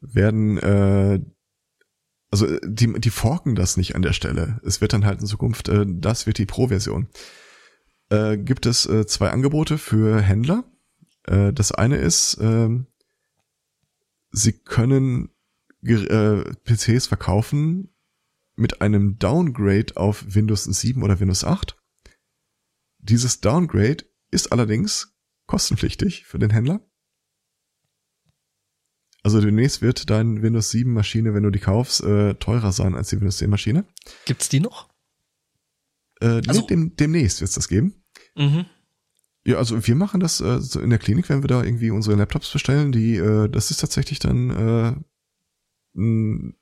werden 0.00 0.58
äh, 0.58 1.20
also 2.30 2.46
äh, 2.46 2.60
die, 2.64 2.92
die 3.00 3.10
forken 3.10 3.54
das 3.54 3.76
nicht 3.76 3.94
an 3.94 4.02
der 4.02 4.12
Stelle. 4.12 4.60
Es 4.64 4.80
wird 4.80 4.92
dann 4.92 5.04
halt 5.04 5.20
in 5.20 5.26
Zukunft, 5.26 5.68
äh, 5.68 5.84
das 5.86 6.26
wird 6.26 6.38
die 6.38 6.46
Pro-Version. 6.46 7.08
Äh, 8.08 8.38
gibt 8.38 8.66
es 8.66 8.86
äh, 8.86 9.06
zwei 9.06 9.30
Angebote 9.30 9.78
für 9.78 10.20
Händler. 10.20 10.64
Äh, 11.24 11.52
das 11.52 11.72
eine 11.72 11.96
ist, 11.96 12.38
ähm, 12.40 12.86
sie 14.30 14.52
können 14.52 15.30
äh, 15.82 16.44
PCs 16.64 17.06
verkaufen 17.06 17.92
mit 18.54 18.80
einem 18.80 19.18
Downgrade 19.18 19.96
auf 19.96 20.24
Windows 20.34 20.64
7 20.64 21.02
oder 21.02 21.20
Windows 21.20 21.44
8. 21.44 21.76
Dieses 22.98 23.40
Downgrade 23.40 24.04
ist 24.30 24.52
allerdings 24.52 25.16
kostenpflichtig 25.46 26.24
für 26.24 26.38
den 26.38 26.50
Händler. 26.50 26.80
Also 29.26 29.40
demnächst 29.40 29.82
wird 29.82 30.08
dein 30.08 30.40
Windows 30.40 30.70
7 30.70 30.92
Maschine, 30.92 31.34
wenn 31.34 31.42
du 31.42 31.50
die 31.50 31.58
kaufst, 31.58 32.00
äh, 32.04 32.34
teurer 32.34 32.70
sein 32.70 32.94
als 32.94 33.08
die 33.08 33.16
Windows 33.16 33.38
10 33.38 33.50
Maschine. 33.50 33.84
Gibt's 34.24 34.48
die 34.48 34.60
noch? 34.60 34.88
Äh, 36.20 36.42
nee, 36.42 36.42
Also- 36.46 36.62
dem, 36.68 36.94
demnächst 36.94 37.40
wird's 37.40 37.54
das 37.56 37.66
geben. 37.66 38.04
Mhm. 38.36 38.66
Ja, 39.44 39.56
also 39.56 39.84
wir 39.84 39.94
machen 39.96 40.20
das 40.20 40.40
äh, 40.40 40.60
so 40.60 40.78
in 40.80 40.90
der 40.90 41.00
Klinik, 41.00 41.28
wenn 41.28 41.42
wir 41.42 41.48
da 41.48 41.64
irgendwie 41.64 41.90
unsere 41.90 42.14
Laptops 42.14 42.52
bestellen, 42.52 42.92
die, 42.92 43.16
äh, 43.16 43.48
das 43.48 43.72
ist 43.72 43.78
tatsächlich 43.80 44.20
dann 44.20 44.50
äh, 44.50 44.94
ein 45.96 46.54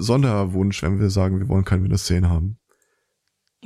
Sonderwunsch, 0.00 0.82
wenn 0.82 0.98
wir 0.98 1.10
sagen, 1.10 1.38
wir 1.38 1.48
wollen 1.48 1.66
kein 1.66 1.82
Windows 1.82 2.06
10 2.06 2.30
haben. 2.30 2.58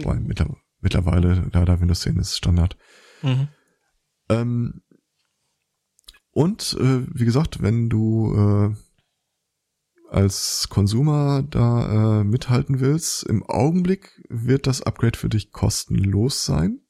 Weil 0.02 0.18
mittler 0.18 0.56
mittlerweile, 0.80 1.48
da, 1.52 1.64
da 1.64 1.80
Windows 1.80 2.00
10 2.00 2.16
ist 2.16 2.36
Standard. 2.36 2.76
Mhm. 3.22 3.46
Ähm, 4.28 4.82
und 6.32 6.76
äh, 6.80 7.06
wie 7.12 7.24
gesagt, 7.24 7.62
wenn 7.62 7.88
du 7.88 8.34
äh, 8.34 8.74
als 10.08 10.68
Konsumer 10.68 11.42
da 11.42 12.20
äh, 12.20 12.24
mithalten 12.24 12.80
willst, 12.80 13.22
im 13.24 13.42
Augenblick 13.44 14.22
wird 14.28 14.66
das 14.66 14.82
Upgrade 14.82 15.18
für 15.18 15.28
dich 15.28 15.52
kostenlos 15.52 16.44
sein. 16.44 16.80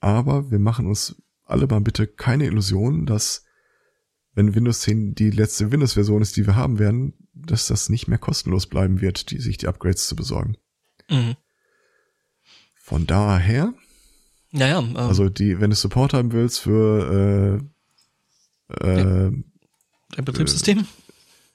Aber 0.00 0.50
wir 0.50 0.60
machen 0.60 0.86
uns 0.86 1.20
alle 1.44 1.66
mal 1.66 1.80
bitte 1.80 2.06
keine 2.06 2.46
Illusionen, 2.46 3.06
dass 3.06 3.44
wenn 4.34 4.54
Windows 4.54 4.80
10 4.80 5.14
die 5.14 5.30
letzte 5.30 5.72
Windows-Version 5.72 6.22
ist, 6.22 6.36
die 6.36 6.46
wir 6.46 6.56
haben 6.56 6.78
werden, 6.78 7.28
dass 7.32 7.66
das 7.66 7.88
nicht 7.88 8.06
mehr 8.06 8.18
kostenlos 8.18 8.66
bleiben 8.66 9.00
wird, 9.00 9.30
die, 9.30 9.38
sich 9.40 9.56
die 9.56 9.66
Upgrades 9.66 10.06
zu 10.06 10.14
besorgen. 10.14 10.56
Mhm. 11.08 11.36
Von 12.74 13.06
daher 13.06 13.74
Ja, 14.50 14.68
ja. 14.68 14.78
Ähm, 14.78 14.96
Also 14.96 15.28
die, 15.28 15.60
wenn 15.60 15.70
du 15.70 15.76
Support 15.76 16.14
haben 16.14 16.32
willst 16.32 16.60
für 16.60 17.60
äh, 17.60 17.75
äh, 18.68 19.26
ein 19.28 20.24
Betriebssystem. 20.24 20.86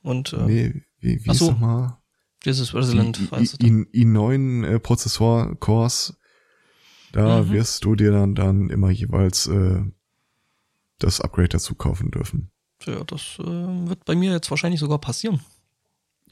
Und 0.04 0.34
äh, 0.34 0.44
nee, 0.46 0.84
wie, 1.00 1.24
wie 1.26 1.30
ach 1.30 1.36
so, 1.36 1.52
nochmal? 1.52 1.98
dieses 2.46 2.74
Resilient. 2.74 3.20
I, 3.20 3.28
heißt 3.32 3.54
es 3.54 3.60
I, 3.68 3.86
I, 3.94 4.04
i9 4.06 4.66
äh, 4.66 4.80
Prozessor 4.80 5.56
Cores, 5.60 6.18
da 7.12 7.44
Mhm. 7.44 7.52
wirst 7.52 7.84
du 7.86 7.96
dir 7.96 8.12
dann, 8.12 8.36
dann 8.36 8.70
immer 8.70 8.90
jeweils 8.90 9.48
äh, 9.48 9.82
das 11.00 11.22
Upgrade 11.22 11.50
dazu 11.50 11.76
kaufen 11.76 12.10
dürfen. 12.12 12.52
Ja, 12.86 13.04
das 13.04 13.38
äh, 13.40 13.44
wird 13.44 14.06
bei 14.06 14.16
mir 14.16 14.32
jetzt 14.32 14.50
wahrscheinlich 14.50 14.80
sogar 14.80 15.00
passieren. 15.00 15.42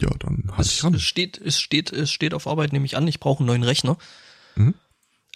Ja, 0.01 0.10
dann 0.19 0.45
halt 0.51 0.61
Es, 0.61 0.69
dich 0.69 0.84
ran. 0.84 0.93
es 0.93 1.01
steht, 1.03 1.38
es 1.38 1.60
steht, 1.60 1.91
es 1.91 2.11
steht 2.11 2.34
auf 2.34 2.47
Arbeit 2.47 2.72
nämlich 2.73 2.95
an. 2.97 3.07
Ich 3.07 3.19
brauche 3.19 3.39
einen 3.39 3.47
neuen 3.47 3.64
Rechner. 3.64 3.97
Mhm. 4.56 4.73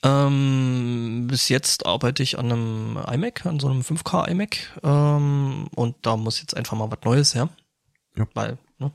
Ähm, 0.03 1.27
bis 1.29 1.47
jetzt 1.47 1.85
arbeite 1.85 2.23
ich 2.23 2.37
an 2.37 2.51
einem 2.51 2.97
iMac, 2.97 3.45
an 3.45 3.59
so 3.59 3.69
einem 3.69 3.81
5K 3.81 4.27
iMac. 4.27 4.57
Ähm, 4.83 5.67
und 5.73 5.95
da 6.01 6.17
muss 6.17 6.41
jetzt 6.41 6.55
einfach 6.55 6.77
mal 6.77 6.91
was 6.91 6.99
Neues 7.05 7.33
her. 7.35 7.49
Ja. 8.17 8.27
Weil, 8.33 8.57
ne, 8.79 8.91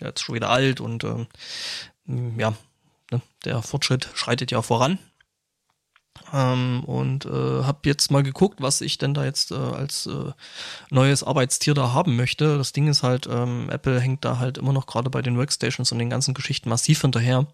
der 0.00 0.12
ist 0.12 0.20
schon 0.20 0.34
wieder 0.34 0.50
alt 0.50 0.80
und 0.80 1.04
ähm, 1.04 1.28
ja, 2.38 2.54
ne, 3.10 3.22
der 3.44 3.62
Fortschritt 3.62 4.08
schreitet 4.14 4.50
ja 4.50 4.62
voran. 4.62 4.98
Ähm, 6.32 6.82
und 6.84 7.24
äh, 7.24 7.62
habe 7.62 7.80
jetzt 7.84 8.10
mal 8.10 8.22
geguckt, 8.22 8.60
was 8.60 8.80
ich 8.80 8.98
denn 8.98 9.14
da 9.14 9.24
jetzt 9.24 9.52
äh, 9.52 9.54
als 9.54 10.06
äh, 10.06 10.32
neues 10.90 11.22
Arbeitstier 11.22 11.74
da 11.74 11.92
haben 11.92 12.16
möchte. 12.16 12.58
Das 12.58 12.72
Ding 12.72 12.88
ist 12.88 13.02
halt, 13.02 13.28
ähm, 13.30 13.70
Apple 13.70 14.00
hängt 14.00 14.24
da 14.24 14.38
halt 14.38 14.58
immer 14.58 14.72
noch 14.72 14.86
gerade 14.86 15.08
bei 15.08 15.22
den 15.22 15.38
Workstations 15.38 15.92
und 15.92 15.98
den 15.98 16.10
ganzen 16.10 16.34
Geschichten 16.34 16.68
massiv 16.68 17.00
hinterher. 17.00 17.46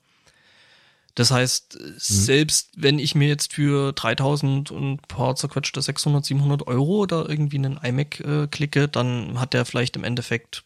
Das 1.14 1.30
heißt, 1.30 1.78
mhm. 1.80 1.94
selbst 1.96 2.70
wenn 2.76 2.98
ich 2.98 3.14
mir 3.14 3.28
jetzt 3.28 3.52
für 3.52 3.92
3000 3.92 4.70
und 4.70 5.08
paar 5.08 5.34
zerquetschte 5.34 5.82
600, 5.82 6.24
700 6.24 6.66
Euro 6.66 7.06
da 7.06 7.24
irgendwie 7.26 7.58
einen 7.58 7.78
iMac 7.78 8.20
äh, 8.20 8.46
klicke, 8.46 8.88
dann 8.88 9.40
hat 9.40 9.52
der 9.52 9.64
vielleicht 9.64 9.96
im 9.96 10.04
Endeffekt 10.04 10.64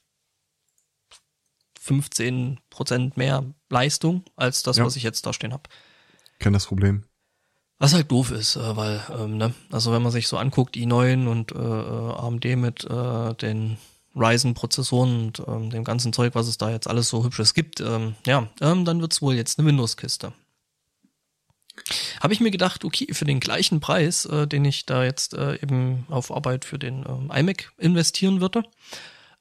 15 1.81 2.61
Prozent 2.71 3.17
mehr 3.17 3.45
Leistung 3.69 4.25
als 4.37 4.63
das, 4.63 4.77
ja. 4.77 4.85
was 4.85 4.97
ich 4.97 5.03
jetzt 5.03 5.27
da 5.27 5.33
stehen 5.33 5.53
habe. 5.53 5.65
Kenn 6.39 6.53
das 6.53 6.67
Problem. 6.67 7.05
Was 7.79 7.95
halt 7.95 8.13
doof 8.13 8.31
ist, 8.31 8.55
äh, 8.55 8.77
weil, 8.77 9.03
ähm, 9.19 9.39
ne, 9.39 9.55
also 9.73 9.91
wenn 9.91 10.03
man 10.03 10.13
sich 10.13 10.29
so 10.29 10.37
anguckt, 10.37 10.77
i9 10.77 11.27
und 11.27 11.51
äh, 11.51 11.57
äh 11.57 12.13
AMD 12.15 12.45
mit 12.57 12.85
äh, 12.85 13.35
den 13.35 13.77
Ryzen-Prozessoren 14.15 15.27
und 15.27 15.43
ähm, 15.47 15.71
dem 15.71 15.85
ganzen 15.85 16.13
Zeug, 16.13 16.35
was 16.35 16.47
es 16.47 16.59
da 16.59 16.71
jetzt 16.71 16.89
alles 16.89 17.09
so 17.09 17.25
hübsches 17.25 17.55
gibt, 17.55 17.81
ähm, 17.81 18.15
ja, 18.27 18.49
ähm, 18.61 18.85
dann 18.85 19.01
wird's 19.01 19.23
wohl 19.23 19.35
jetzt 19.35 19.59
eine 19.59 19.69
Windows-Kiste. 19.69 20.33
Habe 22.21 22.35
ich 22.35 22.41
mir 22.41 22.51
gedacht, 22.51 22.85
okay, 22.85 23.13
für 23.13 23.25
den 23.25 23.41
gleichen 23.41 23.81
Preis, 23.81 24.27
äh, 24.27 24.47
den 24.47 24.65
ich 24.65 24.85
da 24.85 25.05
jetzt 25.05 25.35
äh, 25.35 25.55
eben 25.63 26.07
auf 26.09 26.31
Arbeit 26.31 26.65
für 26.65 26.79
den 26.79 27.05
ähm, 27.09 27.31
iMac 27.35 27.73
investieren 27.79 28.41
würde, 28.41 28.63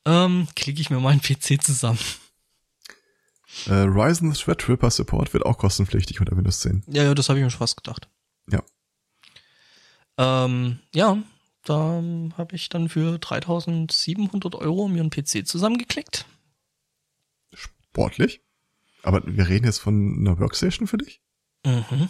ähm, 0.05 0.47
klicke 0.55 0.81
ich 0.81 0.89
mir 0.89 0.99
meinen 0.99 1.21
PC 1.21 1.61
zusammen. 1.61 1.99
Äh, 3.67 3.73
Ryzen 3.73 4.33
Threadripper 4.33 4.89
Support 4.89 5.33
wird 5.33 5.45
auch 5.45 5.57
kostenpflichtig 5.57 6.21
unter 6.21 6.37
Windows 6.37 6.61
10. 6.61 6.83
Ja, 6.87 7.03
ja, 7.03 7.13
das 7.13 7.27
habe 7.27 7.39
ich 7.39 7.43
mir 7.43 7.51
schon 7.51 7.59
fast 7.59 7.77
gedacht. 7.77 8.07
Ja. 8.49 8.63
Ähm, 10.17 10.79
ja, 10.93 11.17
da 11.63 12.01
habe 12.37 12.55
ich 12.55 12.69
dann 12.69 12.89
für 12.89 13.19
3700 13.19 14.55
Euro 14.55 14.87
mir 14.87 15.01
einen 15.01 15.09
PC 15.09 15.47
zusammengeklickt. 15.47 16.25
Sportlich? 17.53 18.41
Aber 19.03 19.21
wir 19.25 19.47
reden 19.47 19.65
jetzt 19.65 19.79
von 19.79 20.17
einer 20.19 20.39
Workstation 20.39 20.87
für 20.87 20.97
dich? 20.97 21.21
Mhm. 21.65 22.09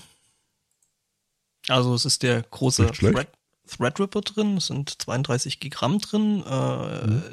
Also 1.68 1.94
es 1.94 2.06
ist 2.06 2.24
der 2.24 2.42
große 2.42 2.88
Thread, 2.92 3.28
Threadripper 3.68 4.22
drin, 4.22 4.58
es 4.58 4.68
sind 4.68 5.02
32 5.02 5.60
Gigramm 5.60 6.00
drin, 6.00 6.44
äh, 6.46 7.08
mhm. 7.08 7.24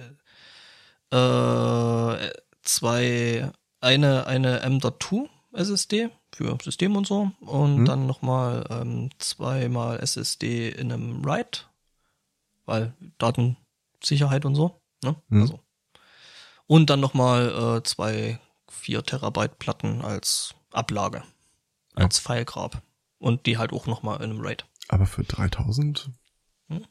äh, 1.10 2.30
zwei, 2.62 3.50
eine, 3.80 4.26
eine 4.26 4.60
M.2 4.60 5.28
SSD 5.52 6.10
für 6.32 6.58
System 6.62 6.96
und 6.96 7.06
so 7.06 7.32
und 7.40 7.78
mhm. 7.78 7.84
dann 7.86 8.06
nochmal 8.06 8.64
ähm, 8.70 9.10
zweimal 9.18 9.98
SSD 10.00 10.68
in 10.68 10.92
einem 10.92 11.24
Write, 11.24 11.62
weil 12.68 12.94
Datensicherheit 13.18 14.44
und 14.44 14.54
so. 14.54 14.80
Ne? 15.02 15.16
Mhm. 15.28 15.42
Also. 15.42 15.60
Und 16.66 16.90
dann 16.90 17.00
nochmal 17.00 17.78
äh, 17.78 17.82
zwei 17.82 18.38
4 18.70 19.02
Terabyte 19.02 19.58
Platten 19.58 20.02
als 20.02 20.54
Ablage, 20.70 21.22
als 21.94 22.22
ja. 22.22 22.32
Filegrab. 22.32 22.82
Und 23.18 23.46
die 23.46 23.58
halt 23.58 23.72
auch 23.72 23.86
nochmal 23.86 24.18
in 24.18 24.30
einem 24.30 24.40
RAID. 24.40 24.64
Aber 24.88 25.06
für 25.06 25.24
3000? 25.24 26.10
Hm? 26.68 26.84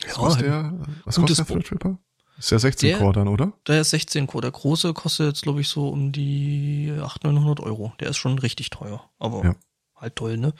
Was, 0.00 0.08
ja, 0.08 0.14
kostet 0.14 0.46
der, 0.46 0.72
was 1.04 1.14
kostet 1.16 1.38
der 1.38 1.46
Threadripper? 1.46 1.98
Ist 2.38 2.50
ja 2.50 2.58
16 2.58 2.88
der, 2.88 2.98
Core 2.98 3.12
dann, 3.12 3.28
oder? 3.28 3.52
Der 3.68 3.82
ist 3.82 3.90
16 3.90 4.26
Core. 4.26 4.42
Der 4.42 4.50
große 4.50 4.92
kostet 4.92 5.28
jetzt, 5.28 5.42
glaube 5.42 5.60
ich, 5.60 5.68
so 5.68 5.88
um 5.88 6.10
die 6.10 6.92
800, 6.92 7.34
900 7.34 7.60
Euro. 7.60 7.92
Der 8.00 8.08
ist 8.08 8.16
schon 8.16 8.38
richtig 8.38 8.70
teuer. 8.70 9.08
Aber 9.20 9.44
ja. 9.44 9.54
halt 9.94 10.16
toll, 10.16 10.36
ne? 10.36 10.52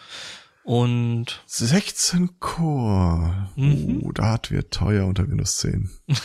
Und 0.65 1.43
16 1.47 2.41
Core. 2.41 3.51
Mhm. 3.55 4.01
Oh, 4.03 4.12
das 4.12 4.51
wird 4.51 4.73
teuer 4.73 5.07
unter 5.07 5.28
Windows 5.28 5.59
10. 5.59 5.91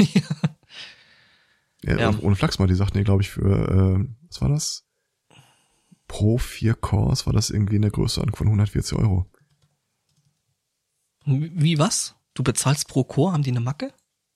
ja. 1.84 1.98
ja. 1.98 2.20
Ohne 2.22 2.36
Flachs 2.36 2.58
mal, 2.58 2.68
die 2.68 2.76
sagten 2.76 2.98
ja, 2.98 3.04
glaube 3.04 3.22
ich, 3.22 3.30
für, 3.30 4.00
äh, 4.00 4.08
was 4.30 4.42
war 4.42 4.50
das? 4.50 4.86
Pro 6.08 6.38
4 6.38 6.74
Cores 6.74 7.26
war 7.26 7.34
das 7.34 7.50
irgendwie 7.50 7.76
in 7.76 7.82
der 7.82 7.92
Größe 7.92 8.26
von 8.34 8.48
140 8.48 8.98
Euro. 8.98 9.30
Wie 11.26 11.78
was? 11.78 12.16
Du 12.34 12.42
bezahlst 12.42 12.88
pro 12.88 13.04
Core? 13.04 13.34
Haben 13.34 13.44
die 13.44 13.52
eine 13.52 13.60
Macke? 13.60 13.94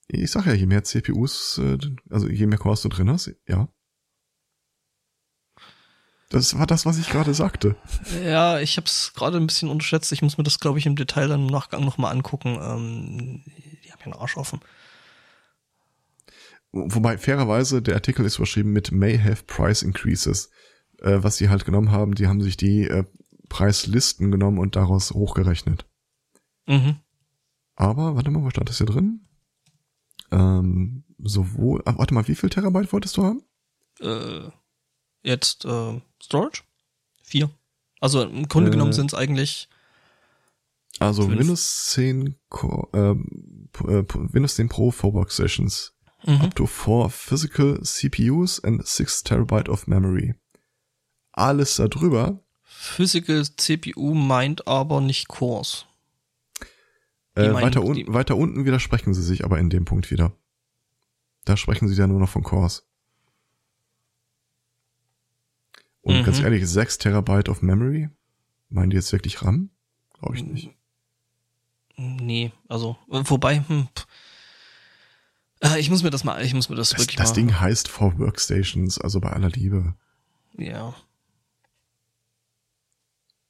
Ich 0.07 0.31
sag 0.31 0.45
ja, 0.45 0.53
je 0.53 0.65
mehr 0.65 0.83
CPUs, 0.83 1.59
äh, 1.59 1.77
also 2.09 2.27
je 2.27 2.45
mehr 2.45 2.59
Cores 2.59 2.81
du 2.81 2.89
drin 2.89 3.09
hast, 3.09 3.33
ja. 3.47 3.69
Das 6.33 6.57
war 6.57 6.65
das, 6.65 6.87
was 6.87 6.97
ich 6.97 7.09
gerade 7.09 7.35
sagte. 7.35 7.75
Ja, 8.25 8.59
ich 8.59 8.77
habe 8.77 8.87
es 8.87 9.13
gerade 9.13 9.37
ein 9.37 9.45
bisschen 9.45 9.69
unterschätzt. 9.69 10.11
Ich 10.11 10.23
muss 10.23 10.39
mir 10.39 10.43
das, 10.43 10.59
glaube 10.59 10.79
ich, 10.79 10.87
im 10.87 10.95
Detail 10.95 11.27
dann 11.27 11.41
im 11.41 11.47
Nachgang 11.47 11.85
nochmal 11.85 12.11
angucken. 12.11 12.57
Ähm, 12.59 13.43
die 13.85 13.91
haben 13.91 13.99
ja 13.99 14.05
einen 14.05 14.13
Arsch 14.15 14.35
offen. 14.35 14.59
Wobei, 16.71 17.19
fairerweise, 17.19 17.83
der 17.83 17.93
Artikel 17.93 18.25
ist 18.25 18.37
überschrieben 18.37 18.71
mit 18.73 18.91
May 18.91 19.19
have 19.19 19.43
price 19.43 19.83
increases. 19.83 20.49
Äh, 21.01 21.21
was 21.21 21.37
sie 21.37 21.49
halt 21.49 21.65
genommen 21.65 21.91
haben, 21.91 22.15
die 22.15 22.25
haben 22.25 22.41
sich 22.41 22.57
die 22.57 22.87
äh, 22.87 23.03
Preislisten 23.47 24.31
genommen 24.31 24.57
und 24.57 24.75
daraus 24.75 25.11
hochgerechnet. 25.11 25.85
Mhm. 26.65 26.95
Aber, 27.75 28.15
warte 28.15 28.31
mal, 28.31 28.41
wo 28.41 28.49
stand 28.49 28.69
das 28.69 28.79
hier 28.79 28.87
drin? 28.87 29.27
Ähm, 30.31 31.03
sowohl, 31.19 31.83
ach, 31.85 31.99
warte 31.99 32.15
mal, 32.15 32.27
wie 32.27 32.33
viel 32.33 32.49
Terabyte 32.49 32.91
wolltest 32.91 33.17
du 33.17 33.23
haben? 33.23 33.43
Äh, 33.99 34.49
jetzt 35.23 35.65
äh, 35.65 36.01
Storage? 36.21 36.61
Vier. 37.23 37.49
Also 37.99 38.21
im 38.21 38.47
Grunde 38.47 38.69
äh, 38.69 38.71
genommen 38.71 38.93
sind 38.93 39.11
es 39.11 39.13
eigentlich 39.17 39.69
also 40.99 41.23
fünf. 41.23 41.39
Windows 41.39 41.87
10 41.91 42.35
äh, 42.93 42.97
äh, 42.97 43.15
Windows 43.73 44.55
10 44.55 44.69
Pro 44.69 44.91
4 44.91 45.13
Workstations. 45.13 45.93
Mhm. 46.25 46.41
Up 46.41 46.55
to 46.55 46.67
4 46.67 47.09
physical 47.09 47.81
CPUs 47.81 48.63
and 48.63 48.85
6 48.85 49.23
Terabyte 49.23 49.69
of 49.69 49.87
memory. 49.87 50.35
Alles 51.31 51.77
darüber. 51.77 52.39
Physical 52.63 53.43
CPU 53.57 54.13
meint 54.13 54.67
aber 54.67 55.01
nicht 55.01 55.27
Cores. 55.27 55.85
Äh, 57.35 57.51
weiter, 57.53 57.83
un 57.83 58.13
weiter 58.13 58.37
unten 58.37 58.65
widersprechen 58.65 59.13
sie 59.13 59.23
sich 59.23 59.43
aber 59.43 59.57
in 59.57 59.69
dem 59.69 59.85
Punkt 59.85 60.11
wieder. 60.11 60.33
Da 61.45 61.57
sprechen 61.57 61.87
sie 61.87 61.95
ja 61.95 62.07
nur 62.07 62.19
noch 62.19 62.29
von 62.29 62.43
Cores. 62.43 62.87
Und 66.03 66.19
mhm. 66.19 66.23
ganz 66.23 66.39
ehrlich, 66.39 66.67
6 66.67 66.99
Terabyte 66.99 67.49
of 67.49 67.61
Memory? 67.61 68.09
Meinen 68.69 68.91
die 68.91 68.97
jetzt 68.97 69.11
wirklich 69.11 69.41
RAM? 69.41 69.71
Glaube 70.19 70.35
ich 70.35 70.43
nicht. 70.43 70.71
Nee, 71.95 72.51
also, 72.67 72.97
wobei, 73.07 73.63
hm, 73.67 73.87
äh, 75.63 75.79
ich 75.79 75.89
muss 75.89 76.03
mir 76.03 76.09
das 76.09 76.23
mal, 76.23 76.43
ich 76.43 76.53
muss 76.53 76.69
mir 76.69 76.75
das, 76.75 76.89
das 76.89 76.99
wirklich 76.99 77.15
das 77.15 77.29
mal. 77.29 77.29
Das 77.29 77.33
Ding 77.35 77.59
heißt 77.59 77.87
For 77.87 78.17
Workstations, 78.19 78.99
also 78.99 79.19
bei 79.19 79.31
aller 79.31 79.49
Liebe. 79.49 79.95
Ja. 80.57 80.93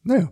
Naja. 0.04 0.32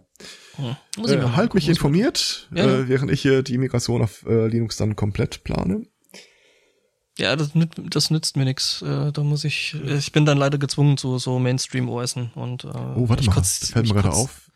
Hm. 0.56 0.76
Äh, 1.06 1.22
halt 1.36 1.54
mich 1.54 1.68
informiert, 1.68 2.50
ja, 2.54 2.66
äh, 2.66 2.88
während 2.88 3.12
ich 3.12 3.22
hier 3.22 3.42
die 3.42 3.58
Migration 3.58 4.02
auf 4.02 4.26
äh, 4.26 4.48
Linux 4.48 4.78
dann 4.78 4.96
komplett 4.96 5.44
plane. 5.44 5.88
Ja, 7.22 7.36
das, 7.36 7.52
das 7.90 8.10
nützt 8.10 8.36
mir 8.36 8.46
nichts. 8.46 8.82
Äh, 8.82 9.12
da 9.12 9.24
muss 9.24 9.44
ich, 9.44 9.76
ich 9.86 10.12
bin 10.12 10.26
dann 10.26 10.40
leider 10.40 10.58
gezwungen 10.58 10.98
zu 10.98 11.20
so 11.20 11.38
Mainstream 11.38 11.88
OSen 11.88 12.32
und 12.34 12.64
äh, 12.64 12.70
Oh, 12.70 13.10
warte 13.10 13.24
mal, 13.26 13.34
kotz, 13.34 13.60
das 13.60 13.70
fällt 13.70 13.88
mir 13.88 13.94
gerade 13.94 14.12
auf. 14.12 14.50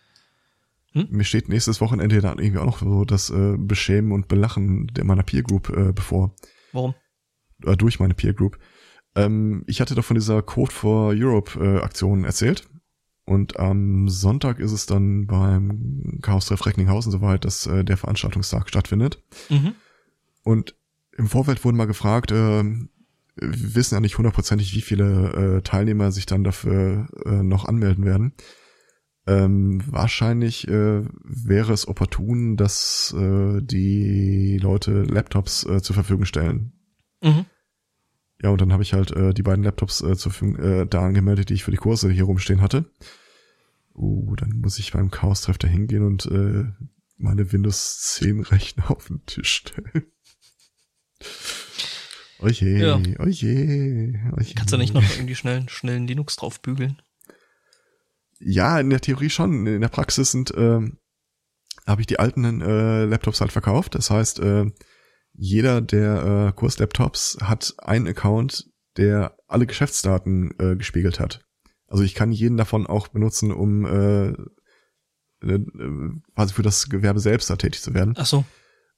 Hm? 0.93 1.07
Mir 1.11 1.25
steht 1.25 1.47
nächstes 1.47 1.79
Wochenende 1.79 2.21
dann 2.21 2.39
irgendwie 2.39 2.59
auch 2.59 2.65
noch 2.65 2.79
so 2.79 3.05
das 3.05 3.29
äh, 3.29 3.55
Beschämen 3.57 4.11
und 4.11 4.27
Belachen 4.27 4.87
der 4.87 5.03
meiner 5.03 5.21
Peer 5.21 5.43
Group 5.43 5.69
äh, 5.69 5.93
bevor. 5.93 6.33
Warum? 6.71 6.95
Äh, 7.63 7.77
durch 7.77 7.99
meine 7.99 8.15
Peer 8.15 8.33
Group. 8.33 8.57
Ähm, 9.13 9.63
ich 9.67 9.79
hatte 9.79 9.93
doch 9.93 10.05
von 10.05 10.15
dieser 10.15 10.41
Code 10.41 10.71
for 10.71 11.13
Europe 11.15 11.59
äh, 11.59 11.83
Aktion 11.83 12.25
erzählt. 12.25 12.67
Und 13.25 13.59
am 13.59 14.07
Sonntag 14.09 14.59
ist 14.59 14.71
es 14.71 14.85
dann 14.85 15.27
beim 15.27 16.19
Chaos 16.21 16.45
Treff 16.45 16.65
Recklinghausen 16.65 17.11
soweit, 17.11 17.43
dass 17.45 17.67
äh, 17.67 17.83
der 17.83 17.97
Veranstaltungstag 17.97 18.69
stattfindet. 18.69 19.21
Mhm. 19.49 19.75
Und 20.43 20.75
im 21.15 21.27
Vorfeld 21.27 21.63
wurden 21.63 21.77
mal 21.77 21.85
gefragt, 21.85 22.31
äh, 22.31 22.63
wir 23.35 23.75
wissen 23.75 23.95
ja 23.95 23.99
nicht 23.99 24.17
hundertprozentig, 24.17 24.73
wie 24.75 24.81
viele 24.81 25.57
äh, 25.57 25.61
Teilnehmer 25.61 26.11
sich 26.11 26.25
dann 26.25 26.43
dafür 26.43 27.07
äh, 27.25 27.43
noch 27.43 27.65
anmelden 27.65 28.05
werden. 28.05 28.33
Ähm, 29.27 29.81
wahrscheinlich 29.87 30.67
äh, 30.67 31.03
wäre 31.23 31.73
es 31.73 31.87
opportun, 31.87 32.57
dass 32.57 33.13
äh, 33.17 33.61
die 33.61 34.59
Leute 34.61 35.03
Laptops 35.03 35.65
äh, 35.65 35.81
zur 35.81 35.95
Verfügung 35.95 36.25
stellen. 36.25 36.73
Mhm. 37.21 37.45
Ja, 38.41 38.49
und 38.49 38.61
dann 38.61 38.71
habe 38.71 38.83
ich 38.83 38.93
halt 38.93 39.11
äh, 39.11 39.33
die 39.33 39.41
beiden 39.41 39.63
Laptops 39.63 40.01
äh, 40.01 40.15
zur 40.15 40.31
Verfügung 40.31 40.57
äh, 40.57 40.85
da 40.85 41.05
angemeldet, 41.05 41.49
die 41.49 41.55
ich 41.55 41.63
für 41.63 41.71
die 41.71 41.77
Kurse 41.77 42.09
hier 42.11 42.25
rumstehen 42.25 42.61
hatte. 42.61 42.85
Uh, 43.95 44.35
dann 44.35 44.59
muss 44.59 44.77
ich 44.77 44.91
beim 44.91 45.09
Chaos-Treff 45.09 45.57
da 45.57 45.69
hingehen 45.69 46.03
und 46.03 46.25
äh, 46.25 46.65
meine 47.17 47.51
Windows 47.53 48.01
10 48.19 48.41
Rechner 48.41 48.91
auf 48.91 49.07
den 49.07 49.25
Tisch 49.25 49.53
stellen. 49.53 50.05
Oje, 52.39 52.77
ja. 52.77 52.95
oje, 53.19 54.13
oje. 54.37 54.53
Kannst 54.55 54.73
du 54.73 54.77
nicht 54.77 54.93
noch 54.93 55.03
irgendwie 55.15 55.35
schnell, 55.35 55.67
schnell 55.69 55.95
einen 55.95 56.07
Linux 56.07 56.35
drauf 56.35 56.61
bügeln? 56.61 57.01
Ja, 58.39 58.79
in 58.79 58.89
der 58.89 58.99
Theorie 58.99 59.29
schon. 59.29 59.65
In 59.65 59.81
der 59.81 59.87
Praxis 59.87 60.31
sind, 60.31 60.51
äh, 60.51 60.81
habe 61.87 62.01
ich 62.01 62.07
die 62.07 62.19
alten 62.19 62.61
äh, 62.61 63.05
Laptops 63.05 63.41
halt 63.41 63.51
verkauft. 63.51 63.95
Das 63.95 64.09
heißt, 64.09 64.39
äh, 64.39 64.65
jeder 65.33 65.81
der 65.81 66.49
äh, 66.49 66.51
Kurslaptops 66.53 67.37
hat 67.41 67.73
einen 67.79 68.07
Account, 68.07 68.65
der 68.97 69.37
alle 69.47 69.65
Geschäftsdaten 69.65 70.53
äh, 70.59 70.75
gespiegelt 70.75 71.19
hat. 71.19 71.41
Also 71.87 72.03
ich 72.03 72.15
kann 72.15 72.31
jeden 72.31 72.57
davon 72.57 72.87
auch 72.87 73.07
benutzen, 73.07 73.51
um 73.51 73.85
äh, 73.85 74.27
äh, 75.47 75.59
quasi 76.33 76.53
für 76.53 76.63
das 76.63 76.89
Gewerbe 76.89 77.19
selbst 77.19 77.49
da 77.49 77.55
tätig 77.55 77.81
zu 77.81 77.93
werden. 77.93 78.15
Ach 78.17 78.25
so. 78.25 78.43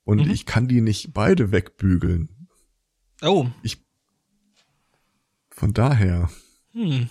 Und 0.08 0.20
Mhm. 0.26 0.32
ich 0.32 0.46
kann 0.46 0.70
die 0.70 0.80
nicht 0.80 1.14
beide 1.14 1.52
wegbügeln. 1.52 2.30
Oh. 3.22 3.48
Von 5.50 5.74
daher, 5.74 6.30
Hm. 6.72 7.10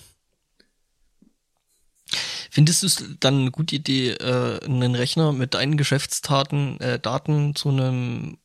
Findest 2.51 2.82
du 2.82 2.86
es 2.86 3.05
dann 3.20 3.40
eine 3.40 3.51
gute 3.51 3.77
Idee, 3.77 4.12
äh, 4.12 4.64
einen 4.64 4.94
Rechner 4.94 5.32
mit 5.32 5.52
deinen 5.52 5.77
Geschäftstaten, 5.77 6.81
äh, 6.81 6.98
Daten 6.98 7.55
zu 7.55 7.68
einem 7.68 8.39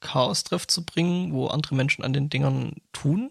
Chaos-Treff 0.00 0.66
zu 0.66 0.86
bringen, 0.86 1.34
wo 1.34 1.48
andere 1.48 1.74
Menschen 1.74 2.02
an 2.02 2.14
den 2.14 2.30
Dingern 2.30 2.76
tun? 2.92 3.30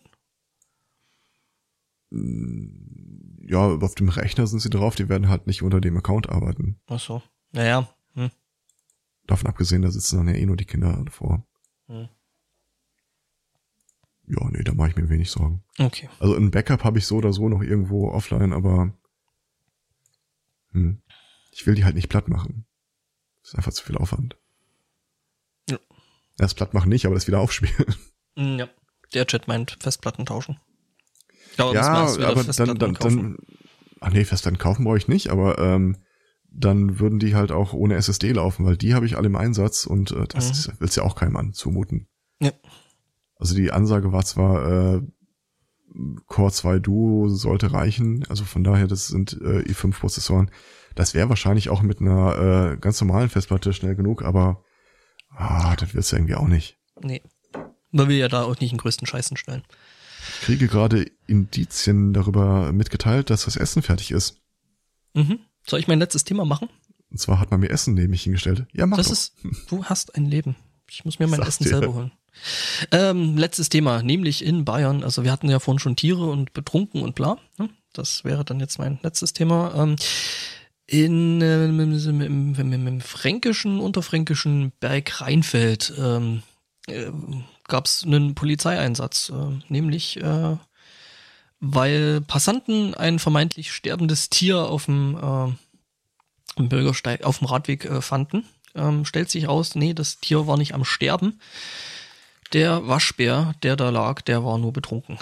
ja, 2.12 3.60
auf 3.68 3.96
dem 3.96 4.10
Rechner 4.10 4.46
sind 4.48 4.60
sie 4.60 4.70
drauf, 4.72 4.96
die 4.96 5.10
werden 5.10 5.30
halt 5.30 5.46
nicht 5.48 5.62
unter 5.64 5.80
dem 5.82 5.96
Account 5.98 6.28
arbeiten. 6.30 6.80
Ach 6.88 7.00
so. 7.00 7.22
Naja. 7.52 7.88
Hm. 8.16 8.30
Davon 9.30 9.48
abgesehen, 9.48 9.84
da 9.84 9.92
sitzen 9.92 10.18
dann 10.18 10.28
ja 10.28 10.34
eh 10.34 10.46
nur 10.48 10.58
die 10.58 10.66
Kinder 10.66 11.00
davor. 11.06 11.46
Hm. 11.88 12.10
Ja, 14.28 14.50
nee, 14.50 14.64
da 14.64 14.74
mache 14.74 14.90
ich 14.90 14.96
mir 14.96 15.08
wenig 15.10 15.30
Sorgen. 15.30 15.64
Okay. 15.78 16.10
Also 16.20 16.36
ein 16.36 16.50
Backup 16.50 16.84
habe 16.84 16.98
ich 16.98 17.06
so 17.06 17.18
oder 17.18 17.32
so 17.32 17.48
noch 17.48 17.62
irgendwo 17.62 18.10
offline, 18.10 18.54
aber 18.54 18.92
hm, 20.72 21.02
ich 21.52 21.68
will 21.68 21.76
die 21.76 21.86
halt 21.86 21.94
nicht 21.94 22.10
platt 22.10 22.28
machen. 22.28 22.66
Das 23.42 23.52
ist 23.52 23.56
einfach 23.56 23.72
zu 23.74 23.84
viel 23.84 23.98
Aufwand. 23.98 24.36
Ja. 25.70 25.78
Das 26.38 26.56
platt 26.56 26.74
machen 26.74 26.90
nicht, 26.90 27.06
aber 27.06 27.14
das 27.16 27.28
wieder 27.28 27.40
aufspielen. 27.40 27.74
Hm, 28.36 28.58
Ja. 28.60 28.70
Der 29.14 29.26
Chat 29.28 29.48
meint 29.48 29.78
Festplatten 29.80 30.26
tauschen. 30.26 30.60
Ja, 31.58 31.72
Ja, 31.74 31.84
aber 32.06 32.18
dann, 32.36 32.46
Festplatten 32.46 32.78
dann, 32.80 32.94
kaufen. 32.96 33.18
dann, 33.18 33.38
ach 34.02 34.12
nee, 34.12 34.24
Festplatten 34.26 34.58
kaufen 34.60 34.86
brauche 34.86 34.98
ich 34.98 35.08
nicht, 35.08 35.30
aber 35.30 35.58
ähm, 35.60 35.98
dann 36.52 37.00
würden 37.00 37.20
die 37.20 37.36
halt 37.36 37.52
auch 37.52 37.74
ohne 37.74 37.96
SSD 37.96 38.32
laufen, 38.32 38.66
weil 38.66 38.78
die 38.78 38.94
habe 38.94 39.06
ich 39.06 39.16
alle 39.18 39.28
im 39.28 39.36
Einsatz 39.36 39.86
und 39.86 40.12
äh, 40.12 40.28
das 40.28 40.46
Mhm. 40.46 40.52
ist- 40.52 40.82
will's 40.82 40.96
ja 40.96 41.04
auch 41.04 41.16
keinem 41.16 41.36
an 41.38 41.54
zumuten. 41.54 42.08
Ja. 42.40 42.52
Also 43.36 43.56
die 43.56 43.72
Ansage 43.72 44.12
war 44.12 44.26
zwar, 44.26 44.96
äh, 44.98 45.02
Core 46.28 46.52
2 46.52 46.80
Duo 46.80 47.30
sollte 47.30 47.72
reichen, 47.74 48.26
also 48.30 48.44
von 48.46 48.64
daher, 48.64 48.88
das 48.88 49.08
sind 49.08 49.34
äh, 49.42 49.62
i5-Prozessoren. 49.62 50.52
Das 50.96 51.14
wäre 51.14 51.30
wahrscheinlich 51.30 51.70
auch 51.70 51.82
mit 51.82 52.00
einer 52.02 52.74
äh, 52.74 52.78
ganz 52.78 53.02
normalen 53.02 53.30
Festplatte 53.30 53.74
schnell 53.74 53.96
genug, 53.96 54.22
aber 54.24 54.64
ah, 55.32 55.76
das 55.78 55.94
wird's 55.94 56.12
ja 56.12 56.18
irgendwie 56.20 56.36
auch 56.36 56.48
nicht. 56.48 56.78
Nee. 57.02 57.22
Weil 57.92 58.08
wir 58.10 58.18
ja 58.18 58.28
da 58.28 58.44
auch 58.44 58.60
nicht 58.60 58.72
den 58.72 58.78
größten 58.78 59.08
Scheißen 59.08 59.36
stellen. 59.38 59.64
Ich 60.42 60.42
kriege 60.46 60.68
gerade 60.68 61.10
Indizien 61.26 62.14
darüber 62.14 62.72
mitgeteilt, 62.72 63.30
dass 63.32 63.46
das 63.46 63.56
Essen 63.56 63.82
fertig 63.82 64.12
ist. 64.12 64.42
Mhm. 65.16 65.40
Soll 65.68 65.80
ich 65.80 65.88
mein 65.88 66.00
letztes 66.00 66.24
Thema 66.24 66.46
machen? 66.46 66.70
Und 67.12 67.20
zwar 67.20 67.40
hat 67.40 67.52
man 67.52 67.60
mir 67.60 67.70
Essen 67.70 67.94
neben 67.96 68.12
mich 68.12 68.24
hingestellt. 68.24 68.66
Ja, 68.74 68.86
mach 68.86 68.98
das 68.98 69.08
doch. 69.08 69.14
ist, 69.14 69.34
du 69.70 69.84
hast 69.84 70.16
ein 70.16 70.26
Leben. 70.26 70.56
Ich 70.90 71.06
muss 71.06 71.20
mir 71.20 71.28
mein 71.28 71.40
Sag 71.40 71.48
Essen 71.48 71.64
dir. 71.64 71.70
selber 71.70 71.94
holen. 71.94 72.12
Ähm, 72.92 73.38
letztes 73.38 73.70
Thema, 73.70 74.02
nämlich 74.02 74.44
in 74.44 74.66
Bayern. 74.66 75.04
Also 75.04 75.24
wir 75.24 75.32
hatten 75.32 75.50
ja 75.50 75.60
vorhin 75.60 75.80
schon 75.80 75.96
Tiere 75.96 76.30
und 76.30 76.54
betrunken 76.54 77.02
und 77.02 77.16
bla. 77.16 77.38
ne? 77.58 77.70
Das 77.94 78.24
wäre 78.24 78.46
dann 78.46 78.60
jetzt 78.60 78.78
mein 78.80 79.00
letztes 79.02 79.34
Thema. 79.34 79.74
Ähm, 79.76 79.96
in 80.86 81.42
im, 81.42 81.80
im, 81.80 82.22
im, 82.56 82.56
im, 82.74 82.88
im 82.88 83.02
fränkischen, 83.02 83.80
unterfränkischen 83.80 84.72
Berg 84.80 85.22
Rheinfeld 85.22 85.94
ähm, 86.00 86.42
äh, 86.88 87.12
gab 87.68 87.86
es 87.86 88.04
einen 88.04 88.34
Polizeieinsatz, 88.34 89.32
äh, 89.34 89.60
nämlich 89.72 90.18
äh, 90.18 90.58
weil 91.60 92.22
Passanten 92.22 92.94
ein 92.94 93.20
vermeintlich 93.20 93.72
sterbendes 93.72 94.30
Tier 94.30 94.60
auf 94.60 94.86
dem 94.86 95.18
äh, 96.58 96.62
Bürgersteig 96.64 97.24
auf 97.24 97.40
dem 97.40 97.48
Radweg 97.48 97.86
äh, 97.86 98.02
fanden. 98.02 98.46
Ähm, 98.76 99.06
stellt 99.06 99.30
sich 99.30 99.48
raus, 99.48 99.76
nee, 99.76 99.94
das 99.94 100.20
Tier 100.20 100.48
war 100.48 100.58
nicht 100.58 100.74
am 100.74 100.86
Sterben. 100.86 101.40
Der 102.54 102.88
Waschbär, 102.88 103.54
der 103.64 103.76
da 103.76 103.90
lag, 103.90 104.22
der 104.22 104.44
war 104.44 104.58
nur 104.58 104.74
betrunken. 104.74 105.18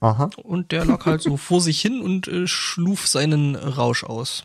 Aha. 0.00 0.30
Und 0.42 0.72
der 0.72 0.84
lag 0.84 1.04
halt 1.06 1.22
so 1.22 1.36
vor 1.38 1.60
sich 1.60 1.80
hin 1.80 2.00
und 2.00 2.28
äh, 2.28 2.46
schluf 2.46 3.06
seinen 3.06 3.54
Rausch 3.56 4.04
aus. 4.04 4.44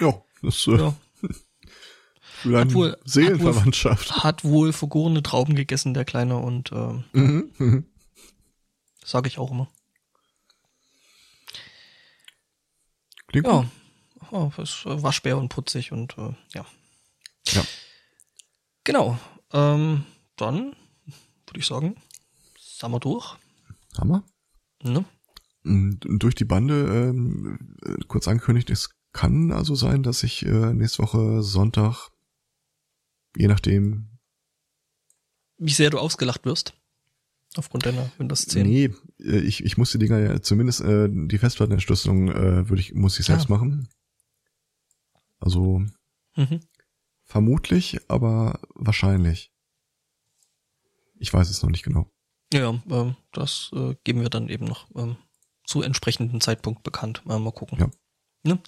Ja, 0.00 0.22
das 0.42 0.66
äh, 0.66 0.76
Ja. 0.76 0.94
Hat 2.60 2.74
wohl- 2.74 2.96
Seelenverwandtschaft. 3.04 4.22
Hat 4.22 4.44
wohl 4.44 4.72
vergorene 4.72 5.22
Trauben 5.22 5.54
gegessen, 5.54 5.94
der 5.94 6.04
Kleine, 6.04 6.36
und 6.36 6.70
äh, 6.72 7.02
Mhm. 7.18 7.86
Sage 9.04 9.28
ich 9.28 9.38
auch 9.38 9.50
immer. 9.52 9.70
Klingt 13.28 13.46
Ja. 13.46 13.60
gut. 13.60 13.68
Oh, 14.30 14.50
ist 14.60 14.84
Waschbär 14.86 15.38
und 15.38 15.48
putzig 15.48 15.92
und 15.92 16.16
äh, 16.18 16.34
ja. 16.54 16.66
Ja. 17.48 17.64
Genau. 18.84 19.18
Ähm, 19.52 20.04
dann 20.36 20.74
würde 21.46 21.58
ich 21.60 21.66
sagen, 21.66 21.94
sind 22.58 22.90
wir 22.90 23.00
durch. 23.00 23.36
Hammer. 23.98 24.24
Ne? 24.82 25.04
Und 25.64 26.00
durch 26.04 26.34
die 26.34 26.44
Bande 26.44 27.08
ähm, 27.10 27.76
äh, 27.84 28.04
kurz 28.08 28.26
angekündigt, 28.28 28.70
es 28.70 28.90
kann 29.12 29.52
also 29.52 29.74
sein, 29.74 30.02
dass 30.02 30.22
ich 30.22 30.44
äh, 30.44 30.72
nächste 30.74 31.02
Woche 31.02 31.42
Sonntag, 31.42 32.10
je 33.36 33.46
nachdem, 33.46 34.18
Wie 35.56 35.72
sehr 35.72 35.90
du 35.90 35.98
ausgelacht 35.98 36.44
wirst. 36.44 36.74
Aufgrund 37.56 37.86
deiner 37.86 38.10
Windows 38.18 38.46
10. 38.46 38.66
nee, 38.66 38.90
äh, 39.20 39.38
ich, 39.38 39.64
ich 39.64 39.76
muss 39.76 39.92
die 39.92 39.98
Dinger 39.98 40.18
ja 40.18 40.42
zumindest 40.42 40.80
äh, 40.80 41.08
die 41.10 41.38
Festplattenentschlüsselung 41.38 42.28
äh, 42.30 42.68
würde 42.68 42.80
ich 42.80 42.94
muss 42.94 43.18
ich 43.18 43.26
selbst 43.26 43.46
Ah. 43.46 43.50
machen. 43.54 43.88
Also 45.38 45.82
Mhm. 46.36 46.60
vermutlich, 47.22 47.98
aber 48.08 48.60
wahrscheinlich. 48.74 49.52
Ich 51.18 51.32
weiß 51.32 51.48
es 51.48 51.62
noch 51.62 51.70
nicht 51.70 51.84
genau. 51.84 52.10
Ja, 52.52 52.70
ähm, 52.90 53.16
das 53.32 53.70
äh, 53.74 53.94
geben 54.04 54.20
wir 54.22 54.30
dann 54.30 54.48
eben 54.48 54.64
noch 54.64 54.88
ähm, 54.96 55.16
zu 55.64 55.82
entsprechendem 55.82 56.40
Zeitpunkt 56.40 56.82
bekannt. 56.82 57.22
Äh, 57.28 57.38
mal 57.38 57.52
gucken. 57.52 57.78
Ja. 57.78 57.88
Ne? 58.42 58.58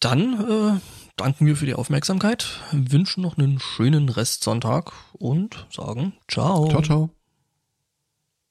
Dann 0.00 0.76
äh, 0.76 0.80
danken 1.16 1.46
wir 1.46 1.56
für 1.56 1.66
die 1.66 1.74
Aufmerksamkeit, 1.74 2.60
wünschen 2.72 3.22
noch 3.22 3.38
einen 3.38 3.58
schönen 3.58 4.08
Restsonntag 4.10 4.92
und 5.14 5.66
sagen 5.72 6.12
ciao. 6.28 6.68
Ciao, 6.68 6.82
ciao. 6.82 7.10